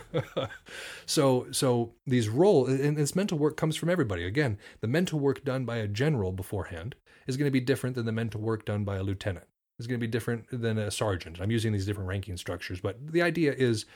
so, 1.08 1.48
so 1.50 1.94
these 2.06 2.30
role 2.30 2.68
and 2.68 2.96
this 2.96 3.16
mental 3.16 3.40
work 3.40 3.58
comes 3.58 3.76
from 3.76 3.90
everybody. 3.90 4.26
Again, 4.26 4.60
the 4.82 4.88
mental 4.88 5.20
work 5.20 5.44
done 5.44 5.66
by 5.66 5.78
a 5.78 5.88
general 5.88 6.32
beforehand 6.32 6.94
is 7.26 7.36
going 7.36 7.48
to 7.48 7.52
be 7.52 7.60
different 7.60 7.96
than 7.96 8.06
the 8.06 8.12
mental 8.12 8.42
work 8.42 8.64
done 8.64 8.84
by 8.84 8.98
a 8.98 9.04
lieutenant. 9.04 9.48
It's 9.80 9.88
going 9.88 10.00
to 10.00 10.06
be 10.06 10.12
different 10.12 10.46
than 10.52 10.78
a 10.78 10.92
sergeant. 10.92 11.42
I'm 11.42 11.50
using 11.50 11.74
these 11.74 11.88
different 11.88 12.10
ranking 12.10 12.38
structures, 12.38 12.80
but 12.80 12.96
the 13.12 13.24
idea 13.24 13.54
is 13.54 13.88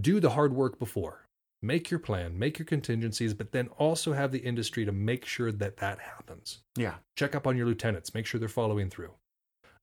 do 0.00 0.20
the 0.20 0.30
hard 0.30 0.54
work 0.54 0.78
before. 0.78 1.28
Make 1.62 1.90
your 1.90 2.00
plan, 2.00 2.38
make 2.38 2.58
your 2.58 2.66
contingencies, 2.66 3.34
but 3.34 3.52
then 3.52 3.68
also 3.78 4.12
have 4.12 4.32
the 4.32 4.40
industry 4.40 4.84
to 4.84 4.92
make 4.92 5.24
sure 5.24 5.52
that 5.52 5.76
that 5.76 5.98
happens 6.00 6.58
yeah, 6.76 6.94
check 7.16 7.34
up 7.34 7.46
on 7.46 7.56
your 7.56 7.66
lieutenants 7.66 8.14
make 8.14 8.26
sure 8.26 8.40
they're 8.40 8.48
following 8.48 8.90
through 8.90 9.12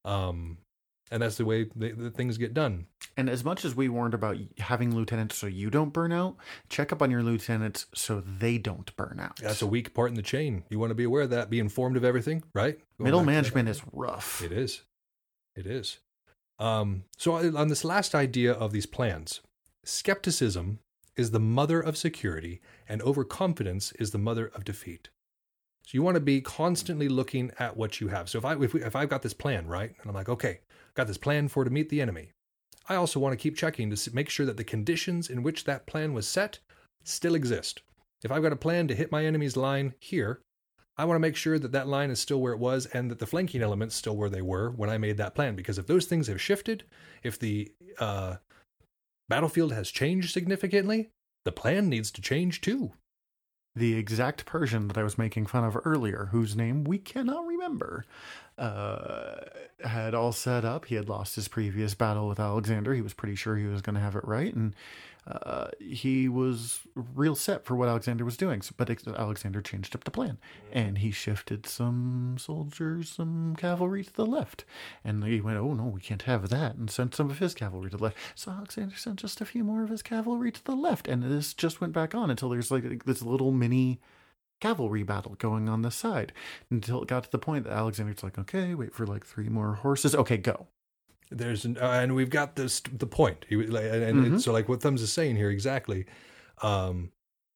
um 0.06 0.58
and 1.12 1.22
that's 1.22 1.38
the 1.38 1.46
way 1.46 1.70
the, 1.76 1.92
the 1.92 2.12
things 2.12 2.38
get 2.38 2.54
done. 2.54 2.86
And 3.18 3.30
as 3.30 3.44
much 3.44 3.66
as 3.66 3.76
we 3.76 3.90
warned 3.90 4.14
about 4.14 4.38
having 4.60 4.96
lieutenants 4.96 5.38
so 5.38 5.48
you 5.48 5.70
don't 5.70 5.92
burn 5.92 6.12
out, 6.12 6.38
check 6.70 6.92
up 6.94 7.02
on 7.02 7.10
your 7.12 7.24
lieutenants 7.24 7.88
so 7.96 8.22
they 8.22 8.58
don't 8.58 8.96
burn 8.96 9.20
out. 9.20 9.38
That's 9.38 9.62
a 9.62 9.68
weak 9.68 9.94
part 9.94 10.10
in 10.10 10.16
the 10.16 10.22
chain. 10.22 10.64
You 10.70 10.80
want 10.80 10.92
to 10.92 10.96
be 10.96 11.04
aware 11.04 11.24
of 11.24 11.32
that. 11.32 11.50
Be 11.50 11.60
informed 11.60 11.98
of 11.98 12.04
everything, 12.06 12.44
right? 12.54 12.78
Going 12.98 13.06
Middle 13.06 13.20
back 13.22 13.24
to 13.24 13.26
that. 13.26 13.32
management 13.32 13.70
is 13.70 13.82
rough. 13.92 14.42
It 14.44 14.52
is. 14.52 14.84
It 15.56 15.66
is. 15.66 16.00
Um, 16.60 17.06
so 17.18 17.34
on 17.58 17.70
this 17.70 17.84
last 17.84 18.14
idea 18.14 18.54
of 18.54 18.72
these 18.72 18.86
plans, 18.86 19.42
skepticism 19.84 20.80
is 21.16 21.32
the 21.32 21.40
mother 21.40 21.80
of 21.80 21.98
security, 21.98 22.62
and 22.88 23.02
overconfidence 23.02 23.92
is 23.94 24.12
the 24.12 24.18
mother 24.18 24.52
of 24.56 24.66
defeat. 24.66 25.10
So 25.84 25.92
you 25.94 26.04
want 26.04 26.16
to 26.16 26.22
be 26.22 26.42
constantly 26.42 27.10
looking 27.10 27.52
at 27.60 27.76
what 27.76 28.00
you 28.00 28.10
have. 28.10 28.30
So 28.30 28.38
if 28.38 28.46
I 28.46 28.54
if, 28.62 28.74
we, 28.74 28.84
if 28.84 28.96
I've 28.96 29.10
got 29.10 29.22
this 29.22 29.34
plan 29.34 29.68
right, 29.68 29.90
and 29.90 30.10
I'm 30.10 30.16
like, 30.16 30.30
okay, 30.30 30.60
got 30.94 31.08
this 31.08 31.18
plan 31.18 31.48
for 31.48 31.64
to 31.64 31.70
meet 31.70 31.90
the 31.90 32.02
enemy, 32.02 32.32
I 32.88 32.96
also 32.96 33.20
want 33.20 33.34
to 33.34 33.42
keep 33.42 33.56
checking 33.56 33.94
to 33.94 34.16
make 34.16 34.30
sure 34.30 34.46
that 34.46 34.58
the 34.58 34.64
conditions 34.64 35.30
in 35.30 35.44
which 35.44 35.64
that 35.64 35.88
plan 35.88 36.14
was 36.14 36.28
set 36.28 36.60
still 37.04 37.36
exist. 37.36 37.82
If 38.24 38.32
I've 38.32 38.44
got 38.44 38.54
a 38.54 38.58
plan 38.58 38.88
to 38.88 38.96
hit 38.96 39.12
my 39.12 39.26
enemy's 39.26 39.56
line 39.56 39.94
here, 40.00 40.42
I 40.98 41.06
want 41.06 41.16
to 41.16 41.22
make 41.22 41.38
sure 41.38 41.58
that 41.58 41.72
that 41.72 41.88
line 41.88 42.12
is 42.12 42.20
still 42.20 42.42
where 42.42 42.52
it 42.52 42.60
was 42.60 42.86
and 42.88 43.10
that 43.10 43.20
the 43.20 43.26
flanking 43.26 43.62
elements 43.62 43.96
still 43.96 44.18
where 44.18 44.30
they 44.30 44.42
were 44.42 44.72
when 44.72 44.90
I 44.90 44.98
made 44.98 45.18
that 45.18 45.34
plan. 45.34 45.56
Because 45.56 45.78
if 45.78 45.88
those 45.88 46.06
things 46.06 46.28
have 46.28 46.42
shifted, 46.42 46.84
if 47.24 47.40
the 47.40 47.72
uh, 48.00 48.36
battlefield 49.30 49.72
has 49.72 49.92
changed 49.92 50.32
significantly, 50.34 51.10
the 51.46 51.52
plan 51.54 51.88
needs 51.88 52.12
to 52.12 52.22
change 52.22 52.60
too. 52.62 52.92
the 53.76 53.96
exact 53.96 54.46
Persian 54.46 54.88
that 54.88 54.98
I 54.98 55.04
was 55.04 55.18
making 55.18 55.46
fun 55.46 55.64
of 55.64 55.78
earlier, 55.86 56.30
whose 56.32 56.56
name 56.56 56.84
we 56.84 56.98
cannot 56.98 57.46
remember, 57.46 58.04
uh, 58.58 59.36
had 59.84 60.14
all 60.14 60.32
set 60.32 60.66
up. 60.66 60.86
He 60.86 60.96
had 60.96 61.08
lost 61.08 61.36
his 61.36 61.48
previous 61.48 61.94
battle 61.94 62.28
with 62.28 62.40
Alexander. 62.40 62.94
He 62.94 63.02
was 63.02 63.14
pretty 63.14 63.36
sure 63.36 63.56
he 63.56 63.66
was 63.66 63.82
going 63.82 63.96
to 63.96 64.02
have 64.02 64.16
it 64.16 64.26
right, 64.28 64.54
and 64.54 64.76
uh, 65.28 65.68
he 65.80 66.28
was 66.28 66.82
real 66.96 67.36
set 67.36 67.66
for 67.66 67.76
what 67.76 67.90
Alexander 67.90 68.26
was 68.26 68.38
doing. 68.38 68.62
So, 68.62 68.74
but 68.78 68.90
Alexander 69.08 69.62
changed 69.62 69.96
up 69.96 70.04
the 70.04 70.12
plan, 70.12 70.38
and 70.72 71.00
he 71.00 71.12
shifted 71.12 71.66
some 71.66 72.38
soldiers, 72.40 73.10
some 73.10 73.56
cavalry 73.56 74.04
to 74.04 74.14
the 74.14 74.26
left, 74.26 74.66
and 75.04 75.24
he 75.24 75.42
went, 75.42 75.58
"Oh 75.58 75.74
no, 75.74 75.86
we 75.86 76.02
can't 76.02 76.24
have 76.24 76.50
that," 76.50 76.76
and 76.76 76.90
sent 76.90 77.16
some 77.16 77.30
of 77.30 77.40
his 77.40 77.54
cavalry 77.54 77.90
to 77.92 77.98
the 77.98 78.04
left. 78.04 78.18
So 78.36 78.52
Alexander 78.52 78.96
sent 78.96 79.20
just 79.20 79.42
a 79.42 79.46
few 79.46 79.64
more 79.64 79.84
of 79.84 79.90
his 79.90 80.02
cavalry 80.02 80.52
to 80.52 80.64
the 80.64 80.76
left, 80.76 81.08
and 81.08 81.24
this 81.24 81.54
just 81.54 81.82
went 81.82 81.94
back 81.94 82.16
on 82.16 82.30
until 82.30 82.50
there's 82.50 82.72
like 82.72 83.06
this 83.06 83.22
little 83.22 83.52
mini 83.52 84.00
cavalry 84.60 85.04
battle 85.04 85.36
going 85.36 85.70
on 85.70 85.84
the 85.84 85.92
side 85.92 86.34
until 86.70 87.02
it 87.02 87.08
got 87.08 87.24
to 87.24 87.32
the 87.32 87.40
point 87.40 87.64
that 87.64 87.74
Alexander's 87.74 88.24
like, 88.24 88.38
okay, 88.38 88.74
wait 88.76 88.94
for 88.94 89.08
like 89.08 89.26
three 89.26 89.50
more 89.50 89.76
horses. 89.76 90.14
Okay, 90.14 90.38
go. 90.38 90.68
There's 91.32 91.64
an, 91.66 91.78
uh, 91.78 91.86
and 91.92 92.16
we've 92.16 92.30
got 92.30 92.56
this 92.56 92.80
the 92.80 93.06
point. 93.06 93.46
He, 93.48 93.56
and 93.56 93.76
and 93.76 94.26
Mhm. 94.26 94.42
so 94.42 94.52
like 94.52 94.68
what 94.68 94.82
Thumbs 94.82 95.02
is 95.02 95.14
saying 95.14 95.36
here 95.36 95.50
exactly. 95.52 96.06
Um, 96.62 97.12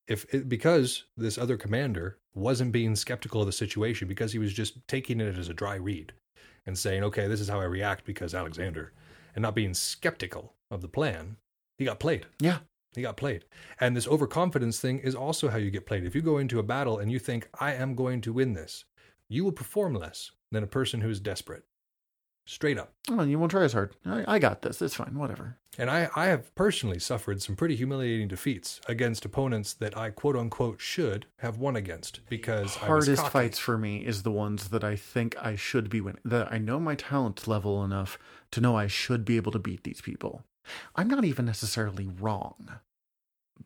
if 0.07 0.32
it, 0.34 0.47
because 0.49 1.05
this 1.17 1.38
other 1.38 1.57
commander 1.57 2.19
wasn't 2.36 2.71
being 2.71 2.95
skeptical 2.95 3.41
of 3.41 3.45
the 3.47 3.51
situation 3.53 4.07
because 4.07 4.34
he 4.34 4.39
was 4.39 4.53
just 4.53 4.86
taking 4.88 5.19
it 5.21 5.38
as 5.38 5.49
a 5.49 5.53
dry 5.53 5.76
read 5.76 6.13
and 6.65 6.78
saying, 6.78 7.03
okay, 7.03 7.28
this 7.28 7.39
is 7.41 7.49
how 7.49 7.59
I 7.59 7.65
react 7.65 8.05
because 8.05 8.34
Alexander, 8.36 8.91
and 9.36 9.41
not 9.41 9.55
being 9.55 9.74
skeptical 9.74 10.53
of 10.71 10.82
the 10.82 10.88
plan, 10.88 11.38
he 11.78 11.86
got 11.86 11.99
played. 11.99 12.26
Yeah. 12.39 12.59
He 12.95 13.01
got 13.01 13.17
played. 13.17 13.45
And 13.80 13.95
this 13.97 14.07
overconfidence 14.07 14.80
thing 14.80 14.99
is 14.99 15.15
also 15.15 15.49
how 15.49 15.57
you 15.57 15.71
get 15.71 15.86
played. 15.88 16.05
If 16.05 16.15
you 16.15 16.21
go 16.21 16.38
into 16.38 16.59
a 16.59 16.63
battle 16.63 16.99
and 16.99 17.11
you 17.11 17.17
think, 17.19 17.47
I 17.59 17.74
am 17.74 17.95
going 17.95 18.21
to 18.21 18.34
win 18.34 18.53
this, 18.53 18.86
you 19.30 19.43
will 19.43 19.51
perform 19.51 19.95
less 19.95 20.32
than 20.51 20.63
a 20.63 20.67
person 20.67 21.01
who 21.01 21.09
is 21.09 21.19
desperate. 21.19 21.63
Straight 22.46 22.78
up. 22.78 22.91
Oh, 23.10 23.24
you 23.24 23.39
won't 23.39 23.52
try 23.52 23.64
as 23.64 23.74
hard. 23.74 23.96
I, 24.06 24.36
I 24.36 24.39
got 24.39 24.62
this. 24.62 24.82
It's 24.82 24.96
fine. 24.96 25.18
Whatever. 25.18 25.58
And 25.78 25.89
I, 25.89 26.10
I 26.16 26.26
have 26.26 26.54
personally 26.56 27.00
suffered 27.00 27.41
some 27.41 27.56
pretty 27.56 27.76
humiliating 27.76 28.28
defeats 28.28 28.82
against 28.88 29.26
opponents 29.26 29.74
that 29.74 29.98
I 29.98 30.10
quote 30.10 30.36
unquote 30.36 30.82
should 30.82 31.26
have 31.38 31.58
won 31.58 31.76
against 31.76 32.20
because 32.30 32.76
Hardest 32.76 33.28
fights 33.30 33.60
for 33.60 33.78
me 33.78 34.06
is 34.06 34.24
the 34.24 34.32
ones 34.32 34.70
that 34.70 34.84
I 34.84 34.96
think 34.96 35.36
I 35.41 35.56
should 35.56 35.89
be 35.89 36.02
winning. 36.02 36.22
That 36.26 36.52
I 36.52 36.58
know 36.58 36.80
my 36.80 36.96
talent 36.96 37.48
level 37.48 37.84
enough 37.84 38.20
to 38.52 38.62
know 38.62 38.76
I 38.76 38.88
should 38.88 39.24
be 39.24 39.38
able 39.38 39.54
to 39.54 39.60
beat 39.60 39.84
these 39.84 40.02
people. 40.02 40.44
I'm 40.96 41.08
not 41.08 41.26
even 41.26 41.46
necessarily 41.46 42.08
wrong. 42.08 42.80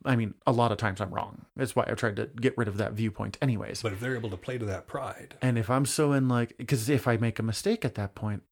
I 0.04 0.16
mean, 0.16 0.34
a 0.46 0.52
lot 0.52 0.70
of 0.70 0.78
times 0.78 1.00
I'm 1.00 1.12
wrong. 1.12 1.46
That's 1.56 1.74
why 1.74 1.84
I've 1.86 1.96
tried 1.96 2.16
to 2.16 2.26
get 2.26 2.56
rid 2.56 2.68
of 2.68 2.76
that 2.76 2.92
viewpoint, 2.92 3.36
anyways. 3.42 3.82
But 3.82 3.92
if 3.92 4.00
they're 4.00 4.16
able 4.16 4.30
to 4.30 4.36
play 4.36 4.58
to 4.58 4.64
that 4.66 4.86
pride, 4.86 5.34
And 5.42 5.58
if 5.58 5.68
I'm 5.68 5.86
so 5.86 6.12
in 6.12 6.28
like, 6.28 6.56
because 6.56 6.88
if 6.88 7.08
I 7.08 7.16
make 7.16 7.38
a 7.38 7.42
mistake 7.42 7.84
at 7.84 7.96
that 7.96 8.14
point, 8.14 8.42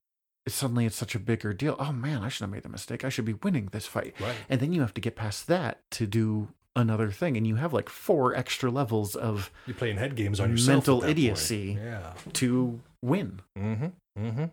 it's 0.47 0.55
suddenly 0.55 0.87
it's 0.87 0.97
such 0.97 1.15
a 1.15 1.19
bigger 1.19 1.53
deal. 1.53 1.77
Oh 1.79 1.93
man, 1.93 2.23
I 2.23 2.29
should 2.29 2.43
have 2.45 2.51
made 2.51 2.63
the 2.63 2.69
mistake. 2.69 3.05
I 3.05 3.09
should 3.09 3.25
be 3.25 3.35
winning 3.35 3.69
this 3.73 3.87
fight. 3.87 4.15
right? 4.21 4.35
And 4.49 4.61
then 4.61 4.73
you 4.73 4.81
have 4.81 4.95
to 4.95 5.01
get 5.01 5.17
past 5.17 5.47
that 5.49 5.81
to 5.93 6.07
do 6.07 6.49
another 6.75 7.11
thing, 7.11 7.37
and 7.37 7.47
you 7.47 7.57
have 7.57 7.73
like 7.73 7.89
four 7.89 8.35
extra 8.35 8.71
levels 8.71 9.15
of 9.17 9.51
You're 9.67 9.75
playing 9.75 9.97
head 9.97 10.15
games 10.15 10.41
on 10.41 10.51
yourself. 10.51 10.69
Mental 10.77 10.97
at 10.97 11.01
that 11.01 11.07
point. 11.09 11.19
idiocy. 11.19 11.79
Yeah. 11.83 12.13
to 12.35 12.81
win. 13.03 13.41
Mm-hmm. 13.59 13.87
Mm-hmm. 14.25 14.45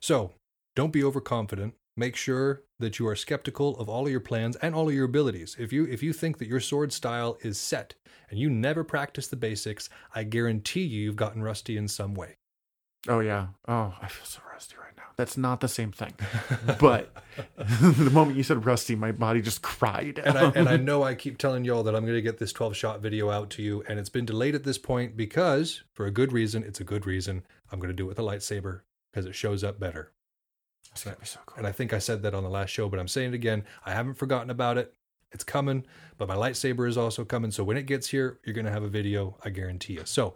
So 0.00 0.32
don't 0.76 0.92
be 0.92 1.02
overconfident. 1.04 1.74
Make 1.96 2.14
sure 2.14 2.62
that 2.78 3.00
you 3.00 3.08
are 3.08 3.16
skeptical 3.16 3.76
of 3.78 3.88
all 3.88 4.06
of 4.06 4.10
your 4.12 4.20
plans 4.20 4.54
and 4.56 4.72
all 4.72 4.88
of 4.88 4.94
your 4.94 5.04
abilities. 5.06 5.56
If 5.58 5.72
you 5.72 5.84
if 5.86 6.00
you 6.02 6.12
think 6.12 6.38
that 6.38 6.46
your 6.48 6.60
sword 6.60 6.92
style 6.92 7.36
is 7.42 7.58
set 7.58 7.94
and 8.30 8.38
you 8.38 8.48
never 8.48 8.84
practice 8.84 9.26
the 9.26 9.34
basics, 9.36 9.90
I 10.14 10.22
guarantee 10.22 10.82
you 10.84 11.02
you've 11.02 11.16
gotten 11.16 11.42
rusty 11.42 11.76
in 11.76 11.88
some 11.88 12.14
way. 12.14 12.36
Oh 13.08 13.18
yeah. 13.18 13.48
Oh, 13.66 13.94
I 14.00 14.06
feel 14.06 14.26
so 14.26 14.40
rusty 14.52 14.76
right 14.76 14.96
now. 14.96 14.97
That's 15.18 15.36
not 15.36 15.60
the 15.60 15.68
same 15.68 15.92
thing. 15.92 16.14
But 16.80 17.12
the 17.56 18.10
moment 18.12 18.36
you 18.36 18.42
said 18.44 18.64
rusty, 18.64 18.94
my 18.94 19.12
body 19.12 19.42
just 19.42 19.62
cried. 19.62 20.18
and 20.24 20.38
I 20.38 20.50
and 20.50 20.68
I 20.68 20.76
know 20.88 21.02
I 21.02 21.14
keep 21.14 21.38
telling 21.38 21.64
y'all 21.64 21.82
that 21.82 21.94
I'm 21.94 22.02
going 22.02 22.14
to 22.16 22.22
get 22.22 22.38
this 22.38 22.52
12 22.52 22.76
shot 22.76 23.00
video 23.00 23.30
out 23.30 23.50
to 23.50 23.62
you, 23.62 23.82
and 23.88 23.98
it's 23.98 24.08
been 24.08 24.24
delayed 24.24 24.54
at 24.54 24.64
this 24.64 24.78
point 24.78 25.16
because, 25.16 25.82
for 25.92 26.06
a 26.06 26.10
good 26.10 26.32
reason, 26.32 26.62
it's 26.62 26.80
a 26.80 26.84
good 26.84 27.04
reason. 27.04 27.42
I'm 27.70 27.80
going 27.80 27.90
to 27.90 27.94
do 27.94 28.04
it 28.04 28.08
with 28.08 28.18
a 28.18 28.22
lightsaber 28.22 28.82
because 29.12 29.26
it 29.26 29.34
shows 29.34 29.64
up 29.64 29.80
better. 29.80 30.12
It's 30.92 31.04
gonna 31.04 31.16
be 31.16 31.26
so 31.26 31.40
cool. 31.46 31.58
And 31.58 31.66
I 31.66 31.72
think 31.72 31.92
I 31.92 31.98
said 31.98 32.22
that 32.22 32.34
on 32.34 32.42
the 32.42 32.48
last 32.48 32.70
show, 32.70 32.88
but 32.88 32.98
I'm 32.98 33.08
saying 33.08 33.32
it 33.32 33.34
again. 33.34 33.64
I 33.84 33.92
haven't 33.92 34.14
forgotten 34.14 34.50
about 34.50 34.78
it. 34.78 34.94
It's 35.32 35.44
coming, 35.44 35.84
but 36.16 36.28
my 36.28 36.36
lightsaber 36.36 36.88
is 36.88 36.96
also 36.96 37.24
coming. 37.24 37.50
So 37.50 37.62
when 37.62 37.76
it 37.76 37.86
gets 37.86 38.08
here, 38.08 38.38
you're 38.44 38.54
going 38.54 38.64
to 38.64 38.72
have 38.72 38.82
a 38.82 38.88
video, 38.88 39.36
I 39.44 39.50
guarantee 39.50 39.94
you. 39.94 40.02
So, 40.04 40.34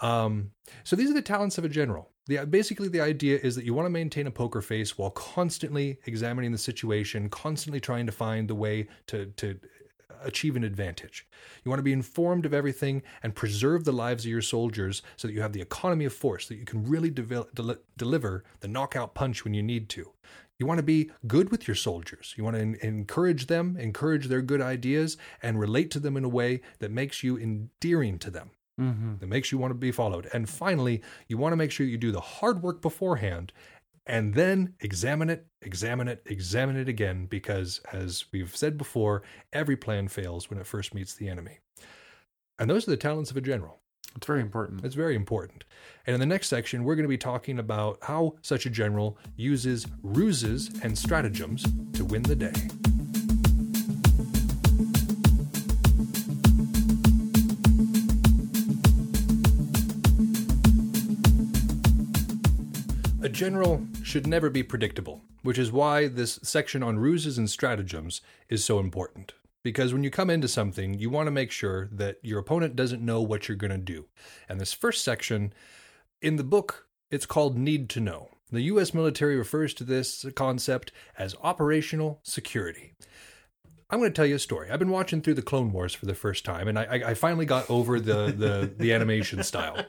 um, 0.00 0.50
so 0.82 0.96
these 0.96 1.10
are 1.10 1.14
the 1.14 1.22
talents 1.22 1.56
of 1.56 1.64
a 1.64 1.68
general. 1.68 2.10
The, 2.26 2.44
basically, 2.46 2.88
the 2.88 3.00
idea 3.00 3.38
is 3.42 3.54
that 3.56 3.64
you 3.64 3.74
want 3.74 3.86
to 3.86 3.90
maintain 3.90 4.26
a 4.26 4.30
poker 4.30 4.62
face 4.62 4.96
while 4.96 5.10
constantly 5.10 5.98
examining 6.06 6.52
the 6.52 6.58
situation, 6.58 7.28
constantly 7.28 7.80
trying 7.80 8.06
to 8.06 8.12
find 8.12 8.48
the 8.48 8.54
way 8.54 8.88
to 9.08 9.26
to 9.36 9.58
achieve 10.24 10.56
an 10.56 10.64
advantage. 10.64 11.26
You 11.64 11.68
want 11.70 11.78
to 11.78 11.84
be 11.84 11.92
informed 11.92 12.46
of 12.46 12.54
everything 12.54 13.02
and 13.22 13.34
preserve 13.34 13.84
the 13.84 13.92
lives 13.92 14.24
of 14.24 14.30
your 14.30 14.42
soldiers 14.42 15.02
so 15.16 15.28
that 15.28 15.34
you 15.34 15.42
have 15.42 15.52
the 15.52 15.60
economy 15.60 16.04
of 16.04 16.12
force, 16.12 16.48
that 16.48 16.56
you 16.56 16.64
can 16.64 16.84
really 16.84 17.10
devel- 17.10 17.52
deli- 17.54 17.76
deliver 17.96 18.44
the 18.60 18.68
knockout 18.68 19.14
punch 19.14 19.44
when 19.44 19.54
you 19.54 19.62
need 19.62 19.88
to. 19.90 20.10
You 20.58 20.66
want 20.66 20.78
to 20.78 20.84
be 20.84 21.10
good 21.26 21.50
with 21.50 21.66
your 21.66 21.74
soldiers. 21.74 22.34
You 22.36 22.44
want 22.44 22.56
to 22.56 22.62
en- 22.62 22.76
encourage 22.80 23.46
them, 23.46 23.76
encourage 23.76 24.26
their 24.28 24.42
good 24.42 24.60
ideas, 24.60 25.16
and 25.42 25.58
relate 25.58 25.90
to 25.92 26.00
them 26.00 26.16
in 26.16 26.24
a 26.24 26.28
way 26.28 26.60
that 26.78 26.90
makes 26.92 27.22
you 27.22 27.36
endearing 27.38 28.18
to 28.20 28.30
them, 28.30 28.50
Mm-hmm. 28.80 29.18
that 29.18 29.28
makes 29.28 29.52
you 29.52 29.58
want 29.58 29.70
to 29.70 29.74
be 29.74 29.92
followed. 29.92 30.28
And 30.32 30.48
finally, 30.48 31.00
you 31.28 31.38
want 31.38 31.52
to 31.52 31.56
make 31.56 31.70
sure 31.70 31.86
you 31.86 31.96
do 31.98 32.10
the 32.12 32.20
hard 32.20 32.62
work 32.62 32.82
beforehand 32.82 33.52
and 34.06 34.34
then 34.34 34.74
examine 34.80 35.30
it, 35.30 35.46
examine 35.62 36.08
it, 36.08 36.22
examine 36.26 36.76
it 36.76 36.88
again, 36.88 37.26
because 37.26 37.80
as 37.92 38.24
we've 38.32 38.54
said 38.54 38.76
before, 38.76 39.22
every 39.52 39.76
plan 39.76 40.08
fails 40.08 40.50
when 40.50 40.58
it 40.58 40.66
first 40.66 40.92
meets 40.92 41.14
the 41.14 41.28
enemy. 41.28 41.58
And 42.58 42.68
those 42.68 42.86
are 42.86 42.90
the 42.90 42.96
talents 42.96 43.30
of 43.30 43.36
a 43.36 43.40
general. 43.40 43.80
It's 44.16 44.26
very 44.26 44.40
important. 44.40 44.84
It's 44.84 44.94
very 44.94 45.16
important. 45.16 45.64
And 46.06 46.14
in 46.14 46.20
the 46.20 46.26
next 46.26 46.48
section, 46.48 46.84
we're 46.84 46.94
going 46.94 47.04
to 47.04 47.08
be 47.08 47.18
talking 47.18 47.58
about 47.58 47.98
how 48.02 48.34
such 48.42 48.64
a 48.64 48.70
general 48.70 49.18
uses 49.36 49.86
ruses 50.02 50.70
and 50.82 50.96
stratagems 50.96 51.64
to 51.94 52.04
win 52.04 52.22
the 52.22 52.36
day. 52.36 52.52
A 63.22 63.28
general 63.28 63.84
should 64.02 64.26
never 64.26 64.48
be 64.48 64.62
predictable, 64.62 65.22
which 65.42 65.58
is 65.58 65.72
why 65.72 66.06
this 66.06 66.38
section 66.42 66.82
on 66.82 66.98
ruses 66.98 67.36
and 67.36 67.50
stratagems 67.50 68.20
is 68.48 68.64
so 68.64 68.78
important. 68.78 69.32
Because 69.64 69.92
when 69.92 70.04
you 70.04 70.10
come 70.10 70.30
into 70.30 70.46
something, 70.46 70.94
you 70.94 71.10
want 71.10 71.26
to 71.26 71.32
make 71.32 71.50
sure 71.50 71.88
that 71.90 72.18
your 72.22 72.38
opponent 72.38 72.76
doesn't 72.76 73.04
know 73.04 73.20
what 73.22 73.48
you're 73.48 73.56
going 73.56 73.72
to 73.72 73.78
do. 73.78 74.06
And 74.48 74.60
this 74.60 74.74
first 74.74 75.02
section, 75.02 75.52
in 76.22 76.36
the 76.36 76.44
book, 76.44 76.86
it's 77.10 77.26
called 77.26 77.56
Need 77.58 77.88
to 77.90 78.00
Know. 78.00 78.28
The 78.52 78.62
US 78.62 78.92
military 78.92 79.36
refers 79.36 79.72
to 79.74 79.84
this 79.84 80.26
concept 80.36 80.92
as 81.18 81.34
operational 81.42 82.20
security. 82.22 82.92
I'm 83.90 83.98
going 83.98 84.10
to 84.12 84.14
tell 84.14 84.26
you 84.26 84.36
a 84.36 84.38
story. 84.40 84.70
I've 84.70 84.78
been 84.78 84.90
watching 84.90 85.22
through 85.22 85.34
the 85.34 85.42
Clone 85.42 85.72
Wars 85.72 85.94
for 85.94 86.06
the 86.06 86.14
first 86.14 86.44
time, 86.44 86.68
and 86.68 86.78
I, 86.78 87.02
I- 87.06 87.14
finally 87.14 87.46
got 87.46 87.68
over 87.70 87.98
the, 87.98 88.32
the, 88.36 88.70
the 88.76 88.92
animation 88.92 89.42
style. 89.42 89.84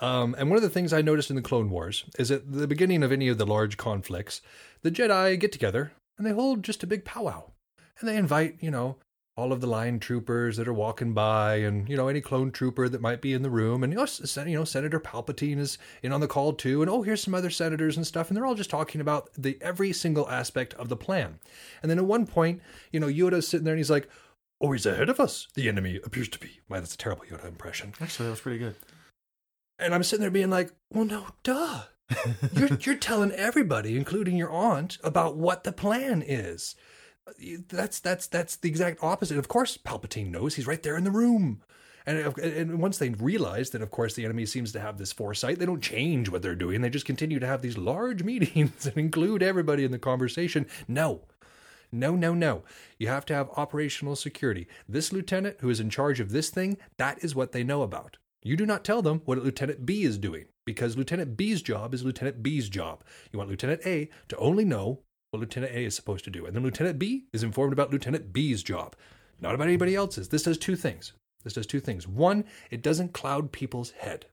Um, 0.00 0.34
and 0.38 0.48
one 0.48 0.56
of 0.56 0.62
the 0.62 0.70
things 0.70 0.92
I 0.92 1.02
noticed 1.02 1.28
in 1.28 1.36
the 1.36 1.42
Clone 1.42 1.68
Wars 1.68 2.04
is 2.18 2.30
at 2.30 2.50
the 2.50 2.66
beginning 2.66 3.02
of 3.02 3.12
any 3.12 3.28
of 3.28 3.36
the 3.36 3.44
large 3.46 3.76
conflicts, 3.76 4.40
the 4.82 4.90
Jedi 4.90 5.38
get 5.38 5.52
together 5.52 5.92
and 6.16 6.26
they 6.26 6.32
hold 6.32 6.62
just 6.62 6.82
a 6.82 6.86
big 6.86 7.04
powwow. 7.04 7.50
And 8.00 8.08
they 8.08 8.16
invite, 8.16 8.56
you 8.60 8.70
know, 8.70 8.96
all 9.36 9.52
of 9.52 9.60
the 9.60 9.66
line 9.66 9.98
troopers 9.98 10.56
that 10.56 10.68
are 10.68 10.72
walking 10.72 11.14
by 11.14 11.56
and, 11.56 11.88
you 11.88 11.96
know, 11.96 12.08
any 12.08 12.20
clone 12.20 12.50
trooper 12.50 12.88
that 12.88 13.00
might 13.00 13.22
be 13.22 13.32
in 13.32 13.42
the 13.42 13.50
room. 13.50 13.82
And, 13.82 13.92
you 13.92 13.98
know, 13.98 14.44
you 14.44 14.58
know, 14.58 14.64
Senator 14.64 15.00
Palpatine 15.00 15.58
is 15.58 15.78
in 16.02 16.12
on 16.12 16.20
the 16.20 16.28
call 16.28 16.52
too. 16.52 16.82
And, 16.82 16.90
oh, 16.90 17.02
here's 17.02 17.22
some 17.22 17.34
other 17.34 17.48
senators 17.48 17.96
and 17.96 18.06
stuff. 18.06 18.28
And 18.28 18.36
they're 18.36 18.44
all 18.44 18.54
just 18.54 18.70
talking 18.70 19.00
about 19.00 19.30
the 19.36 19.56
every 19.62 19.92
single 19.92 20.28
aspect 20.28 20.74
of 20.74 20.88
the 20.88 20.96
plan. 20.96 21.38
And 21.82 21.90
then 21.90 21.98
at 21.98 22.04
one 22.04 22.26
point, 22.26 22.60
you 22.92 23.00
know, 23.00 23.06
Yoda's 23.06 23.48
sitting 23.48 23.64
there 23.64 23.74
and 23.74 23.78
he's 23.80 23.90
like, 23.90 24.08
oh, 24.60 24.72
he's 24.72 24.86
ahead 24.86 25.08
of 25.08 25.20
us. 25.20 25.48
The 25.54 25.68
enemy 25.68 26.00
appears 26.04 26.28
to 26.28 26.38
be. 26.38 26.60
Why, 26.68 26.80
that's 26.80 26.94
a 26.94 26.98
terrible 26.98 27.24
Yoda 27.24 27.46
impression. 27.46 27.94
Actually, 28.00 28.26
that 28.26 28.32
was 28.32 28.40
pretty 28.40 28.58
good. 28.58 28.74
And 29.78 29.94
I'm 29.94 30.02
sitting 30.02 30.20
there 30.20 30.30
being 30.30 30.50
like, 30.50 30.72
well, 30.92 31.06
no, 31.06 31.26
duh. 31.42 31.84
you're, 32.52 32.68
you're 32.80 32.96
telling 32.96 33.32
everybody, 33.32 33.96
including 33.96 34.36
your 34.36 34.50
aunt, 34.50 34.98
about 35.02 35.36
what 35.36 35.64
the 35.64 35.72
plan 35.72 36.22
is. 36.26 36.74
That's 37.68 38.00
that's 38.00 38.26
that's 38.26 38.56
the 38.56 38.68
exact 38.68 39.02
opposite. 39.02 39.38
Of 39.38 39.48
course, 39.48 39.76
Palpatine 39.76 40.30
knows. 40.30 40.54
He's 40.54 40.66
right 40.66 40.82
there 40.82 40.96
in 40.96 41.04
the 41.04 41.10
room. 41.10 41.62
And, 42.06 42.38
and 42.38 42.80
once 42.80 42.96
they 42.96 43.10
realize 43.10 43.70
that, 43.70 43.82
of 43.82 43.90
course, 43.90 44.14
the 44.14 44.24
enemy 44.24 44.46
seems 44.46 44.72
to 44.72 44.80
have 44.80 44.96
this 44.96 45.12
foresight, 45.12 45.58
they 45.58 45.66
don't 45.66 45.82
change 45.82 46.30
what 46.30 46.40
they're 46.40 46.54
doing. 46.54 46.80
They 46.80 46.88
just 46.88 47.04
continue 47.04 47.38
to 47.38 47.46
have 47.46 47.60
these 47.60 47.76
large 47.76 48.22
meetings 48.24 48.86
and 48.86 48.96
include 48.96 49.42
everybody 49.42 49.84
in 49.84 49.92
the 49.92 49.98
conversation. 49.98 50.66
No, 50.88 51.22
no, 51.92 52.16
no, 52.16 52.34
no. 52.34 52.62
You 52.98 53.08
have 53.08 53.26
to 53.26 53.34
have 53.34 53.50
operational 53.56 54.16
security. 54.16 54.66
This 54.88 55.12
lieutenant 55.12 55.56
who 55.60 55.70
is 55.70 55.80
in 55.80 55.90
charge 55.90 56.20
of 56.20 56.30
this 56.30 56.50
thing, 56.50 56.78
that 56.96 57.22
is 57.22 57.34
what 57.34 57.52
they 57.52 57.64
know 57.64 57.82
about. 57.82 58.16
You 58.42 58.56
do 58.56 58.64
not 58.64 58.84
tell 58.84 59.02
them 59.02 59.20
what 59.26 59.42
Lieutenant 59.42 59.84
B 59.84 60.02
is 60.02 60.16
doing 60.16 60.46
because 60.64 60.96
Lieutenant 60.96 61.36
B's 61.36 61.60
job 61.60 61.92
is 61.92 62.04
Lieutenant 62.04 62.42
B's 62.42 62.70
job. 62.70 63.04
You 63.30 63.38
want 63.38 63.50
Lieutenant 63.50 63.82
A 63.84 64.08
to 64.28 64.36
only 64.36 64.64
know 64.64 65.00
what 65.30 65.40
Lieutenant 65.40 65.72
A 65.72 65.84
is 65.84 65.94
supposed 65.94 66.24
to 66.24 66.30
do. 66.30 66.46
And 66.46 66.54
then 66.54 66.62
Lieutenant 66.62 66.98
B 66.98 67.24
is 67.32 67.42
informed 67.42 67.72
about 67.72 67.90
Lieutenant 67.90 68.32
B's 68.32 68.62
job, 68.62 68.96
not 69.40 69.54
about 69.54 69.68
anybody 69.68 69.94
else's. 69.94 70.28
This 70.28 70.42
does 70.42 70.58
two 70.58 70.76
things. 70.76 71.12
This 71.44 71.52
does 71.54 71.66
two 71.66 71.80
things. 71.80 72.06
One, 72.06 72.44
it 72.70 72.82
doesn't 72.82 73.12
cloud 73.12 73.52
people's 73.52 73.92
head. 73.92 74.26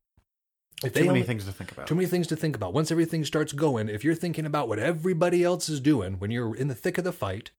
If 0.83 0.93
Too 0.93 0.99
many 1.01 1.09
only- 1.09 1.23
things 1.23 1.45
to 1.45 1.51
think 1.51 1.71
about. 1.71 1.87
too 1.87 1.95
many 1.95 2.07
things 2.07 2.27
to 2.27 2.35
think 2.35 2.55
about. 2.55 2.73
Once 2.73 2.91
everything 2.91 3.25
starts 3.25 3.51
going, 3.53 3.89
if 3.89 4.03
you're 4.03 4.13
thinking 4.15 4.45
about 4.45 4.67
what 4.67 4.77
everybody 4.79 5.43
else 5.43 5.69
is 5.69 5.79
doing 5.79 6.19
when 6.19 6.29
you're 6.29 6.55
in 6.55 6.67
the 6.67 6.75
thick 6.75 6.97
of 6.99 7.03
the 7.03 7.11
fight, 7.11 7.49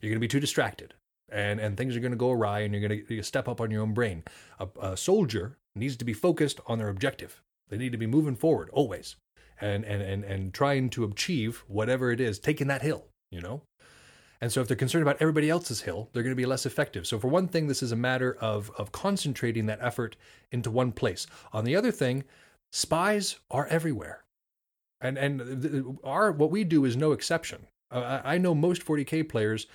you're 0.00 0.10
going 0.10 0.16
to 0.20 0.24
be 0.24 0.28
too 0.28 0.40
distracted. 0.40 0.94
And, 1.30 1.60
and 1.60 1.76
things 1.76 1.96
are 1.96 2.00
going 2.00 2.12
to 2.12 2.16
go 2.18 2.30
awry 2.30 2.60
and 2.60 2.74
you're 2.74 2.86
going 2.86 3.06
to 3.06 3.22
step 3.22 3.48
up 3.48 3.60
on 3.60 3.70
your 3.70 3.82
own 3.82 3.94
brain. 3.94 4.22
A, 4.58 4.68
a 4.80 4.96
soldier 4.96 5.56
needs 5.74 5.96
to 5.96 6.04
be 6.04 6.12
focused 6.14 6.60
on 6.66 6.78
their 6.78 6.88
objective. 6.88 7.42
They 7.68 7.76
need 7.78 7.92
to 7.92 7.98
be 7.98 8.06
moving 8.06 8.34
forward 8.34 8.70
always 8.72 9.16
and, 9.60 9.84
and, 9.84 10.02
and, 10.02 10.24
and 10.24 10.54
trying 10.54 10.90
to 10.90 11.04
achieve 11.04 11.64
whatever 11.68 12.10
it 12.12 12.20
is, 12.20 12.38
taking 12.38 12.68
that 12.68 12.82
hill, 12.82 13.06
you 13.30 13.40
know? 13.40 13.62
And 14.40 14.52
so 14.52 14.60
if 14.60 14.68
they're 14.68 14.76
concerned 14.76 15.02
about 15.02 15.20
everybody 15.20 15.50
else's 15.50 15.80
hill, 15.80 16.10
they're 16.12 16.22
going 16.22 16.34
to 16.34 16.36
be 16.36 16.46
less 16.46 16.64
effective. 16.64 17.06
So 17.06 17.18
for 17.18 17.28
one 17.28 17.48
thing, 17.48 17.66
this 17.66 17.82
is 17.82 17.90
a 17.90 17.96
matter 17.96 18.36
of, 18.40 18.70
of 18.78 18.92
concentrating 18.92 19.66
that 19.66 19.80
effort 19.82 20.16
into 20.52 20.70
one 20.70 20.92
place. 20.92 21.26
On 21.52 21.64
the 21.64 21.74
other 21.74 21.90
thing, 21.90 22.24
spies 22.72 23.40
are 23.50 23.66
everywhere. 23.66 24.22
And 25.00 25.16
and 25.16 25.98
our 26.02 26.32
what 26.32 26.50
we 26.50 26.64
do 26.64 26.84
is 26.84 26.96
no 26.96 27.12
exception. 27.12 27.66
I 27.90 28.36
know 28.36 28.54
most 28.54 28.84
40k 28.84 29.28
players, 29.28 29.66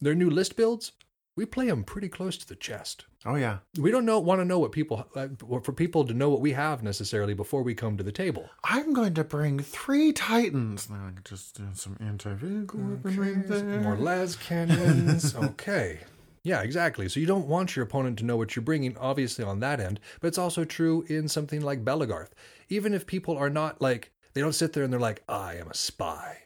their 0.00 0.14
new 0.14 0.30
list 0.30 0.56
builds, 0.56 0.92
we 1.36 1.46
play 1.46 1.66
them 1.66 1.84
pretty 1.84 2.08
close 2.08 2.36
to 2.38 2.48
the 2.48 2.56
chest. 2.56 3.06
Oh 3.24 3.36
yeah. 3.36 3.58
We 3.78 3.90
don't 3.90 4.04
know 4.04 4.18
want 4.18 4.40
to 4.40 4.44
know 4.44 4.58
what 4.58 4.72
people 4.72 5.06
uh, 5.14 5.28
for 5.62 5.72
people 5.72 6.04
to 6.06 6.14
know 6.14 6.30
what 6.30 6.40
we 6.40 6.52
have 6.52 6.82
necessarily 6.82 7.34
before 7.34 7.62
we 7.62 7.74
come 7.74 7.96
to 7.96 8.04
the 8.04 8.12
table. 8.12 8.48
I'm 8.64 8.92
going 8.92 9.14
to 9.14 9.24
bring 9.24 9.60
three 9.60 10.12
titans. 10.12 10.88
Now 10.90 11.06
I 11.08 11.12
can 11.12 11.22
just 11.24 11.56
do 11.56 11.64
some 11.74 11.96
anti-vehicle 12.00 12.80
weapon 12.80 13.20
right 13.20 13.48
there. 13.48 13.80
More 13.80 13.96
las 13.96 14.36
cannons. 14.36 15.34
okay. 15.34 16.00
Yeah, 16.42 16.62
exactly. 16.62 17.08
So 17.08 17.20
you 17.20 17.26
don't 17.26 17.48
want 17.48 17.76
your 17.76 17.84
opponent 17.84 18.18
to 18.18 18.24
know 18.24 18.36
what 18.36 18.56
you're 18.56 18.62
bringing, 18.62 18.96
obviously, 18.96 19.44
on 19.44 19.60
that 19.60 19.78
end, 19.78 20.00
but 20.20 20.28
it's 20.28 20.38
also 20.38 20.64
true 20.64 21.04
in 21.06 21.28
something 21.28 21.60
like 21.60 21.84
Belegarth. 21.84 22.30
Even 22.70 22.94
if 22.94 23.06
people 23.06 23.36
are 23.36 23.50
not 23.50 23.82
like, 23.82 24.10
they 24.32 24.40
don't 24.40 24.54
sit 24.54 24.72
there 24.72 24.82
and 24.82 24.90
they're 24.92 25.00
like, 25.00 25.22
I 25.28 25.56
am 25.56 25.68
a 25.68 25.74
spy. 25.74 26.44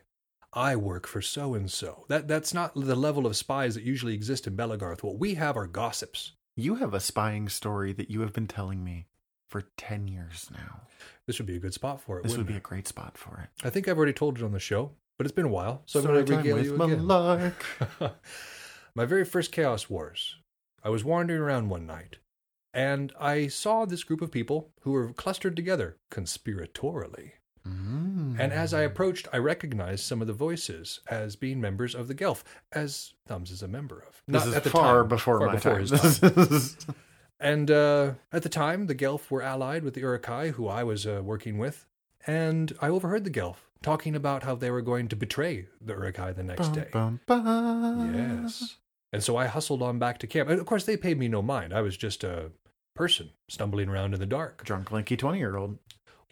I 0.54 0.76
work 0.76 1.06
for 1.06 1.20
so 1.20 1.54
and 1.54 1.70
so. 1.70 2.04
That 2.08 2.28
That's 2.28 2.54
not 2.54 2.74
the 2.74 2.94
level 2.94 3.26
of 3.26 3.36
spies 3.36 3.74
that 3.74 3.84
usually 3.84 4.14
exist 4.14 4.46
in 4.46 4.56
Belegarth. 4.56 5.02
What 5.02 5.18
we 5.18 5.34
have 5.34 5.56
are 5.56 5.66
gossips. 5.66 6.32
You 6.56 6.76
have 6.76 6.94
a 6.94 7.00
spying 7.00 7.48
story 7.48 7.92
that 7.92 8.10
you 8.10 8.20
have 8.20 8.32
been 8.32 8.46
telling 8.46 8.84
me 8.84 9.06
for 9.48 9.62
10 9.76 10.06
years 10.08 10.48
now. 10.52 10.82
This 11.26 11.38
would 11.38 11.46
be 11.46 11.56
a 11.56 11.60
good 11.60 11.74
spot 11.74 12.00
for 12.00 12.18
it. 12.18 12.22
This 12.22 12.36
would 12.36 12.46
be 12.46 12.56
a 12.56 12.60
great 12.60 12.86
spot 12.86 13.18
for 13.18 13.40
it. 13.40 13.66
I 13.66 13.70
think 13.70 13.88
I've 13.88 13.96
already 13.96 14.12
told 14.12 14.38
it 14.38 14.44
on 14.44 14.52
the 14.52 14.60
show, 14.60 14.92
but 15.18 15.26
it's 15.26 15.34
been 15.34 15.46
a 15.46 15.48
while, 15.48 15.82
so 15.86 15.98
I'm 15.98 16.06
going 16.06 16.24
to 16.24 16.36
regale 16.36 16.62
you 16.62 16.74
again. 16.74 17.06
My 18.94 19.04
very 19.04 19.24
first 19.24 19.50
Chaos 19.50 19.90
Wars. 19.90 20.36
I 20.84 20.90
was 20.90 21.02
wandering 21.02 21.40
around 21.40 21.68
one 21.68 21.86
night, 21.86 22.18
and 22.72 23.12
I 23.18 23.48
saw 23.48 23.84
this 23.84 24.04
group 24.04 24.20
of 24.20 24.30
people 24.30 24.70
who 24.82 24.92
were 24.92 25.12
clustered 25.12 25.56
together 25.56 25.96
conspiratorially. 26.10 27.32
Mm. 27.66 28.38
And 28.38 28.52
as 28.52 28.74
I 28.74 28.82
approached, 28.82 29.28
I 29.32 29.38
recognized 29.38 30.04
some 30.04 30.20
of 30.20 30.26
the 30.26 30.32
voices 30.32 31.00
as 31.08 31.36
being 31.36 31.60
members 31.60 31.94
of 31.94 32.08
the 32.08 32.14
Gelf, 32.14 32.44
as 32.72 33.14
Thumbs 33.26 33.50
is 33.50 33.62
a 33.62 33.68
member 33.68 34.04
of. 34.06 34.22
this 34.28 34.44
is 34.46 34.54
at 34.54 34.64
the 34.64 34.70
far 34.70 35.00
time, 35.00 35.08
before 35.08 35.38
far 35.38 35.46
my 35.48 35.54
before 35.54 35.80
time. 35.80 35.98
his 35.98 36.74
time. 36.74 36.94
And 37.40 37.70
uh, 37.70 38.12
at 38.32 38.42
the 38.42 38.48
time, 38.48 38.86
the 38.86 38.94
Gelf 38.94 39.30
were 39.30 39.42
allied 39.42 39.84
with 39.84 39.94
the 39.94 40.00
Urukai, 40.00 40.52
who 40.52 40.66
I 40.66 40.82
was 40.82 41.06
uh, 41.06 41.20
working 41.22 41.58
with. 41.58 41.86
And 42.26 42.72
I 42.80 42.88
overheard 42.88 43.24
the 43.24 43.30
Gelf 43.30 43.68
talking 43.82 44.16
about 44.16 44.44
how 44.44 44.54
they 44.54 44.70
were 44.70 44.80
going 44.80 45.08
to 45.08 45.16
betray 45.16 45.66
the 45.80 45.92
Urukai 45.92 46.34
the 46.34 46.42
next 46.42 46.68
day. 46.68 46.88
Bum, 46.90 47.20
bum, 47.26 47.44
bum. 47.44 48.14
Yes. 48.14 48.76
And 49.12 49.22
so 49.22 49.36
I 49.36 49.46
hustled 49.46 49.82
on 49.82 49.98
back 49.98 50.18
to 50.20 50.26
camp. 50.26 50.48
And 50.48 50.58
of 50.58 50.64
course, 50.64 50.84
they 50.84 50.96
paid 50.96 51.18
me 51.18 51.28
no 51.28 51.42
mind. 51.42 51.74
I 51.74 51.82
was 51.82 51.96
just 51.96 52.24
a 52.24 52.50
person 52.94 53.30
stumbling 53.48 53.90
around 53.90 54.14
in 54.14 54.20
the 54.20 54.26
dark. 54.26 54.64
Drunk, 54.64 54.90
lanky 54.90 55.16
20 55.16 55.38
year 55.38 55.56
old. 55.56 55.78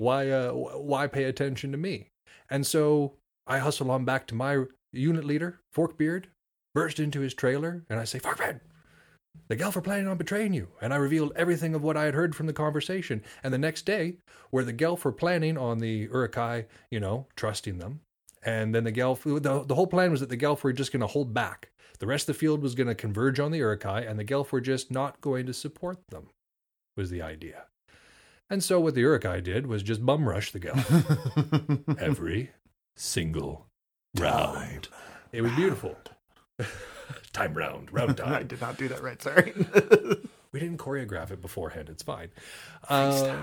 Why, 0.03 0.31
uh, 0.31 0.51
why 0.51 1.07
pay 1.07 1.25
attention 1.25 1.71
to 1.71 1.79
me? 1.79 2.09
And 2.51 2.67
so 2.67 3.15
I 3.47 3.59
hustle 3.59 3.89
on 3.93 4.05
back 4.05 4.27
to 4.27 4.35
my 4.35 4.65
unit 4.93 5.25
leader, 5.25 5.61
Forkbeard, 5.73 6.25
burst 6.75 6.99
into 6.99 7.21
his 7.21 7.35
trailer, 7.35 7.85
and 7.89 8.01
I 8.01 8.05
say, 8.05 8.19
Forkbeard, 8.19 8.61
the 9.47 9.55
Gelf 9.55 9.77
are 9.77 9.81
planning 9.81 10.09
on 10.09 10.17
betraying 10.17 10.55
you. 10.55 10.71
And 10.81 10.93
I 10.93 10.97
revealed 10.97 11.33
everything 11.37 11.73
of 11.77 11.85
what 11.85 11.97
I 11.97 12.05
had 12.05 12.15
heard 12.15 12.35
from 12.35 12.47
the 12.47 12.53
conversation. 12.53 13.23
And 13.45 13.55
the 13.55 13.59
next 13.59 13.83
day, 13.83 14.17
where 14.51 14.65
the 14.65 14.73
Gelf 14.73 15.05
were 15.05 15.13
planning 15.13 15.57
on 15.57 15.79
the 15.79 16.09
Urukai, 16.09 16.65
you 16.91 16.99
know, 16.99 17.29
trusting 17.37 17.79
them. 17.79 18.01
And 18.43 18.75
then 18.75 18.83
the 18.83 18.91
Gelf, 18.91 19.23
the, 19.23 19.65
the 19.65 19.75
whole 19.77 19.87
plan 19.87 20.11
was 20.11 20.19
that 20.19 20.31
the 20.31 20.37
Gelf 20.37 20.65
were 20.65 20.73
just 20.73 20.91
going 20.91 21.01
to 21.01 21.07
hold 21.07 21.33
back. 21.33 21.71
The 22.01 22.09
rest 22.09 22.29
of 22.29 22.35
the 22.35 22.41
field 22.41 22.61
was 22.61 22.75
going 22.75 22.89
to 22.89 22.97
converge 22.97 23.39
on 23.39 23.53
the 23.53 23.61
Urukai, 23.61 24.11
and 24.11 24.19
the 24.19 24.25
Gelf 24.25 24.51
were 24.51 24.61
just 24.61 24.91
not 24.91 25.21
going 25.21 25.47
to 25.47 25.55
support 25.55 25.99
them, 26.09 26.31
was 26.97 27.11
the 27.11 27.23
idea. 27.23 27.67
And 28.53 28.63
so 28.63 28.79
what 28.81 28.95
the 28.95 29.03
Urukai 29.03 29.43
did 29.43 29.67
was 29.67 29.83
just 29.83 30.05
bum 30.05 30.29
rush 30.29 30.53
the 30.53 30.59
Gelf 30.59 31.99
every 31.99 32.51
single 32.95 33.65
round. 34.19 34.89
It 35.33 35.41
was 35.41 35.53
beautiful. 35.53 35.97
time 37.33 37.55
round, 37.55 37.91
round 37.91 38.17
time. 38.19 38.35
I 38.35 38.43
did 38.43 38.61
not 38.61 38.77
do 38.77 38.89
that 38.89 39.03
right. 39.03 39.23
Sorry. 39.23 39.55
We 40.53 40.61
didn't 40.61 40.77
choreograph 40.77 41.31
it 41.31 41.41
beforehand. 41.41 41.89
It's 41.89 42.03
fine. 42.03 42.29
Uh, 42.91 43.37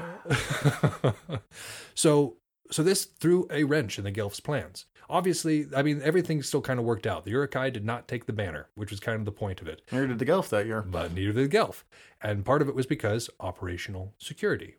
so, 1.95 2.36
so 2.70 2.84
this 2.84 3.05
threw 3.05 3.47
a 3.49 3.64
wrench 3.64 3.97
in 3.97 4.03
the 4.03 4.12
Gelf's 4.12 4.39
plans. 4.39 4.86
Obviously, 5.09 5.66
I 5.75 5.82
mean, 5.82 6.01
everything 6.04 6.43
still 6.43 6.62
kind 6.62 6.79
of 6.79 6.86
worked 6.86 7.08
out. 7.08 7.25
The 7.25 7.32
Urukai 7.34 7.74
did 7.74 7.84
not 7.84 8.08
take 8.08 8.28
the 8.28 8.34
banner, 8.34 8.67
which 8.75 8.92
was 8.92 9.00
kind 9.00 9.17
of 9.17 9.25
the 9.25 9.32
point 9.32 9.59
of 9.59 9.67
it, 9.67 9.82
Neither 9.92 10.05
did 10.05 10.20
the 10.20 10.25
Gelf 10.25 10.51
that 10.51 10.67
year. 10.67 10.84
but 10.84 11.16
neither 11.16 11.34
did 11.34 11.46
the 11.46 11.58
Gelf. 11.58 11.84
And 12.21 12.46
part 12.46 12.62
of 12.62 12.70
it 12.70 12.75
was 12.75 12.86
because 12.86 13.28
operational 13.39 14.13
security. 14.20 14.75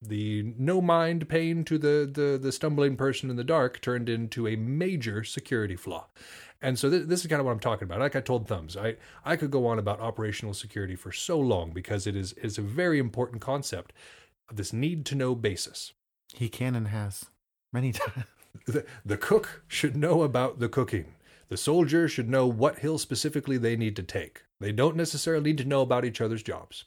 The 0.00 0.54
no 0.56 0.80
mind 0.80 1.28
pain 1.28 1.64
to 1.64 1.76
the, 1.76 2.10
the, 2.12 2.38
the 2.40 2.52
stumbling 2.52 2.96
person 2.96 3.30
in 3.30 3.36
the 3.36 3.44
dark 3.44 3.80
turned 3.80 4.08
into 4.08 4.46
a 4.46 4.56
major 4.56 5.24
security 5.24 5.74
flaw. 5.74 6.06
And 6.60 6.78
so 6.78 6.90
th- 6.90 7.06
this 7.06 7.20
is 7.20 7.26
kind 7.26 7.40
of 7.40 7.46
what 7.46 7.52
I'm 7.52 7.60
talking 7.60 7.84
about. 7.84 8.00
Like 8.00 8.16
I 8.16 8.20
told 8.20 8.46
Thumbs, 8.46 8.76
I, 8.76 8.96
I 9.24 9.36
could 9.36 9.50
go 9.50 9.66
on 9.66 9.78
about 9.78 10.00
operational 10.00 10.54
security 10.54 10.96
for 10.96 11.12
so 11.12 11.38
long 11.38 11.72
because 11.72 12.06
it 12.06 12.16
is, 12.16 12.32
is 12.34 12.58
a 12.58 12.62
very 12.62 12.98
important 12.98 13.40
concept 13.40 13.92
of 14.48 14.56
this 14.56 14.72
need 14.72 15.04
to 15.06 15.14
know 15.14 15.34
basis. 15.34 15.92
He 16.34 16.48
can 16.48 16.74
and 16.74 16.88
has 16.88 17.26
many 17.72 17.92
times. 17.92 18.24
The, 18.66 18.84
the 19.04 19.16
cook 19.16 19.62
should 19.68 19.96
know 19.96 20.22
about 20.22 20.58
the 20.58 20.68
cooking. 20.68 21.14
The 21.48 21.56
soldier 21.56 22.08
should 22.08 22.28
know 22.28 22.46
what 22.46 22.80
hill 22.80 22.98
specifically 22.98 23.56
they 23.56 23.76
need 23.76 23.96
to 23.96 24.02
take. 24.02 24.42
They 24.60 24.72
don't 24.72 24.96
necessarily 24.96 25.44
need 25.44 25.58
to 25.58 25.64
know 25.64 25.80
about 25.80 26.04
each 26.04 26.20
other's 26.20 26.42
jobs. 26.42 26.84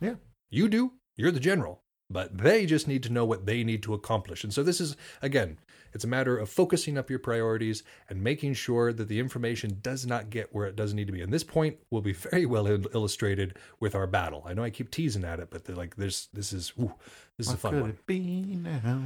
Yeah. 0.00 0.16
You 0.50 0.68
do. 0.68 0.92
You're 1.16 1.30
the 1.30 1.40
general. 1.40 1.83
But 2.10 2.36
they 2.36 2.66
just 2.66 2.86
need 2.86 3.02
to 3.02 3.12
know 3.12 3.24
what 3.24 3.46
they 3.46 3.64
need 3.64 3.82
to 3.82 3.94
accomplish. 3.94 4.44
And 4.44 4.52
so 4.52 4.62
this 4.62 4.80
is 4.80 4.96
again, 5.22 5.58
it's 5.92 6.04
a 6.04 6.08
matter 6.08 6.36
of 6.36 6.50
focusing 6.50 6.98
up 6.98 7.08
your 7.08 7.18
priorities 7.18 7.82
and 8.08 8.22
making 8.22 8.54
sure 8.54 8.92
that 8.92 9.08
the 9.08 9.20
information 9.20 9.78
does 9.80 10.04
not 10.04 10.28
get 10.28 10.54
where 10.54 10.66
it 10.66 10.76
doesn't 10.76 10.96
need 10.96 11.06
to 11.06 11.12
be. 11.12 11.22
And 11.22 11.32
this 11.32 11.44
point 11.44 11.78
will 11.90 12.02
be 12.02 12.12
very 12.30 12.46
well 12.46 12.66
il- 12.66 12.94
illustrated 12.94 13.56
with 13.80 13.94
our 13.94 14.06
battle. 14.06 14.44
I 14.46 14.54
know 14.54 14.64
I 14.64 14.70
keep 14.70 14.90
teasing 14.90 15.24
at 15.24 15.40
it, 15.40 15.48
but 15.50 15.68
like 15.68 15.96
this, 15.96 16.26
this 16.32 16.52
is 16.52 16.72
ooh, 16.78 16.94
this 17.38 17.46
is 17.48 17.54
a 17.54 17.56
fun 17.56 17.80
one. 17.80 17.98
be 18.06 18.18
now? 18.18 19.02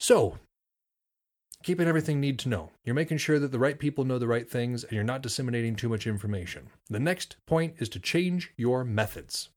So, 0.00 0.38
keeping 1.62 1.88
everything 1.88 2.20
need 2.20 2.38
to 2.40 2.48
know. 2.48 2.70
You're 2.84 2.94
making 2.94 3.18
sure 3.18 3.38
that 3.38 3.52
the 3.52 3.58
right 3.58 3.78
people 3.78 4.04
know 4.04 4.18
the 4.18 4.28
right 4.28 4.48
things 4.48 4.84
and 4.84 4.92
you're 4.92 5.04
not 5.04 5.22
disseminating 5.22 5.76
too 5.76 5.88
much 5.88 6.06
information. 6.06 6.68
The 6.88 7.00
next 7.00 7.36
point 7.46 7.74
is 7.78 7.88
to 7.90 8.00
change 8.00 8.52
your 8.56 8.84
methods. 8.84 9.50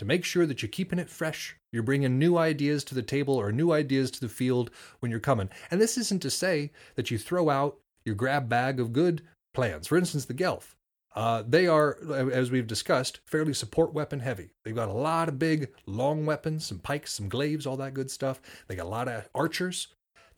To 0.00 0.06
make 0.06 0.24
sure 0.24 0.46
that 0.46 0.62
you're 0.62 0.70
keeping 0.70 0.98
it 0.98 1.10
fresh, 1.10 1.58
you're 1.72 1.82
bringing 1.82 2.18
new 2.18 2.38
ideas 2.38 2.84
to 2.84 2.94
the 2.94 3.02
table 3.02 3.34
or 3.34 3.52
new 3.52 3.70
ideas 3.70 4.10
to 4.12 4.20
the 4.22 4.30
field 4.30 4.70
when 5.00 5.10
you're 5.10 5.20
coming. 5.20 5.50
And 5.70 5.78
this 5.78 5.98
isn't 5.98 6.22
to 6.22 6.30
say 6.30 6.70
that 6.94 7.10
you 7.10 7.18
throw 7.18 7.50
out 7.50 7.76
your 8.06 8.14
grab 8.14 8.48
bag 8.48 8.80
of 8.80 8.94
good 8.94 9.20
plans. 9.52 9.86
For 9.86 9.98
instance, 9.98 10.24
the 10.24 10.32
Gelf. 10.32 10.74
Uh, 11.14 11.42
they 11.46 11.66
are, 11.66 11.98
as 12.32 12.50
we've 12.50 12.66
discussed, 12.66 13.20
fairly 13.26 13.52
support 13.52 13.92
weapon 13.92 14.20
heavy. 14.20 14.48
They've 14.64 14.74
got 14.74 14.88
a 14.88 14.94
lot 14.94 15.28
of 15.28 15.38
big, 15.38 15.68
long 15.84 16.24
weapons, 16.24 16.64
some 16.64 16.78
pikes, 16.78 17.12
some 17.12 17.28
glaives, 17.28 17.66
all 17.66 17.76
that 17.76 17.92
good 17.92 18.10
stuff. 18.10 18.40
They 18.68 18.76
got 18.76 18.86
a 18.86 18.88
lot 18.88 19.06
of 19.06 19.28
archers. 19.34 19.88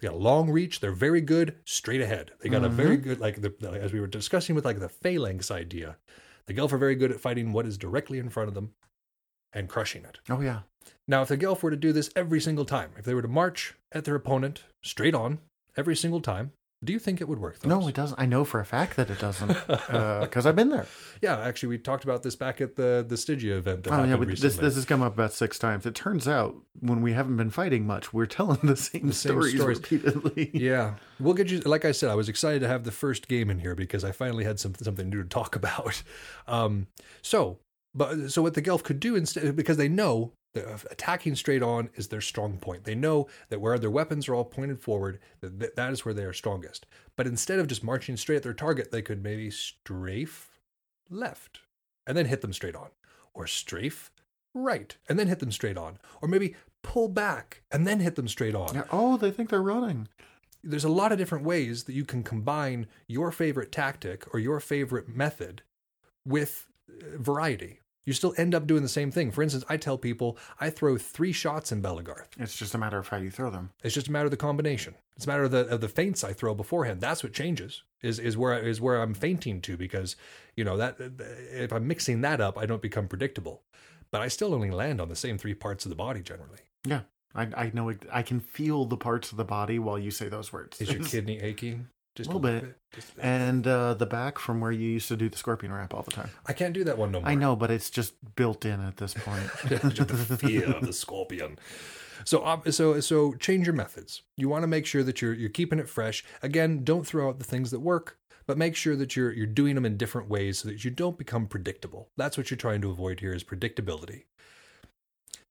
They 0.00 0.08
got 0.08 0.16
a 0.16 0.18
long 0.18 0.50
reach. 0.50 0.80
They're 0.80 0.90
very 0.90 1.20
good 1.20 1.54
straight 1.64 2.00
ahead. 2.00 2.32
They 2.40 2.48
got 2.48 2.64
a 2.64 2.68
very 2.68 2.96
good, 2.96 3.20
like 3.20 3.40
the, 3.42 3.54
the- 3.60 3.80
as 3.80 3.92
we 3.92 4.00
were 4.00 4.08
discussing 4.08 4.56
with 4.56 4.64
like 4.64 4.80
the 4.80 4.88
phalanx 4.88 5.52
idea. 5.52 5.98
The 6.46 6.52
Gelf 6.52 6.72
are 6.72 6.78
very 6.78 6.96
good 6.96 7.12
at 7.12 7.20
fighting 7.20 7.52
what 7.52 7.64
is 7.64 7.78
directly 7.78 8.18
in 8.18 8.28
front 8.28 8.48
of 8.48 8.54
them 8.56 8.72
and 9.52 9.68
crushing 9.68 10.04
it. 10.04 10.18
Oh 10.30 10.40
yeah. 10.40 10.60
Now, 11.08 11.22
if 11.22 11.28
the 11.28 11.36
Gelf 11.36 11.62
were 11.62 11.70
to 11.70 11.76
do 11.76 11.92
this 11.92 12.10
every 12.14 12.40
single 12.40 12.64
time, 12.64 12.90
if 12.96 13.04
they 13.04 13.14
were 13.14 13.22
to 13.22 13.28
march 13.28 13.74
at 13.92 14.04
their 14.04 14.14
opponent 14.14 14.64
straight 14.82 15.14
on 15.14 15.38
every 15.76 15.96
single 15.96 16.20
time, 16.20 16.52
do 16.84 16.92
you 16.92 16.98
think 16.98 17.20
it 17.20 17.28
would 17.28 17.38
work? 17.38 17.64
No, 17.64 17.86
it 17.86 17.94
doesn't. 17.94 18.18
I 18.20 18.26
know 18.26 18.44
for 18.44 18.58
a 18.58 18.64
fact 18.64 18.96
that 18.96 19.08
it 19.08 19.20
doesn't, 19.20 19.48
because 19.66 20.46
I've 20.46 20.56
been 20.56 20.70
there. 20.70 20.86
Yeah, 21.20 21.38
actually, 21.38 21.68
we 21.68 21.78
talked 21.78 22.02
about 22.02 22.24
this 22.24 22.34
back 22.34 22.60
at 22.60 22.74
the 22.74 23.04
the 23.06 23.16
Stygia 23.16 23.56
event. 23.56 23.84
That 23.84 23.92
Oh 23.92 24.02
yeah, 24.04 24.16
this 24.16 24.56
this 24.56 24.74
has 24.74 24.84
come 24.84 25.00
up 25.00 25.14
about 25.14 25.32
six 25.32 25.60
times. 25.60 25.86
It 25.86 25.94
turns 25.94 26.26
out 26.26 26.56
when 26.80 27.00
we 27.00 27.12
haven't 27.12 27.36
been 27.36 27.50
fighting 27.50 27.86
much, 27.86 28.12
we're 28.12 28.26
telling 28.26 28.58
the 28.64 28.76
same, 28.76 29.06
The 29.06 29.12
same 29.14 29.32
stories, 29.32 29.54
stories. 29.54 29.78
repeatedly. 29.78 30.50
yeah, 30.54 30.94
we'll 31.20 31.34
get 31.34 31.50
you. 31.50 31.60
Like 31.60 31.84
I 31.84 31.92
said, 31.92 32.10
I 32.10 32.16
was 32.16 32.28
excited 32.28 32.60
to 32.62 32.68
have 32.68 32.82
the 32.82 32.90
first 32.90 33.28
game 33.28 33.48
in 33.48 33.60
here 33.60 33.76
because 33.76 34.02
I 34.02 34.10
finally 34.10 34.42
had 34.42 34.58
some 34.58 34.74
something 34.82 35.08
new 35.08 35.22
to 35.22 35.28
talk 35.28 35.54
about. 35.62 36.02
Um, 36.48 36.88
so, 37.22 37.58
but 37.94 38.30
so 38.30 38.42
what 38.42 38.54
the 38.54 38.60
Gelf 38.60 38.82
could 38.82 39.00
do 39.00 39.14
instead, 39.16 39.54
because 39.56 39.76
they 39.76 39.88
know 39.88 40.32
that 40.54 40.84
attacking 40.90 41.34
straight 41.34 41.62
on 41.62 41.88
is 41.94 42.08
their 42.08 42.20
strong 42.20 42.58
point. 42.58 42.84
They 42.84 42.94
know 42.94 43.26
that 43.48 43.60
where 43.60 43.78
their 43.78 43.90
weapons 43.90 44.28
are 44.28 44.34
all 44.34 44.44
pointed 44.44 44.80
forward, 44.80 45.18
that 45.40 45.58
that- 45.60 45.76
that 45.76 45.92
is 45.92 46.04
where 46.04 46.12
they 46.14 46.24
are 46.24 46.32
strongest. 46.32 46.86
But 47.16 47.26
instead 47.26 47.58
of 47.58 47.66
just 47.66 47.82
marching 47.84 48.16
straight 48.16 48.36
at 48.36 48.42
their 48.42 48.52
target, 48.54 48.90
they 48.90 49.02
could 49.02 49.22
maybe 49.22 49.50
strafe 49.50 50.60
left 51.08 51.60
and 52.06 52.16
then 52.16 52.26
hit 52.26 52.40
them 52.40 52.52
straight 52.52 52.74
on, 52.76 52.90
or 53.34 53.46
strafe 53.46 54.10
right 54.54 54.96
and 55.08 55.18
then 55.18 55.28
hit 55.28 55.38
them 55.38 55.52
straight 55.52 55.78
on, 55.78 55.98
or 56.20 56.28
maybe 56.28 56.54
pull 56.82 57.08
back 57.08 57.62
and 57.70 57.86
then 57.86 58.00
hit 58.00 58.16
them 58.16 58.28
straight 58.28 58.54
on 58.54 58.74
Yeah, 58.74 58.84
Oh, 58.90 59.16
they 59.16 59.30
think 59.30 59.48
they're 59.50 59.62
running. 59.62 60.08
there's 60.62 60.84
a 60.84 60.88
lot 60.90 61.12
of 61.12 61.18
different 61.18 61.44
ways 61.44 61.84
that 61.84 61.94
you 61.94 62.04
can 62.04 62.22
combine 62.22 62.86
your 63.06 63.32
favorite 63.32 63.72
tactic 63.72 64.32
or 64.34 64.38
your 64.40 64.60
favorite 64.60 65.08
method 65.08 65.62
with 66.26 66.66
uh, 66.90 67.16
variety. 67.16 67.80
You 68.04 68.12
still 68.12 68.34
end 68.36 68.54
up 68.54 68.66
doing 68.66 68.82
the 68.82 68.88
same 68.88 69.10
thing. 69.10 69.30
For 69.30 69.42
instance, 69.42 69.64
I 69.68 69.76
tell 69.76 69.96
people 69.96 70.36
I 70.60 70.70
throw 70.70 70.98
three 70.98 71.32
shots 71.32 71.70
in 71.70 71.82
Belegarth. 71.82 72.28
It's 72.38 72.56
just 72.56 72.74
a 72.74 72.78
matter 72.78 72.98
of 72.98 73.08
how 73.08 73.18
you 73.18 73.30
throw 73.30 73.50
them. 73.50 73.70
It's 73.84 73.94
just 73.94 74.08
a 74.08 74.12
matter 74.12 74.24
of 74.24 74.32
the 74.32 74.36
combination. 74.36 74.94
It's 75.16 75.26
a 75.26 75.28
matter 75.28 75.44
of 75.44 75.52
the 75.52 75.66
of 75.68 75.80
the 75.80 75.88
feints 75.88 76.24
I 76.24 76.32
throw 76.32 76.54
beforehand. 76.54 77.00
That's 77.00 77.22
what 77.22 77.32
changes. 77.32 77.82
Is 78.02 78.18
is 78.18 78.36
where 78.36 78.58
is 78.58 78.80
where 78.80 79.00
I'm 79.00 79.14
feinting 79.14 79.60
to 79.62 79.76
because 79.76 80.16
you 80.56 80.64
know 80.64 80.76
that 80.76 80.96
if 81.52 81.72
I'm 81.72 81.86
mixing 81.86 82.22
that 82.22 82.40
up, 82.40 82.58
I 82.58 82.66
don't 82.66 82.82
become 82.82 83.06
predictable. 83.06 83.62
But 84.10 84.20
I 84.20 84.28
still 84.28 84.52
only 84.52 84.70
land 84.70 85.00
on 85.00 85.08
the 85.08 85.16
same 85.16 85.38
three 85.38 85.54
parts 85.54 85.84
of 85.84 85.88
the 85.90 85.96
body 85.96 86.22
generally. 86.22 86.58
Yeah, 86.84 87.02
I 87.34 87.42
I 87.56 87.70
know. 87.72 87.94
I 88.12 88.22
can 88.22 88.40
feel 88.40 88.84
the 88.84 88.96
parts 88.96 89.30
of 89.30 89.38
the 89.38 89.44
body 89.44 89.78
while 89.78 89.98
you 89.98 90.10
say 90.10 90.28
those 90.28 90.52
words. 90.52 90.80
Is 90.80 90.92
your 90.92 91.04
kidney 91.04 91.40
aching? 91.40 91.88
Just 92.14 92.30
a 92.30 92.36
Little 92.36 92.60
bit. 92.60 92.76
Just- 92.92 93.12
and 93.18 93.66
uh, 93.66 93.94
the 93.94 94.06
back 94.06 94.38
from 94.38 94.60
where 94.60 94.70
you 94.72 94.88
used 94.90 95.08
to 95.08 95.16
do 95.16 95.28
the 95.28 95.38
scorpion 95.38 95.72
wrap 95.72 95.94
all 95.94 96.02
the 96.02 96.10
time. 96.10 96.30
I 96.46 96.52
can't 96.52 96.74
do 96.74 96.84
that 96.84 96.98
one 96.98 97.10
no 97.10 97.20
more. 97.20 97.28
I 97.28 97.34
know, 97.34 97.56
but 97.56 97.70
it's 97.70 97.88
just 97.88 98.14
built 98.36 98.64
in 98.64 98.80
at 98.80 98.98
this 98.98 99.14
point. 99.14 99.50
the 99.68 100.38
fear 100.38 100.64
of 100.64 100.86
the 100.86 100.92
scorpion. 100.92 101.58
So, 102.24 102.62
so, 102.70 103.00
so, 103.00 103.34
change 103.34 103.66
your 103.66 103.74
methods. 103.74 104.22
You 104.36 104.48
want 104.48 104.62
to 104.62 104.68
make 104.68 104.86
sure 104.86 105.02
that 105.02 105.20
you're 105.22 105.34
you're 105.34 105.48
keeping 105.50 105.78
it 105.78 105.88
fresh. 105.88 106.24
Again, 106.42 106.84
don't 106.84 107.06
throw 107.06 107.28
out 107.28 107.38
the 107.38 107.44
things 107.44 107.70
that 107.70 107.80
work, 107.80 108.18
but 108.46 108.58
make 108.58 108.76
sure 108.76 108.94
that 108.96 109.16
you're 109.16 109.32
you're 109.32 109.46
doing 109.46 109.74
them 109.74 109.86
in 109.86 109.96
different 109.96 110.28
ways 110.28 110.58
so 110.58 110.68
that 110.68 110.84
you 110.84 110.90
don't 110.90 111.18
become 111.18 111.46
predictable. 111.46 112.10
That's 112.16 112.36
what 112.36 112.50
you're 112.50 112.58
trying 112.58 112.80
to 112.82 112.90
avoid 112.90 113.20
here 113.20 113.32
is 113.32 113.42
predictability. 113.42 114.24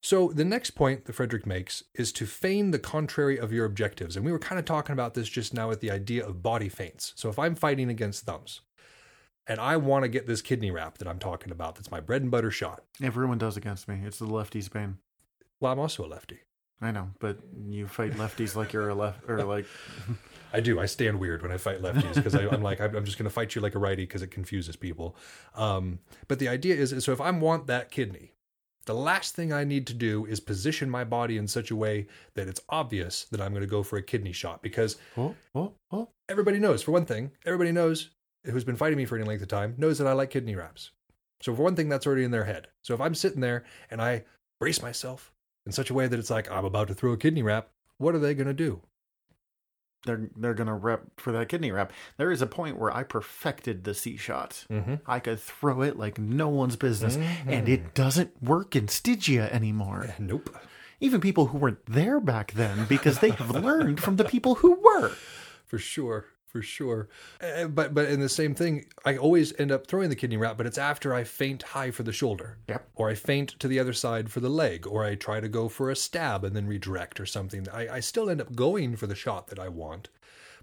So 0.02 0.30
the 0.30 0.46
next 0.46 0.72
point 0.72 1.06
that 1.06 1.14
Frederick 1.14 1.46
makes 1.46 1.84
is 1.94 2.12
to 2.14 2.26
feign 2.26 2.72
the 2.72 2.80
contrary 2.80 3.38
of 3.38 3.54
your 3.54 3.66
objectives. 3.66 4.16
And 4.16 4.26
we 4.26 4.32
were 4.32 4.40
kind 4.40 4.58
of 4.58 4.66
talking 4.66 4.94
about 4.94 5.14
this 5.14 5.30
just 5.30 5.54
now 5.54 5.70
with 5.70 5.80
the 5.80 5.92
idea 5.92 6.26
of 6.26 6.42
body 6.42 6.70
feints. 6.70 7.14
So 7.16 7.30
if 7.30 7.38
I'm 7.38 7.54
fighting 7.54 7.90
against 7.90 8.26
thumbs 8.26 8.62
and 9.46 9.60
I 9.60 9.78
want 9.78 10.04
to 10.04 10.10
get 10.10 10.26
this 10.26 10.42
kidney 10.42 10.72
wrap 10.72 10.98
that 10.98 11.08
I'm 11.08 11.20
talking 11.20 11.52
about, 11.52 11.76
that's 11.76 11.92
my 11.92 12.00
bread 12.00 12.24
and 12.24 12.32
butter 12.32 12.50
shot. 12.50 12.84
Everyone 13.02 13.38
does 13.38 13.58
against 13.58 13.88
me. 13.88 14.02
It's 14.04 14.18
the 14.18 14.26
lefty's 14.26 14.70
bane. 14.70 14.98
Well, 15.60 15.72
I'm 15.72 15.80
also 15.80 16.04
a 16.04 16.08
lefty. 16.08 16.40
I 16.84 16.90
know, 16.90 17.12
but 17.20 17.38
you 17.70 17.86
fight 17.86 18.14
lefties 18.14 18.56
like 18.56 18.74
you're 18.74 18.90
a 18.90 18.96
left 18.96 19.30
or 19.30 19.44
like 19.44 19.68
I 20.52 20.62
do. 20.62 20.80
I 20.80 20.88
stand 20.88 21.20
weird 21.20 21.44
when 21.44 21.52
I 21.52 21.58
fight 21.58 21.80
lefties 21.80 22.16
because 22.16 22.34
I'm 22.34 22.64
like, 22.64 22.82
I'm 22.82 22.96
I'm 22.96 23.06
just 23.06 23.20
going 23.20 23.30
to 23.30 23.34
fight 23.34 23.54
you 23.54 23.62
like 23.62 23.76
a 23.76 23.80
righty 23.80 24.04
because 24.04 24.24
it 24.24 24.32
confuses 24.32 24.76
people. 24.76 25.16
Um, 25.54 26.00
but 26.28 26.40
the 26.40 26.48
idea 26.48 26.74
is, 26.74 27.04
so 27.06 27.12
if 27.12 27.22
I 27.22 27.30
want 27.30 27.68
that 27.68 27.92
kidney, 27.92 28.34
the 28.86 28.94
last 28.96 29.36
thing 29.36 29.54
I 29.54 29.64
need 29.64 29.88
to 29.88 29.94
do 29.94 30.26
is 30.26 30.40
position 30.40 30.90
my 30.90 31.04
body 31.04 31.38
in 31.38 31.48
such 31.48 31.72
a 31.72 31.76
way 31.76 32.08
that 32.36 32.48
it's 32.48 32.62
obvious 32.70 33.26
that 33.32 33.42
I'm 33.42 33.52
going 33.52 33.62
to 33.62 33.68
go 33.68 33.84
for 33.84 33.98
a 33.98 34.04
kidney 34.04 34.32
shot 34.32 34.62
because 34.62 34.98
oh 35.18 35.36
oh 35.54 35.74
oh. 35.92 36.10
everybody 36.30 36.60
knows, 36.60 36.82
for 36.82 36.92
one 36.92 37.06
thing, 37.06 37.32
everybody 37.46 37.72
knows 37.72 38.10
who's 38.46 38.64
been 38.64 38.76
fighting 38.76 38.98
me 38.98 39.06
for 39.06 39.18
any 39.18 39.26
length 39.26 39.42
of 39.42 39.48
time 39.48 39.76
knows 39.78 39.98
that 39.98 40.08
I 40.08 40.14
like 40.14 40.32
kidney 40.32 40.56
wraps. 40.56 40.92
So 41.42 41.56
for 41.56 41.64
one 41.64 41.76
thing, 41.76 41.90
that's 41.90 42.06
already 42.06 42.24
in 42.24 42.32
their 42.32 42.46
head. 42.46 42.68
So 42.84 42.94
if 42.94 43.02
I'm 43.02 43.16
sitting 43.16 43.42
there 43.42 43.64
and 43.90 44.02
I 44.02 44.24
brace 44.60 44.82
myself 44.82 45.32
in 45.66 45.72
such 45.72 45.90
a 45.90 45.94
way 45.94 46.08
that 46.08 46.20
it's 46.20 46.30
like 46.30 46.50
I'm 46.52 46.66
about 46.66 46.88
to 46.88 46.94
throw 46.94 47.12
a 47.12 47.18
kidney 47.18 47.44
wrap, 47.44 47.70
what 47.98 48.16
are 48.16 48.20
they 48.20 48.34
going 48.34 48.48
to 48.48 48.54
do? 48.54 48.82
They're 50.06 50.30
they're 50.36 50.54
gonna 50.56 50.76
rep 50.76 51.04
for 51.18 51.32
that 51.32 51.50
kidney 51.50 51.72
wrap. 51.72 51.94
There 52.18 52.32
is 52.32 52.42
a 52.42 52.48
point 52.48 52.80
where 52.80 52.96
I 52.96 53.04
perfected 53.04 53.84
the 53.84 53.94
C 53.94 54.18
shot. 54.18 54.66
Mm-hmm. 54.70 54.96
I 55.06 55.20
could 55.20 55.40
throw 55.40 55.82
it 55.82 55.98
like 55.98 56.18
no 56.18 56.50
one's 56.50 56.76
business, 56.76 57.18
and 57.46 57.70
it 57.70 57.94
doesn't 57.94 58.42
work 58.42 58.76
in 58.76 58.88
Stygia 58.88 59.52
anymore. 59.52 60.16
Nope. 60.18 60.56
Even 61.00 61.22
people 61.22 61.48
who 61.48 61.58
weren't 61.58 61.86
there 61.88 62.20
back 62.20 62.54
then, 62.54 62.86
because 62.88 63.20
they 63.20 63.32
have 63.32 63.52
learned 63.52 64.00
from 64.00 64.18
the 64.18 64.24
people 64.24 64.56
who 64.56 64.74
were. 64.76 65.12
for 65.66 65.78
sure 65.78 66.26
for 66.52 66.62
sure 66.62 67.08
Uh, 67.42 67.68
but 67.68 67.94
but 67.94 68.06
in 68.10 68.20
the 68.20 68.28
same 68.30 68.54
thing 68.54 68.86
i 69.06 69.16
always 69.16 69.58
end 69.60 69.72
up 69.72 69.88
throwing 69.88 70.10
the 70.10 70.16
kidney 70.16 70.38
wrap 70.38 70.58
but 70.58 70.66
it's 70.66 70.78
after 70.78 71.14
i 71.14 71.24
feint 71.24 71.64
high 71.64 71.92
for 71.92 72.04
the 72.04 72.12
shoulder 72.12 72.58
Yep. 72.68 72.90
or 72.96 73.10
i 73.10 73.16
feint 73.16 73.50
to 73.60 73.68
the 73.68 73.80
other 73.80 73.94
side 73.94 74.30
for 74.30 74.42
the 74.42 74.50
leg 74.50 74.86
or 74.86 75.04
i 75.06 75.16
try 75.16 75.40
to 75.40 75.48
go 75.48 75.70
for 75.70 75.90
a 75.90 75.96
stab 75.96 76.44
and 76.44 76.56
then 76.56 76.68
redirect 76.68 77.20
or 77.20 77.26
something 77.26 77.68
i, 77.70 77.96
I 77.96 78.00
still 78.02 78.30
end 78.30 78.42
up 78.42 78.56
going 78.56 78.96
for 78.98 79.08
the 79.08 79.16
shot 79.16 79.48
that 79.48 79.60
i 79.60 79.70
want 79.70 80.10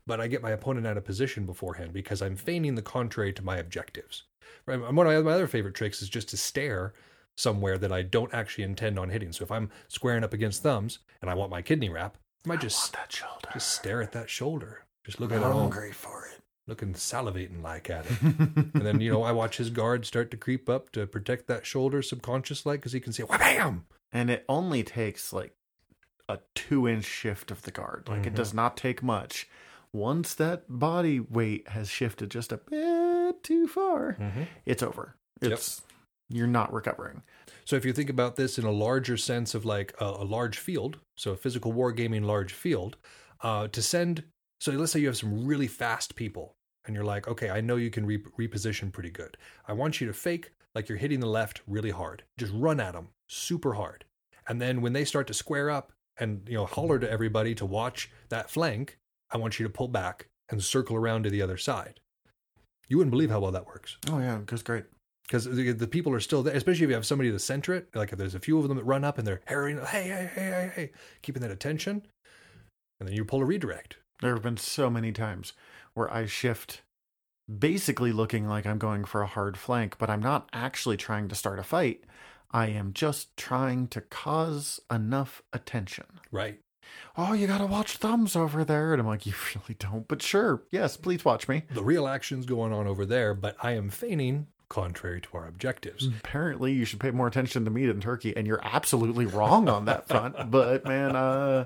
but 0.06 0.20
i 0.20 0.26
get 0.28 0.42
my 0.42 0.50
opponent 0.50 0.86
out 0.86 0.96
of 0.98 1.04
position 1.04 1.46
beforehand 1.46 1.92
because 1.92 2.20
i'm 2.22 2.36
feigning 2.36 2.74
the 2.74 2.82
contrary 2.82 3.32
to 3.32 3.44
my 3.44 3.56
objectives 3.56 4.24
right 4.66 4.78
one 4.80 5.06
of 5.06 5.24
my 5.24 5.32
other 5.32 5.46
favorite 5.48 5.74
tricks 5.74 6.02
is 6.02 6.08
just 6.10 6.28
to 6.28 6.36
stare 6.36 6.92
somewhere 7.36 7.78
that 7.78 7.92
i 7.92 8.02
don't 8.02 8.34
actually 8.34 8.64
intend 8.64 8.98
on 8.98 9.08
hitting 9.10 9.32
so 9.32 9.42
if 9.44 9.50
i'm 9.50 9.70
squaring 9.88 10.24
up 10.24 10.32
against 10.34 10.62
thumbs 10.62 10.98
and 11.22 11.30
i 11.30 11.34
want 11.34 11.50
my 11.50 11.62
kidney 11.62 11.88
wrap 11.88 12.16
i 12.44 12.48
might 12.48 12.60
just 12.60 12.92
That 12.92 13.12
shoulder. 13.12 13.48
just 13.52 13.70
stare 13.74 14.02
at 14.02 14.12
that 14.12 14.28
shoulder. 14.30 14.84
Just 15.08 15.20
look 15.20 15.32
at 15.32 15.40
hungry 15.40 15.90
for 15.90 16.26
it. 16.26 16.42
looking 16.66 16.92
salivating 16.92 17.62
like 17.62 17.88
at 17.88 18.04
it. 18.04 18.20
and 18.22 18.72
then, 18.74 19.00
you 19.00 19.10
know, 19.10 19.22
I 19.22 19.32
watch 19.32 19.56
his 19.56 19.70
guard 19.70 20.04
start 20.04 20.30
to 20.32 20.36
creep 20.36 20.68
up 20.68 20.92
to 20.92 21.06
protect 21.06 21.46
that 21.46 21.64
shoulder 21.64 22.02
subconscious 22.02 22.66
like 22.66 22.80
because 22.80 22.92
he 22.92 23.00
can 23.00 23.14
see, 23.14 23.22
wham! 23.22 23.86
and 24.12 24.28
it 24.30 24.44
only 24.50 24.82
takes 24.82 25.32
like 25.32 25.54
a 26.28 26.40
two 26.54 26.86
inch 26.86 27.06
shift 27.06 27.50
of 27.50 27.62
the 27.62 27.70
guard. 27.70 28.06
Like 28.06 28.26
it 28.26 28.34
does 28.34 28.52
not 28.52 28.76
take 28.76 29.02
much. 29.02 29.48
Once 29.94 30.34
that 30.34 30.64
body 30.68 31.20
weight 31.20 31.68
has 31.68 31.88
shifted 31.88 32.30
just 32.30 32.52
a 32.52 32.58
bit 32.58 33.42
too 33.42 33.66
far, 33.66 34.18
it's 34.66 34.82
over. 34.82 35.16
It's 35.40 35.80
you're 36.28 36.46
not 36.46 36.70
recovering. 36.70 37.22
So 37.64 37.76
if 37.76 37.86
you 37.86 37.94
think 37.94 38.10
about 38.10 38.36
this 38.36 38.58
in 38.58 38.66
a 38.66 38.70
larger 38.70 39.16
sense 39.16 39.54
of 39.54 39.64
like 39.64 39.94
a, 39.98 40.04
a 40.04 40.24
large 40.24 40.58
field, 40.58 40.98
so 41.16 41.30
a 41.30 41.36
physical 41.38 41.72
wargaming 41.72 42.26
large 42.26 42.52
field, 42.52 42.98
uh, 43.40 43.68
to 43.68 43.80
send, 43.80 44.24
so 44.60 44.72
let's 44.72 44.92
say 44.92 45.00
you 45.00 45.06
have 45.06 45.16
some 45.16 45.46
really 45.46 45.66
fast 45.66 46.14
people 46.16 46.54
and 46.86 46.94
you're 46.94 47.04
like, 47.04 47.28
okay, 47.28 47.50
I 47.50 47.60
know 47.60 47.76
you 47.76 47.90
can 47.90 48.06
re- 48.06 48.22
reposition 48.38 48.92
pretty 48.92 49.10
good. 49.10 49.36
I 49.66 49.72
want 49.72 50.00
you 50.00 50.06
to 50.06 50.12
fake 50.12 50.50
like 50.74 50.88
you're 50.88 50.98
hitting 50.98 51.20
the 51.20 51.26
left 51.26 51.60
really 51.66 51.90
hard. 51.90 52.22
Just 52.38 52.52
run 52.54 52.80
at 52.80 52.92
them 52.94 53.08
super 53.28 53.74
hard. 53.74 54.04
And 54.48 54.60
then 54.60 54.80
when 54.80 54.92
they 54.94 55.04
start 55.04 55.26
to 55.28 55.34
square 55.34 55.70
up 55.70 55.92
and 56.18 56.42
you 56.48 56.54
know 56.54 56.66
holler 56.66 56.98
to 56.98 57.10
everybody 57.10 57.54
to 57.56 57.66
watch 57.66 58.10
that 58.30 58.50
flank, 58.50 58.98
I 59.30 59.36
want 59.38 59.58
you 59.60 59.66
to 59.66 59.70
pull 59.72 59.88
back 59.88 60.26
and 60.48 60.62
circle 60.62 60.96
around 60.96 61.24
to 61.24 61.30
the 61.30 61.42
other 61.42 61.56
side. 61.58 62.00
You 62.88 62.96
wouldn't 62.96 63.10
believe 63.12 63.30
how 63.30 63.40
well 63.40 63.52
that 63.52 63.66
works 63.66 63.98
Oh 64.10 64.18
yeah, 64.18 64.38
goes 64.46 64.62
great. 64.62 64.84
because 65.26 65.44
the, 65.44 65.72
the 65.72 65.86
people 65.86 66.12
are 66.14 66.20
still 66.20 66.42
there, 66.42 66.56
especially 66.56 66.84
if 66.84 66.88
you 66.88 66.94
have 66.94 67.04
somebody 67.04 67.30
to 67.30 67.38
center 67.38 67.74
it. 67.74 67.88
Like 67.94 68.12
if 68.12 68.18
there's 68.18 68.34
a 68.34 68.40
few 68.40 68.58
of 68.58 68.66
them 68.66 68.78
that 68.78 68.84
run 68.84 69.04
up 69.04 69.18
and 69.18 69.26
they're 69.26 69.42
harrying, 69.44 69.76
hey, 69.84 70.04
hey, 70.04 70.30
hey, 70.34 70.40
hey, 70.50 70.72
hey, 70.74 70.90
keeping 71.20 71.42
that 71.42 71.50
attention, 71.50 72.06
and 72.98 73.08
then 73.08 73.14
you 73.14 73.26
pull 73.26 73.42
a 73.42 73.44
redirect. 73.44 73.98
There 74.20 74.34
have 74.34 74.42
been 74.42 74.56
so 74.56 74.90
many 74.90 75.12
times 75.12 75.52
where 75.94 76.12
I 76.12 76.26
shift 76.26 76.82
basically 77.48 78.12
looking 78.12 78.46
like 78.48 78.66
I'm 78.66 78.78
going 78.78 79.04
for 79.04 79.22
a 79.22 79.26
hard 79.26 79.56
flank, 79.56 79.96
but 79.98 80.10
I'm 80.10 80.20
not 80.22 80.48
actually 80.52 80.96
trying 80.96 81.28
to 81.28 81.34
start 81.34 81.58
a 81.58 81.62
fight. 81.62 82.04
I 82.50 82.66
am 82.68 82.92
just 82.92 83.36
trying 83.36 83.88
to 83.88 84.00
cause 84.00 84.80
enough 84.90 85.42
attention. 85.52 86.06
Right. 86.32 86.60
Oh, 87.16 87.32
you 87.34 87.46
gotta 87.46 87.66
watch 87.66 87.98
thumbs 87.98 88.34
over 88.34 88.64
there. 88.64 88.92
And 88.92 89.00
I'm 89.00 89.06
like, 89.06 89.26
you 89.26 89.34
really 89.54 89.76
don't, 89.78 90.08
but 90.08 90.22
sure. 90.22 90.62
Yes, 90.70 90.96
please 90.96 91.24
watch 91.24 91.46
me. 91.48 91.62
The 91.70 91.82
real 91.82 92.08
action's 92.08 92.46
going 92.46 92.72
on 92.72 92.86
over 92.86 93.04
there, 93.04 93.34
but 93.34 93.56
I 93.62 93.72
am 93.72 93.90
feigning 93.90 94.46
contrary 94.68 95.20
to 95.20 95.28
our 95.34 95.46
objectives. 95.46 96.06
Apparently, 96.06 96.72
you 96.72 96.84
should 96.84 97.00
pay 97.00 97.10
more 97.10 97.26
attention 97.26 97.64
to 97.64 97.70
me 97.70 97.86
than 97.86 98.00
Turkey, 98.00 98.36
and 98.36 98.46
you're 98.46 98.60
absolutely 98.62 99.26
wrong 99.26 99.68
on 99.68 99.84
that 99.86 100.08
front. 100.08 100.50
But 100.50 100.84
man, 100.84 101.16
uh, 101.16 101.64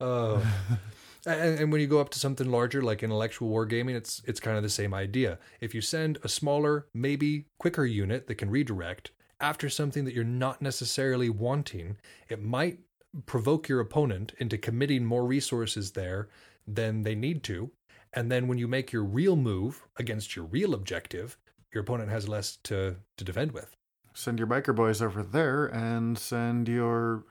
Uh, 0.00 0.40
and, 1.26 1.60
and 1.60 1.72
when 1.72 1.80
you 1.80 1.86
go 1.86 2.00
up 2.00 2.10
to 2.10 2.18
something 2.18 2.50
larger 2.50 2.80
like 2.82 3.02
intellectual 3.02 3.50
wargaming, 3.50 3.94
it's 3.94 4.22
it's 4.24 4.40
kind 4.40 4.56
of 4.56 4.62
the 4.62 4.70
same 4.70 4.94
idea. 4.94 5.38
If 5.60 5.74
you 5.74 5.80
send 5.80 6.18
a 6.22 6.28
smaller, 6.28 6.86
maybe 6.94 7.46
quicker 7.58 7.84
unit 7.84 8.26
that 8.26 8.36
can 8.36 8.50
redirect 8.50 9.10
after 9.40 9.68
something 9.68 10.04
that 10.06 10.14
you're 10.14 10.24
not 10.24 10.62
necessarily 10.62 11.28
wanting, 11.28 11.98
it 12.28 12.42
might 12.42 12.78
provoke 13.26 13.68
your 13.68 13.80
opponent 13.80 14.32
into 14.38 14.56
committing 14.58 15.04
more 15.04 15.26
resources 15.26 15.92
there 15.92 16.28
than 16.66 17.02
they 17.02 17.14
need 17.14 17.42
to. 17.44 17.70
And 18.14 18.32
then 18.32 18.48
when 18.48 18.58
you 18.58 18.68
make 18.68 18.92
your 18.92 19.04
real 19.04 19.36
move 19.36 19.82
against 19.98 20.36
your 20.36 20.46
real 20.46 20.72
objective, 20.74 21.36
your 21.72 21.82
opponent 21.82 22.10
has 22.10 22.28
less 22.28 22.56
to, 22.64 22.96
to 23.18 23.24
defend 23.24 23.52
with. 23.52 23.76
send 24.14 24.38
your 24.38 24.48
biker 24.48 24.74
boys 24.74 25.02
over 25.02 25.22
there 25.22 25.66
and 25.66 26.18
send 26.18 26.68
your. 26.68 27.24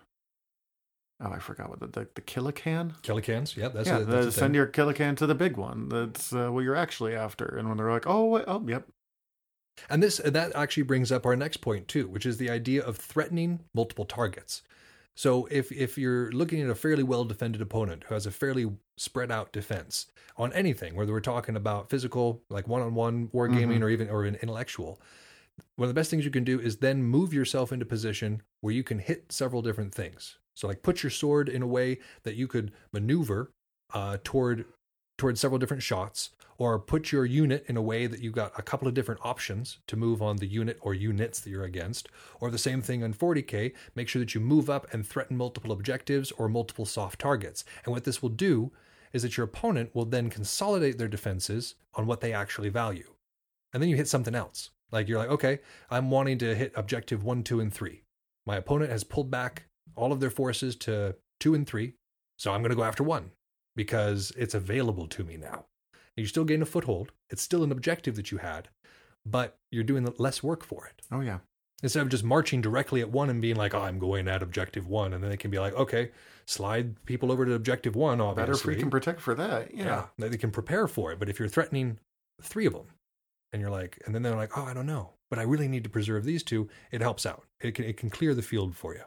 Oh, 1.22 1.32
I 1.32 1.40
forgot 1.40 1.70
what 1.70 1.80
the 1.80 1.88
the, 1.88 2.08
the 2.16 2.22
Killican. 2.22 3.00
Killicans, 3.02 3.56
yeah, 3.56 3.70
that's 3.70 3.88
yeah, 3.88 4.00
a, 4.00 4.04
that's 4.06 4.26
the, 4.26 4.32
send 4.32 4.56
your 4.56 4.68
Killican 4.68 5.16
to 5.18 5.26
the 5.28 5.36
big 5.36 5.58
one. 5.58 5.90
That's 5.90 6.34
uh, 6.34 6.50
what 6.50 6.62
you're 6.62 6.76
actually 6.76 7.16
after. 7.16 7.46
And 7.46 7.70
when 7.70 7.78
they're 7.78 7.92
like, 7.92 8.08
"Oh, 8.08 8.26
wait, 8.26 8.44
oh, 8.48 8.64
yep, 8.68 8.88
And 9.90 10.02
this 10.02 10.18
that 10.18 10.56
actually 10.56 10.84
brings 10.84 11.12
up 11.12 11.26
our 11.26 11.36
next 11.36 11.58
point 11.58 11.88
too, 11.88 12.08
which 12.08 12.26
is 12.26 12.38
the 12.38 12.50
idea 12.50 12.84
of 12.84 12.98
threatening 12.98 13.62
multiple 13.74 14.06
targets. 14.06 14.62
So 15.16 15.48
if 15.52 15.72
if 15.72 15.98
you're 15.98 16.32
looking 16.32 16.62
at 16.62 16.70
a 16.70 16.76
fairly 16.76 17.04
well 17.04 17.24
defended 17.26 17.62
opponent 17.62 18.04
who 18.06 18.14
has 18.14 18.26
a 18.26 18.32
fairly 18.32 18.72
spread 18.98 19.32
out 19.32 19.52
defense 19.54 20.08
on 20.38 20.52
anything, 20.54 20.96
whether 20.96 21.14
we're 21.14 21.22
talking 21.22 21.56
about 21.56 21.90
physical, 21.90 22.42
like 22.50 22.68
one 22.68 22.82
on 22.82 22.94
one 22.96 23.30
wargaming, 23.30 23.82
or 23.82 23.90
even 23.90 24.10
or 24.10 24.26
an 24.26 24.36
intellectual, 24.36 25.00
one 25.76 25.88
of 25.88 25.96
the 25.96 26.00
best 26.00 26.10
things 26.12 26.26
you 26.26 26.32
can 26.32 26.44
do 26.44 26.60
is 26.60 26.78
then 26.78 27.04
move 27.04 27.34
yourself 27.34 27.72
into 27.72 27.86
position 27.86 28.42
where 28.62 28.74
you 28.74 28.84
can 28.84 29.00
hit 29.00 29.32
several 29.32 29.62
different 29.62 29.94
things. 29.94 30.38
So 30.56 30.68
like 30.68 30.82
put 30.82 31.04
your 31.04 31.12
sword 31.12 31.48
in 31.48 31.62
a 31.62 31.68
way 31.68 32.00
that 32.24 32.36
you 32.36 32.48
could 32.48 32.72
maneuver 32.92 33.52
uh, 33.94 34.18
toward 34.24 34.66
toward 35.18 35.38
several 35.38 35.60
different 35.60 35.84
shots, 35.84 36.32
or 36.58 36.80
put 36.80 37.12
your 37.12 37.26
unit 37.26 37.64
in 37.68 37.78
a 37.78 37.82
way 37.82 38.08
that 38.08 38.22
you've 38.22 38.34
got 38.34 38.52
a 38.58 38.62
couple 38.62 38.88
of 38.88 38.94
different 38.94 39.22
options 39.24 39.80
to 39.88 39.96
move 39.96 40.22
on 40.22 40.38
the 40.38 40.48
unit 40.48 40.78
or 40.82 40.94
units 40.94 41.40
that 41.40 41.50
you're 41.50 41.64
against, 41.64 42.10
or 42.40 42.50
the 42.50 42.58
same 42.58 42.82
thing 42.82 43.04
on 43.04 43.14
40k, 43.14 43.74
make 43.96 44.08
sure 44.08 44.20
that 44.20 44.36
you 44.36 44.42
move 44.42 44.70
up 44.70 44.94
and 44.94 45.06
threaten 45.06 45.38
multiple 45.38 45.72
objectives 45.72 46.32
or 46.34 46.50
multiple 46.50 46.86
soft 46.86 47.20
targets. 47.20 47.64
And 47.84 47.94
what 47.94 48.04
this 48.04 48.22
will 48.22 48.30
do 48.30 48.72
is 49.14 49.22
that 49.24 49.38
your 49.38 49.46
opponent 49.46 49.94
will 49.94 50.06
then 50.06 50.30
consolidate 50.30 50.98
their 50.98 51.08
defenses 51.08 51.76
on 51.94 52.06
what 52.06 52.22
they 52.22 52.34
actually 52.34 52.70
value. 52.70 53.14
And 53.74 53.82
then 53.82 53.90
you 53.90 53.96
hit 53.96 54.08
something 54.08 54.36
else. 54.36 54.72
Like 54.92 55.08
you're 55.08 55.20
like, 55.20 55.30
okay, 55.30 55.60
I'm 55.90 56.12
wanting 56.12 56.38
to 56.40 56.56
hit 56.56 56.74
objective 56.76 57.24
one, 57.24 57.44
two, 57.44 57.60
and 57.60 57.74
three. 57.74 58.04
My 58.46 58.58
opponent 58.58 58.92
has 58.92 59.04
pulled 59.04 59.32
back 59.32 59.68
all 59.96 60.12
of 60.12 60.20
their 60.20 60.30
forces 60.30 60.76
to 60.78 61.16
two 61.40 61.54
and 61.54 61.68
three, 61.68 61.94
so 62.38 62.52
I'm 62.52 62.62
going 62.62 62.70
to 62.72 62.76
go 62.76 62.84
after 62.84 63.04
one 63.04 63.32
because 63.76 64.32
it's 64.38 64.54
available 64.54 65.08
to 65.08 65.24
me 65.24 65.38
now. 65.38 65.66
And 66.18 66.24
you 66.24 66.28
still 66.28 66.46
gain 66.46 66.62
a 66.62 66.66
foothold. 66.66 67.12
It's 67.30 67.42
still 67.42 67.64
an 67.64 67.72
objective 67.72 68.16
that 68.16 68.32
you 68.32 68.38
had, 68.38 68.70
but 69.26 69.58
you're 69.72 69.84
doing 69.84 70.08
less 70.18 70.42
work 70.42 70.64
for 70.64 70.86
it. 70.88 71.02
oh 71.12 71.22
yeah." 71.22 71.40
Instead 71.84 72.04
of 72.04 72.10
just 72.10 72.24
marching 72.24 72.62
directly 72.62 73.02
at 73.02 73.12
one 73.12 73.30
and 73.30 73.42
being 73.42 73.58
like, 73.58 73.74
oh, 73.74 73.82
I'm 73.82 74.00
going 74.00 74.30
at 74.30 74.42
objective 74.42 74.88
one. 74.88 75.14
And 75.14 75.22
then 75.22 75.30
they 75.30 75.38
can 75.38 75.52
be 75.52 75.60
like, 75.60 75.74
okay, 75.74 76.12
slide 76.48 77.04
people 77.06 77.32
over 77.34 77.46
to 77.46 77.54
objective 77.54 77.96
one, 77.98 78.22
obviously. 78.22 78.42
Better 78.42 78.54
obviously. 78.54 78.76
freaking 78.76 78.92
protect 78.92 79.20
for 79.20 79.36
that. 79.36 79.76
Yeah. 79.76 79.84
yeah. 79.84 80.06
They 80.18 80.30
they 80.30 80.38
can 80.38 80.52
prepare 80.52 80.88
for 80.88 81.12
it. 81.12 81.20
But 81.20 81.30
if 81.30 81.38
you're 81.38 81.50
threatening 81.50 82.00
three 82.42 82.66
of 82.66 82.74
them 82.74 82.88
and 83.52 83.62
you're 83.62 83.70
like, 83.70 84.02
and 84.06 84.16
then 84.16 84.24
they're 84.24 84.38
like, 84.38 84.58
oh, 84.58 84.64
I 84.64 84.74
don't 84.74 84.86
know, 84.86 85.12
but 85.30 85.38
I 85.38 85.44
really 85.44 85.68
need 85.68 85.84
to 85.84 85.90
preserve 85.90 86.24
these 86.24 86.44
two, 86.44 86.70
it 86.92 87.02
helps 87.02 87.26
out. 87.26 87.44
It 87.60 87.76
can, 87.76 87.84
it 87.86 87.98
can 87.98 88.10
clear 88.10 88.34
the 88.34 88.42
field 88.42 88.76
for 88.76 88.96
you. 88.96 89.04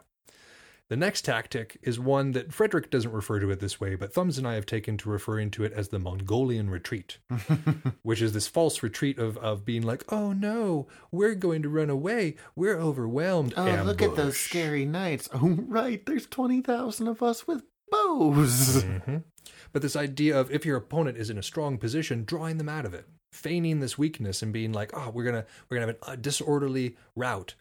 The 0.89 0.97
next 0.97 1.23
tactic 1.23 1.77
is 1.83 1.99
one 1.99 2.31
that 2.31 2.51
Frederick 2.51 2.89
doesn't 2.89 3.11
refer 3.11 3.39
to 3.39 3.51
it 3.51 3.59
this 3.59 3.79
way, 3.79 3.93
but 3.93 4.11
Thumbs 4.11 4.39
and 4.39 4.47
I 4.47 4.55
have 4.55 4.65
taken 4.65 4.97
to 4.97 5.09
referring 5.09 5.51
to 5.51 5.63
it 5.63 5.71
as 5.71 5.89
the 5.89 5.99
Mongolian 5.99 6.69
retreat, 6.71 7.19
which 8.01 8.23
is 8.23 8.33
this 8.33 8.47
false 8.47 8.81
retreat 8.81 9.19
of, 9.19 9.37
of 9.37 9.63
being 9.63 9.83
like, 9.83 10.03
oh 10.11 10.33
no, 10.33 10.87
we're 11.11 11.35
going 11.35 11.61
to 11.61 11.69
run 11.69 11.91
away. 11.91 12.35
We're 12.55 12.79
overwhelmed. 12.79 13.53
Oh, 13.55 13.83
look 13.85 14.01
at 14.01 14.15
those 14.15 14.37
scary 14.37 14.85
knights. 14.85 15.29
Oh, 15.41 15.57
right. 15.67 16.03
There's 16.05 16.25
20,000 16.25 17.07
of 17.07 17.21
us 17.21 17.47
with 17.47 17.63
bows. 17.91 18.83
Mhm. 18.83 19.23
But 19.71 19.81
this 19.83 19.95
idea 19.95 20.39
of 20.39 20.49
if 20.51 20.65
your 20.65 20.77
opponent 20.77 21.17
is 21.17 21.29
in 21.29 21.37
a 21.37 21.43
strong 21.43 21.77
position, 21.77 22.25
drawing 22.25 22.57
them 22.57 22.67
out 22.67 22.85
of 22.85 22.93
it, 22.95 23.05
feigning 23.31 23.79
this 23.79 23.97
weakness 23.97 24.41
and 24.41 24.51
being 24.51 24.73
like, 24.73 24.91
"Oh, 24.93 25.11
we're 25.11 25.23
gonna 25.23 25.45
we're 25.69 25.79
gonna 25.79 25.93
have 25.93 26.13
a 26.13 26.17
disorderly 26.17 26.97
rout." 27.15 27.53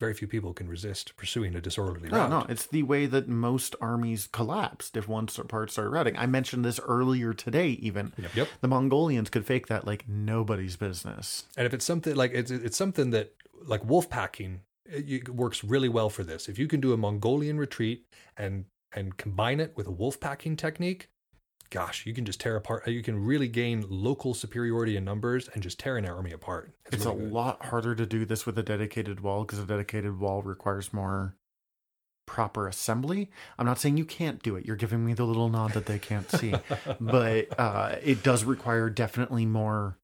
Very 0.00 0.14
few 0.14 0.26
people 0.26 0.54
can 0.54 0.66
resist 0.66 1.14
pursuing 1.16 1.54
a 1.54 1.60
disorderly 1.60 2.08
No, 2.08 2.16
rout. 2.16 2.30
no, 2.30 2.46
it's 2.48 2.66
the 2.66 2.82
way 2.82 3.04
that 3.04 3.28
most 3.28 3.76
armies 3.82 4.28
collapsed 4.32 4.96
if 4.96 5.06
one 5.06 5.26
part 5.26 5.70
started 5.70 5.90
routing. 5.90 6.16
I 6.16 6.24
mentioned 6.24 6.64
this 6.64 6.80
earlier 6.80 7.34
today, 7.34 7.68
even. 7.72 8.14
Yep, 8.16 8.34
yep. 8.34 8.48
The 8.62 8.68
Mongolians 8.68 9.28
could 9.28 9.44
fake 9.44 9.66
that 9.66 9.86
like 9.86 10.08
nobody's 10.08 10.76
business. 10.76 11.44
And 11.54 11.66
if 11.66 11.74
it's 11.74 11.84
something 11.84 12.16
like 12.16 12.32
it's 12.32 12.50
it's 12.50 12.78
something 12.78 13.10
that 13.10 13.34
like 13.66 13.84
wolf 13.84 14.08
packing 14.08 14.62
it, 14.86 15.06
it 15.08 15.28
works 15.28 15.62
really 15.62 15.90
well 15.90 16.08
for 16.08 16.24
this. 16.24 16.48
If 16.48 16.58
you 16.58 16.66
can 16.66 16.80
do 16.80 16.94
a 16.94 16.96
Mongolian 16.96 17.58
retreat 17.58 18.06
and 18.38 18.64
and 18.92 19.18
combine 19.18 19.60
it 19.60 19.76
with 19.76 19.86
a 19.86 19.92
wolf 19.92 20.18
packing 20.18 20.56
technique, 20.56 21.10
gosh, 21.70 22.04
you 22.04 22.12
can 22.12 22.24
just 22.24 22.40
tear 22.40 22.56
apart. 22.56 22.86
You 22.86 23.02
can 23.02 23.24
really 23.24 23.48
gain 23.48 23.84
local 23.88 24.34
superiority 24.34 24.96
in 24.96 25.04
numbers 25.04 25.48
and 25.54 25.62
just 25.62 25.78
tear 25.78 25.96
an 25.96 26.04
army 26.04 26.32
apart. 26.32 26.72
It's 26.92 27.04
really 27.04 27.16
a 27.16 27.20
good. 27.20 27.32
lot 27.32 27.66
harder 27.66 27.94
to 27.94 28.06
do 28.06 28.24
this 28.24 28.44
with 28.44 28.58
a 28.58 28.62
dedicated 28.62 29.20
wall 29.20 29.44
because 29.44 29.58
a 29.58 29.64
dedicated 29.64 30.18
wall 30.18 30.42
requires 30.42 30.92
more 30.92 31.36
proper 32.26 32.68
assembly. 32.68 33.30
I'm 33.58 33.66
not 33.66 33.78
saying 33.78 33.96
you 33.96 34.04
can't 34.04 34.42
do 34.42 34.56
it. 34.56 34.64
You're 34.64 34.76
giving 34.76 35.04
me 35.04 35.14
the 35.14 35.24
little 35.24 35.48
nod 35.48 35.72
that 35.72 35.86
they 35.86 35.98
can't 35.98 36.30
see. 36.30 36.54
but 37.00 37.58
uh, 37.58 37.96
it 38.02 38.22
does 38.22 38.44
require 38.44 38.90
definitely 38.90 39.46
more 39.46 39.98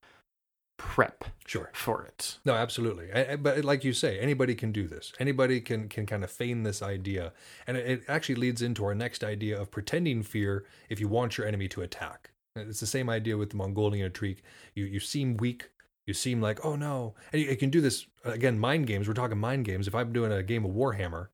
prep 0.77 1.25
Sure. 1.47 1.71
for 1.73 2.03
it. 2.05 2.39
No, 2.45 2.55
absolutely. 2.55 3.09
But 3.37 3.65
like 3.65 3.85
you 3.85 3.93
say, 3.93 4.19
anybody 4.19 4.55
can 4.55 4.73
do 4.73 4.89
this. 4.89 5.13
Anybody 5.21 5.61
can 5.61 5.89
can 5.89 6.07
kind 6.07 6.25
of 6.25 6.31
feign 6.31 6.65
this 6.65 6.83
idea, 6.83 7.33
and 7.67 7.77
it, 7.77 7.87
it 7.89 8.03
actually 8.09 8.35
leads 8.35 8.63
into 8.63 8.85
our 8.85 8.95
next 8.95 9.23
idea 9.23 9.61
of 9.61 9.71
pretending 9.71 10.23
fear 10.23 10.65
if 10.89 11.01
you 11.01 11.09
want 11.09 11.39
your 11.39 11.47
enemy 11.47 11.69
to 11.69 11.83
attack. 11.83 12.31
It's 12.57 12.81
the 12.81 12.87
same 12.87 13.09
idea 13.11 13.37
with 13.37 13.51
the 13.51 13.57
Mongolian 13.57 14.05
retreat. 14.05 14.43
You 14.75 14.85
you 14.85 15.01
seem 15.01 15.37
weak. 15.37 15.71
You 16.07 16.15
seem 16.15 16.41
like 16.41 16.65
oh 16.65 16.77
no, 16.77 17.15
and 17.33 17.41
you, 17.43 17.49
you 17.49 17.57
can 17.57 17.71
do 17.71 17.81
this 17.81 18.07
again. 18.25 18.59
Mind 18.59 18.87
games. 18.87 19.07
We're 19.07 19.15
talking 19.15 19.39
mind 19.39 19.65
games. 19.67 19.87
If 19.87 19.95
I'm 19.95 20.13
doing 20.13 20.33
a 20.33 20.43
game 20.43 20.65
of 20.65 20.73
Warhammer, 20.73 21.29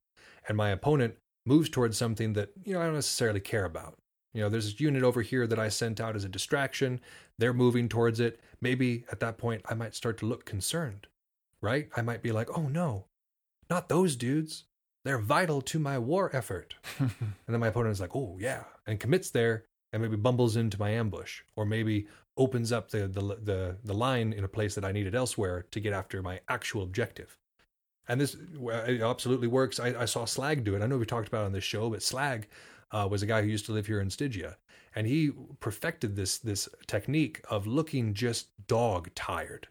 and 0.49 0.57
my 0.57 0.71
opponent 0.71 1.17
moves 1.47 1.69
towards 1.69 1.97
something 1.97 2.35
that 2.35 2.51
you 2.65 2.75
know 2.75 2.81
I 2.81 2.85
don't 2.85 2.95
necessarily 2.95 3.41
care 3.41 3.65
about. 3.65 3.97
You 4.35 4.41
know, 4.41 4.49
there's 4.49 4.65
this 4.65 4.81
unit 4.81 5.03
over 5.03 5.21
here 5.21 5.47
that 5.47 5.59
I 5.59 5.69
sent 5.69 6.01
out 6.01 6.17
as 6.17 6.25
a 6.25 6.29
distraction. 6.29 7.01
They're 7.39 7.53
moving 7.53 7.89
towards 7.89 8.21
it. 8.21 8.41
Maybe 8.61 9.05
at 9.11 9.21
that 9.21 9.39
point, 9.39 9.63
I 9.69 9.75
might 9.75 9.95
start 9.95 10.19
to 10.19 10.27
look 10.27 10.45
concerned, 10.45 11.07
right? 11.61 11.89
I 11.97 12.03
might 12.03 12.23
be 12.23 12.33
like, 12.33 12.49
oh 12.57 12.69
no, 12.69 13.07
not 13.69 13.89
those 13.89 14.17
dudes. 14.17 14.65
They're 15.05 15.19
vital 15.19 15.61
to 15.63 15.79
my 15.79 15.99
war 15.99 16.31
effort. 16.35 16.75
and 16.99 17.11
then 17.49 17.61
my 17.61 17.69
opponent 17.69 17.93
is 17.93 18.01
like, 18.01 18.15
oh 18.15 18.37
yeah, 18.41 18.65
and 18.87 19.01
commits 19.01 19.31
there 19.31 19.65
and 19.93 20.03
maybe 20.03 20.17
bumbles 20.17 20.57
into 20.57 20.79
my 20.79 20.91
ambush 20.91 21.43
or 21.57 21.67
maybe 21.67 22.07
opens 22.37 22.73
up 22.73 22.91
the, 22.91 23.09
the, 23.09 23.21
the, 23.43 23.77
the 23.85 23.95
line 23.95 24.33
in 24.33 24.45
a 24.45 24.49
place 24.49 24.75
that 24.75 24.85
I 24.85 24.93
needed 24.93 25.15
elsewhere 25.15 25.67
to 25.71 25.81
get 25.81 25.93
after 25.93 26.23
my 26.23 26.41
actual 26.49 26.83
objective. 26.83 27.37
And 28.09 28.21
this 28.21 28.35
it 28.35 29.01
absolutely 29.01 29.49
works. 29.49 29.79
I, 29.79 30.03
I 30.03 30.05
saw 30.07 30.25
Slag 30.25 30.65
do 30.65 30.75
it. 30.75 30.83
I 30.83 30.87
know 30.87 30.99
we 30.99 31.07
talked 31.07 31.29
about 31.29 31.43
it 31.43 31.47
on 31.47 31.53
this 31.53 31.65
show, 31.65 31.91
but 31.91 32.03
Slag 32.03 32.49
uh, 32.91 33.07
was 33.11 33.23
a 33.23 33.27
guy 33.27 33.43
who 33.43 33.49
used 33.49 33.67
to 33.67 33.73
live 33.73 33.87
here 33.87 34.01
in 34.01 34.11
Stygia, 34.11 34.57
and 34.95 35.07
he 35.07 35.33
perfected 35.61 36.17
this 36.17 36.39
this 36.39 36.69
technique 36.87 37.41
of 37.49 37.67
looking 37.67 38.15
just 38.15 38.49
dog 38.67 39.11
tired. 39.15 39.69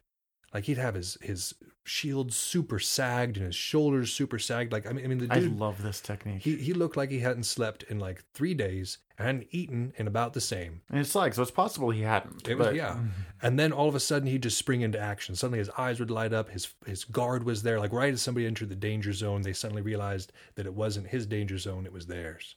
Like 0.53 0.65
he'd 0.65 0.77
have 0.77 0.95
his 0.95 1.18
his 1.22 1.53
shield 1.84 2.31
super 2.31 2.77
sagged 2.77 3.38
and 3.38 3.45
his 3.45 3.56
shoulders 3.56 4.11
super 4.11 4.38
sagged. 4.38 4.72
Like 4.72 4.85
I 4.85 4.91
mean, 4.91 5.06
I 5.06 5.07
mean 5.07 5.18
the 5.19 5.34
I 5.34 5.39
dude 5.39 5.57
love 5.57 5.81
this 5.81 6.02
technique. 6.02 6.41
he 6.41 6.57
he 6.57 6.73
looked 6.73 6.98
like 6.98 7.10
he 7.10 7.19
hadn't 7.19 7.43
slept 7.43 7.84
in 7.84 7.99
like 7.99 8.23
three 8.34 8.53
days 8.53 8.98
and 9.18 9.45
eaten 9.52 9.93
in 9.98 10.07
about 10.07 10.34
the 10.34 10.41
same. 10.41 10.81
and 10.89 10.99
it's 10.99 11.15
like 11.15 11.34
so 11.34 11.41
it's 11.41 11.52
possible 11.52 11.89
he 11.91 12.02
hadn't. 12.02 12.48
It 12.48 12.57
was 12.57 12.76
yeah, 12.76 12.95
mm-hmm. 12.95 13.07
and 13.41 13.57
then 13.57 13.72
all 13.72 13.88
of 13.88 13.95
a 13.95 13.99
sudden 13.99 14.27
he'd 14.27 14.43
just 14.43 14.57
spring 14.57 14.81
into 14.81 14.99
action. 14.99 15.35
Suddenly 15.35 15.60
his 15.60 15.69
eyes 15.77 15.99
would 15.99 16.11
light 16.11 16.34
up. 16.34 16.49
His 16.49 16.73
his 16.85 17.06
guard 17.06 17.43
was 17.43 17.64
there. 17.64 17.80
Like 17.80 17.93
right 17.93 18.14
as 18.14 18.22
somebody 18.22 18.45
entered 18.45 18.69
the 18.69 18.76
danger 18.76 19.14
zone, 19.14 19.41
they 19.41 19.53
suddenly 19.53 19.81
realized 19.81 20.34
that 20.56 20.65
it 20.65 20.73
wasn't 20.73 21.07
his 21.07 21.26
danger 21.26 21.57
zone; 21.57 21.85
it 21.85 21.93
was 21.93 22.07
theirs. 22.07 22.56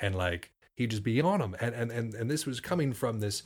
And 0.00 0.14
like 0.14 0.50
he'd 0.76 0.92
just 0.92 1.02
be 1.02 1.20
on 1.20 1.40
them. 1.40 1.56
And 1.60 1.74
and 1.74 1.90
and 1.90 2.14
and 2.14 2.30
this 2.30 2.46
was 2.46 2.60
coming 2.60 2.92
from 2.92 3.18
this 3.18 3.42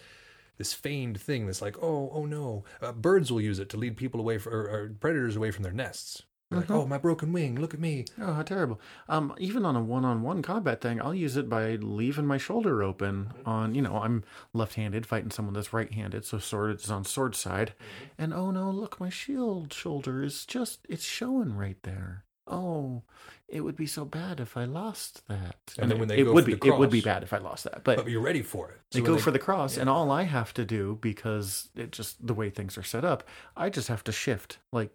this 0.59 0.75
feigned 0.75 1.19
thing. 1.19 1.47
That's 1.47 1.63
like 1.63 1.83
oh 1.83 2.11
oh 2.13 2.27
no, 2.27 2.65
uh, 2.83 2.93
birds 2.93 3.33
will 3.33 3.41
use 3.41 3.59
it 3.59 3.71
to 3.71 3.79
lead 3.79 3.97
people 3.97 4.21
away 4.21 4.37
from, 4.37 4.53
or, 4.53 4.69
or 4.69 4.89
predators 5.01 5.37
away 5.37 5.51
from 5.51 5.63
their 5.63 5.73
nests. 5.73 6.23
Like 6.53 6.69
oh 6.69 6.85
my 6.85 6.99
broken 6.99 7.33
wing, 7.33 7.61
look 7.61 7.75
at 7.75 7.79
me. 7.81 8.07
Oh, 8.21 8.33
how 8.33 8.43
terrible. 8.43 8.81
Um, 9.09 9.33
even 9.39 9.65
on 9.65 9.77
a 9.77 9.81
one-on-one 9.81 10.43
combat 10.43 10.81
thing, 10.81 11.01
I'll 11.01 11.15
use 11.15 11.37
it 11.37 11.49
by 11.49 11.77
leaving 11.77 12.27
my 12.27 12.39
shoulder 12.39 12.83
open. 12.83 13.33
On 13.47 13.73
you 13.73 13.83
know, 13.83 13.99
I'm 13.99 14.25
left-handed 14.53 15.07
fighting 15.07 15.31
someone 15.31 15.55
that's 15.55 15.73
right-handed, 15.73 16.25
so 16.25 16.39
sword 16.39 16.81
is 16.81 16.91
on 16.91 17.05
sword 17.05 17.37
side, 17.37 17.75
and 18.19 18.35
oh 18.35 18.51
no, 18.51 18.69
look, 18.69 18.99
my 18.99 19.11
shield 19.11 19.73
shoulder 19.73 20.25
is 20.25 20.45
just 20.45 20.85
it's 20.89 21.05
showing 21.05 21.57
right 21.57 21.81
there. 21.85 22.25
Oh, 22.51 23.03
it 23.49 23.61
would 23.63 23.77
be 23.77 23.87
so 23.87 24.05
bad 24.05 24.41
if 24.41 24.57
I 24.57 24.65
lost 24.65 25.27
that. 25.29 25.57
And 25.79 25.91
then 25.91 25.97
it- 25.97 26.01
when 26.01 26.09
they 26.09 26.19
it 26.19 26.25
go 26.25 26.33
would 26.35 26.45
for 26.45 26.51
be 26.51 26.57
the 26.57 26.67
it 26.67 26.79
would 26.79 26.91
be 26.91 27.01
bad 27.01 27.23
if 27.23 27.33
I 27.33 27.39
lost 27.39 27.65
that, 27.65 27.85
But 27.85 28.09
you're 28.09 28.21
ready 28.21 28.43
for 28.43 28.71
it. 28.71 28.81
they 28.91 28.99
So 28.99 29.03
when 29.05 29.13
go 29.13 29.19
for 29.19 29.31
the 29.31 29.39
cross, 29.39 29.77
and 29.77 29.89
all 29.89 30.11
I 30.11 30.25
have 30.25 30.53
to 30.55 30.65
do 30.65 30.99
because 31.01 31.69
it 31.75 31.93
just 31.93 32.27
the 32.27 32.35
way 32.35 32.51
things 32.51 32.77
are 32.77 32.83
set 32.83 33.05
up, 33.05 33.25
I 33.57 33.71
just 33.71 33.89
have 33.89 34.05
to 34.05 34.13
shift 34.13 34.59
like 34.73 34.91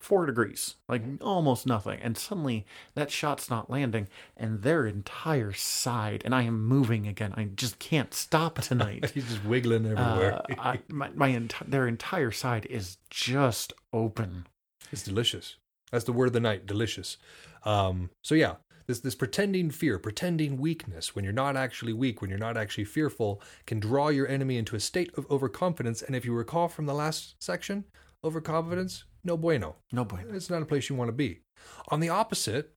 four 0.00 0.26
degrees, 0.26 0.74
like 0.88 1.02
almost 1.20 1.64
nothing, 1.64 2.00
and 2.00 2.18
suddenly 2.18 2.66
that 2.94 3.10
shot's 3.12 3.48
not 3.48 3.70
landing, 3.70 4.08
and 4.36 4.62
their 4.62 4.84
entire 4.84 5.52
side, 5.52 6.22
and 6.24 6.34
I 6.34 6.42
am 6.42 6.64
moving 6.66 7.06
again. 7.06 7.32
I 7.36 7.44
just 7.44 7.78
can't 7.78 8.12
stop 8.12 8.58
tonight. 8.60 9.10
He's 9.10 9.28
just 9.28 9.44
wiggling 9.44 9.86
everywhere. 9.86 10.42
Uh, 10.50 10.54
I, 10.58 10.80
my 10.88 11.10
my 11.14 11.30
enti- 11.30 11.68
their 11.70 11.86
entire 11.86 12.32
side 12.32 12.66
is 12.66 12.98
just 13.10 13.72
open. 13.92 14.46
It's 14.90 15.04
delicious. 15.04 15.56
That's 15.92 16.04
the 16.04 16.12
word 16.12 16.26
of 16.26 16.32
the 16.32 16.40
night, 16.40 16.66
delicious. 16.66 17.18
Um, 17.64 18.10
so 18.22 18.34
yeah, 18.34 18.56
this 18.86 19.00
this 19.00 19.14
pretending 19.14 19.70
fear, 19.70 19.98
pretending 19.98 20.56
weakness, 20.56 21.14
when 21.14 21.24
you're 21.24 21.32
not 21.32 21.56
actually 21.56 21.92
weak, 21.92 22.20
when 22.20 22.30
you're 22.30 22.38
not 22.38 22.56
actually 22.56 22.84
fearful, 22.84 23.40
can 23.66 23.78
draw 23.78 24.08
your 24.08 24.26
enemy 24.26 24.56
into 24.56 24.74
a 24.74 24.80
state 24.80 25.12
of 25.16 25.30
overconfidence. 25.30 26.02
And 26.02 26.16
if 26.16 26.24
you 26.24 26.32
recall 26.32 26.68
from 26.68 26.86
the 26.86 26.94
last 26.94 27.36
section, 27.40 27.84
overconfidence, 28.24 29.04
no 29.22 29.36
bueno. 29.36 29.76
No 29.92 30.04
bueno. 30.04 30.34
It's 30.34 30.50
not 30.50 30.62
a 30.62 30.66
place 30.66 30.88
you 30.88 30.96
want 30.96 31.08
to 31.08 31.12
be. 31.12 31.40
On 31.88 32.00
the 32.00 32.08
opposite, 32.08 32.72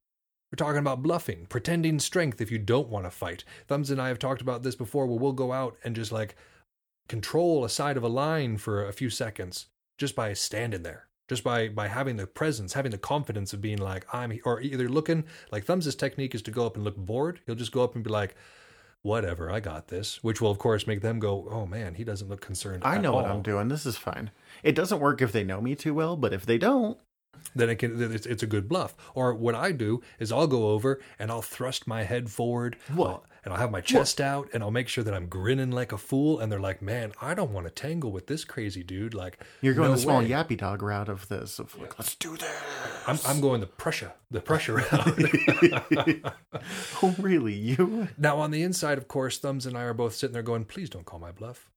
we're 0.52 0.58
talking 0.58 0.80
about 0.80 1.02
bluffing, 1.02 1.48
pretending 1.48 2.00
strength 2.00 2.40
if 2.40 2.52
you 2.52 2.60
don't 2.60 2.90
want 2.90 3.06
to 3.06 3.12
fight. 3.12 3.44
Thumbs 3.68 3.90
and 3.90 4.02
I 4.02 4.10
have 4.10 4.20
talked 4.20 4.42
about 4.42 4.64
this 4.64 4.76
before 4.76 5.08
where 5.08 5.18
we'll 5.18 5.34
go 5.34 5.52
out 5.52 5.78
and 5.84 5.96
just 5.96 6.12
like 6.12 6.36
control 7.08 7.66
a 7.66 7.70
side 7.70 7.98
of 7.98 8.04
a 8.04 8.08
line 8.08 8.58
for 8.58 8.86
a 8.86 8.94
few 8.94 9.10
seconds 9.10 9.68
just 9.98 10.16
by 10.16 10.34
standing 10.34 10.84
there. 10.84 11.08
Just 11.28 11.44
by 11.44 11.70
by 11.70 11.88
having 11.88 12.18
the 12.18 12.28
presence, 12.28 12.74
having 12.74 12.92
the 12.92 12.98
confidence 13.00 13.52
of 13.54 13.62
being 13.62 13.80
like 13.80 14.06
I'm 14.14 14.40
or 14.46 14.62
either 14.62 14.88
looking 14.88 15.24
like 15.52 15.66
Thumbs' 15.66 15.96
technique 15.96 16.36
is 16.36 16.42
to 16.44 16.52
go 16.52 16.66
up 16.66 16.76
and 16.76 16.84
look 16.84 16.98
bored. 16.98 17.40
He'll 17.46 17.56
just 17.56 17.72
go 17.72 17.84
up 17.84 17.96
and 17.96 18.04
be 18.04 18.10
like, 18.12 18.36
Whatever, 19.02 19.52
I 19.52 19.60
got 19.60 19.88
this. 19.88 20.24
Which 20.24 20.40
will 20.42 20.52
of 20.52 20.60
course 20.60 20.88
make 20.88 21.02
them 21.02 21.20
go, 21.20 21.48
Oh 21.50 21.66
man, 21.66 21.96
he 21.96 22.04
doesn't 22.04 22.30
look 22.30 22.42
concerned. 22.42 22.84
I 22.86 22.98
know 23.00 23.14
what. 23.14 23.26
I'm 23.26 23.42
doing. 23.42 23.68
This 23.70 23.86
is 23.86 23.98
fine. 23.98 24.32
It 24.64 24.76
doesn't 24.76 25.00
work 25.00 25.22
if 25.22 25.32
they 25.32 25.44
know 25.44 25.62
me 25.62 25.76
too 25.76 25.94
well, 25.94 26.16
but 26.16 26.34
if 26.34 26.46
they 26.46 26.58
don't, 26.60 26.98
then 27.56 27.70
it 27.70 27.76
can 27.78 28.14
it's, 28.14 28.26
it's 28.26 28.44
a 28.44 28.48
good 28.48 28.68
bluff. 28.70 28.96
Or 29.14 29.34
what 29.34 29.56
I 29.56 29.72
do 29.72 30.02
is 30.20 30.32
I'll 30.32 30.48
go 30.48 30.70
over 30.70 31.02
and 31.20 31.32
I'll 31.32 31.42
thrust 31.42 31.88
my 31.88 32.04
head 32.04 32.30
forward. 32.30 32.78
What? 32.94 33.08
I'll- 33.10 33.26
and 33.46 33.54
I'll 33.54 33.60
have 33.60 33.72
my 33.72 33.80
chest 33.80 34.20
out 34.20 34.50
and 34.54 34.62
I'll 34.64 34.72
make 34.72 34.88
sure 34.90 35.04
that 35.04 35.14
I'm 35.14 35.28
grinning 35.28 35.72
like 35.72 35.92
a 35.92 35.98
fool. 35.98 36.40
And 36.40 36.52
they're 36.52 36.60
like, 36.60 36.82
"Man, 36.82 37.14
I 37.22 37.34
don't 37.36 37.52
want 37.52 37.68
to 37.68 37.72
tangle 37.72 38.12
with 38.12 38.28
this 38.28 38.44
crazy 38.44 38.84
dude." 38.84 39.14
Like 39.14 39.42
you're 39.62 39.76
going 39.76 39.90
no 39.90 39.96
the 39.96 40.02
small 40.02 40.20
way. 40.20 40.28
yappy 40.30 40.58
dog 40.58 40.82
route 40.82 41.08
of 41.08 41.30
this. 41.30 41.60
Of 41.60 41.80
like, 41.80 41.98
let's 41.98 42.16
do 42.16 42.36
this. 42.36 42.52
I'm 43.08 43.20
I'm 43.26 43.40
going 43.40 43.62
the 43.62 43.68
Prussia, 43.68 44.14
the 44.32 44.42
Prussia 44.42 44.74
route. 44.92 46.34
oh, 47.04 47.16
really? 47.20 47.54
You? 47.54 48.08
now 48.18 48.40
on 48.40 48.52
the 48.52 48.64
inside, 48.64 48.98
of 48.98 49.08
course, 49.08 49.38
Thumbs 49.38 49.66
and 49.66 49.78
I 49.78 49.84
are 49.84 49.94
both 49.94 50.16
sitting 50.16 50.34
there 50.34 50.44
going, 50.44 50.66
"Please 50.66 50.90
don't 50.90 51.06
call 51.06 51.20
my 51.20 51.32
bluff." 51.32 51.70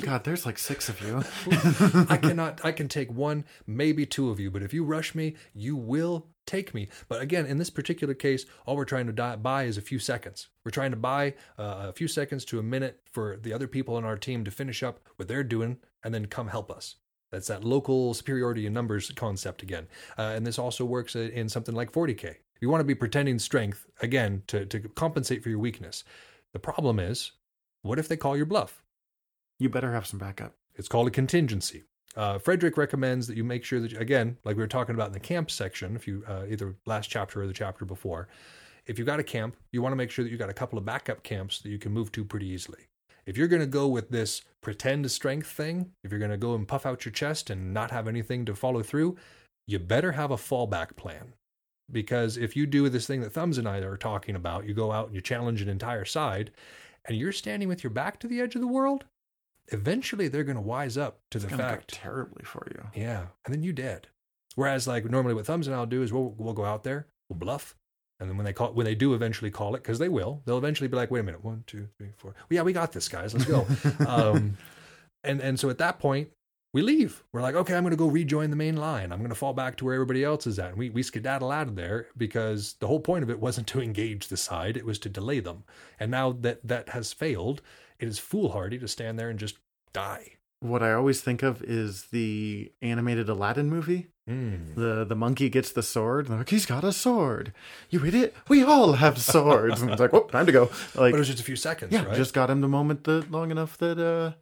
God, 0.00 0.24
there's 0.24 0.46
like 0.46 0.58
six 0.58 0.88
of 0.88 1.00
you. 1.00 1.22
I 2.08 2.16
cannot. 2.16 2.64
I 2.64 2.72
can 2.72 2.88
take 2.88 3.10
one, 3.10 3.44
maybe 3.66 4.06
two 4.06 4.30
of 4.30 4.38
you, 4.38 4.50
but 4.50 4.62
if 4.62 4.72
you 4.72 4.84
rush 4.84 5.14
me, 5.14 5.36
you 5.54 5.76
will 5.76 6.26
take 6.46 6.74
me. 6.74 6.88
But 7.08 7.20
again, 7.20 7.46
in 7.46 7.58
this 7.58 7.70
particular 7.70 8.14
case, 8.14 8.46
all 8.66 8.76
we're 8.76 8.84
trying 8.84 9.12
to 9.14 9.36
buy 9.36 9.64
is 9.64 9.76
a 9.76 9.82
few 9.82 9.98
seconds. 9.98 10.48
We're 10.64 10.70
trying 10.70 10.92
to 10.92 10.96
buy 10.96 11.34
uh, 11.58 11.86
a 11.88 11.92
few 11.92 12.08
seconds 12.08 12.44
to 12.46 12.58
a 12.58 12.62
minute 12.62 13.00
for 13.04 13.36
the 13.36 13.52
other 13.52 13.66
people 13.66 13.96
on 13.96 14.04
our 14.04 14.16
team 14.16 14.44
to 14.44 14.50
finish 14.50 14.82
up 14.82 15.00
what 15.16 15.28
they're 15.28 15.44
doing 15.44 15.78
and 16.02 16.14
then 16.14 16.26
come 16.26 16.48
help 16.48 16.70
us. 16.70 16.96
That's 17.30 17.48
that 17.48 17.64
local 17.64 18.14
superiority 18.14 18.66
in 18.66 18.72
numbers 18.72 19.10
concept 19.10 19.62
again. 19.62 19.86
Uh, 20.16 20.32
and 20.34 20.46
this 20.46 20.58
also 20.58 20.84
works 20.84 21.14
in 21.14 21.48
something 21.48 21.74
like 21.74 21.92
40K. 21.92 22.36
You 22.60 22.70
want 22.70 22.80
to 22.80 22.84
be 22.84 22.94
pretending 22.94 23.38
strength, 23.38 23.86
again, 24.00 24.42
to, 24.48 24.64
to 24.66 24.80
compensate 24.80 25.42
for 25.42 25.50
your 25.50 25.58
weakness. 25.58 26.04
The 26.52 26.58
problem 26.58 26.98
is, 26.98 27.32
what 27.82 27.98
if 27.98 28.08
they 28.08 28.16
call 28.16 28.36
your 28.36 28.46
bluff? 28.46 28.82
You 29.58 29.68
better 29.68 29.92
have 29.92 30.06
some 30.06 30.18
backup. 30.18 30.54
It's 30.76 30.88
called 30.88 31.08
a 31.08 31.10
contingency. 31.10 31.84
Uh, 32.16 32.38
Frederick 32.38 32.76
recommends 32.76 33.26
that 33.26 33.36
you 33.36 33.44
make 33.44 33.64
sure 33.64 33.80
that, 33.80 33.92
you, 33.92 33.98
again, 33.98 34.38
like 34.44 34.56
we 34.56 34.62
were 34.62 34.68
talking 34.68 34.94
about 34.94 35.08
in 35.08 35.12
the 35.12 35.20
camp 35.20 35.50
section, 35.50 35.96
if 35.96 36.06
you 36.06 36.24
uh, 36.26 36.44
either 36.48 36.76
last 36.86 37.08
chapter 37.08 37.42
or 37.42 37.46
the 37.46 37.52
chapter 37.52 37.84
before, 37.84 38.28
if 38.86 38.98
you've 38.98 39.06
got 39.06 39.20
a 39.20 39.24
camp, 39.24 39.56
you 39.72 39.82
want 39.82 39.92
to 39.92 39.96
make 39.96 40.10
sure 40.10 40.24
that 40.24 40.30
you've 40.30 40.38
got 40.38 40.48
a 40.48 40.54
couple 40.54 40.78
of 40.78 40.84
backup 40.84 41.22
camps 41.22 41.60
that 41.60 41.68
you 41.68 41.78
can 41.78 41.92
move 41.92 42.10
to 42.12 42.24
pretty 42.24 42.46
easily. 42.46 42.86
If 43.26 43.36
you're 43.36 43.48
going 43.48 43.60
to 43.60 43.66
go 43.66 43.86
with 43.86 44.08
this 44.08 44.42
pretend 44.62 45.10
strength 45.10 45.48
thing, 45.48 45.90
if 46.02 46.10
you're 46.10 46.18
going 46.18 46.30
to 46.30 46.38
go 46.38 46.54
and 46.54 46.66
puff 46.66 46.86
out 46.86 47.04
your 47.04 47.12
chest 47.12 47.50
and 47.50 47.74
not 47.74 47.90
have 47.90 48.08
anything 48.08 48.46
to 48.46 48.54
follow 48.54 48.82
through, 48.82 49.16
you 49.66 49.78
better 49.78 50.12
have 50.12 50.30
a 50.30 50.36
fallback 50.36 50.96
plan. 50.96 51.34
Because 51.92 52.36
if 52.36 52.56
you 52.56 52.66
do 52.66 52.88
this 52.88 53.06
thing 53.06 53.20
that 53.20 53.32
Thumbs 53.32 53.58
and 53.58 53.68
I 53.68 53.78
are 53.78 53.96
talking 53.96 54.34
about, 54.34 54.66
you 54.66 54.74
go 54.74 54.92
out 54.92 55.06
and 55.06 55.14
you 55.14 55.20
challenge 55.20 55.60
an 55.60 55.68
entire 55.68 56.04
side, 56.04 56.50
and 57.04 57.16
you're 57.16 57.32
standing 57.32 57.68
with 57.68 57.84
your 57.84 57.90
back 57.90 58.18
to 58.20 58.26
the 58.26 58.40
edge 58.40 58.54
of 58.54 58.60
the 58.60 58.66
world, 58.66 59.04
eventually 59.68 60.28
they're 60.28 60.44
going 60.44 60.56
to 60.56 60.62
wise 60.62 60.96
up 60.96 61.20
to 61.30 61.38
the 61.38 61.46
It's 61.46 61.56
go 61.56 61.62
fact. 61.62 61.92
terribly 61.92 62.44
for 62.44 62.66
you. 62.70 63.00
Yeah, 63.00 63.26
and 63.44 63.54
then 63.54 63.62
you 63.62 63.72
dead. 63.72 64.08
Whereas, 64.54 64.88
like 64.88 65.04
normally, 65.08 65.34
what 65.34 65.46
Thumbs 65.46 65.66
and 65.66 65.76
I'll 65.76 65.86
do 65.86 66.02
is 66.02 66.12
we'll 66.12 66.34
we'll 66.36 66.54
go 66.54 66.64
out 66.64 66.82
there, 66.84 67.06
we'll 67.28 67.38
bluff, 67.38 67.76
and 68.18 68.28
then 68.28 68.36
when 68.36 68.44
they 68.44 68.52
call 68.52 68.72
when 68.72 68.84
they 68.86 68.94
do 68.94 69.14
eventually 69.14 69.50
call 69.50 69.74
it, 69.74 69.82
because 69.82 69.98
they 69.98 70.08
will, 70.08 70.42
they'll 70.44 70.58
eventually 70.58 70.88
be 70.88 70.96
like, 70.96 71.10
wait 71.10 71.20
a 71.20 71.22
minute, 71.22 71.44
one, 71.44 71.64
two, 71.66 71.88
three, 71.96 72.08
four. 72.16 72.32
Well, 72.32 72.46
yeah, 72.50 72.62
we 72.62 72.72
got 72.72 72.92
this, 72.92 73.08
guys. 73.08 73.34
Let's 73.34 73.46
go. 73.46 73.66
um, 74.06 74.56
and 75.22 75.40
and 75.40 75.60
so 75.60 75.70
at 75.70 75.78
that 75.78 76.00
point, 76.00 76.30
we 76.74 76.82
leave. 76.82 77.22
We're 77.32 77.42
like, 77.42 77.54
okay, 77.54 77.74
I'm 77.74 77.82
going 77.84 77.92
to 77.92 77.96
go 77.96 78.08
rejoin 78.08 78.50
the 78.50 78.56
main 78.56 78.76
line. 78.76 79.12
I'm 79.12 79.18
going 79.18 79.30
to 79.30 79.36
fall 79.36 79.52
back 79.54 79.76
to 79.76 79.84
where 79.84 79.94
everybody 79.94 80.24
else 80.24 80.46
is 80.46 80.58
at. 80.58 80.70
And 80.70 80.78
we 80.78 80.90
we 80.90 81.02
skedaddle 81.04 81.52
out 81.52 81.68
of 81.68 81.76
there 81.76 82.08
because 82.16 82.74
the 82.80 82.88
whole 82.88 83.00
point 83.00 83.22
of 83.22 83.30
it 83.30 83.38
wasn't 83.38 83.68
to 83.68 83.80
engage 83.80 84.26
the 84.26 84.36
side; 84.36 84.76
it 84.76 84.84
was 84.84 84.98
to 85.00 85.08
delay 85.08 85.38
them. 85.38 85.62
And 86.00 86.10
now 86.10 86.32
that 86.32 86.66
that 86.66 86.88
has 86.88 87.12
failed, 87.12 87.62
it 87.98 88.08
is 88.08 88.18
foolhardy 88.18 88.78
to 88.78 88.88
stand 88.88 89.18
there 89.18 89.30
and 89.30 89.38
just 89.38 89.58
die. 89.92 90.32
What 90.60 90.82
I 90.82 90.92
always 90.92 91.20
think 91.20 91.42
of 91.42 91.62
is 91.62 92.06
the 92.10 92.72
animated 92.82 93.28
Aladdin 93.28 93.70
movie. 93.70 94.08
Mm. 94.28 94.74
The 94.74 95.04
the 95.04 95.14
monkey 95.14 95.48
gets 95.48 95.70
the 95.70 95.82
sword. 95.84 96.26
And 96.26 96.32
they're 96.32 96.38
like, 96.40 96.50
he's 96.50 96.66
got 96.66 96.82
a 96.84 96.92
sword. 96.92 97.52
You 97.90 98.04
idiot! 98.04 98.34
We 98.48 98.62
all 98.64 98.94
have 98.94 99.18
swords. 99.22 99.80
and 99.80 99.90
it's 99.90 100.00
like, 100.00 100.12
whoop, 100.12 100.30
time 100.32 100.46
to 100.46 100.52
go. 100.52 100.62
Like, 100.94 101.12
But 101.12 101.14
it 101.14 101.18
was 101.18 101.28
just 101.28 101.40
a 101.40 101.44
few 101.44 101.56
seconds, 101.56 101.92
yeah, 101.92 102.04
right? 102.04 102.16
just 102.16 102.34
got 102.34 102.50
him 102.50 102.60
the 102.60 102.68
moment 102.68 103.04
that 103.04 103.30
long 103.30 103.50
enough 103.52 103.78
that 103.78 103.98
uh, 103.98 104.32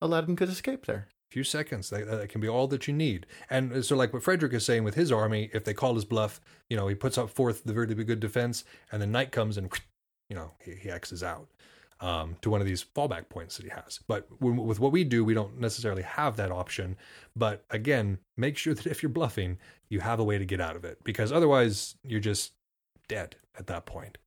Aladdin 0.00 0.36
could 0.36 0.48
escape 0.48 0.86
there. 0.86 1.08
A 1.30 1.32
few 1.32 1.44
seconds. 1.44 1.90
That, 1.90 2.06
that 2.06 2.28
can 2.28 2.40
be 2.40 2.48
all 2.48 2.66
that 2.68 2.86
you 2.86 2.94
need. 2.94 3.26
And 3.50 3.84
so, 3.84 3.96
like 3.96 4.12
what 4.12 4.22
Frederick 4.22 4.52
is 4.52 4.64
saying 4.64 4.84
with 4.84 4.94
his 4.94 5.10
army, 5.12 5.50
if 5.52 5.64
they 5.64 5.74
call 5.74 5.94
his 5.96 6.04
bluff, 6.04 6.40
you 6.68 6.76
know, 6.76 6.86
he 6.88 6.94
puts 6.94 7.18
up 7.18 7.28
forth 7.28 7.64
the 7.64 7.72
very 7.72 7.86
good 7.86 8.20
defense, 8.20 8.64
and 8.92 9.02
then 9.02 9.10
night 9.12 9.32
comes 9.32 9.56
and, 9.56 9.70
you 10.28 10.36
know, 10.36 10.52
he, 10.64 10.74
he 10.76 10.90
X's 10.90 11.22
out 11.24 11.48
um, 12.00 12.36
to 12.40 12.50
one 12.50 12.60
of 12.60 12.66
these 12.66 12.84
fallback 12.84 13.28
points 13.28 13.56
that 13.56 13.64
he 13.64 13.70
has. 13.70 14.00
But 14.08 14.26
when, 14.38 14.56
with 14.56 14.80
what 14.80 14.92
we 14.92 15.04
do, 15.04 15.24
we 15.24 15.34
don't 15.34 15.60
necessarily 15.60 16.02
have 16.02 16.36
that 16.36 16.50
option. 16.50 16.96
But 17.36 17.64
again, 17.70 18.18
make 18.36 18.56
sure 18.56 18.74
that 18.74 18.86
if 18.86 19.02
you're 19.02 19.10
bluffing, 19.10 19.58
you 19.88 20.00
have 20.00 20.20
a 20.20 20.24
way 20.24 20.38
to 20.38 20.44
get 20.44 20.60
out 20.60 20.76
of 20.76 20.84
it, 20.84 20.98
because 21.04 21.32
otherwise 21.32 21.96
you're 22.04 22.20
just 22.20 22.52
dead 23.08 23.36
at 23.58 23.66
that 23.66 23.86
point. 23.86 24.18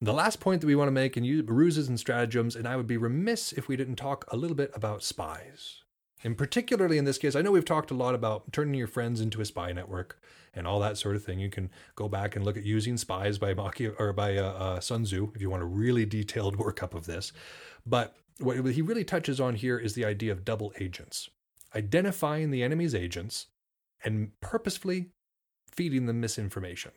The 0.00 0.12
last 0.12 0.40
point 0.40 0.60
that 0.60 0.66
we 0.66 0.74
want 0.74 0.88
to 0.88 0.92
make 0.92 1.16
in 1.16 1.24
use 1.24 1.44
ruses 1.46 1.88
and 1.88 1.98
stratagems, 1.98 2.56
and 2.56 2.66
I 2.66 2.76
would 2.76 2.86
be 2.86 2.96
remiss 2.96 3.52
if 3.52 3.68
we 3.68 3.76
didn't 3.76 3.96
talk 3.96 4.24
a 4.28 4.36
little 4.36 4.56
bit 4.56 4.70
about 4.74 5.02
spies. 5.02 5.83
And 6.24 6.38
particularly 6.38 6.96
in 6.96 7.04
this 7.04 7.18
case, 7.18 7.36
I 7.36 7.42
know 7.42 7.52
we've 7.52 7.64
talked 7.64 7.90
a 7.90 7.94
lot 7.94 8.14
about 8.14 8.50
turning 8.52 8.74
your 8.74 8.86
friends 8.86 9.20
into 9.20 9.42
a 9.42 9.44
spy 9.44 9.72
network 9.72 10.18
and 10.54 10.66
all 10.66 10.80
that 10.80 10.96
sort 10.96 11.16
of 11.16 11.24
thing. 11.24 11.38
You 11.38 11.50
can 11.50 11.70
go 11.96 12.08
back 12.08 12.34
and 12.34 12.44
look 12.44 12.56
at 12.56 12.64
using 12.64 12.96
spies 12.96 13.36
by 13.38 13.52
Maki 13.52 13.94
or 14.00 14.12
by 14.14 14.38
uh, 14.38 14.52
uh, 14.52 14.80
Sun 14.80 15.04
Tzu 15.04 15.32
if 15.34 15.42
you 15.42 15.50
want 15.50 15.62
a 15.62 15.66
really 15.66 16.06
detailed 16.06 16.56
workup 16.64 16.94
of 16.94 17.04
this. 17.06 17.32
But 17.84 18.16
what 18.38 18.56
he 18.64 18.82
really 18.82 19.04
touches 19.04 19.38
on 19.38 19.54
here 19.54 19.78
is 19.78 19.94
the 19.94 20.04
idea 20.04 20.32
of 20.32 20.44
double 20.44 20.72
agents. 20.80 21.28
identifying 21.74 22.50
the 22.50 22.62
enemy's 22.62 22.94
agents 22.94 23.46
and 24.04 24.30
purposefully 24.40 25.10
feeding 25.70 26.06
them 26.06 26.20
misinformation. 26.20 26.92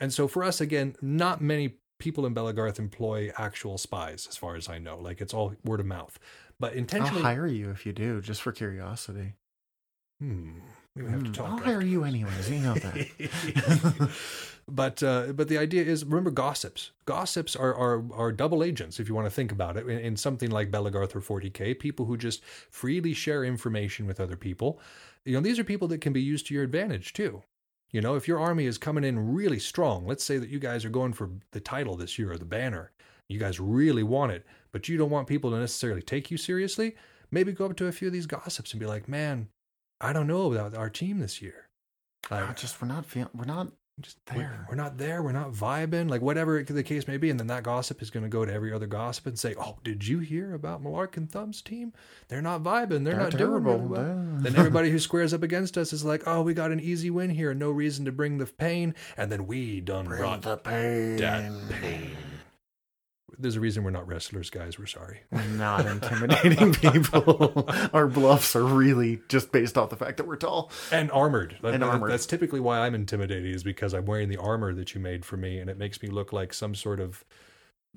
And 0.00 0.12
so 0.12 0.28
for 0.28 0.42
us, 0.44 0.60
again, 0.60 0.96
not 1.02 1.40
many 1.40 1.74
people 1.98 2.24
in 2.24 2.34
Belegarth 2.34 2.78
employ 2.78 3.30
actual 3.36 3.76
spies, 3.76 4.26
as 4.28 4.36
far 4.36 4.54
as 4.56 4.68
I 4.68 4.78
know. 4.78 4.98
Like 4.98 5.20
it's 5.20 5.34
all 5.34 5.54
word 5.64 5.80
of 5.80 5.86
mouth. 5.86 6.18
But 6.60 6.72
I'll 6.72 6.78
intentionally, 6.78 7.22
hire 7.22 7.46
you 7.46 7.70
if 7.70 7.86
you 7.86 7.92
do, 7.92 8.20
just 8.20 8.42
for 8.42 8.52
curiosity. 8.52 9.34
hmm, 10.20 10.58
we 10.96 11.02
would 11.02 11.12
have 11.12 11.22
to 11.24 11.30
Hmm, 11.30 11.32
talk. 11.32 11.50
I'll 11.52 11.58
hire 11.58 11.80
you 11.82 12.04
anyways. 12.04 12.50
You 12.50 12.60
know 12.60 12.74
that. 12.74 13.06
but 14.68 15.02
uh, 15.02 15.32
but 15.32 15.48
the 15.48 15.58
idea 15.58 15.82
is 15.84 16.04
remember 16.04 16.30
gossips. 16.30 16.90
Gossips 17.04 17.54
are 17.56 17.74
are, 17.74 18.04
are 18.12 18.32
double 18.32 18.62
agents 18.62 18.98
if 19.00 19.08
you 19.08 19.14
want 19.14 19.26
to 19.26 19.30
think 19.30 19.52
about 19.52 19.76
it 19.76 19.86
in, 19.88 19.98
in 19.98 20.16
something 20.16 20.50
like 20.50 20.70
Belegarth 20.70 21.14
or 21.14 21.20
40k. 21.20 21.78
People 21.78 22.06
who 22.06 22.16
just 22.16 22.44
freely 22.70 23.14
share 23.14 23.44
information 23.44 24.06
with 24.06 24.20
other 24.20 24.36
people. 24.36 24.80
You 25.24 25.34
know 25.34 25.40
these 25.40 25.58
are 25.58 25.64
people 25.64 25.88
that 25.88 26.00
can 26.00 26.12
be 26.12 26.22
used 26.22 26.46
to 26.48 26.54
your 26.54 26.64
advantage 26.64 27.12
too. 27.12 27.42
You 27.90 28.00
know 28.00 28.16
if 28.16 28.28
your 28.28 28.38
army 28.40 28.66
is 28.66 28.76
coming 28.78 29.04
in 29.04 29.32
really 29.34 29.58
strong, 29.58 30.06
let's 30.06 30.24
say 30.24 30.38
that 30.38 30.50
you 30.50 30.58
guys 30.58 30.84
are 30.84 30.90
going 30.90 31.12
for 31.12 31.30
the 31.52 31.60
title 31.60 31.96
this 31.96 32.18
year 32.18 32.32
or 32.32 32.38
the 32.38 32.44
banner. 32.44 32.92
You 33.28 33.38
guys 33.38 33.60
really 33.60 34.02
want 34.02 34.32
it, 34.32 34.46
but 34.72 34.88
you 34.88 34.96
don't 34.96 35.10
want 35.10 35.26
people 35.28 35.50
to 35.50 35.58
necessarily 35.58 36.02
take 36.02 36.30
you 36.30 36.36
seriously. 36.36 36.94
Maybe 37.30 37.52
go 37.52 37.66
up 37.66 37.76
to 37.76 37.86
a 37.86 37.92
few 37.92 38.08
of 38.08 38.12
these 38.12 38.26
gossips 38.26 38.72
and 38.72 38.80
be 38.80 38.86
like, 38.86 39.08
"Man, 39.08 39.48
I 40.00 40.12
don't 40.12 40.26
know 40.26 40.52
about 40.52 40.74
our 40.74 40.90
team 40.90 41.18
this 41.18 41.42
year." 41.42 41.68
Ah, 42.30 42.52
just 42.56 42.80
we're 42.80 42.88
not 42.88 43.06
feel, 43.06 43.30
we're 43.34 43.44
not 43.44 43.68
just 44.00 44.18
there. 44.26 44.36
We're, 44.36 44.66
we're 44.70 44.82
not 44.82 44.96
there. 44.96 45.22
We're 45.22 45.32
not 45.32 45.52
vibing. 45.52 46.08
Like 46.08 46.22
whatever 46.22 46.62
the 46.62 46.82
case 46.82 47.08
may 47.08 47.16
be, 47.16 47.30
and 47.30 47.38
then 47.38 47.48
that 47.48 47.64
gossip 47.64 48.00
is 48.00 48.10
going 48.10 48.22
to 48.22 48.28
go 48.28 48.44
to 48.44 48.52
every 48.52 48.72
other 48.72 48.86
gossip 48.86 49.26
and 49.26 49.38
say, 49.38 49.54
"Oh, 49.58 49.76
did 49.82 50.06
you 50.06 50.20
hear 50.20 50.54
about 50.54 50.82
Malark 50.82 51.16
and 51.16 51.30
Thumb's 51.30 51.62
team? 51.62 51.92
They're 52.28 52.42
not 52.42 52.62
vibing. 52.62 53.04
They're, 53.04 53.14
They're 53.14 53.16
not 53.24 53.32
terrible. 53.32 53.78
doing 53.78 53.88
really 53.90 54.04
well." 54.04 54.24
Then 54.38 54.56
everybody 54.56 54.90
who 54.90 54.98
squares 54.98 55.34
up 55.34 55.42
against 55.42 55.76
us 55.76 55.92
is 55.92 56.04
like, 56.04 56.22
"Oh, 56.26 56.42
we 56.42 56.54
got 56.54 56.70
an 56.70 56.80
easy 56.80 57.10
win 57.10 57.30
here. 57.30 57.52
No 57.54 57.70
reason 57.70 58.04
to 58.04 58.12
bring 58.12 58.38
the 58.38 58.46
pain." 58.46 58.94
And 59.16 59.32
then 59.32 59.46
we 59.46 59.80
done 59.80 60.06
brought 60.06 60.42
the 60.42 60.56
pain. 60.56 61.16
that 61.16 61.52
pain. 61.70 62.16
There's 63.36 63.56
a 63.56 63.60
reason 63.60 63.84
we're 63.84 63.90
not 63.90 64.08
wrestlers, 64.08 64.48
guys. 64.50 64.78
We're 64.78 64.86
sorry. 64.86 65.20
We're 65.30 65.44
not 65.48 65.84
intimidating 65.86 66.72
people. 66.92 67.68
Our 67.92 68.06
bluffs 68.06 68.56
are 68.56 68.64
really 68.64 69.20
just 69.28 69.52
based 69.52 69.76
off 69.76 69.90
the 69.90 69.96
fact 69.96 70.16
that 70.16 70.26
we're 70.26 70.36
tall. 70.36 70.70
And 70.90 71.10
armored. 71.12 71.56
And 71.62 71.82
that- 71.82 71.88
armored. 71.88 72.10
That's 72.10 72.26
typically 72.26 72.60
why 72.60 72.78
I'm 72.80 72.94
intimidated, 72.94 73.54
is 73.54 73.62
because 73.62 73.92
I'm 73.94 74.06
wearing 74.06 74.28
the 74.28 74.38
armor 74.38 74.72
that 74.74 74.94
you 74.94 75.00
made 75.00 75.24
for 75.24 75.36
me, 75.36 75.58
and 75.58 75.68
it 75.68 75.76
makes 75.78 76.02
me 76.02 76.08
look 76.08 76.32
like 76.32 76.54
some 76.54 76.74
sort 76.74 77.00
of 77.00 77.24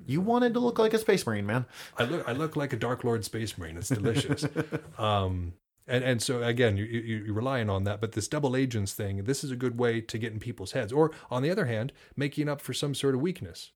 You 0.05 0.19
wanted 0.21 0.53
to 0.55 0.59
look 0.59 0.77
like 0.79 0.93
a 0.93 0.97
space 0.99 1.25
marine, 1.25 1.45
man. 1.45 1.65
I 1.97 2.03
look 2.03 2.27
I 2.27 2.33
look 2.33 2.55
like 2.55 2.73
a 2.73 2.77
Dark 2.77 3.03
Lord 3.03 3.23
Space 3.25 3.57
Marine. 3.57 3.77
It's 3.77 3.89
delicious. 3.89 4.45
um, 4.97 5.53
and 5.87 6.03
and 6.03 6.21
so 6.21 6.43
again, 6.43 6.77
you, 6.77 6.85
you 6.85 7.23
you're 7.25 7.33
relying 7.33 7.69
on 7.69 7.83
that. 7.85 8.01
But 8.01 8.11
this 8.13 8.27
double 8.27 8.55
agents 8.55 8.93
thing, 8.93 9.23
this 9.23 9.43
is 9.43 9.51
a 9.51 9.55
good 9.55 9.77
way 9.79 10.01
to 10.01 10.17
get 10.17 10.33
in 10.33 10.39
people's 10.39 10.73
heads. 10.73 10.91
Or 10.93 11.11
on 11.29 11.41
the 11.41 11.49
other 11.49 11.65
hand, 11.65 11.93
making 12.15 12.47
up 12.49 12.61
for 12.61 12.73
some 12.73 12.93
sort 12.93 13.15
of 13.15 13.21
weakness, 13.21 13.71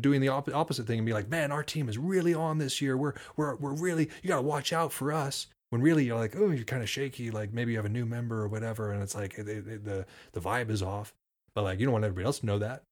doing 0.00 0.20
the 0.20 0.28
op- 0.28 0.52
opposite 0.54 0.86
thing 0.86 0.98
and 0.98 1.06
be 1.06 1.12
like, 1.12 1.28
man, 1.28 1.52
our 1.52 1.62
team 1.62 1.88
is 1.88 1.98
really 1.98 2.34
on 2.34 2.58
this 2.58 2.80
year. 2.80 2.96
We're 2.96 3.14
we're 3.36 3.56
we're 3.56 3.74
really 3.74 4.08
you 4.22 4.28
got 4.28 4.36
to 4.36 4.42
watch 4.42 4.72
out 4.72 4.92
for 4.92 5.12
us. 5.12 5.46
When 5.70 5.82
really 5.82 6.04
you're 6.04 6.16
like, 6.16 6.36
oh, 6.36 6.50
you're 6.50 6.64
kind 6.64 6.82
of 6.82 6.88
shaky. 6.88 7.30
Like 7.30 7.52
maybe 7.52 7.72
you 7.72 7.78
have 7.78 7.86
a 7.86 7.90
new 7.90 8.06
member 8.06 8.40
or 8.40 8.48
whatever, 8.48 8.92
and 8.92 9.02
it's 9.02 9.14
like 9.14 9.38
it, 9.38 9.48
it, 9.48 9.84
the 9.84 10.06
the 10.32 10.40
vibe 10.40 10.70
is 10.70 10.82
off. 10.82 11.12
But 11.54 11.64
like 11.64 11.80
you 11.80 11.86
don't 11.86 11.92
want 11.92 12.04
everybody 12.04 12.26
else 12.26 12.40
to 12.40 12.46
know 12.46 12.58
that. 12.58 12.82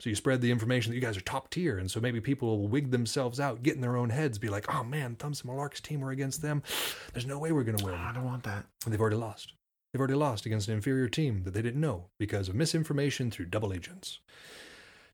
So 0.00 0.10
you 0.10 0.16
spread 0.16 0.40
the 0.40 0.50
information 0.50 0.90
that 0.90 0.96
you 0.96 1.00
guys 1.00 1.16
are 1.16 1.20
top 1.20 1.50
tier, 1.50 1.78
and 1.78 1.88
so 1.88 2.00
maybe 2.00 2.20
people 2.20 2.58
will 2.58 2.66
wig 2.66 2.90
themselves 2.90 3.38
out, 3.38 3.62
get 3.62 3.76
in 3.76 3.80
their 3.80 3.96
own 3.96 4.10
heads, 4.10 4.36
be 4.36 4.48
like, 4.48 4.72
"Oh 4.74 4.82
man, 4.82 5.14
Thumbs 5.14 5.42
and 5.42 5.50
Malark's 5.50 5.80
team 5.80 6.02
are 6.02 6.10
against 6.10 6.42
them. 6.42 6.62
There's 7.12 7.26
no 7.26 7.38
way 7.38 7.52
we're 7.52 7.62
going 7.62 7.76
to 7.76 7.84
win." 7.84 7.94
Ah, 7.96 8.10
I 8.10 8.12
don't 8.12 8.24
want 8.24 8.42
that. 8.42 8.64
And 8.84 8.92
they've 8.92 9.00
already 9.00 9.16
lost. 9.16 9.52
They've 9.92 10.00
already 10.00 10.14
lost 10.14 10.46
against 10.46 10.68
an 10.68 10.74
inferior 10.74 11.08
team 11.08 11.44
that 11.44 11.54
they 11.54 11.62
didn't 11.62 11.80
know 11.80 12.06
because 12.18 12.48
of 12.48 12.54
misinformation 12.54 13.30
through 13.30 13.46
double 13.46 13.72
agents. 13.72 14.20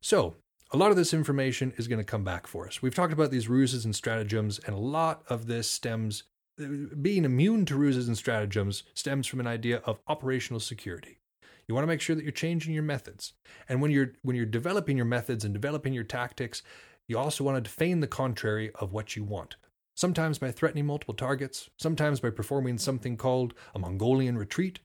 So 0.00 0.36
a 0.70 0.76
lot 0.76 0.90
of 0.90 0.96
this 0.96 1.14
information 1.14 1.72
is 1.76 1.88
going 1.88 1.98
to 1.98 2.04
come 2.04 2.24
back 2.24 2.46
for 2.46 2.66
us. 2.66 2.82
We've 2.82 2.94
talked 2.94 3.12
about 3.12 3.30
these 3.30 3.48
ruses 3.48 3.84
and 3.84 3.94
stratagems, 3.94 4.58
and 4.58 4.74
a 4.74 4.80
lot 4.80 5.22
of 5.28 5.46
this 5.46 5.70
stems. 5.70 6.24
Uh, 6.60 6.94
being 7.00 7.24
immune 7.24 7.64
to 7.66 7.76
ruses 7.76 8.08
and 8.08 8.18
stratagems 8.18 8.82
stems 8.92 9.26
from 9.26 9.40
an 9.40 9.46
idea 9.46 9.78
of 9.84 10.00
operational 10.08 10.60
security. 10.60 11.18
You 11.66 11.74
want 11.74 11.84
to 11.84 11.88
make 11.88 12.00
sure 12.00 12.16
that 12.16 12.22
you're 12.22 12.32
changing 12.32 12.74
your 12.74 12.82
methods. 12.82 13.34
And 13.68 13.80
when 13.80 13.90
you're 13.90 14.12
when 14.22 14.36
you're 14.36 14.46
developing 14.46 14.96
your 14.96 15.06
methods 15.06 15.44
and 15.44 15.54
developing 15.54 15.92
your 15.92 16.04
tactics, 16.04 16.62
you 17.06 17.18
also 17.18 17.44
want 17.44 17.62
to 17.62 17.70
feign 17.70 18.00
the 18.00 18.06
contrary 18.06 18.70
of 18.74 18.92
what 18.92 19.16
you 19.16 19.24
want. 19.24 19.56
Sometimes 19.94 20.38
by 20.38 20.50
threatening 20.50 20.86
multiple 20.86 21.14
targets, 21.14 21.68
sometimes 21.76 22.20
by 22.20 22.30
performing 22.30 22.78
something 22.78 23.16
called 23.16 23.54
a 23.74 23.78
Mongolian 23.78 24.38
retreat. 24.38 24.80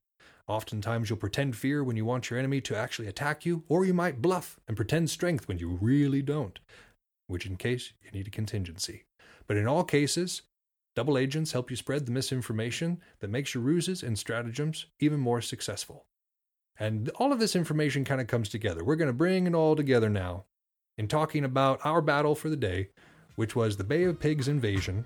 Oftentimes 0.47 1.09
you'll 1.09 1.17
pretend 1.17 1.55
fear 1.55 1.83
when 1.83 1.95
you 1.95 2.03
want 2.03 2.29
your 2.29 2.37
enemy 2.37 2.59
to 2.61 2.75
actually 2.75 3.07
attack 3.07 3.45
you, 3.45 3.63
or 3.69 3.85
you 3.85 3.93
might 3.93 4.21
bluff 4.21 4.59
and 4.67 4.75
pretend 4.75 5.09
strength 5.09 5.47
when 5.47 5.57
you 5.57 5.77
really 5.81 6.21
don't, 6.21 6.59
which 7.27 7.45
in 7.45 7.55
case 7.55 7.93
you 8.01 8.11
need 8.11 8.27
a 8.27 8.31
contingency. 8.31 9.05
But 9.47 9.57
in 9.57 9.67
all 9.67 9.83
cases, 9.83 10.41
double 10.95 11.17
agents 11.17 11.53
help 11.53 11.69
you 11.69 11.77
spread 11.77 12.05
the 12.05 12.11
misinformation 12.11 13.01
that 13.19 13.29
makes 13.29 13.53
your 13.53 13.63
ruses 13.63 14.03
and 14.03 14.19
stratagems 14.19 14.87
even 14.99 15.19
more 15.19 15.41
successful. 15.41 16.05
And 16.77 17.09
all 17.15 17.31
of 17.31 17.39
this 17.39 17.55
information 17.55 18.03
kind 18.03 18.19
of 18.19 18.27
comes 18.27 18.49
together. 18.49 18.83
We're 18.83 18.95
going 18.95 19.07
to 19.07 19.13
bring 19.13 19.47
it 19.47 19.55
all 19.55 19.75
together 19.75 20.09
now 20.09 20.45
in 20.97 21.07
talking 21.07 21.45
about 21.45 21.79
our 21.85 22.01
battle 22.01 22.35
for 22.35 22.49
the 22.49 22.57
day, 22.57 22.89
which 23.35 23.55
was 23.55 23.77
the 23.77 23.83
Bay 23.83 24.03
of 24.03 24.19
Pigs 24.19 24.47
invasion 24.47 25.05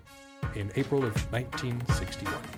in 0.55 0.71
April 0.75 1.03
of 1.03 1.13
1961. 1.31 2.56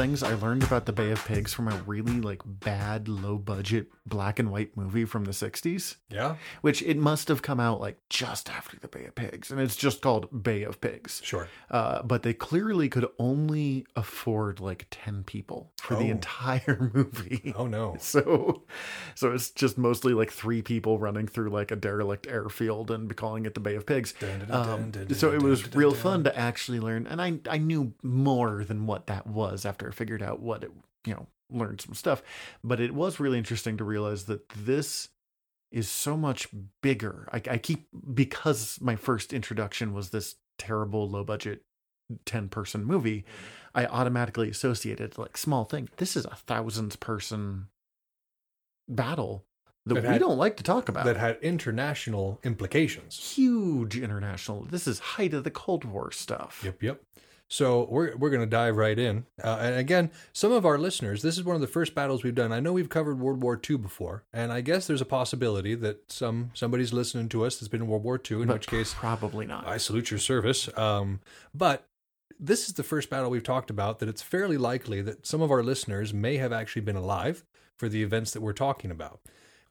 Things, 0.00 0.22
I 0.22 0.34
learned 0.34 0.62
about 0.62 0.86
the 0.86 0.92
Bay 0.92 1.10
of 1.10 1.22
Pigs 1.26 1.52
from 1.52 1.68
a 1.68 1.76
really 1.86 2.20
like 2.20 2.40
bad, 2.44 3.06
low 3.08 3.36
budget 3.36 3.88
black 4.06 4.38
and 4.38 4.50
white 4.50 4.76
movie 4.76 5.04
from 5.04 5.24
the 5.26 5.30
'60s, 5.32 5.96
Yeah, 6.08 6.36
which 6.62 6.82
it 6.82 6.96
must 6.96 7.28
have 7.28 7.42
come 7.42 7.60
out 7.60 7.80
like 7.80 7.98
just 8.08 8.48
after 8.50 8.78
the 8.78 8.88
Bay 8.88 9.04
of 9.04 9.14
Pigs, 9.14 9.50
and 9.50 9.60
it's 9.60 9.76
just 9.76 10.00
called 10.00 10.42
Bay 10.42 10.62
of 10.62 10.80
Pigs. 10.80 11.20
sure. 11.22 11.48
Uh, 11.70 12.02
but 12.02 12.22
they 12.22 12.32
clearly 12.32 12.88
could 12.88 13.06
only 13.18 13.86
afford 13.94 14.58
like 14.58 14.86
ten 14.90 15.22
people 15.22 15.72
for 15.80 15.94
the 15.96 16.04
Oh. 16.08 16.10
entire 16.10 16.90
movie. 16.94 17.52
Oh 17.56 17.66
no. 17.66 17.96
So, 18.00 18.62
so 19.14 19.32
it's 19.32 19.50
just 19.50 19.76
mostly 19.76 20.14
like 20.14 20.30
three 20.32 20.62
people 20.62 20.98
running 20.98 21.26
through 21.28 21.50
like 21.50 21.70
a 21.70 21.76
derelict 21.76 22.26
airfield 22.26 22.90
and 22.90 23.14
calling 23.16 23.44
it 23.44 23.54
the 23.54 23.60
Bay 23.60 23.74
of 23.74 23.84
Pigs. 23.86 24.14
Dun, 24.18 24.38
dun, 24.40 24.48
dun, 24.48 24.68
Um, 24.70 24.90
dun, 24.92 25.14
so 25.14 25.32
it 25.32 25.42
was 25.42 25.74
real 25.74 25.92
fun 25.94 26.24
to 26.24 26.36
actually 26.38 26.80
learn, 26.80 27.06
and 27.06 27.20
I 27.20 27.38
I 27.48 27.58
knew 27.58 27.92
more 28.02 28.64
than 28.64 28.86
what 28.86 29.06
that 29.08 29.26
was 29.26 29.66
after 29.66 29.89
I 29.90 29.94
figured 29.94 30.22
out 30.22 30.40
what 30.40 30.64
it 30.64 30.70
you 31.06 31.14
know 31.14 31.26
learned 31.50 31.80
some 31.80 31.94
stuff, 31.94 32.22
but 32.62 32.80
it 32.80 32.94
was 32.94 33.18
really 33.20 33.38
interesting 33.38 33.76
to 33.76 33.84
realize 33.84 34.24
that 34.24 34.48
this 34.50 35.08
is 35.72 35.88
so 35.88 36.16
much 36.16 36.48
bigger. 36.82 37.28
I, 37.32 37.42
I 37.50 37.58
keep 37.58 37.88
because 38.14 38.78
my 38.80 38.96
first 38.96 39.32
introduction 39.32 39.92
was 39.92 40.10
this 40.10 40.36
terrible 40.58 41.08
low 41.08 41.24
budget 41.24 41.62
10 42.26 42.48
person 42.48 42.84
movie 42.84 43.18
mm-hmm. 43.20 43.78
i 43.78 43.86
automatically 43.86 44.50
associated 44.50 45.16
like 45.16 45.38
small 45.38 45.64
thing 45.64 45.88
this 45.96 46.16
is 46.16 46.24
a 46.26 46.34
thousands 46.34 46.96
person 46.96 47.68
battle 48.88 49.44
that, 49.86 49.94
That 49.94 50.02
we 50.02 50.08
had- 50.10 50.20
don't 50.20 50.36
like 50.36 50.56
to 50.58 50.62
talk 50.62 50.88
about 50.88 51.06
That 51.06 51.16
had 51.16 51.38
international 51.40 52.40
implications. 52.42 53.16
huge 53.34 53.96
international 53.96 54.64
this 54.64 54.86
is 54.86 54.98
height 54.98 55.32
of 55.32 55.44
the 55.44 55.50
cold 55.50 55.84
war 55.84 56.10
stuff 56.12 56.62
Yep, 56.64 56.82
yep. 56.82 57.02
So 57.50 57.88
we're 57.90 58.16
we're 58.16 58.30
going 58.30 58.40
to 58.40 58.46
dive 58.46 58.76
right 58.76 58.98
in. 58.98 59.26
Uh, 59.42 59.58
and 59.60 59.74
again, 59.74 60.12
some 60.32 60.52
of 60.52 60.64
our 60.64 60.78
listeners, 60.78 61.20
this 61.22 61.36
is 61.36 61.42
one 61.42 61.56
of 61.56 61.60
the 61.60 61.66
first 61.66 61.96
battles 61.96 62.22
we've 62.22 62.34
done. 62.34 62.52
I 62.52 62.60
know 62.60 62.72
we've 62.72 62.88
covered 62.88 63.18
World 63.18 63.42
War 63.42 63.60
II 63.68 63.76
before, 63.76 64.22
and 64.32 64.52
I 64.52 64.60
guess 64.60 64.86
there's 64.86 65.00
a 65.00 65.06
possibility 65.06 65.74
that 65.74 66.12
some 66.12 66.52
somebody's 66.54 66.92
listening 66.92 67.28
to 67.30 67.44
us 67.44 67.58
that's 67.58 67.68
been 67.68 67.82
in 67.82 67.88
World 67.88 68.04
War 68.04 68.20
II. 68.30 68.42
In 68.42 68.46
but 68.46 68.54
which 68.54 68.68
case, 68.68 68.94
probably 68.94 69.46
not 69.46 69.66
I 69.66 69.78
salute 69.78 70.12
your 70.12 70.20
service. 70.20 70.68
Um, 70.78 71.20
but 71.52 71.88
this 72.38 72.68
is 72.68 72.74
the 72.74 72.84
first 72.84 73.10
battle 73.10 73.30
we've 73.30 73.42
talked 73.42 73.68
about 73.68 73.98
that 73.98 74.08
it's 74.08 74.22
fairly 74.22 74.56
likely 74.56 75.02
that 75.02 75.26
some 75.26 75.42
of 75.42 75.50
our 75.50 75.62
listeners 75.62 76.14
may 76.14 76.36
have 76.36 76.52
actually 76.52 76.82
been 76.82 76.96
alive 76.96 77.44
for 77.76 77.88
the 77.88 78.02
events 78.04 78.30
that 78.30 78.42
we're 78.42 78.52
talking 78.52 78.92
about. 78.92 79.20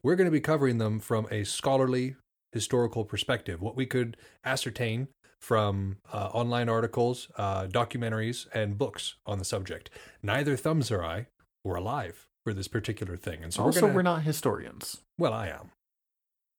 We're 0.04 0.16
going 0.16 0.28
to 0.28 0.32
be 0.32 0.42
covering 0.42 0.80
them 0.80 1.00
from 1.00 1.28
a 1.32 1.46
scholarly, 1.46 2.16
historical 2.52 3.06
perspective, 3.06 3.62
what 3.62 3.76
we 3.76 3.86
could 3.86 4.18
ascertain 4.44 5.08
from 5.40 5.98
uh, 6.14 6.30
online 6.34 6.70
articles, 6.70 7.30
uh, 7.38 7.64
documentaries, 7.66 8.48
and 8.54 8.78
books 8.78 9.16
on 9.26 9.40
the 9.40 9.46
subject. 9.46 9.90
Neither 10.22 10.58
Thumbs 10.58 10.92
or 10.92 11.04
I 11.04 11.28
were 11.64 11.76
alive 11.76 12.28
for 12.44 12.54
this 12.54 12.68
particular 12.68 13.18
thing, 13.18 13.44
and 13.44 13.54
so 13.54 13.64
also 13.64 13.82
we're, 13.82 13.88
gonna, 13.88 13.96
we're 13.96 14.02
not 14.04 14.24
historians 14.24 15.02
Well, 15.18 15.34
I 15.34 15.48
am. 15.48 15.72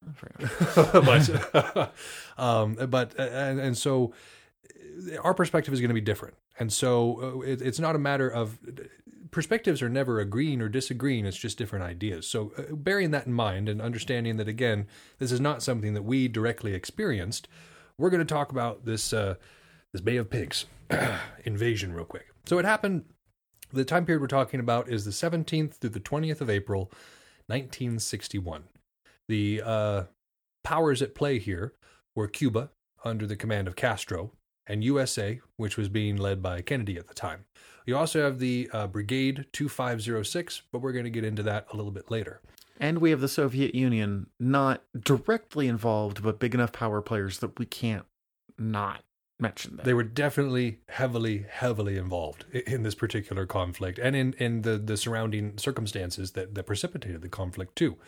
But 0.75 1.93
um, 2.39 2.75
but 2.89 3.19
and 3.19 3.61
and 3.61 3.77
so 3.77 4.15
our 5.23 5.35
perspective 5.35 5.75
is 5.75 5.81
going 5.81 5.91
to 5.91 5.95
be 5.95 6.01
different. 6.01 6.37
And 6.59 6.73
so 6.73 7.23
uh, 7.23 7.41
it, 7.41 7.63
it's 7.63 7.79
not 7.79 7.95
a 7.95 7.99
matter 7.99 8.29
of 8.29 8.59
perspectives 9.31 9.83
are 9.83 9.89
never 9.89 10.21
agreeing 10.21 10.61
or 10.61 10.69
disagreeing. 10.69 11.25
It's 11.25 11.37
just 11.37 11.59
different 11.59 11.85
ideas. 11.85 12.27
So 12.27 12.53
uh, 12.59 12.75
bearing 12.75 13.11
that 13.13 13.27
in 13.27 13.33
mind 13.33 13.69
and 13.69 13.81
understanding 13.81 14.37
that 14.39 14.49
again, 14.49 14.87
this 15.19 15.33
is 15.33 15.41
not 15.41 15.63
something 15.63 15.95
that 15.95 16.03
we 16.03 16.29
directly 16.29 16.75
experienced. 16.75 17.49
We're 18.01 18.09
going 18.09 18.27
to 18.27 18.35
talk 18.35 18.51
about 18.51 18.87
this 18.87 19.13
uh, 19.13 19.35
this 19.93 20.01
Bay 20.01 20.17
of 20.17 20.31
Pigs 20.31 20.65
invasion 21.45 21.93
real 21.93 22.07
quick. 22.07 22.29
So 22.47 22.59
it 22.59 22.65
happened. 22.65 23.05
The 23.75 23.85
time 23.85 24.07
period 24.07 24.23
we're 24.23 24.27
talking 24.27 24.59
about 24.59 24.89
is 24.89 25.05
the 25.05 25.11
17th 25.11 25.75
through 25.75 25.91
the 25.91 26.01
20th 26.01 26.41
of 26.41 26.49
April, 26.49 26.91
1961. 27.49 28.65
The 29.29 29.63
uh, 29.63 30.05
powers 30.65 31.03
at 31.03 31.15
play 31.15 31.39
here 31.39 31.75
were 32.17 32.27
Cuba 32.27 32.71
under 33.05 33.27
the 33.27 33.37
command 33.37 33.69
of 33.69 33.77
Castro 33.77 34.33
and 34.67 34.83
USA, 34.83 35.39
which 35.57 35.77
was 35.77 35.91
being 35.91 36.17
led 36.17 36.43
by 36.43 36.63
Kennedy 36.63 36.97
at 36.97 37.07
the 37.07 37.15
time. 37.15 37.45
You 37.85 37.99
also 37.99 38.23
have 38.23 38.39
the 38.39 38.71
uh, 38.73 38.87
Brigade 38.87 39.45
2506, 39.53 40.63
but 40.73 40.81
we're 40.81 40.93
going 40.93 41.05
to 41.05 41.11
get 41.11 41.25
into 41.25 41.43
that 41.43 41.67
a 41.71 41.77
little 41.77 41.93
bit 41.93 42.11
later. 42.11 42.41
And 42.81 42.99
we 42.99 43.11
have 43.11 43.21
the 43.21 43.29
Soviet 43.29 43.75
Union 43.75 44.29
not 44.41 44.83
directly 44.99 45.69
involved, 45.69 46.23
but 46.23 46.41
big 46.41 46.55
enough 46.55 46.73
power 46.73 47.03
players 47.03 47.39
that 47.41 47.59
we 47.59 47.67
can't 47.67 48.07
not 48.59 49.05
mention 49.39 49.77
them. 49.77 49.85
They 49.85 49.93
were 49.93 50.03
definitely 50.03 50.79
heavily, 50.89 51.45
heavily 51.49 51.99
involved 51.99 52.47
in 52.53 52.83
this 52.83 52.95
particular 52.95 53.45
conflict 53.45 53.99
and 53.99 54.17
in, 54.17 54.33
in 54.39 54.63
the, 54.63 54.79
the 54.79 54.97
surrounding 54.97 55.59
circumstances 55.59 56.33
that, 56.33 56.55
that 56.55 56.65
precipitated 56.65 57.21
the 57.21 57.29
conflict, 57.29 57.77
too. 57.77 57.99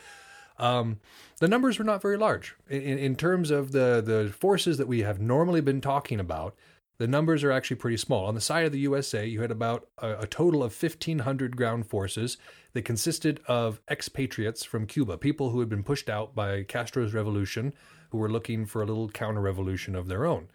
Um, 0.58 1.00
the 1.38 1.48
numbers 1.48 1.78
were 1.78 1.84
not 1.84 2.02
very 2.02 2.16
large. 2.16 2.54
In, 2.68 2.98
in 2.98 3.16
terms 3.16 3.50
of 3.50 3.72
the, 3.72 4.02
the 4.04 4.32
forces 4.32 4.78
that 4.78 4.88
we 4.88 5.00
have 5.00 5.20
normally 5.20 5.60
been 5.60 5.80
talking 5.82 6.18
about, 6.18 6.54
the 6.98 7.06
numbers 7.06 7.42
are 7.42 7.52
actually 7.52 7.76
pretty 7.76 7.96
small. 7.96 8.26
On 8.26 8.34
the 8.34 8.40
side 8.40 8.64
of 8.64 8.72
the 8.72 8.78
USA, 8.80 9.26
you 9.26 9.40
had 9.40 9.50
about 9.50 9.88
a, 9.98 10.20
a 10.20 10.26
total 10.26 10.62
of 10.62 10.80
1,500 10.80 11.56
ground 11.56 11.86
forces 11.86 12.36
that 12.72 12.84
consisted 12.84 13.40
of 13.46 13.80
expatriates 13.90 14.64
from 14.64 14.86
Cuba, 14.86 15.18
people 15.18 15.50
who 15.50 15.60
had 15.60 15.68
been 15.68 15.82
pushed 15.82 16.08
out 16.08 16.34
by 16.34 16.62
Castro's 16.62 17.14
revolution, 17.14 17.74
who 18.10 18.18
were 18.18 18.30
looking 18.30 18.66
for 18.66 18.82
a 18.82 18.86
little 18.86 19.08
counter 19.08 19.40
revolution 19.40 19.94
of 19.94 20.08
their 20.08 20.26
own. 20.26 20.48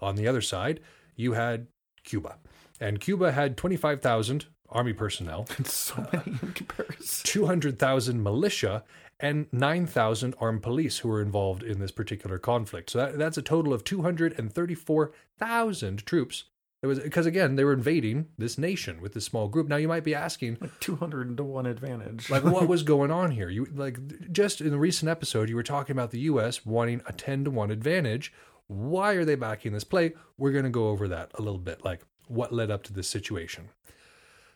On 0.00 0.16
the 0.16 0.28
other 0.28 0.40
side, 0.40 0.80
you 1.14 1.32
had 1.32 1.66
Cuba. 2.04 2.36
And 2.80 3.00
Cuba 3.00 3.32
had 3.32 3.56
25,000 3.56 4.46
army 4.68 4.92
personnel, 4.92 5.46
so 5.64 5.94
uh, 5.94 6.06
many 6.12 6.38
in 6.42 6.52
comparison. 6.52 7.24
200,000 7.24 8.22
militia, 8.22 8.84
and 9.18 9.46
9,000 9.52 10.34
armed 10.40 10.62
police 10.62 10.98
who 10.98 11.08
were 11.08 11.22
involved 11.22 11.62
in 11.62 11.80
this 11.80 11.90
particular 11.90 12.38
conflict. 12.38 12.90
So 12.90 12.98
that, 12.98 13.16
that's 13.18 13.38
a 13.38 13.42
total 13.42 13.72
of 13.72 13.82
234,000 13.84 16.04
troops. 16.04 16.44
Was 16.86 17.00
because 17.00 17.26
again 17.26 17.56
they 17.56 17.64
were 17.64 17.72
invading 17.72 18.28
this 18.38 18.56
nation 18.58 19.00
with 19.00 19.12
this 19.14 19.24
small 19.24 19.48
group. 19.48 19.68
Now 19.68 19.76
you 19.76 19.88
might 19.88 20.04
be 20.04 20.14
asking, 20.14 20.58
Like 20.60 20.78
200 20.80 21.36
to 21.36 21.44
1 21.44 21.66
advantage. 21.66 22.30
like, 22.30 22.44
what 22.44 22.68
was 22.74 22.82
going 22.82 23.10
on 23.10 23.30
here? 23.32 23.48
You 23.48 23.66
like 23.74 24.32
just 24.32 24.60
in 24.60 24.70
the 24.70 24.78
recent 24.78 25.08
episode 25.10 25.48
you 25.48 25.56
were 25.56 25.62
talking 25.62 25.94
about 25.94 26.10
the 26.10 26.20
U.S. 26.20 26.64
wanting 26.66 27.00
a 27.06 27.12
10 27.12 27.44
to 27.44 27.50
one 27.50 27.70
advantage. 27.70 28.32
Why 28.68 29.12
are 29.12 29.24
they 29.24 29.36
backing 29.36 29.72
this 29.72 29.84
play? 29.84 30.14
We're 30.38 30.52
going 30.52 30.64
to 30.64 30.70
go 30.70 30.88
over 30.88 31.06
that 31.08 31.30
a 31.34 31.42
little 31.42 31.60
bit, 31.60 31.84
like 31.84 32.02
what 32.26 32.52
led 32.52 32.70
up 32.70 32.82
to 32.84 32.92
this 32.92 33.08
situation. 33.08 33.68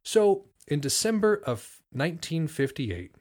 So, 0.02 0.46
in 0.66 0.80
December 0.80 1.34
of 1.46 1.80
1958, 1.92 3.14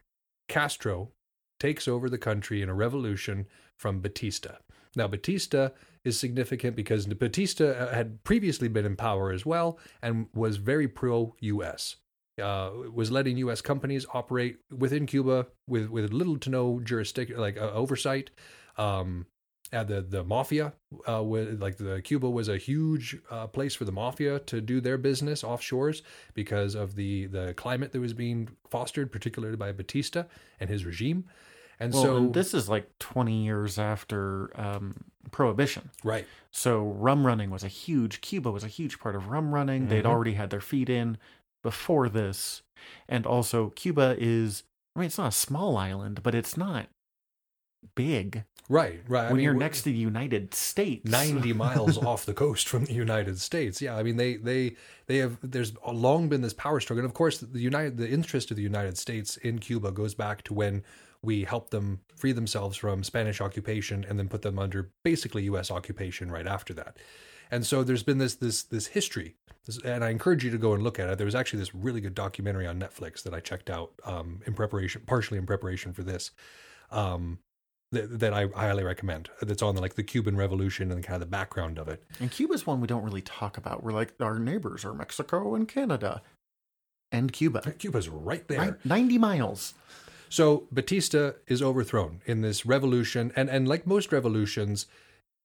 Castro 0.48 1.12
takes 1.60 1.88
over 1.88 2.10
the 2.10 2.18
country 2.18 2.62
in 2.62 2.70
a 2.70 2.74
revolution 2.74 3.46
from 3.76 4.02
Batista. 4.02 4.56
Now, 4.96 5.08
Batista 5.08 5.70
is 6.04 6.20
significant 6.20 6.76
because 6.76 7.06
Batista 7.06 7.66
uh, 7.66 7.94
had 7.94 8.24
previously 8.24 8.68
been 8.68 8.86
in 8.86 8.96
power 8.96 9.32
as 9.32 9.46
well 9.46 9.80
and 10.02 10.28
was 10.34 10.58
very 10.58 10.88
pro 10.88 11.36
US. 11.40 11.98
Uh, 12.42 12.72
was 12.94 13.12
letting 13.12 13.36
U.S. 13.38 13.60
companies 13.60 14.06
operate 14.14 14.60
within 14.72 15.06
Cuba 15.06 15.48
with, 15.68 15.90
with 15.90 16.14
little 16.14 16.38
to 16.38 16.50
no 16.50 16.80
jurisdiction, 16.80 17.38
like 17.38 17.58
uh, 17.58 17.72
oversight. 17.72 18.30
Um, 18.78 19.26
the 19.72 20.06
the 20.08 20.24
mafia, 20.24 20.74
uh, 21.08 21.22
with, 21.22 21.62
like 21.62 21.78
the 21.78 22.02
Cuba 22.02 22.30
was 22.30 22.48
a 22.48 22.58
huge 22.58 23.18
uh, 23.30 23.48
place 23.48 23.76
for 23.76 23.86
the 23.86 23.92
mafia 23.92 24.40
to 24.40 24.62
do 24.62 24.82
their 24.82 24.98
business 24.98 25.44
offshores 25.44 26.02
because 26.34 26.76
of 26.76 26.96
the 26.96 27.28
the 27.28 27.54
climate 27.56 27.92
that 27.92 28.00
was 28.00 28.14
being 28.14 28.50
fostered, 28.70 29.12
particularly 29.12 29.58
by 29.58 29.72
Batista 29.72 30.24
and 30.60 30.70
his 30.70 30.86
regime. 30.86 31.26
And 31.80 31.94
Well, 31.94 32.04
so, 32.04 32.18
and 32.18 32.34
this 32.34 32.54
is 32.54 32.68
like 32.68 32.90
20 33.00 33.44
years 33.44 33.80
after 33.80 34.52
um, 34.60 34.96
Prohibition. 35.30 35.90
right, 36.04 36.26
So 36.52 36.82
rum 36.84 37.26
running 37.26 37.50
was 37.50 37.64
a 37.64 37.68
huge, 37.68 38.22
Cuba 38.22 38.52
was 38.52 38.64
a 38.64 38.68
huge 38.68 39.00
part 39.00 39.16
of 39.16 39.28
rum 39.30 39.54
running. 39.54 39.88
They'd 39.88 40.04
Mhm. 40.06 40.10
already 40.10 40.34
had 40.34 40.50
their 40.50 40.62
feet 40.62 40.90
in 40.90 41.18
before 41.64 42.10
this. 42.10 42.62
And 43.08 43.26
also, 43.26 43.70
Cuba 43.72 44.16
is, 44.20 44.64
I 44.96 45.00
mean, 45.00 45.08
it's 45.08 45.18
not 45.18 45.28
a 45.30 45.32
small 45.32 45.78
island, 45.78 46.24
but 46.24 46.34
it's 46.36 46.56
not 46.58 46.88
big. 47.96 48.44
right, 48.70 49.02
right. 49.08 49.24
I 49.26 49.28
when 49.28 49.38
mean, 49.38 49.44
you're 49.46 49.54
next 49.54 49.82
to 49.84 49.90
the 49.92 49.98
United 49.98 50.54
States. 50.54 51.10
90 51.10 51.54
miles 51.54 51.98
off 52.06 52.26
the 52.26 52.34
coast 52.34 52.68
from 52.68 52.86
the 52.86 52.94
United 52.94 53.40
States. 53.40 53.82
Yeah, 53.82 53.96
I 53.96 54.04
mean 54.04 54.18
they 54.18 54.36
they 54.36 54.76
they 55.08 55.18
have 55.18 55.38
there's 55.42 55.74
long 55.88 56.30
been 56.30 56.42
this 56.42 56.54
power 56.54 56.80
struggle. 56.80 57.04
And 57.04 57.10
of 57.10 57.14
course, 57.16 57.40
the 57.40 57.60
United 57.60 57.98
the 57.98 58.10
interest 58.10 58.52
of 58.52 58.58
the 58.58 58.64
United 58.64 58.98
States 58.98 59.38
in 59.38 59.60
Cuba 59.60 59.92
goes 59.92 60.14
back 60.14 60.44
to 60.44 60.54
when 60.54 60.84
we 61.22 61.44
helped 61.44 61.72
them 61.72 62.02
free 62.16 62.32
themselves 62.32 62.78
from 62.78 63.04
Spanish 63.04 63.42
occupation 63.42 64.06
and 64.08 64.18
then 64.18 64.30
put 64.30 64.42
them 64.42 64.58
under 64.58 64.92
basically 65.04 65.44
US 65.44 65.70
occupation 65.70 66.32
right 66.32 66.48
after 66.48 66.74
that. 66.74 66.98
And 67.52 67.66
so 67.66 67.84
there's 67.84 68.04
been 68.04 68.20
this 68.20 68.36
this 68.36 68.64
this 68.64 68.88
history, 68.88 69.36
this, 69.66 69.80
and 69.84 70.04
I 70.04 70.10
encourage 70.10 70.44
you 70.44 70.52
to 70.52 70.58
go 70.58 70.74
and 70.74 70.84
look 70.84 71.00
at 71.00 71.10
it. 71.10 71.18
There 71.18 71.26
was 71.26 71.36
actually 71.36 71.60
this 71.60 71.74
really 71.74 72.02
good 72.02 72.16
documentary 72.16 72.68
on 72.68 72.80
Netflix 72.80 73.24
that 73.24 73.34
I 73.34 73.40
checked 73.40 73.70
out 73.70 73.92
um, 74.06 74.42
in 74.46 74.54
preparation, 74.54 75.02
partially 75.06 75.38
in 75.38 75.46
preparation 75.46 75.94
for 75.94 76.04
this. 76.04 76.32
Um, 76.92 77.40
that, 77.92 78.20
that 78.20 78.34
I 78.34 78.46
highly 78.56 78.84
recommend. 78.84 79.32
That's 79.42 79.64
on 79.64 79.76
like 79.76 79.96
the 79.96 80.04
Cuban 80.04 80.38
Revolution 80.38 80.92
and 80.92 81.04
kind 81.04 81.16
of 81.16 81.22
the 81.22 81.26
background 81.26 81.80
of 81.80 81.88
it. 81.88 82.04
And 82.20 82.30
Cuba's 82.30 82.68
one 82.68 82.82
we 82.82 82.88
don't 82.88 83.04
really 83.04 83.24
talk 83.24 83.58
about. 83.58 83.84
We're 83.84 83.94
like, 83.94 84.14
our 84.20 84.38
neighbors 84.38 84.86
are 84.86 84.94
Mexico 84.94 85.56
and 85.56 85.68
Canada 85.68 86.22
and 87.12 87.34
Cuba. 87.34 87.62
Cuba's 87.80 88.08
right 88.08 88.48
there. 88.48 88.60
Right? 88.60 88.86
90 88.86 89.18
miles. 89.18 89.74
So 90.30 90.68
Batista 90.72 91.34
is 91.48 91.62
overthrown 91.62 92.22
in 92.26 92.42
this 92.42 92.66
revolution, 92.66 93.34
and 93.36 93.50
and 93.50 93.68
like 93.68 93.88
most 93.88 94.12
revolutions, 94.12 94.86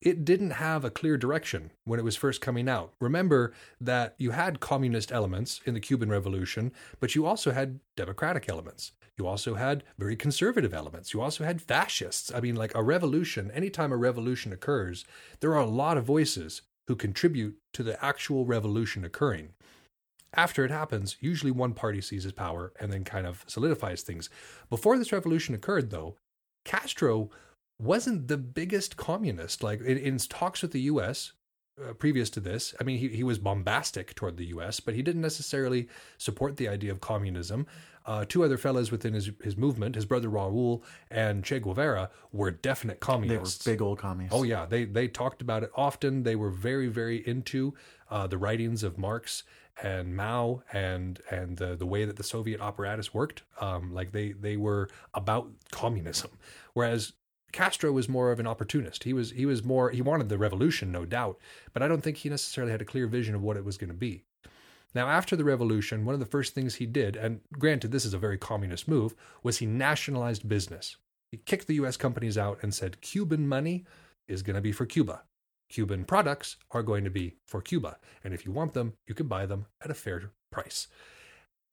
it 0.02 0.24
didn't 0.24 0.50
have 0.52 0.84
a 0.84 0.90
clear 0.90 1.16
direction 1.16 1.70
when 1.84 1.98
it 1.98 2.04
was 2.04 2.16
first 2.16 2.42
coming 2.42 2.68
out. 2.68 2.92
Remember 3.00 3.54
that 3.80 4.14
you 4.18 4.32
had 4.32 4.60
communist 4.60 5.10
elements 5.10 5.62
in 5.64 5.72
the 5.72 5.80
Cuban 5.80 6.10
Revolution, 6.10 6.70
but 7.00 7.14
you 7.14 7.24
also 7.24 7.52
had 7.52 7.80
democratic 7.96 8.48
elements. 8.48 8.92
You 9.16 9.26
also 9.26 9.54
had 9.54 9.84
very 9.96 10.16
conservative 10.16 10.74
elements. 10.74 11.14
You 11.14 11.22
also 11.22 11.44
had 11.44 11.62
fascists. 11.62 12.32
I 12.34 12.40
mean, 12.40 12.56
like 12.56 12.74
a 12.74 12.82
revolution, 12.82 13.50
anytime 13.52 13.92
a 13.92 13.96
revolution 13.96 14.52
occurs, 14.52 15.06
there 15.40 15.52
are 15.52 15.62
a 15.62 15.66
lot 15.66 15.96
of 15.96 16.04
voices 16.04 16.62
who 16.88 16.96
contribute 16.96 17.56
to 17.72 17.82
the 17.82 18.04
actual 18.04 18.44
revolution 18.44 19.04
occurring. 19.04 19.54
After 20.36 20.64
it 20.64 20.70
happens, 20.70 21.16
usually 21.20 21.52
one 21.52 21.74
party 21.74 22.00
seizes 22.00 22.32
power 22.32 22.72
and 22.80 22.92
then 22.92 23.04
kind 23.04 23.26
of 23.26 23.44
solidifies 23.46 24.02
things. 24.02 24.28
Before 24.68 24.98
this 24.98 25.12
revolution 25.12 25.54
occurred, 25.54 25.90
though, 25.90 26.16
Castro 26.64 27.30
wasn't 27.80 28.28
the 28.28 28.38
biggest 28.38 28.96
communist. 28.96 29.62
Like 29.62 29.80
in, 29.80 29.98
in 29.98 30.18
talks 30.18 30.62
with 30.62 30.72
the 30.72 30.82
U.S. 30.82 31.32
Uh, 31.80 31.92
previous 31.92 32.30
to 32.30 32.40
this, 32.40 32.74
I 32.80 32.84
mean, 32.84 32.98
he, 32.98 33.08
he 33.08 33.24
was 33.24 33.38
bombastic 33.38 34.14
toward 34.14 34.36
the 34.36 34.46
U.S., 34.46 34.80
but 34.80 34.94
he 34.94 35.02
didn't 35.02 35.22
necessarily 35.22 35.88
support 36.18 36.56
the 36.56 36.68
idea 36.68 36.92
of 36.92 37.00
communism. 37.00 37.66
Uh, 38.06 38.24
two 38.28 38.44
other 38.44 38.58
fellows 38.58 38.90
within 38.90 39.14
his 39.14 39.30
his 39.42 39.56
movement, 39.56 39.94
his 39.94 40.04
brother 40.04 40.28
Raul 40.28 40.82
and 41.10 41.42
Che 41.42 41.58
Guevara, 41.58 42.10
were 42.32 42.50
definite 42.50 43.00
communists. 43.00 43.64
They 43.64 43.70
were 43.70 43.74
big 43.76 43.82
old 43.82 43.98
communists. 43.98 44.38
Oh 44.38 44.42
yeah, 44.42 44.66
they 44.66 44.84
they 44.84 45.08
talked 45.08 45.40
about 45.40 45.62
it 45.62 45.70
often. 45.74 46.22
They 46.22 46.36
were 46.36 46.50
very 46.50 46.88
very 46.88 47.26
into 47.26 47.72
uh, 48.10 48.26
the 48.26 48.36
writings 48.36 48.82
of 48.82 48.98
Marx 48.98 49.42
and 49.82 50.16
Mao 50.16 50.62
and 50.72 51.20
and 51.30 51.56
the 51.56 51.74
the 51.74 51.86
way 51.86 52.04
that 52.04 52.16
the 52.16 52.22
Soviet 52.22 52.60
apparatus 52.60 53.12
worked. 53.12 53.42
Um, 53.60 53.92
like 53.92 54.12
they 54.12 54.32
they 54.32 54.56
were 54.56 54.88
about 55.12 55.50
communism, 55.70 56.30
whereas 56.72 57.12
Castro 57.52 57.92
was 57.92 58.08
more 58.08 58.32
of 58.32 58.40
an 58.40 58.46
opportunist. 58.46 59.04
He 59.04 59.12
was 59.12 59.30
he 59.30 59.46
was 59.46 59.62
more 59.62 59.90
he 59.90 60.02
wanted 60.02 60.28
the 60.28 60.38
revolution, 60.38 60.90
no 60.90 61.04
doubt, 61.04 61.38
but 61.72 61.82
I 61.82 61.88
don't 61.88 62.02
think 62.02 62.18
he 62.18 62.28
necessarily 62.28 62.72
had 62.72 62.82
a 62.82 62.86
clear 62.86 63.06
vision 63.06 63.34
of 63.34 63.42
what 63.42 63.56
it 63.56 63.64
was 63.64 63.78
going 63.78 63.88
to 63.90 63.94
be. 63.94 64.22
Now, 64.94 65.08
after 65.08 65.34
the 65.34 65.44
revolution, 65.44 66.04
one 66.04 66.14
of 66.14 66.20
the 66.20 66.26
first 66.26 66.54
things 66.54 66.76
he 66.76 66.86
did, 66.86 67.16
and 67.16 67.40
granted, 67.58 67.90
this 67.90 68.04
is 68.04 68.14
a 68.14 68.18
very 68.18 68.38
communist 68.38 68.86
move, 68.86 69.14
was 69.42 69.58
he 69.58 69.66
nationalized 69.66 70.48
business. 70.48 70.96
He 71.30 71.38
kicked 71.38 71.66
the 71.66 71.74
US 71.74 71.96
companies 71.96 72.38
out 72.38 72.58
and 72.62 72.72
said 72.72 73.00
Cuban 73.00 73.48
money 73.48 73.84
is 74.28 74.42
going 74.42 74.54
to 74.54 74.62
be 74.62 74.72
for 74.72 74.86
Cuba. 74.86 75.22
Cuban 75.74 76.04
products 76.04 76.56
are 76.70 76.84
going 76.84 77.02
to 77.02 77.10
be 77.10 77.34
for 77.44 77.60
Cuba. 77.60 77.98
And 78.22 78.32
if 78.32 78.46
you 78.46 78.52
want 78.52 78.74
them, 78.74 78.92
you 79.08 79.14
can 79.14 79.26
buy 79.26 79.44
them 79.44 79.66
at 79.82 79.90
a 79.90 79.94
fair 79.94 80.30
price. 80.52 80.86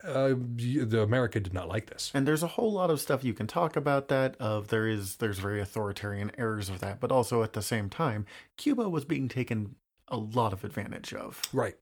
Uh, 0.03 0.33
the 0.55 1.03
America 1.03 1.39
did 1.39 1.53
not 1.53 1.67
like 1.67 1.87
this. 1.87 2.09
And 2.15 2.27
there's 2.27 2.41
a 2.41 2.47
whole 2.47 2.73
lot 2.73 2.89
of 2.89 2.99
stuff 2.99 3.23
you 3.23 3.35
can 3.35 3.45
talk 3.45 3.75
about 3.75 4.07
that 4.07 4.35
of 4.39 4.69
there 4.69 4.87
is 4.87 5.17
there's 5.17 5.37
very 5.37 5.61
authoritarian 5.61 6.31
errors 6.35 6.67
of 6.67 6.79
that, 6.79 6.99
but 6.99 7.11
also 7.11 7.43
at 7.43 7.53
the 7.53 7.61
same 7.61 7.91
time, 7.91 8.25
Cuba 8.57 8.89
was 8.89 9.05
being 9.05 9.29
taken 9.29 9.75
a 10.07 10.17
lot 10.17 10.51
of 10.51 10.63
advantage 10.63 11.13
of. 11.13 11.39
Right. 11.53 11.75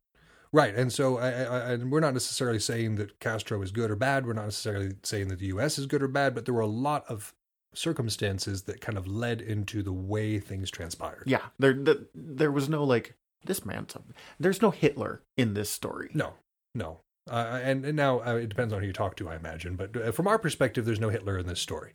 Right. 0.51 0.75
And 0.75 0.91
so 0.91 1.19
I, 1.19 1.29
I, 1.29 1.71
I, 1.71 1.75
we're 1.77 2.01
not 2.01 2.13
necessarily 2.13 2.59
saying 2.59 2.95
that 2.95 3.21
Castro 3.21 3.61
is 3.61 3.71
good 3.71 3.91
or 3.91 3.95
bad. 3.95 4.25
We're 4.25 4.33
not 4.33 4.45
necessarily 4.45 4.95
saying 5.03 5.29
that 5.29 5.39
the 5.39 5.47
U.S. 5.47 5.79
is 5.79 5.85
good 5.85 6.03
or 6.03 6.09
bad, 6.09 6.35
but 6.35 6.43
there 6.43 6.53
were 6.53 6.59
a 6.59 6.67
lot 6.67 7.05
of 7.07 7.33
circumstances 7.73 8.63
that 8.63 8.81
kind 8.81 8.97
of 8.97 9.07
led 9.07 9.41
into 9.41 9.83
the 9.83 9.93
way 9.93 10.39
things 10.39 10.71
transpired. 10.71 11.23
Yeah, 11.25 11.43
there 11.57 11.73
the, 11.73 12.07
there 12.13 12.51
was 12.51 12.69
no 12.69 12.83
like 12.83 13.15
this 13.45 13.65
man's. 13.65 13.95
There's 14.39 14.61
no 14.61 14.71
Hitler 14.71 15.21
in 15.37 15.53
this 15.53 15.69
story. 15.69 16.09
No, 16.13 16.33
no. 16.73 17.01
Uh, 17.29 17.59
and, 17.61 17.85
and 17.85 17.95
now 17.95 18.21
uh, 18.21 18.35
it 18.35 18.49
depends 18.49 18.73
on 18.73 18.81
who 18.81 18.87
you 18.87 18.93
talk 18.93 19.15
to, 19.17 19.29
I 19.29 19.35
imagine. 19.35 19.75
But 19.75 19.95
uh, 19.95 20.11
from 20.11 20.27
our 20.27 20.39
perspective, 20.39 20.85
there's 20.85 20.99
no 20.99 21.09
Hitler 21.09 21.37
in 21.37 21.45
this 21.45 21.59
story. 21.59 21.93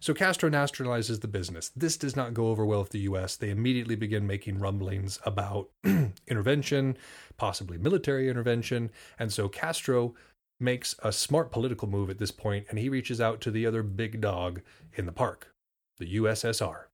So 0.00 0.12
Castro 0.12 0.50
nationalizes 0.50 1.20
the 1.20 1.28
business. 1.28 1.70
This 1.74 1.96
does 1.96 2.16
not 2.16 2.34
go 2.34 2.48
over 2.48 2.66
well 2.66 2.80
with 2.80 2.90
the 2.90 3.00
US. 3.00 3.36
They 3.36 3.50
immediately 3.50 3.94
begin 3.94 4.26
making 4.26 4.58
rumblings 4.58 5.18
about 5.24 5.70
intervention, 6.28 6.96
possibly 7.36 7.78
military 7.78 8.28
intervention. 8.28 8.90
And 9.18 9.32
so 9.32 9.48
Castro 9.48 10.14
makes 10.60 10.94
a 11.02 11.12
smart 11.12 11.50
political 11.50 11.88
move 11.88 12.10
at 12.10 12.18
this 12.18 12.30
point 12.30 12.66
and 12.70 12.78
he 12.78 12.88
reaches 12.88 13.20
out 13.20 13.40
to 13.40 13.50
the 13.50 13.66
other 13.66 13.82
big 13.82 14.20
dog 14.20 14.60
in 14.94 15.06
the 15.06 15.12
park, 15.12 15.54
the 15.98 16.16
USSR. 16.16 16.84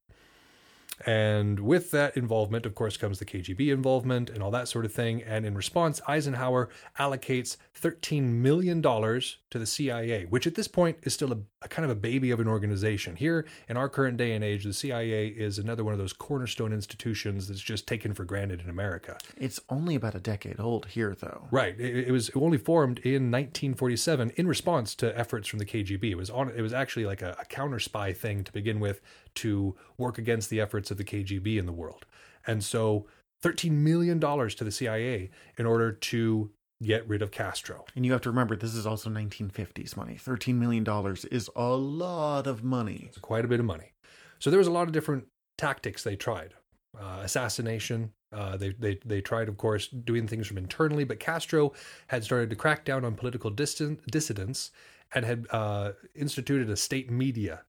And 1.07 1.61
with 1.61 1.91
that 1.93 2.17
involvement, 2.17 2.67
of 2.67 2.75
course, 2.75 2.97
comes 2.97 3.19
the 3.19 3.25
KGB 3.25 3.73
involvement 3.73 4.29
and 4.31 4.43
all 4.43 4.51
that 4.51 4.69
sort 4.69 4.85
of 4.85 4.93
thing. 4.93 5.23
And 5.23 5.47
in 5.47 5.55
response, 5.55 6.01
Eisenhower 6.07 6.69
allocates 6.99 7.57
$13 7.81 8.23
million 8.23 8.83
to 8.83 9.59
the 9.59 9.67
CIA, 9.67 10.27
which 10.27 10.47
at 10.47 10.55
this 10.55 10.69
point 10.69 10.99
is 11.03 11.15
still 11.15 11.33
a, 11.33 11.39
a, 11.63 11.69
kind 11.69 11.85
of 11.85 11.91
a 11.91 11.99
baby 11.99 12.31
of 12.31 12.41
an 12.41 12.49
organization. 12.49 13.17
Here 13.17 13.47
in 13.69 13.77
our 13.77 13.89
current 13.89 14.17
day 14.19 14.33
and 14.33 14.45
age, 14.45 14.65
the 14.65 14.73
CIA 14.73 15.29
is 15.29 15.59
another 15.59 15.85
one 15.85 15.95
of 15.95 15.99
those 15.99 16.13
cornerstone 16.13 16.73
institutions 16.73 17.49
that's 17.49 17.61
just 17.61 17.87
taken 17.87 18.13
for 18.13 18.25
granted 18.25 18.61
in 18.61 18.69
America. 18.69 19.17
It's 19.37 19.61
only 19.71 19.95
about 19.95 20.15
a 20.15 20.21
decade 20.21 20.61
old 20.61 20.87
here, 20.87 21.17
though. 21.19 21.49
Right. 21.51 21.79
It, 21.81 22.09
it 22.09 22.13
was 22.13 22.31
only 22.35 22.59
formed 22.59 22.99
in 22.99 23.31
1947 23.31 24.33
in 24.37 24.47
response 24.47 24.95
to 24.97 25.19
efforts 25.19 25.49
from 25.49 25.59
the 25.59 25.65
KGB. 25.65 26.11
It 26.11 26.17
was 26.17 26.31
on. 26.31 26.51
It 26.51 26.63
was 26.63 26.73
actually 26.73 27.07
like 27.07 27.23
a, 27.23 27.37
a 27.41 27.45
counter 27.45 27.79
spy 27.79 28.13
thing 28.13 28.45
to 28.45 28.53
begin 28.53 28.81
with 28.81 29.01
to 29.37 29.77
work 29.99 30.19
against 30.19 30.51
the 30.51 30.61
efforts 30.61 30.91
of 30.91 30.97
the 30.97 31.05
KGB 31.05 31.59
in 31.59 31.67
the 31.67 31.73
world. 31.73 32.07
And 32.47 32.63
so 32.65 33.07
$13 33.45 33.73
million 33.73 34.21
to 34.21 34.65
the 34.65 34.71
CIA 34.71 35.31
in 35.59 35.67
order 35.67 35.93
to 35.93 36.51
get 36.83 37.07
rid 37.09 37.23
of 37.23 37.31
Castro. 37.31 37.85
And 37.95 38.07
you 38.07 38.13
have 38.13 38.23
to 38.23 38.31
remember, 38.31 38.57
this 38.57 38.75
is 38.75 38.87
also 38.87 39.11
1950s 39.11 39.97
money. 39.97 40.15
$13 40.15 40.55
million 40.55 40.87
is 41.31 41.51
a 41.55 41.69
lot 41.69 42.47
of 42.47 42.65
money. 42.65 43.05
It's 43.09 43.19
quite 43.19 43.45
a 43.45 43.49
bit 43.49 43.61
of 43.61 43.67
money. 43.67 43.93
So 44.39 44.51
there 44.51 44.59
was 44.59 44.67
a 44.67 44.73
lot 44.73 44.87
of 44.87 44.93
different 44.93 45.27
tactics 45.59 46.03
they 46.03 46.17
tried. 46.17 46.55
Uh, 46.99 47.21
assassination. 47.23 48.11
Uh, 48.33 48.57
they, 48.57 48.71
they 48.73 48.99
they 49.05 49.21
tried, 49.21 49.49
of 49.49 49.57
course, 49.57 49.87
doing 49.87 50.27
things 50.27 50.49
from 50.49 50.59
internally, 50.59 51.05
but 51.05 51.21
Castro 51.21 51.73
had 52.09 52.25
started 52.25 52.51
to 52.51 52.57
crack 52.57 52.85
down 52.85 53.05
on 53.05 53.15
political 53.15 53.49
dissident, 53.49 54.05
dissidents 54.11 54.73
and 55.15 55.25
had 55.25 55.47
uh, 55.51 55.93
instituted 56.17 56.69
a 56.69 56.77
state 56.77 57.09
media, 57.09 57.63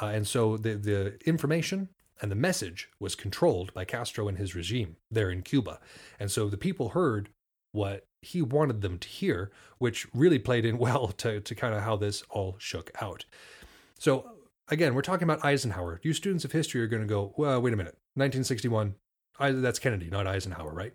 uh, 0.00 0.06
and 0.06 0.26
so 0.26 0.56
the 0.56 0.74
the 0.74 1.18
information 1.26 1.88
and 2.22 2.30
the 2.30 2.36
message 2.36 2.88
was 3.00 3.14
controlled 3.14 3.74
by 3.74 3.84
Castro 3.84 4.28
and 4.28 4.38
his 4.38 4.54
regime 4.54 4.96
there 5.10 5.30
in 5.30 5.42
Cuba, 5.42 5.80
and 6.18 6.30
so 6.30 6.48
the 6.48 6.56
people 6.56 6.90
heard 6.90 7.28
what 7.72 8.06
he 8.22 8.40
wanted 8.40 8.80
them 8.80 8.98
to 8.98 9.08
hear, 9.08 9.50
which 9.78 10.06
really 10.14 10.38
played 10.38 10.64
in 10.64 10.78
well 10.86 11.08
to, 11.08 11.40
to 11.40 11.54
kind 11.54 11.74
of 11.74 11.82
how 11.82 11.96
this 11.96 12.22
all 12.30 12.56
shook 12.58 12.90
out. 13.00 13.24
So, 13.98 14.30
again, 14.68 14.94
we're 14.94 15.02
talking 15.02 15.24
about 15.24 15.44
Eisenhower. 15.44 16.00
You 16.02 16.12
students 16.12 16.44
of 16.44 16.52
history 16.52 16.80
are 16.82 16.86
going 16.86 17.02
to 17.02 17.08
go, 17.08 17.34
well, 17.36 17.60
wait 17.60 17.74
a 17.74 17.76
minute, 17.76 17.96
1961, 18.14 18.94
I, 19.38 19.50
that's 19.50 19.78
Kennedy, 19.78 20.08
not 20.08 20.26
Eisenhower, 20.26 20.72
right? 20.72 20.92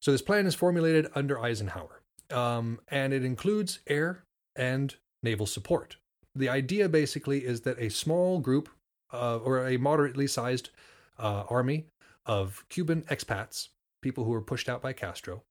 So, 0.00 0.12
this 0.12 0.22
plan 0.22 0.46
is 0.46 0.54
formulated 0.54 1.08
under 1.14 1.38
Eisenhower, 1.38 2.02
um, 2.30 2.80
and 2.88 3.12
it 3.12 3.24
includes 3.24 3.80
air 3.86 4.24
and 4.54 4.94
naval 5.22 5.46
support. 5.46 5.96
The 6.36 6.48
idea 6.50 6.88
basically 6.88 7.46
is 7.46 7.62
that 7.62 7.78
a 7.78 7.88
small 7.88 8.40
group 8.40 8.68
uh, 9.12 9.38
or 9.38 9.66
a 9.66 9.78
moderately 9.78 10.26
sized 10.26 10.68
uh, 11.18 11.44
army 11.48 11.86
of 12.26 12.64
Cuban 12.68 13.02
expats, 13.02 13.68
people 14.02 14.24
who 14.24 14.30
were 14.30 14.42
pushed 14.42 14.68
out 14.68 14.82
by 14.82 14.92
Castro, 14.92 15.44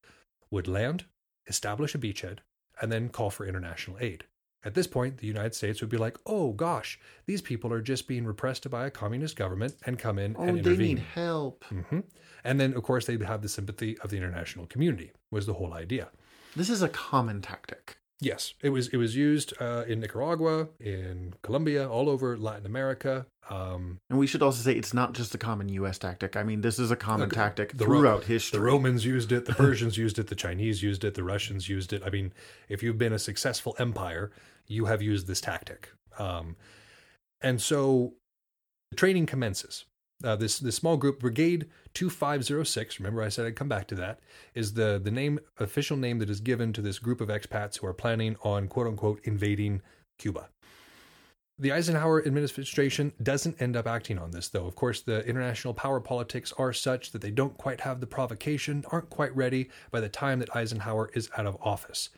would 0.50 0.68
land, 0.68 1.06
establish 1.48 1.94
a 1.94 1.98
beachhead, 1.98 2.38
and 2.80 2.92
then 2.92 3.08
call 3.08 3.30
for 3.30 3.46
international 3.46 3.96
aid. 4.00 4.24
At 4.64 4.74
this 4.74 4.86
point, 4.86 5.18
the 5.18 5.26
United 5.26 5.54
States 5.54 5.80
would 5.80 5.90
be 5.90 5.96
like, 5.96 6.18
"Oh 6.26 6.52
gosh, 6.52 6.98
these 7.26 7.42
people 7.42 7.72
are 7.72 7.80
just 7.80 8.06
being 8.06 8.24
repressed 8.24 8.68
by 8.70 8.86
a 8.86 8.90
communist 8.90 9.36
government 9.36 9.74
and 9.86 9.98
come 9.98 10.18
in 10.18 10.36
Oh, 10.38 10.44
and 10.44 10.62
they 10.64 10.76
need 10.76 10.98
help. 10.98 11.64
hmm 11.64 12.00
And 12.44 12.60
then, 12.60 12.74
of 12.74 12.82
course, 12.82 13.06
they'd 13.06 13.22
have 13.22 13.42
the 13.42 13.48
sympathy 13.48 13.98
of 13.98 14.10
the 14.10 14.16
international 14.16 14.66
community. 14.66 15.10
Was 15.32 15.46
the 15.46 15.54
whole 15.54 15.72
idea? 15.72 16.10
This 16.54 16.70
is 16.70 16.82
a 16.82 16.88
common 16.88 17.42
tactic. 17.42 17.98
Yes, 18.20 18.54
it 18.62 18.70
was. 18.70 18.88
It 18.88 18.96
was 18.96 19.14
used 19.14 19.52
uh, 19.60 19.84
in 19.86 20.00
Nicaragua, 20.00 20.68
in 20.80 21.34
Colombia, 21.42 21.86
all 21.88 22.08
over 22.08 22.36
Latin 22.38 22.64
America. 22.64 23.26
Um, 23.50 23.98
And 24.08 24.18
we 24.18 24.26
should 24.26 24.42
also 24.42 24.62
say 24.62 24.72
it's 24.72 24.94
not 24.94 25.12
just 25.12 25.34
a 25.34 25.38
common 25.38 25.68
U.S. 25.68 25.98
tactic. 25.98 26.34
I 26.34 26.42
mean, 26.42 26.62
this 26.62 26.78
is 26.78 26.90
a 26.90 26.96
common 26.96 27.28
tactic 27.28 27.76
The 27.76 27.86
Ro- 27.86 27.98
throughout 28.00 28.24
history. 28.24 28.58
The 28.58 28.64
Romans 28.64 29.04
used 29.04 29.32
it, 29.32 29.44
the 29.44 29.54
Persians 29.64 29.98
used 29.98 30.18
it, 30.18 30.28
the 30.28 30.34
Chinese 30.34 30.82
used 30.82 31.04
it, 31.04 31.14
the 31.14 31.22
Russians 31.24 31.68
used 31.68 31.92
it. 31.92 32.02
I 32.06 32.10
mean, 32.10 32.32
if 32.68 32.82
you've 32.82 32.98
been 32.98 33.12
a 33.12 33.18
successful 33.18 33.76
empire, 33.78 34.32
you 34.66 34.86
have 34.86 35.02
used 35.02 35.26
this 35.26 35.40
tactic. 35.40 35.90
Um, 36.18 36.56
and 37.42 37.60
so 37.60 38.14
the 38.90 38.96
training 38.96 39.26
commences. 39.26 39.84
Uh, 40.24 40.34
this 40.34 40.58
this 40.58 40.76
small 40.76 40.96
group, 40.96 41.20
Brigade 41.20 41.66
2506, 41.92 42.98
remember 42.98 43.22
I 43.22 43.28
said 43.28 43.44
I'd 43.44 43.56
come 43.56 43.68
back 43.68 43.86
to 43.88 43.94
that, 43.96 44.20
is 44.54 44.72
the, 44.72 44.98
the 45.02 45.10
name 45.10 45.38
official 45.58 45.96
name 45.96 46.18
that 46.20 46.30
is 46.30 46.40
given 46.40 46.72
to 46.72 46.80
this 46.80 46.98
group 46.98 47.20
of 47.20 47.28
expats 47.28 47.78
who 47.78 47.86
are 47.86 47.92
planning 47.92 48.36
on 48.42 48.66
quote 48.68 48.86
unquote 48.86 49.20
invading 49.24 49.82
Cuba. 50.18 50.48
The 51.58 51.72
Eisenhower 51.72 52.26
administration 52.26 53.14
doesn't 53.22 53.62
end 53.62 53.76
up 53.76 53.86
acting 53.86 54.18
on 54.18 54.30
this, 54.30 54.48
though. 54.48 54.66
Of 54.66 54.74
course, 54.74 55.00
the 55.00 55.24
international 55.26 55.72
power 55.72 56.00
politics 56.00 56.52
are 56.58 56.74
such 56.74 57.12
that 57.12 57.22
they 57.22 57.30
don't 57.30 57.56
quite 57.56 57.80
have 57.80 58.00
the 58.00 58.06
provocation, 58.06 58.84
aren't 58.92 59.08
quite 59.08 59.34
ready 59.34 59.70
by 59.90 60.00
the 60.00 60.10
time 60.10 60.38
that 60.40 60.54
Eisenhower 60.54 61.10
is 61.14 61.30
out 61.38 61.46
of 61.46 61.56
office. 61.62 62.10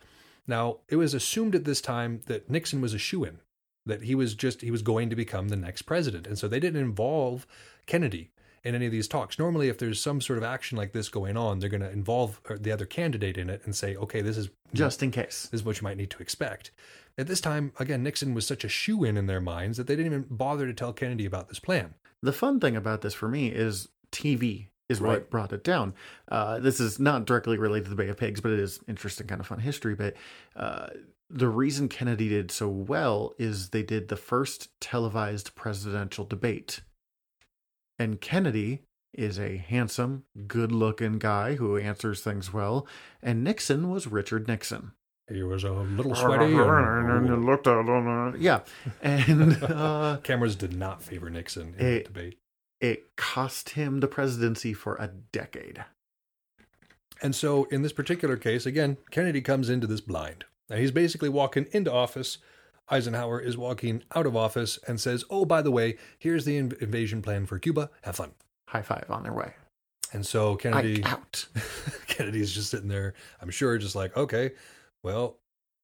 Now, 0.48 0.78
it 0.88 0.96
was 0.96 1.14
assumed 1.14 1.54
at 1.54 1.64
this 1.64 1.80
time 1.80 2.22
that 2.26 2.50
Nixon 2.50 2.80
was 2.80 2.94
a 2.94 2.98
shoe 2.98 3.22
in, 3.22 3.38
that 3.86 4.02
he 4.02 4.16
was 4.16 4.34
just, 4.34 4.60
he 4.62 4.72
was 4.72 4.82
going 4.82 5.08
to 5.10 5.16
become 5.16 5.48
the 5.48 5.56
next 5.56 5.82
president. 5.82 6.26
And 6.26 6.36
so 6.36 6.48
they 6.48 6.58
didn't 6.58 6.82
involve 6.82 7.46
Kennedy 7.88 8.30
in 8.62 8.74
any 8.76 8.86
of 8.86 8.92
these 8.92 9.08
talks. 9.08 9.38
Normally, 9.38 9.68
if 9.68 9.78
there's 9.78 10.00
some 10.00 10.20
sort 10.20 10.36
of 10.38 10.44
action 10.44 10.78
like 10.78 10.92
this 10.92 11.08
going 11.08 11.36
on, 11.36 11.58
they're 11.58 11.68
going 11.68 11.80
to 11.80 11.90
involve 11.90 12.40
uh, 12.48 12.56
the 12.60 12.70
other 12.70 12.86
candidate 12.86 13.36
in 13.38 13.48
it 13.50 13.62
and 13.64 13.74
say, 13.74 13.96
okay, 13.96 14.20
this 14.20 14.36
is 14.36 14.50
just 14.74 15.02
in 15.02 15.10
case. 15.10 15.48
this 15.50 15.60
is 15.60 15.64
what 15.64 15.80
you 15.80 15.84
might 15.84 15.96
need 15.96 16.10
to 16.10 16.18
expect. 16.22 16.70
At 17.16 17.26
this 17.26 17.40
time, 17.40 17.72
again, 17.80 18.02
Nixon 18.04 18.34
was 18.34 18.46
such 18.46 18.62
a 18.64 18.68
shoe 18.68 19.02
in 19.04 19.16
in 19.16 19.26
their 19.26 19.40
minds 19.40 19.76
that 19.78 19.86
they 19.88 19.96
didn't 19.96 20.12
even 20.12 20.26
bother 20.30 20.66
to 20.66 20.74
tell 20.74 20.92
Kennedy 20.92 21.24
about 21.24 21.48
this 21.48 21.58
plan. 21.58 21.94
The 22.22 22.32
fun 22.32 22.60
thing 22.60 22.76
about 22.76 23.00
this 23.00 23.14
for 23.14 23.28
me 23.28 23.48
is 23.48 23.88
TV 24.12 24.68
is 24.88 25.00
Right. 25.00 25.10
what 25.10 25.30
brought 25.30 25.52
it 25.52 25.64
down. 25.64 25.94
Uh, 26.28 26.58
this 26.58 26.80
is 26.80 26.98
not 26.98 27.26
directly 27.26 27.58
related 27.58 27.84
to 27.84 27.90
the 27.90 27.96
Bay 27.96 28.08
of 28.08 28.16
Pigs, 28.16 28.40
but 28.40 28.52
it 28.52 28.58
is 28.60 28.80
interesting, 28.88 29.26
kind 29.26 29.40
of 29.40 29.46
fun 29.46 29.60
history. 29.60 29.94
But 29.94 30.14
uh, 30.56 30.88
the 31.30 31.48
reason 31.48 31.88
Kennedy 31.88 32.28
did 32.28 32.50
so 32.50 32.68
well 32.68 33.34
is 33.38 33.70
they 33.70 33.82
did 33.82 34.08
the 34.08 34.16
first 34.16 34.68
televised 34.80 35.54
presidential 35.54 36.24
debate. 36.24 36.80
And 37.98 38.20
Kennedy 38.20 38.82
is 39.12 39.38
a 39.38 39.56
handsome, 39.56 40.24
good 40.46 40.70
looking 40.70 41.18
guy 41.18 41.54
who 41.56 41.76
answers 41.76 42.20
things 42.20 42.52
well. 42.52 42.86
And 43.22 43.42
Nixon 43.42 43.90
was 43.90 44.06
Richard 44.06 44.46
Nixon. 44.46 44.92
He 45.30 45.42
was 45.42 45.64
a 45.64 45.72
little 45.72 46.14
sweaty. 46.14 46.54
and- 46.54 47.44
looked 47.44 47.66
at 47.66 48.38
Yeah. 48.40 48.60
And 49.02 49.62
uh, 49.62 50.18
Cameras 50.22 50.56
did 50.56 50.74
not 50.76 51.02
favor 51.02 51.28
Nixon 51.28 51.74
in 51.78 51.86
Eh. 51.86 51.98
the 51.98 52.04
debate. 52.04 52.38
it 52.80 53.16
cost 53.16 53.70
him 53.70 54.00
the 54.00 54.06
presidency 54.08 54.72
for 54.72 54.94
a 54.96 55.08
decade. 55.32 55.84
And 57.20 57.34
so, 57.34 57.64
in 57.64 57.82
this 57.82 57.92
particular 57.92 58.36
case, 58.36 58.64
again, 58.64 58.96
Kennedy 59.10 59.40
comes 59.40 59.68
into 59.68 59.88
this 59.88 60.00
blind. 60.00 60.44
Now, 60.70 60.76
he's 60.76 60.92
basically 60.92 61.28
walking 61.28 61.66
into 61.72 61.92
office. 61.92 62.38
Eisenhower 62.90 63.40
is 63.40 63.56
walking 63.56 64.02
out 64.14 64.26
of 64.26 64.36
office 64.36 64.78
and 64.86 65.00
says, 65.00 65.24
Oh, 65.30 65.44
by 65.44 65.62
the 65.62 65.70
way, 65.70 65.96
here's 66.18 66.44
the 66.44 66.58
inv- 66.58 66.80
invasion 66.82 67.22
plan 67.22 67.46
for 67.46 67.58
Cuba. 67.58 67.90
Have 68.02 68.16
fun. 68.16 68.32
High 68.68 68.82
five 68.82 69.06
on 69.08 69.22
their 69.22 69.32
way. 69.32 69.54
And 70.12 70.24
so 70.24 70.56
Kennedy. 70.56 71.04
I 71.04 71.10
out. 71.10 71.46
Kennedy's 72.06 72.52
just 72.52 72.70
sitting 72.70 72.88
there, 72.88 73.14
I'm 73.42 73.50
sure, 73.50 73.76
just 73.78 73.94
like, 73.94 74.16
okay, 74.16 74.52
well, 75.02 75.36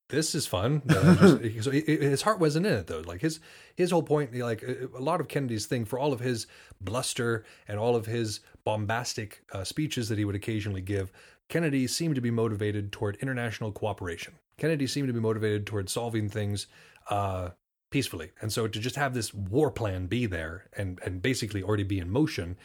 this 0.09 0.35
is 0.35 0.47
fun. 0.47 0.83
Just- 0.87 1.21
so 1.65 1.71
he- 1.71 1.81
his 1.83 2.23
heart 2.23 2.39
wasn't 2.41 2.67
in 2.67 2.73
it 2.73 2.87
though. 2.87 3.01
Like 3.07 3.21
his 3.21 3.41
his 3.77 3.91
whole 3.91 4.03
point, 4.03 4.35
like 4.35 4.63
a 4.63 4.89
lot 5.01 5.21
of 5.21 5.29
Kennedy's 5.29 5.67
thing, 5.67 5.85
for 5.85 5.99
all 5.99 6.13
of 6.13 6.21
his 6.21 6.47
bluster 6.81 7.45
and 7.69 7.79
all 7.79 7.97
of 7.97 8.07
his 8.07 8.41
bombastic 8.65 9.43
uh, 9.53 9.65
speeches 9.65 10.09
that 10.09 10.19
he 10.19 10.25
would 10.25 10.35
occasionally 10.37 10.81
give, 10.81 11.13
Kennedy 11.49 11.87
seemed 11.87 12.15
to 12.15 12.21
be 12.21 12.31
motivated 12.31 12.93
toward 12.93 13.17
international 13.17 13.73
cooperation. 13.73 14.35
Kennedy 14.57 14.87
seemed 14.87 15.09
to 15.09 15.13
be 15.15 15.21
motivated 15.21 15.67
toward 15.67 15.89
solving 15.91 16.29
things 16.29 16.67
uh, 17.11 17.51
peacefully, 17.91 18.33
and 18.41 18.53
so 18.53 18.67
to 18.67 18.79
just 18.79 18.97
have 18.97 19.15
this 19.15 19.33
war 19.35 19.71
plan 19.71 20.07
be 20.07 20.27
there 20.27 20.69
and 20.77 20.99
and 21.05 21.23
basically 21.23 21.63
already 21.63 21.85
be 21.85 21.99
in 21.99 22.11
motion, 22.11 22.57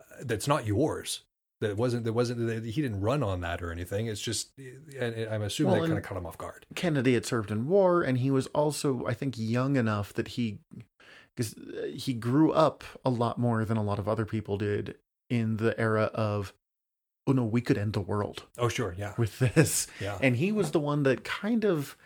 uh, 0.00 0.22
that's 0.22 0.48
not 0.48 0.66
yours 0.66 1.22
That 1.60 1.76
wasn't. 1.76 2.04
That 2.04 2.12
wasn't. 2.12 2.46
That 2.46 2.64
he 2.64 2.82
didn't 2.82 3.00
run 3.00 3.22
on 3.22 3.40
that 3.40 3.62
or 3.62 3.70
anything. 3.72 4.06
It's 4.06 4.20
just. 4.20 4.50
And 4.98 5.28
I'm 5.30 5.42
assuming 5.42 5.72
Well, 5.72 5.80
that 5.82 5.86
kind 5.88 5.98
of 5.98 6.04
caught 6.04 6.18
him 6.18 6.26
off 6.26 6.36
guard. 6.36 6.66
Kennedy 6.74 7.14
had 7.14 7.24
served 7.24 7.50
in 7.50 7.68
war, 7.68 8.02
and 8.02 8.18
he 8.18 8.30
was 8.30 8.46
also, 8.48 9.06
I 9.06 9.14
think, 9.14 9.34
young 9.38 9.76
enough 9.76 10.12
that 10.14 10.28
he, 10.28 10.58
because 11.34 11.54
he 11.94 12.12
grew 12.12 12.52
up 12.52 12.84
a 13.04 13.10
lot 13.10 13.38
more 13.38 13.64
than 13.64 13.76
a 13.76 13.82
lot 13.82 13.98
of 13.98 14.08
other 14.08 14.26
people 14.26 14.58
did 14.58 14.96
in 15.30 15.56
the 15.56 15.78
era 15.80 16.10
of, 16.12 16.52
oh 17.26 17.32
no, 17.32 17.44
we 17.44 17.60
could 17.62 17.78
end 17.78 17.92
the 17.94 18.00
world 18.00 18.42
Oh 18.58 18.68
sure, 18.68 18.94
yeah, 18.98 19.14
with 19.16 19.38
this. 19.38 19.86
yeah. 20.00 20.18
And 20.20 20.36
he 20.36 20.52
was 20.52 20.72
the 20.72 20.80
one 20.80 21.04
that 21.04 21.24
kind 21.24 21.64
of 21.64 21.96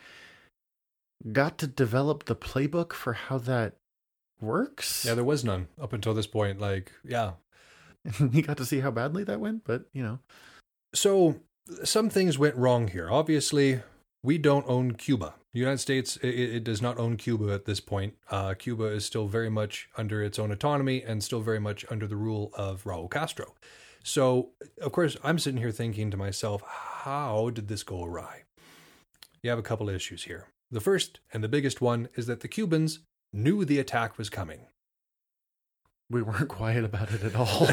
got 1.32 1.58
to 1.58 1.66
develop 1.66 2.24
the 2.24 2.36
playbook 2.36 2.92
for 2.92 3.12
how 3.12 3.38
that 3.38 3.74
works. 4.40 5.04
Yeah, 5.04 5.14
there 5.14 5.24
was 5.24 5.44
none 5.44 5.68
up 5.80 5.92
until 5.92 6.14
this 6.14 6.26
point. 6.26 6.60
Like, 6.60 6.92
yeah. 7.04 7.32
he 8.32 8.42
got 8.42 8.56
to 8.58 8.64
see 8.64 8.80
how 8.80 8.90
badly 8.90 9.24
that 9.24 9.40
went, 9.40 9.64
but 9.64 9.84
you 9.92 10.02
know, 10.02 10.18
So 10.94 11.40
some 11.84 12.08
things 12.08 12.38
went 12.38 12.56
wrong 12.56 12.88
here. 12.88 13.10
Obviously, 13.10 13.80
we 14.22 14.38
don't 14.38 14.64
own 14.68 14.92
Cuba. 14.92 15.34
The 15.52 15.60
United 15.60 15.78
States 15.78 16.16
it, 16.18 16.28
it 16.28 16.64
does 16.64 16.80
not 16.82 16.98
own 16.98 17.16
Cuba 17.16 17.52
at 17.52 17.64
this 17.64 17.80
point. 17.80 18.14
Uh, 18.30 18.54
Cuba 18.54 18.84
is 18.84 19.04
still 19.04 19.26
very 19.26 19.50
much 19.50 19.88
under 19.96 20.22
its 20.22 20.38
own 20.38 20.50
autonomy 20.50 21.02
and 21.02 21.22
still 21.22 21.40
very 21.40 21.60
much 21.60 21.84
under 21.90 22.06
the 22.06 22.16
rule 22.16 22.50
of 22.54 22.84
Raul 22.84 23.10
Castro. 23.10 23.54
So, 24.04 24.50
of 24.80 24.92
course, 24.92 25.16
I'm 25.24 25.38
sitting 25.38 25.60
here 25.60 25.72
thinking 25.72 26.10
to 26.10 26.16
myself, 26.16 26.62
how 26.66 27.50
did 27.50 27.68
this 27.68 27.82
go 27.82 28.04
awry? 28.04 28.44
You 29.42 29.50
have 29.50 29.58
a 29.58 29.62
couple 29.62 29.88
of 29.88 29.94
issues 29.94 30.24
here. 30.24 30.46
The 30.70 30.80
first 30.80 31.20
and 31.32 31.42
the 31.42 31.48
biggest 31.48 31.80
one 31.80 32.08
is 32.14 32.26
that 32.26 32.40
the 32.40 32.48
Cubans 32.48 33.00
knew 33.32 33.64
the 33.64 33.78
attack 33.78 34.18
was 34.18 34.28
coming. 34.30 34.66
we 36.10 36.22
weren't 36.22 36.48
quiet 36.48 36.84
about 36.84 37.10
it 37.12 37.22
at 37.22 37.34
all. 37.42 37.68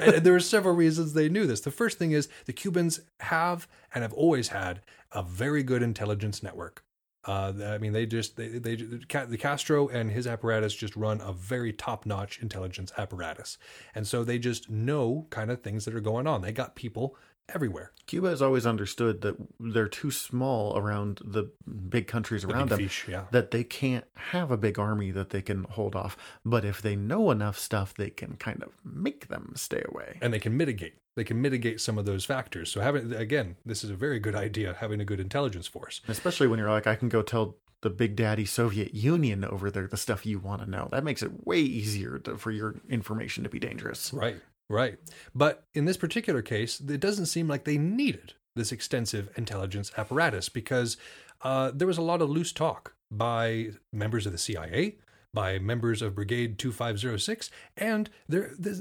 and 0.00 0.24
there 0.24 0.34
are 0.34 0.40
several 0.40 0.74
reasons 0.74 1.12
they 1.12 1.28
knew 1.28 1.46
this. 1.46 1.60
The 1.60 1.70
first 1.70 1.98
thing 1.98 2.12
is 2.12 2.28
the 2.46 2.52
Cubans 2.52 3.00
have 3.20 3.68
and 3.94 4.02
have 4.02 4.12
always 4.14 4.48
had 4.48 4.80
a 5.12 5.22
very 5.22 5.62
good 5.62 5.82
intelligence 5.82 6.42
network. 6.42 6.82
Uh, 7.26 7.52
I 7.64 7.78
mean, 7.78 7.92
they 7.94 8.04
just 8.04 8.36
they, 8.36 8.48
they 8.48 8.76
the 8.76 9.38
Castro 9.38 9.88
and 9.88 10.10
his 10.10 10.26
apparatus 10.26 10.74
just 10.74 10.94
run 10.94 11.22
a 11.22 11.32
very 11.32 11.72
top 11.72 12.04
notch 12.04 12.38
intelligence 12.42 12.92
apparatus, 12.98 13.56
and 13.94 14.06
so 14.06 14.24
they 14.24 14.38
just 14.38 14.68
know 14.68 15.26
kind 15.30 15.50
of 15.50 15.62
things 15.62 15.86
that 15.86 15.94
are 15.94 16.00
going 16.00 16.26
on. 16.26 16.42
They 16.42 16.52
got 16.52 16.74
people 16.76 17.16
everywhere. 17.52 17.92
Cuba 18.06 18.28
has 18.30 18.42
always 18.42 18.66
understood 18.66 19.20
that 19.22 19.36
they're 19.58 19.88
too 19.88 20.10
small 20.10 20.76
around 20.76 21.20
the 21.24 21.50
big 21.88 22.06
countries 22.06 22.42
The 22.42 22.48
around 22.52 22.64
big 22.68 22.70
them. 22.70 22.78
fish, 22.80 23.06
yeah. 23.08 23.24
that 23.30 23.50
they 23.50 23.64
can't 23.64 24.04
have 24.16 24.50
a 24.50 24.56
big 24.56 24.78
army 24.78 25.10
that 25.10 25.30
they 25.30 25.42
can 25.42 25.64
hold 25.64 25.96
off. 25.96 26.16
But 26.44 26.64
if 26.64 26.80
they 26.82 26.96
know 26.96 27.30
enough 27.30 27.58
stuff, 27.58 27.94
they 27.94 28.10
can 28.10 28.36
kind 28.36 28.62
of 28.62 28.70
make 28.84 29.28
them 29.28 29.52
stay 29.56 29.82
away. 29.88 30.18
and 30.22 30.32
they 30.32 30.38
can 30.38 30.56
mitigate. 30.56 30.94
They 31.16 31.24
can 31.24 31.40
mitigate 31.40 31.80
some 31.80 31.96
of 31.96 32.06
those 32.06 32.24
factors. 32.24 32.70
So 32.70 32.80
having 32.80 33.12
again, 33.12 33.56
this 33.64 33.84
is 33.84 33.90
a 33.90 33.94
very 33.94 34.18
good 34.18 34.34
idea. 34.34 34.74
Having 34.80 35.00
a 35.00 35.04
good 35.04 35.20
intelligence 35.20 35.66
force. 35.68 36.00
Especially 36.08 36.48
when 36.48 36.58
you're 36.58 36.70
like, 36.70 36.86
I 36.88 36.96
can 36.96 37.08
go 37.08 37.22
tell 37.22 37.56
the 37.82 37.90
big 37.90 38.16
daddy 38.16 38.44
Soviet 38.46 38.94
Union 38.94 39.44
over 39.44 39.70
there 39.70 39.86
the 39.86 39.96
stuff 39.96 40.24
you 40.26 40.38
want 40.40 40.62
to 40.62 40.68
know. 40.70 40.88
That 40.90 41.04
makes 41.04 41.22
it 41.22 41.46
way 41.46 41.60
easier 41.60 42.18
to, 42.20 42.36
for 42.38 42.50
your 42.50 42.76
information 42.88 43.44
to 43.44 43.50
be 43.50 43.58
dangerous. 43.60 44.12
Right, 44.12 44.36
right. 44.68 44.98
But 45.34 45.64
in 45.74 45.84
this 45.84 45.96
particular 45.96 46.42
case, 46.42 46.80
it 46.80 47.00
doesn't 47.00 47.26
seem 47.26 47.48
like 47.48 47.64
they 47.64 47.78
needed 47.78 48.34
this 48.56 48.72
extensive 48.72 49.30
intelligence 49.36 49.92
apparatus 49.96 50.48
because 50.48 50.96
uh, 51.42 51.70
there 51.74 51.88
was 51.88 51.98
a 51.98 52.02
lot 52.02 52.22
of 52.22 52.30
loose 52.30 52.52
talk 52.52 52.94
by 53.10 53.70
members 53.92 54.26
of 54.26 54.32
the 54.32 54.38
CIA, 54.38 54.96
by 55.32 55.58
members 55.58 56.00
of 56.00 56.14
Brigade 56.14 56.58
2506, 56.58 57.50
and 57.76 58.08
there 58.28 58.52
this, 58.58 58.80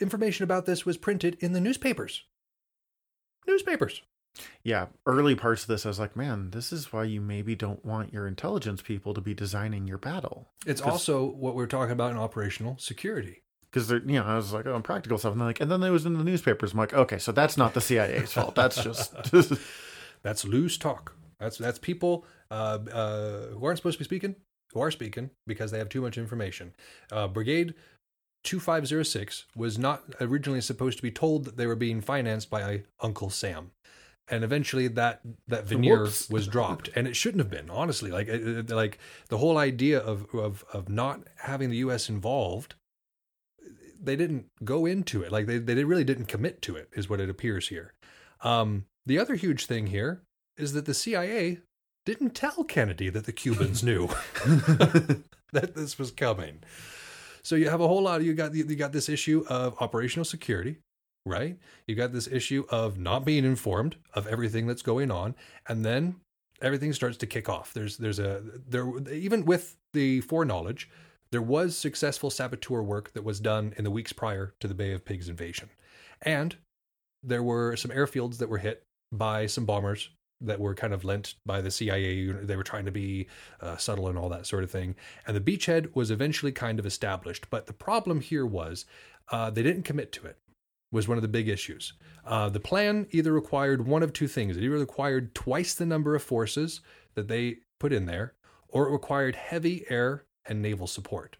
information 0.00 0.42
about 0.42 0.66
this 0.66 0.84
was 0.84 0.96
printed 0.96 1.36
in 1.40 1.52
the 1.52 1.60
newspapers. 1.60 2.24
Newspapers. 3.46 4.02
Yeah, 4.64 4.86
early 5.06 5.36
parts 5.36 5.62
of 5.62 5.68
this, 5.68 5.86
I 5.86 5.90
was 5.90 6.00
like, 6.00 6.16
man, 6.16 6.50
this 6.50 6.72
is 6.72 6.92
why 6.92 7.04
you 7.04 7.20
maybe 7.20 7.54
don't 7.54 7.84
want 7.84 8.12
your 8.12 8.26
intelligence 8.26 8.82
people 8.82 9.14
to 9.14 9.20
be 9.20 9.32
designing 9.32 9.86
your 9.86 9.98
battle. 9.98 10.48
It's 10.66 10.80
also 10.80 11.24
what 11.24 11.54
we're 11.54 11.66
talking 11.66 11.92
about 11.92 12.10
in 12.10 12.16
operational 12.16 12.76
security. 12.78 13.43
Because 13.74 13.88
they're, 13.88 13.98
you 13.98 14.20
know, 14.20 14.24
I 14.24 14.36
was 14.36 14.52
like, 14.52 14.66
oh, 14.66 14.80
practical 14.80 15.18
stuff. 15.18 15.32
And 15.32 15.40
they're 15.40 15.48
like, 15.48 15.60
and 15.60 15.68
then 15.68 15.82
it 15.82 15.90
was 15.90 16.06
in 16.06 16.16
the 16.16 16.22
newspapers. 16.22 16.70
I'm 16.70 16.78
like, 16.78 16.94
okay, 16.94 17.18
so 17.18 17.32
that's 17.32 17.56
not 17.56 17.74
the 17.74 17.80
CIA's 17.80 18.32
fault. 18.32 18.54
That's 18.54 18.80
just, 18.80 19.12
That's 20.24 20.44
loose 20.44 20.76
talk. 20.76 21.14
That's 21.38 21.58
that's 21.58 21.78
people 21.78 22.24
uh, 22.50 22.78
uh, 22.90 23.46
who 23.48 23.64
aren't 23.64 23.78
supposed 23.78 23.98
to 23.98 24.00
be 24.00 24.04
speaking, 24.06 24.34
who 24.72 24.80
are 24.80 24.90
speaking 24.90 25.30
because 25.46 25.70
they 25.70 25.78
have 25.78 25.90
too 25.90 26.00
much 26.00 26.18
information. 26.18 26.74
Uh, 27.12 27.28
Brigade 27.28 27.74
2506 28.42 29.44
was 29.54 29.78
not 29.78 30.02
originally 30.20 30.62
supposed 30.62 30.96
to 30.98 31.02
be 31.02 31.10
told 31.10 31.44
that 31.44 31.56
they 31.56 31.66
were 31.66 31.76
being 31.76 32.00
financed 32.00 32.50
by 32.50 32.82
Uncle 33.00 33.30
Sam. 33.30 33.70
And 34.28 34.42
eventually 34.42 34.88
that 34.88 35.20
that 35.46 35.66
veneer 35.66 36.04
Whoops. 36.04 36.30
was 36.30 36.48
dropped 36.48 36.88
and 36.96 37.06
it 37.06 37.14
shouldn't 37.14 37.42
have 37.42 37.50
been 37.50 37.68
honestly 37.68 38.10
like 38.10 38.30
like 38.70 38.98
the 39.28 39.36
whole 39.36 39.58
idea 39.58 39.98
of 39.98 40.26
of 40.34 40.64
of 40.72 40.88
not 40.88 41.20
having 41.36 41.68
the 41.68 41.76
US 41.78 42.08
involved 42.08 42.74
they 44.04 44.16
didn't 44.16 44.46
go 44.64 44.86
into 44.86 45.22
it 45.22 45.32
like 45.32 45.46
they 45.46 45.58
they 45.58 45.84
really 45.84 46.04
didn't 46.04 46.26
commit 46.26 46.62
to 46.62 46.76
it 46.76 46.88
is 46.92 47.08
what 47.08 47.20
it 47.20 47.30
appears 47.30 47.68
here 47.68 47.92
um, 48.42 48.84
the 49.06 49.18
other 49.18 49.34
huge 49.34 49.66
thing 49.66 49.88
here 49.88 50.22
is 50.56 50.72
that 50.74 50.84
the 50.84 50.94
CIA 50.94 51.58
didn't 52.04 52.34
tell 52.34 52.64
Kennedy 52.64 53.08
that 53.10 53.24
the 53.24 53.32
Cubans 53.32 53.82
knew 53.84 54.08
that 55.52 55.72
this 55.74 55.98
was 55.98 56.10
coming. 56.10 56.62
So 57.42 57.56
you 57.56 57.68
have 57.68 57.80
a 57.80 57.88
whole 57.88 58.02
lot. 58.02 58.22
You 58.22 58.34
got 58.34 58.54
you 58.54 58.64
got 58.76 58.92
this 58.92 59.08
issue 59.08 59.44
of 59.48 59.76
operational 59.80 60.24
security, 60.24 60.76
right? 61.26 61.58
You 61.86 61.94
got 61.94 62.12
this 62.12 62.26
issue 62.26 62.64
of 62.70 62.98
not 62.98 63.24
being 63.24 63.44
informed 63.44 63.96
of 64.14 64.26
everything 64.26 64.66
that's 64.66 64.82
going 64.82 65.10
on, 65.10 65.34
and 65.68 65.84
then 65.84 66.16
everything 66.62 66.92
starts 66.94 67.18
to 67.18 67.26
kick 67.26 67.48
off. 67.48 67.74
There's 67.74 67.98
there's 67.98 68.18
a 68.18 68.42
there 68.66 68.86
even 69.10 69.44
with 69.44 69.76
the 69.92 70.22
foreknowledge, 70.22 70.88
there 71.34 71.42
was 71.42 71.76
successful 71.76 72.30
saboteur 72.30 72.80
work 72.80 73.12
that 73.12 73.24
was 73.24 73.40
done 73.40 73.74
in 73.76 73.82
the 73.82 73.90
weeks 73.90 74.12
prior 74.12 74.54
to 74.60 74.68
the 74.68 74.74
Bay 74.74 74.92
of 74.92 75.04
Pigs 75.04 75.28
invasion, 75.28 75.68
and 76.22 76.54
there 77.24 77.42
were 77.42 77.74
some 77.74 77.90
airfields 77.90 78.38
that 78.38 78.48
were 78.48 78.58
hit 78.58 78.84
by 79.10 79.46
some 79.46 79.64
bombers 79.64 80.10
that 80.40 80.60
were 80.60 80.76
kind 80.76 80.92
of 80.92 81.02
lent 81.02 81.34
by 81.44 81.60
the 81.60 81.72
CIA. 81.72 82.30
They 82.30 82.54
were 82.54 82.62
trying 82.62 82.84
to 82.84 82.92
be 82.92 83.26
uh, 83.60 83.76
subtle 83.78 84.06
and 84.06 84.16
all 84.16 84.28
that 84.28 84.46
sort 84.46 84.62
of 84.62 84.70
thing. 84.70 84.94
And 85.26 85.36
the 85.36 85.40
beachhead 85.40 85.92
was 85.96 86.12
eventually 86.12 86.52
kind 86.52 86.78
of 86.78 86.86
established. 86.86 87.50
But 87.50 87.66
the 87.66 87.72
problem 87.72 88.20
here 88.20 88.46
was 88.46 88.84
uh, 89.32 89.50
they 89.50 89.64
didn't 89.64 89.82
commit 89.82 90.12
to 90.12 90.26
it. 90.26 90.38
Was 90.92 91.08
one 91.08 91.18
of 91.18 91.22
the 91.22 91.28
big 91.28 91.48
issues. 91.48 91.94
Uh, 92.24 92.48
the 92.48 92.60
plan 92.60 93.08
either 93.10 93.32
required 93.32 93.88
one 93.88 94.04
of 94.04 94.12
two 94.12 94.28
things. 94.28 94.56
It 94.56 94.62
either 94.62 94.78
required 94.78 95.34
twice 95.34 95.74
the 95.74 95.86
number 95.86 96.14
of 96.14 96.22
forces 96.22 96.82
that 97.14 97.26
they 97.26 97.56
put 97.80 97.92
in 97.92 98.06
there, 98.06 98.34
or 98.68 98.86
it 98.86 98.92
required 98.92 99.34
heavy 99.34 99.84
air 99.90 100.24
and 100.46 100.60
naval 100.62 100.86
support. 100.86 101.36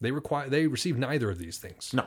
They 0.00 0.10
require 0.10 0.48
they 0.48 0.66
received 0.66 0.98
neither 0.98 1.30
of 1.30 1.38
these 1.38 1.58
things. 1.58 1.92
no, 1.94 2.06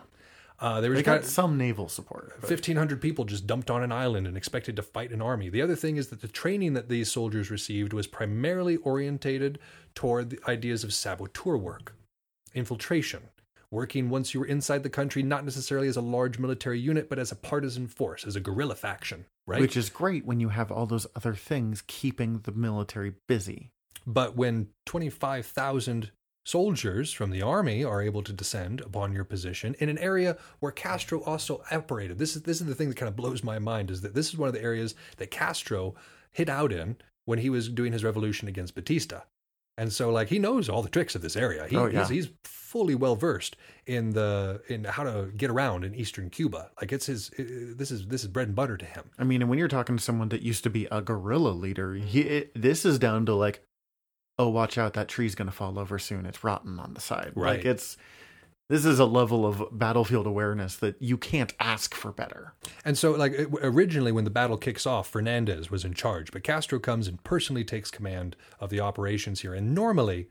Uh, 0.59 0.81
they 0.81 0.89
they 0.89 1.03
got 1.03 1.23
some 1.25 1.57
naval 1.57 1.87
support. 1.87 2.33
but- 2.41 2.49
1,500 2.49 2.99
people 3.01 3.25
just 3.25 3.45
dumped 3.47 3.69
on 3.69 3.83
an 3.83 3.91
island 3.91 4.25
and 4.27 4.35
expected 4.35 4.75
to 4.75 4.81
fight 4.81 5.11
an 5.11 5.21
army. 5.21 5.49
The 5.49 5.61
other 5.61 5.75
thing 5.75 5.97
is 5.97 6.07
that 6.09 6.21
the 6.21 6.27
training 6.27 6.73
that 6.73 6.89
these 6.89 7.11
soldiers 7.11 7.49
received 7.51 7.93
was 7.93 8.07
primarily 8.07 8.77
orientated 8.77 9.59
toward 9.95 10.29
the 10.31 10.39
ideas 10.49 10.83
of 10.83 10.93
saboteur 10.93 11.57
work, 11.57 11.95
infiltration, 12.53 13.29
working 13.69 14.09
once 14.09 14.33
you 14.33 14.39
were 14.39 14.45
inside 14.45 14.83
the 14.83 14.89
country, 14.89 15.21
not 15.23 15.43
necessarily 15.45 15.87
as 15.87 15.97
a 15.97 16.01
large 16.01 16.39
military 16.39 16.79
unit, 16.79 17.09
but 17.09 17.19
as 17.19 17.31
a 17.31 17.35
partisan 17.35 17.87
force, 17.87 18.25
as 18.25 18.35
a 18.35 18.39
guerrilla 18.39 18.75
faction, 18.75 19.25
right? 19.45 19.59
Which 19.61 19.75
is 19.77 19.89
great 19.89 20.25
when 20.25 20.39
you 20.39 20.49
have 20.49 20.71
all 20.71 20.85
those 20.85 21.05
other 21.15 21.35
things 21.35 21.83
keeping 21.87 22.39
the 22.39 22.51
military 22.51 23.13
busy. 23.27 23.71
But 24.07 24.35
when 24.37 24.69
25,000 24.85 26.11
soldiers 26.45 27.11
from 27.11 27.29
the 27.29 27.41
army 27.41 27.83
are 27.83 28.01
able 28.01 28.23
to 28.23 28.31
descend 28.31 28.79
upon 28.79 29.11
your 29.11 29.25
position 29.25 29.75
in 29.79 29.89
an 29.89 29.97
area 29.97 30.37
where 30.61 30.71
Castro 30.71 31.21
also 31.23 31.61
operated, 31.71 32.17
this 32.17 32.35
is 32.37 32.43
this 32.43 32.61
is 32.61 32.67
the 32.67 32.73
thing 32.75 32.87
that 32.87 32.95
kind 32.95 33.09
of 33.09 33.17
blows 33.17 33.43
my 33.43 33.59
mind 33.59 33.91
is 33.91 34.01
that 34.01 34.13
this 34.15 34.29
is 34.29 34.37
one 34.37 34.47
of 34.47 34.53
the 34.53 34.63
areas 34.63 34.95
that 35.17 35.29
Castro 35.29 35.93
hid 36.31 36.49
out 36.49 36.71
in 36.71 36.95
when 37.25 37.39
he 37.39 37.49
was 37.49 37.67
doing 37.67 37.91
his 37.91 38.03
revolution 38.05 38.47
against 38.47 38.75
Batista. 38.75 39.21
And 39.79 39.91
so 39.93 40.09
like 40.09 40.29
he 40.29 40.39
knows 40.39 40.69
all 40.69 40.81
the 40.81 40.89
tricks 40.89 41.13
of 41.13 41.21
this 41.21 41.35
area. 41.35 41.67
He, 41.67 41.75
Oh, 41.75 41.85
yeah. 41.87 41.99
he's, 41.99 42.09
he's 42.09 42.29
fully 42.45 42.95
well 42.95 43.15
versed 43.15 43.55
in 43.85 44.11
the 44.11 44.61
in 44.69 44.85
how 44.85 45.03
to 45.03 45.31
get 45.35 45.49
around 45.49 45.83
in 45.83 45.93
eastern 45.93 46.29
Cuba. 46.29 46.71
Like 46.79 46.91
it's 46.93 47.07
his 47.07 47.29
this 47.37 47.91
is 47.91 48.07
this 48.07 48.23
is 48.23 48.29
bread 48.29 48.47
and 48.47 48.55
butter 48.55 48.77
to 48.77 48.85
him. 48.85 49.11
I 49.19 49.25
mean, 49.25 49.41
and 49.41 49.49
when 49.49 49.59
you're 49.59 49.67
talking 49.67 49.97
to 49.97 50.03
someone 50.03 50.29
that 50.29 50.41
used 50.41 50.63
to 50.63 50.69
be 50.69 50.87
a 50.89 51.01
guerrilla 51.01 51.49
leader, 51.51 51.93
he, 51.93 52.21
it, 52.21 52.51
this 52.55 52.85
is 52.85 52.97
down 52.97 53.25
to 53.27 53.35
like, 53.35 53.61
oh, 54.39 54.49
watch 54.49 54.77
out, 54.77 54.93
that 54.93 55.07
tree's 55.07 55.35
going 55.35 55.47
to 55.47 55.55
fall 55.55 55.79
over 55.79 55.97
soon. 55.97 56.25
It's 56.25 56.43
rotten 56.43 56.79
on 56.79 56.93
the 56.93 57.01
side. 57.01 57.31
Right. 57.35 57.57
Like 57.57 57.65
it's 57.65 57.97
this 58.69 58.85
is 58.85 58.99
a 58.99 59.05
level 59.05 59.45
of 59.45 59.63
battlefield 59.71 60.27
awareness 60.27 60.75
that 60.77 61.01
you 61.01 61.17
can't 61.17 61.53
ask 61.59 61.95
for 61.95 62.11
better. 62.11 62.53
And 62.83 62.97
so, 62.97 63.11
like 63.11 63.33
originally, 63.61 64.11
when 64.11 64.25
the 64.25 64.29
battle 64.29 64.57
kicks 64.57 64.85
off, 64.85 65.07
Fernandez 65.07 65.71
was 65.71 65.85
in 65.85 65.93
charge, 65.93 66.31
but 66.31 66.43
Castro 66.43 66.77
comes 66.77 67.07
and 67.07 67.23
personally 67.23 67.63
takes 67.63 67.89
command 67.89 68.35
of 68.59 68.69
the 68.69 68.81
operations 68.81 69.39
here. 69.39 69.53
And 69.53 69.73
normally, 69.73 70.27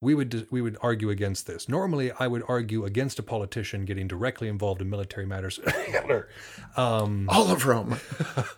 we 0.00 0.14
would 0.14 0.46
we 0.50 0.62
would 0.62 0.78
argue 0.80 1.10
against 1.10 1.46
this. 1.46 1.68
Normally, 1.68 2.10
I 2.12 2.26
would 2.26 2.42
argue 2.48 2.86
against 2.86 3.18
a 3.18 3.22
politician 3.22 3.84
getting 3.84 4.08
directly 4.08 4.48
involved 4.48 4.80
in 4.80 4.88
military 4.88 5.26
matters, 5.26 5.60
Hitler, 5.86 6.28
um, 6.78 7.28
All 7.28 7.50
of 7.50 7.66
Rome. 7.66 7.98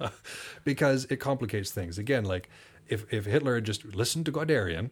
because 0.64 1.04
it 1.10 1.16
complicates 1.16 1.72
things. 1.72 1.98
Again, 1.98 2.24
like 2.24 2.48
if 2.88 3.12
if 3.12 3.26
Hitler 3.26 3.56
had 3.56 3.64
just 3.64 3.84
listened 3.84 4.26
to 4.26 4.32
Guderian, 4.32 4.90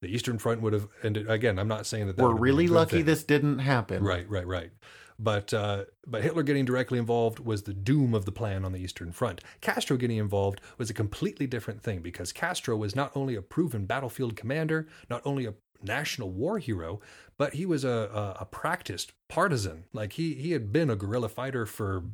the 0.00 0.08
Eastern 0.08 0.38
Front 0.38 0.60
would 0.62 0.72
have. 0.72 0.88
And 1.02 1.16
again, 1.16 1.58
I'm 1.58 1.68
not 1.68 1.86
saying 1.86 2.06
that, 2.06 2.16
that 2.16 2.22
We're 2.22 2.28
would 2.28 2.34
have 2.34 2.36
been 2.38 2.42
a 2.42 2.56
really 2.56 2.68
lucky 2.68 2.96
thing. 2.98 3.04
this 3.06 3.24
didn't 3.24 3.60
happen. 3.60 4.02
Right, 4.02 4.28
right, 4.28 4.46
right. 4.46 4.70
But 5.18 5.54
uh, 5.54 5.84
but 6.06 6.22
Hitler 6.22 6.42
getting 6.42 6.64
directly 6.66 6.98
involved 6.98 7.38
was 7.38 7.62
the 7.62 7.72
doom 7.72 8.14
of 8.14 8.26
the 8.26 8.32
plan 8.32 8.64
on 8.64 8.72
the 8.72 8.80
Eastern 8.80 9.12
Front. 9.12 9.40
Castro 9.60 9.96
getting 9.96 10.18
involved 10.18 10.60
was 10.76 10.90
a 10.90 10.94
completely 10.94 11.46
different 11.46 11.82
thing 11.82 12.00
because 12.00 12.32
Castro 12.32 12.76
was 12.76 12.94
not 12.94 13.16
only 13.16 13.34
a 13.34 13.42
proven 13.42 13.86
battlefield 13.86 14.36
commander, 14.36 14.86
not 15.08 15.22
only 15.24 15.46
a 15.46 15.54
national 15.82 16.30
war 16.30 16.58
hero, 16.58 17.00
but 17.38 17.54
he 17.54 17.64
was 17.64 17.84
a, 17.84 17.88
a, 17.88 18.42
a 18.42 18.44
practiced 18.44 19.12
partisan. 19.28 19.84
Like 19.94 20.14
he 20.14 20.34
he 20.34 20.52
had 20.52 20.70
been 20.72 20.90
a 20.90 20.96
guerrilla 20.96 21.30
fighter 21.30 21.64
for 21.64 22.04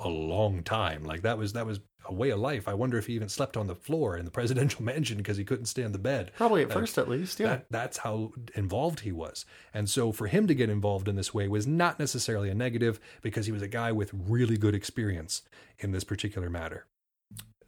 a 0.00 0.08
long 0.08 0.62
time. 0.62 1.04
Like 1.04 1.22
that 1.22 1.38
was 1.38 1.52
that 1.52 1.66
was 1.66 1.80
a 2.06 2.14
way 2.14 2.30
of 2.30 2.40
life. 2.40 2.66
I 2.66 2.74
wonder 2.74 2.98
if 2.98 3.06
he 3.06 3.14
even 3.14 3.28
slept 3.28 3.56
on 3.56 3.66
the 3.66 3.74
floor 3.74 4.16
in 4.16 4.24
the 4.24 4.30
presidential 4.30 4.82
mansion 4.84 5.18
because 5.18 5.36
he 5.36 5.44
couldn't 5.44 5.66
stand 5.66 5.94
the 5.94 5.98
bed. 5.98 6.32
Probably 6.36 6.62
at 6.62 6.72
first, 6.72 6.98
at 6.98 7.08
least. 7.08 7.38
Yeah. 7.38 7.48
That, 7.48 7.66
that's 7.70 7.98
how 7.98 8.32
involved 8.54 9.00
he 9.00 9.12
was. 9.12 9.44
And 9.74 9.88
so 9.88 10.12
for 10.12 10.26
him 10.26 10.46
to 10.46 10.54
get 10.54 10.70
involved 10.70 11.08
in 11.08 11.16
this 11.16 11.34
way 11.34 11.48
was 11.48 11.66
not 11.66 11.98
necessarily 11.98 12.50
a 12.50 12.54
negative 12.54 13.00
because 13.22 13.46
he 13.46 13.52
was 13.52 13.62
a 13.62 13.68
guy 13.68 13.92
with 13.92 14.10
really 14.14 14.56
good 14.56 14.74
experience 14.74 15.42
in 15.78 15.92
this 15.92 16.04
particular 16.04 16.48
matter. 16.48 16.86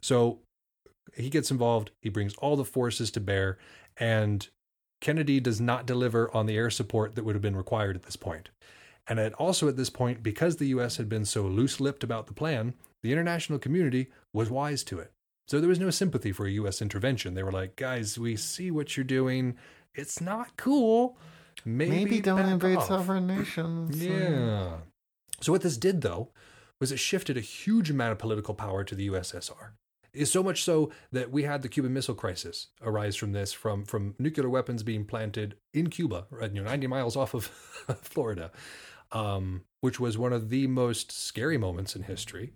So 0.01 0.39
he 1.15 1.29
gets 1.29 1.51
involved, 1.51 1.91
he 2.01 2.09
brings 2.09 2.33
all 2.35 2.55
the 2.55 2.65
forces 2.65 3.11
to 3.11 3.19
bear, 3.19 3.57
and 3.97 4.47
Kennedy 4.99 5.39
does 5.39 5.61
not 5.61 5.85
deliver 5.85 6.33
on 6.35 6.45
the 6.45 6.57
air 6.57 6.69
support 6.69 7.15
that 7.15 7.23
would 7.23 7.35
have 7.35 7.41
been 7.41 7.55
required 7.55 7.95
at 7.95 8.03
this 8.03 8.15
point. 8.15 8.49
And 9.07 9.19
at, 9.19 9.33
also 9.33 9.67
at 9.67 9.75
this 9.75 9.89
point, 9.89 10.23
because 10.23 10.57
the 10.57 10.67
U.S. 10.67 10.97
had 10.97 11.09
been 11.09 11.25
so 11.25 11.43
loose 11.43 11.79
lipped 11.79 12.03
about 12.03 12.27
the 12.27 12.33
plan, 12.33 12.73
the 13.01 13.11
international 13.11 13.59
community 13.59 14.07
was 14.31 14.49
wise 14.49 14.83
to 14.85 14.99
it. 14.99 15.11
So 15.47 15.59
there 15.59 15.69
was 15.69 15.79
no 15.79 15.89
sympathy 15.89 16.31
for 16.31 16.45
a 16.45 16.51
U.S. 16.51 16.81
intervention. 16.81 17.33
They 17.33 17.43
were 17.43 17.51
like, 17.51 17.75
guys, 17.75 18.17
we 18.17 18.37
see 18.37 18.71
what 18.71 18.95
you're 18.95 19.03
doing. 19.03 19.57
It's 19.93 20.21
not 20.21 20.55
cool. 20.55 21.17
Maybe, 21.65 21.91
Maybe 21.91 22.21
don't 22.21 22.39
invade 22.39 22.77
off." 22.77 22.87
sovereign 22.87 23.27
nations. 23.27 24.01
Yeah. 24.01 24.77
So 25.41 25.51
what 25.51 25.61
this 25.61 25.77
did, 25.77 26.01
though, 26.01 26.29
was 26.79 26.91
it 26.91 26.99
shifted 26.99 27.37
a 27.37 27.41
huge 27.41 27.89
amount 27.89 28.13
of 28.13 28.19
political 28.19 28.53
power 28.53 28.83
to 28.83 28.95
the 28.95 29.09
USSR. 29.09 29.71
Is 30.13 30.31
so 30.31 30.43
much 30.43 30.63
so 30.63 30.91
that 31.11 31.31
we 31.31 31.43
had 31.43 31.63
the 31.63 31.69
Cuban 31.69 31.91
Missile 31.91 32.13
Crisis 32.13 32.67
arise 32.81 33.15
from 33.15 33.31
this, 33.31 33.51
from 33.51 33.83
from 33.83 34.13
nuclear 34.19 34.47
weapons 34.47 34.83
being 34.83 35.05
planted 35.05 35.55
in 35.73 35.89
Cuba, 35.89 36.27
right, 36.29 36.53
you 36.53 36.61
know, 36.61 36.69
90 36.69 36.85
miles 36.87 37.15
off 37.15 37.33
of 37.33 37.45
Florida, 38.01 38.51
um, 39.13 39.61
which 39.81 39.99
was 39.99 40.17
one 40.17 40.33
of 40.33 40.49
the 40.49 40.67
most 40.67 41.11
scary 41.11 41.57
moments 41.57 41.95
in 41.95 42.03
history 42.03 42.53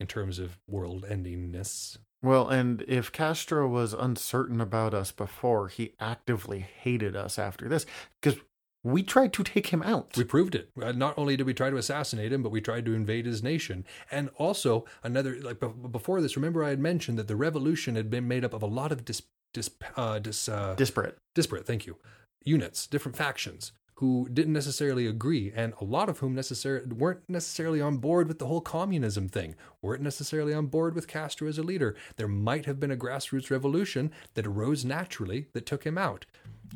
in 0.00 0.06
terms 0.06 0.38
of 0.38 0.58
world 0.66 1.04
endingness. 1.08 1.98
Well, 2.22 2.48
and 2.48 2.82
if 2.88 3.12
Castro 3.12 3.68
was 3.68 3.92
uncertain 3.92 4.60
about 4.60 4.92
us 4.92 5.12
before, 5.12 5.68
he 5.68 5.94
actively 6.00 6.60
hated 6.60 7.16
us 7.16 7.38
after 7.38 7.68
this 7.68 7.86
because 8.20 8.38
we 8.82 9.02
tried 9.02 9.32
to 9.34 9.44
take 9.44 9.68
him 9.68 9.82
out. 9.82 10.16
We 10.16 10.24
proved 10.24 10.54
it. 10.54 10.70
Uh, 10.80 10.92
Not 10.92 11.16
only 11.18 11.36
did 11.36 11.46
we 11.46 11.54
try 11.54 11.70
to 11.70 11.76
assassinate 11.76 12.32
him, 12.32 12.42
but 12.42 12.50
we 12.52 12.60
tried 12.60 12.86
to 12.86 12.94
invade 12.94 13.26
his 13.26 13.42
nation. 13.42 13.84
And 14.10 14.30
also, 14.36 14.84
another 15.02 15.38
like 15.40 15.60
before 15.90 16.20
this, 16.20 16.36
remember 16.36 16.64
I 16.64 16.70
had 16.70 16.80
mentioned 16.80 17.18
that 17.18 17.28
the 17.28 17.36
revolution 17.36 17.94
had 17.94 18.10
been 18.10 18.28
made 18.28 18.44
up 18.44 18.54
of 18.54 18.62
a 18.62 18.66
lot 18.66 18.92
of 18.92 19.04
dis, 19.04 19.22
dis, 19.52 19.70
uh, 19.96 20.18
dis, 20.18 20.48
uh, 20.48 20.74
Disparate. 20.76 21.18
disparate, 21.34 21.66
thank 21.66 21.86
you, 21.86 21.96
units, 22.42 22.86
different 22.86 23.16
factions 23.16 23.72
who 24.00 24.26
didn't 24.32 24.54
necessarily 24.54 25.06
agree, 25.06 25.52
and 25.54 25.74
a 25.78 25.84
lot 25.84 26.08
of 26.08 26.20
whom 26.20 26.34
necessarily 26.34 26.86
weren't 26.86 27.20
necessarily 27.28 27.82
on 27.82 27.98
board 27.98 28.28
with 28.28 28.38
the 28.38 28.46
whole 28.46 28.62
communism 28.62 29.28
thing, 29.28 29.54
weren't 29.82 30.02
necessarily 30.02 30.54
on 30.54 30.64
board 30.66 30.94
with 30.94 31.06
Castro 31.06 31.46
as 31.46 31.58
a 31.58 31.62
leader. 31.62 31.94
There 32.16 32.26
might 32.26 32.64
have 32.64 32.80
been 32.80 32.90
a 32.90 32.96
grassroots 32.96 33.50
revolution 33.50 34.10
that 34.32 34.46
arose 34.46 34.86
naturally 34.86 35.48
that 35.52 35.66
took 35.66 35.84
him 35.84 35.98
out. 35.98 36.24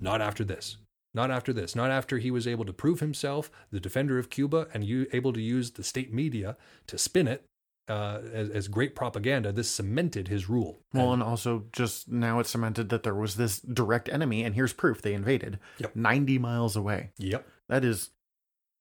Not 0.02 0.20
after 0.20 0.44
this. 0.44 0.76
Not 1.14 1.30
after 1.30 1.54
this. 1.54 1.74
Not 1.74 1.90
after 1.90 2.18
he 2.18 2.30
was 2.30 2.46
able 2.46 2.66
to 2.66 2.74
prove 2.74 3.00
himself 3.00 3.50
the 3.70 3.80
defender 3.80 4.18
of 4.18 4.28
Cuba 4.28 4.66
and 4.74 4.84
you 4.84 5.06
able 5.14 5.32
to 5.32 5.40
use 5.40 5.70
the 5.70 5.82
state 5.82 6.12
media 6.12 6.58
to 6.88 6.98
spin 6.98 7.26
it 7.26 7.46
uh, 7.88 8.20
as, 8.32 8.50
as 8.50 8.68
great 8.68 8.94
propaganda. 8.94 9.52
This 9.52 9.68
cemented 9.70 10.28
his 10.28 10.48
rule. 10.48 10.80
Well, 10.92 11.12
and 11.12 11.22
also 11.22 11.64
just 11.72 12.08
now 12.08 12.38
it's 12.40 12.50
cemented 12.50 12.88
that 12.88 13.02
there 13.02 13.14
was 13.14 13.36
this 13.36 13.60
direct 13.60 14.08
enemy, 14.08 14.42
and 14.44 14.54
here's 14.54 14.72
proof 14.72 15.02
they 15.02 15.14
invaded 15.14 15.58
Yep. 15.78 15.96
90 15.96 16.38
miles 16.38 16.76
away. 16.76 17.10
Yep. 17.18 17.46
That 17.68 17.84
is 17.84 18.10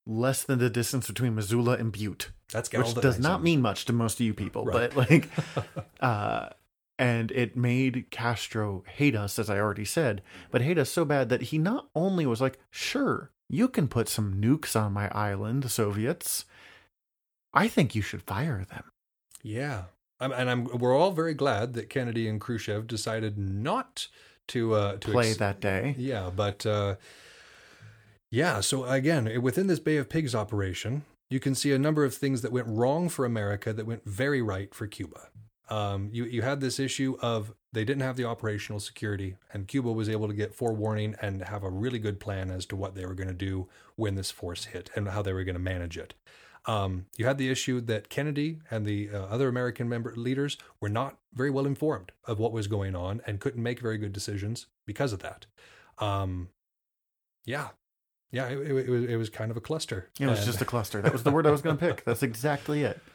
less 0.06 0.44
than 0.44 0.60
the 0.60 0.70
distance 0.70 1.08
between 1.08 1.36
Missoula 1.36 1.78
and 1.78 1.92
Butte, 1.92 2.32
That's 2.52 2.72
which 2.72 2.94
does 2.96 3.20
not 3.20 3.42
mean 3.44 3.62
much 3.62 3.86
to 3.86 3.94
most 3.94 4.20
of 4.20 4.26
you 4.26 4.34
people, 4.34 4.66
Right. 4.66 4.94
but 4.94 5.10
like, 5.10 5.30
uh, 6.02 6.50
and 7.00 7.32
it 7.32 7.56
made 7.56 8.08
Castro 8.12 8.84
hate 8.88 9.16
us, 9.16 9.40
as 9.40 9.50
I 9.50 9.60
already 9.60 9.86
said, 9.86 10.22
but 10.52 10.62
hate 10.62 10.78
us 10.78 10.90
so 10.90 11.06
bad 11.06 11.30
that 11.30 11.44
he 11.44 11.58
not 11.58 11.88
only 11.96 12.26
was 12.26 12.42
like, 12.42 12.60
sure, 12.70 13.32
you 13.50 13.68
can 13.68 13.88
put 13.88 14.10
some 14.10 14.42
nukes 14.42 14.80
on 14.80 14.92
my 14.94 15.10
island, 15.12 15.70
Soviets. 15.72 16.46
I 17.54 17.68
think 17.68 17.96
you 17.96 18.02
should 18.02 18.24
fire 18.24 18.66
them. 18.70 18.84
Yeah, 19.44 19.84
I'm, 20.20 20.32
and 20.32 20.50
I'm. 20.50 20.64
We're 20.66 20.98
all 20.98 21.12
very 21.12 21.34
glad 21.34 21.74
that 21.74 21.90
Kennedy 21.90 22.28
and 22.28 22.40
Khrushchev 22.40 22.88
decided 22.88 23.38
not 23.38 24.08
to 24.48 24.74
uh, 24.74 24.98
to 24.98 25.12
Play 25.12 25.30
ex- 25.30 25.38
that 25.38 25.60
day. 25.60 25.96
Yeah, 25.98 26.32
but 26.36 26.66
uh, 26.66 26.96
yeah. 28.32 28.62
So 28.62 28.86
again, 28.86 29.42
within 29.42 29.68
this 29.68 29.80
Bay 29.80 29.98
of 29.98 30.10
Pigs 30.10 30.34
operation, 30.34 31.04
you 31.30 31.40
can 31.40 31.56
see 31.56 31.74
a 31.74 31.80
number 31.80 32.06
of 32.06 32.16
things 32.16 32.42
that 32.42 32.52
went 32.52 32.68
wrong 32.68 33.10
for 33.10 33.26
America 33.26 33.74
that 33.74 33.86
went 33.86 34.06
very 34.06 34.42
right 34.42 34.74
for 34.74 34.88
Cuba. 34.88 35.28
Um, 35.70 36.10
you 36.14 36.26
you 36.26 36.42
had 36.42 36.62
this 36.62 36.80
issue 36.80 37.18
of 37.22 37.54
they 37.74 37.84
didn't 37.84 38.04
have 38.04 38.16
the 38.16 38.26
operational 38.26 38.80
security, 38.80 39.36
and 39.52 39.68
Cuba 39.68 39.92
was 39.92 40.08
able 40.08 40.28
to 40.28 40.34
get 40.34 40.54
forewarning 40.54 41.16
and 41.22 41.44
have 41.44 41.64
a 41.64 41.70
really 41.70 42.00
good 42.00 42.20
plan 42.20 42.52
as 42.52 42.66
to 42.68 42.76
what 42.76 42.96
they 42.96 43.06
were 43.06 43.16
going 43.16 43.30
to 43.30 43.34
do 43.34 43.68
when 43.96 44.16
this 44.16 44.32
force 44.32 44.66
hit 44.66 44.90
and 44.96 45.10
how 45.10 45.22
they 45.22 45.34
were 45.34 45.44
going 45.44 45.56
to 45.56 45.60
manage 45.60 45.98
it. 45.98 46.14
Um, 46.66 47.08
you 47.18 47.26
had 47.26 47.38
the 47.38 47.50
issue 47.50 47.82
that 47.82 48.10
Kennedy 48.10 48.60
and 48.72 48.86
the 48.86 49.10
uh, 49.10 49.18
other 49.26 49.48
American 49.50 49.90
member 49.90 50.14
leaders 50.16 50.58
were 50.80 50.90
not 50.90 51.18
very 51.34 51.50
well 51.50 51.66
informed 51.66 52.12
of 52.26 52.40
what 52.40 52.52
was 52.54 52.68
going 52.68 52.96
on 52.96 53.22
and 53.28 53.40
couldn't 53.42 53.62
make 53.62 53.80
very 53.82 53.98
good 53.98 54.14
decisions 54.14 54.68
because 54.88 55.12
of 55.12 55.20
that. 55.20 55.46
Um, 56.00 56.50
yeah, 57.46 57.70
yeah, 58.32 58.48
it, 58.48 58.60
it, 58.60 58.76
it 58.88 58.90
was 58.90 59.04
it 59.06 59.16
was 59.18 59.30
kind 59.30 59.52
of 59.52 59.58
a 59.58 59.62
cluster. 59.62 60.10
It 60.20 60.28
was 60.28 60.40
And- 60.40 60.46
just 60.46 60.62
a 60.62 60.66
cluster. 60.66 61.02
That 61.02 61.12
was 61.12 61.24
the 61.24 61.32
word 61.32 61.46
I 61.46 61.52
was 61.52 61.62
going 61.62 61.78
to 61.78 61.86
pick. 61.86 62.06
That's 62.06 62.24
exactly 62.24 62.84
it. 62.84 63.00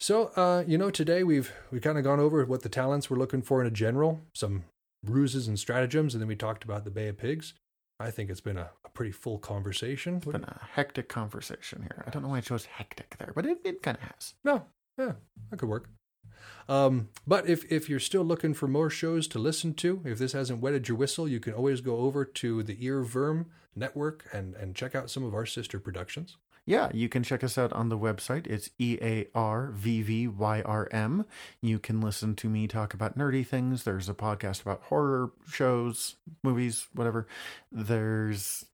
So, 0.00 0.32
uh, 0.36 0.64
you 0.66 0.76
know, 0.76 0.90
today 0.90 1.22
we've 1.22 1.50
we've 1.70 1.80
kind 1.80 1.96
of 1.96 2.04
gone 2.04 2.20
over 2.20 2.44
what 2.44 2.62
the 2.62 2.68
talents 2.68 3.08
we're 3.08 3.16
looking 3.16 3.40
for 3.40 3.60
in 3.62 3.66
a 3.66 3.70
general, 3.70 4.20
some 4.34 4.64
ruses 5.06 5.46
and 5.48 5.58
stratagems, 5.58 6.14
and 6.14 6.20
then 6.20 6.28
we 6.28 6.36
talked 6.36 6.62
about 6.64 6.84
the 6.84 6.90
Bay 6.90 7.08
of 7.08 7.16
Pigs. 7.16 7.54
I 8.00 8.10
think 8.10 8.30
it's 8.30 8.40
been 8.40 8.58
a, 8.58 8.70
a 8.84 8.88
pretty 8.90 9.12
full 9.12 9.38
conversation. 9.38 10.16
It's 10.16 10.26
been 10.26 10.44
a 10.44 10.68
hectic 10.72 11.08
conversation 11.08 11.82
here. 11.82 12.04
I 12.06 12.10
don't 12.10 12.22
know 12.22 12.28
why 12.28 12.38
I 12.38 12.40
chose 12.40 12.64
hectic 12.64 13.16
there, 13.18 13.32
but 13.34 13.46
it, 13.46 13.58
it 13.64 13.82
kind 13.82 13.96
of 13.96 14.02
has. 14.02 14.34
No, 14.44 14.64
yeah, 14.98 15.12
that 15.50 15.58
could 15.58 15.68
work. 15.68 15.88
Um, 16.68 17.08
but 17.26 17.48
if 17.48 17.70
if 17.70 17.88
you're 17.88 18.00
still 18.00 18.24
looking 18.24 18.54
for 18.54 18.66
more 18.66 18.90
shows 18.90 19.28
to 19.28 19.38
listen 19.38 19.74
to, 19.74 20.00
if 20.04 20.18
this 20.18 20.32
hasn't 20.32 20.60
wetted 20.60 20.88
your 20.88 20.96
whistle, 20.96 21.28
you 21.28 21.40
can 21.40 21.54
always 21.54 21.80
go 21.80 21.98
over 21.98 22.24
to 22.24 22.62
the 22.62 22.76
earVVyrm 22.76 23.46
Network 23.76 24.24
and 24.32 24.54
and 24.54 24.74
check 24.74 24.94
out 24.94 25.10
some 25.10 25.24
of 25.24 25.34
our 25.34 25.46
sister 25.46 25.78
productions. 25.78 26.36
Yeah, 26.66 26.90
you 26.94 27.08
can 27.08 27.22
check 27.22 27.44
us 27.44 27.58
out 27.58 27.72
on 27.74 27.90
the 27.90 27.98
website. 27.98 28.46
It's 28.46 28.70
E 28.78 28.98
A 29.02 29.26
R 29.34 29.70
V 29.74 30.02
V 30.02 30.28
Y 30.28 30.62
R 30.62 30.88
M. 30.90 31.26
You 31.60 31.78
can 31.78 32.00
listen 32.00 32.34
to 32.36 32.48
me 32.48 32.66
talk 32.66 32.94
about 32.94 33.18
nerdy 33.18 33.46
things. 33.46 33.84
There's 33.84 34.08
a 34.08 34.14
podcast 34.14 34.62
about 34.62 34.82
horror 34.84 35.32
shows, 35.46 36.16
movies, 36.42 36.88
whatever. 36.94 37.26
There's 37.70 38.64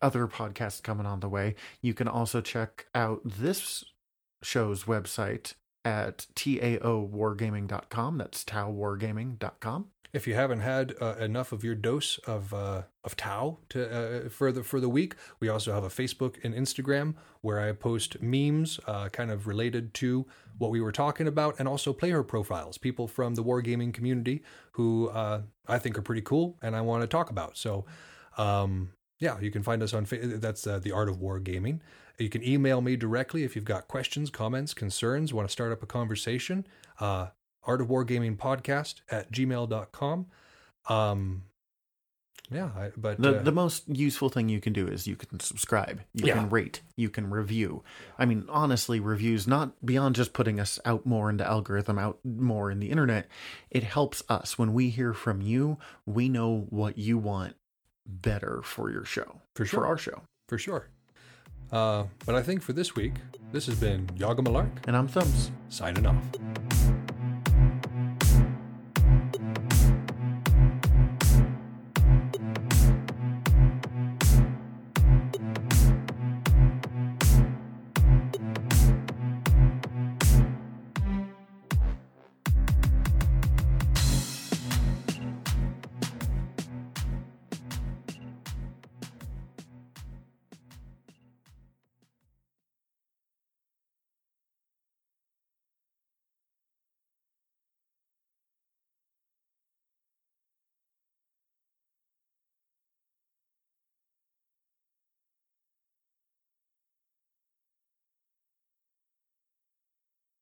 other 0.00 0.26
podcasts 0.26 0.82
coming 0.82 1.06
on 1.06 1.20
the 1.20 1.28
way. 1.28 1.54
You 1.82 1.92
can 1.92 2.08
also 2.08 2.40
check 2.40 2.86
out 2.94 3.20
this 3.24 3.84
show's 4.42 4.84
website 4.84 5.54
at 5.84 6.26
taowargaming.com. 6.34 8.18
That's 8.18 8.44
taowargaming.com. 8.44 9.86
If 10.12 10.26
you 10.26 10.34
haven't 10.34 10.60
had 10.60 10.94
uh, 11.00 11.16
enough 11.20 11.52
of 11.52 11.64
your 11.64 11.74
dose 11.74 12.18
of 12.26 12.52
uh, 12.54 12.82
of 13.04 13.16
Tau 13.16 13.58
to 13.70 14.26
uh, 14.26 14.28
for 14.28 14.52
the 14.52 14.62
for 14.62 14.80
the 14.80 14.88
week, 14.88 15.14
we 15.40 15.48
also 15.48 15.72
have 15.72 15.84
a 15.84 15.88
Facebook 15.88 16.36
and 16.44 16.54
Instagram 16.54 17.14
where 17.40 17.60
I 17.60 17.72
post 17.72 18.20
memes, 18.22 18.80
uh, 18.86 19.08
kind 19.08 19.30
of 19.30 19.46
related 19.46 19.94
to 19.94 20.26
what 20.58 20.70
we 20.70 20.80
were 20.80 20.92
talking 20.92 21.28
about, 21.28 21.56
and 21.58 21.68
also 21.68 21.92
player 21.92 22.22
profiles, 22.22 22.78
people 22.78 23.06
from 23.06 23.34
the 23.34 23.44
wargaming 23.44 23.92
community 23.92 24.42
who 24.72 25.08
uh, 25.10 25.42
I 25.66 25.78
think 25.78 25.98
are 25.98 26.02
pretty 26.02 26.22
cool 26.22 26.58
and 26.62 26.74
I 26.74 26.80
want 26.80 27.02
to 27.02 27.06
talk 27.06 27.30
about. 27.30 27.56
So, 27.56 27.84
um, 28.38 28.90
yeah, 29.18 29.38
you 29.40 29.50
can 29.50 29.62
find 29.62 29.82
us 29.82 29.94
on 29.94 30.06
that's 30.10 30.66
uh, 30.66 30.78
the 30.78 30.92
Art 30.92 31.08
of 31.08 31.18
Wargaming. 31.18 31.80
You 32.18 32.28
can 32.30 32.42
email 32.42 32.80
me 32.80 32.96
directly 32.96 33.44
if 33.44 33.54
you've 33.54 33.64
got 33.64 33.88
questions, 33.88 34.30
comments, 34.30 34.72
concerns, 34.72 35.34
want 35.34 35.46
to 35.46 35.52
start 35.52 35.72
up 35.72 35.82
a 35.82 35.86
conversation. 35.86 36.66
Uh, 36.98 37.28
art 37.66 37.80
of 37.80 37.88
wargaming 37.88 38.36
podcast 38.36 38.96
at 39.10 39.30
gmail.com 39.32 40.26
um 40.88 41.42
Yeah, 42.50 42.70
I, 42.76 42.92
but 42.96 43.20
The 43.20 43.40
uh, 43.40 43.42
the 43.42 43.50
most 43.52 43.88
useful 43.88 44.28
thing 44.28 44.48
you 44.48 44.60
can 44.60 44.72
do 44.72 44.86
is 44.86 45.06
you 45.08 45.16
can 45.16 45.40
subscribe, 45.40 46.00
you 46.14 46.26
Yeah. 46.26 46.34
can 46.34 46.48
rate, 46.48 46.80
you 46.96 47.10
can 47.10 47.28
review. 47.28 47.82
I 48.18 48.24
mean, 48.24 48.44
honestly, 48.48 49.00
reviews 49.00 49.48
not 49.48 49.72
beyond 49.84 50.14
just 50.14 50.32
putting 50.32 50.60
us 50.60 50.78
out 50.84 51.04
more 51.04 51.28
into 51.28 51.44
algorithm, 51.44 51.98
out 51.98 52.18
more 52.24 52.70
in 52.70 52.78
the 52.78 52.90
internet. 52.90 53.26
It 53.70 53.82
helps 53.82 54.22
us 54.28 54.56
when 54.56 54.72
we 54.72 54.90
hear 54.90 55.12
from 55.12 55.40
you. 55.42 55.78
We 56.06 56.28
know 56.28 56.66
what 56.70 56.98
you 56.98 57.18
want 57.18 57.56
better 58.06 58.62
for 58.62 58.92
your 58.92 59.04
show, 59.04 59.40
For 59.56 59.66
sure. 59.66 59.80
for 59.80 59.86
our 59.88 59.98
show. 59.98 60.22
for 60.48 60.56
sure. 60.58 60.86
Uh, 61.72 62.04
but 62.24 62.36
I 62.36 62.42
think 62.44 62.62
for 62.62 62.72
this 62.72 62.94
week, 62.94 63.14
this 63.50 63.66
has 63.66 63.74
been 63.80 64.08
Yaga 64.16 64.42
Malark 64.42 64.70
And 64.86 64.96
I'm 64.96 65.08
Thumbs. 65.08 65.50
signing 65.68 66.06
off. 66.06 66.22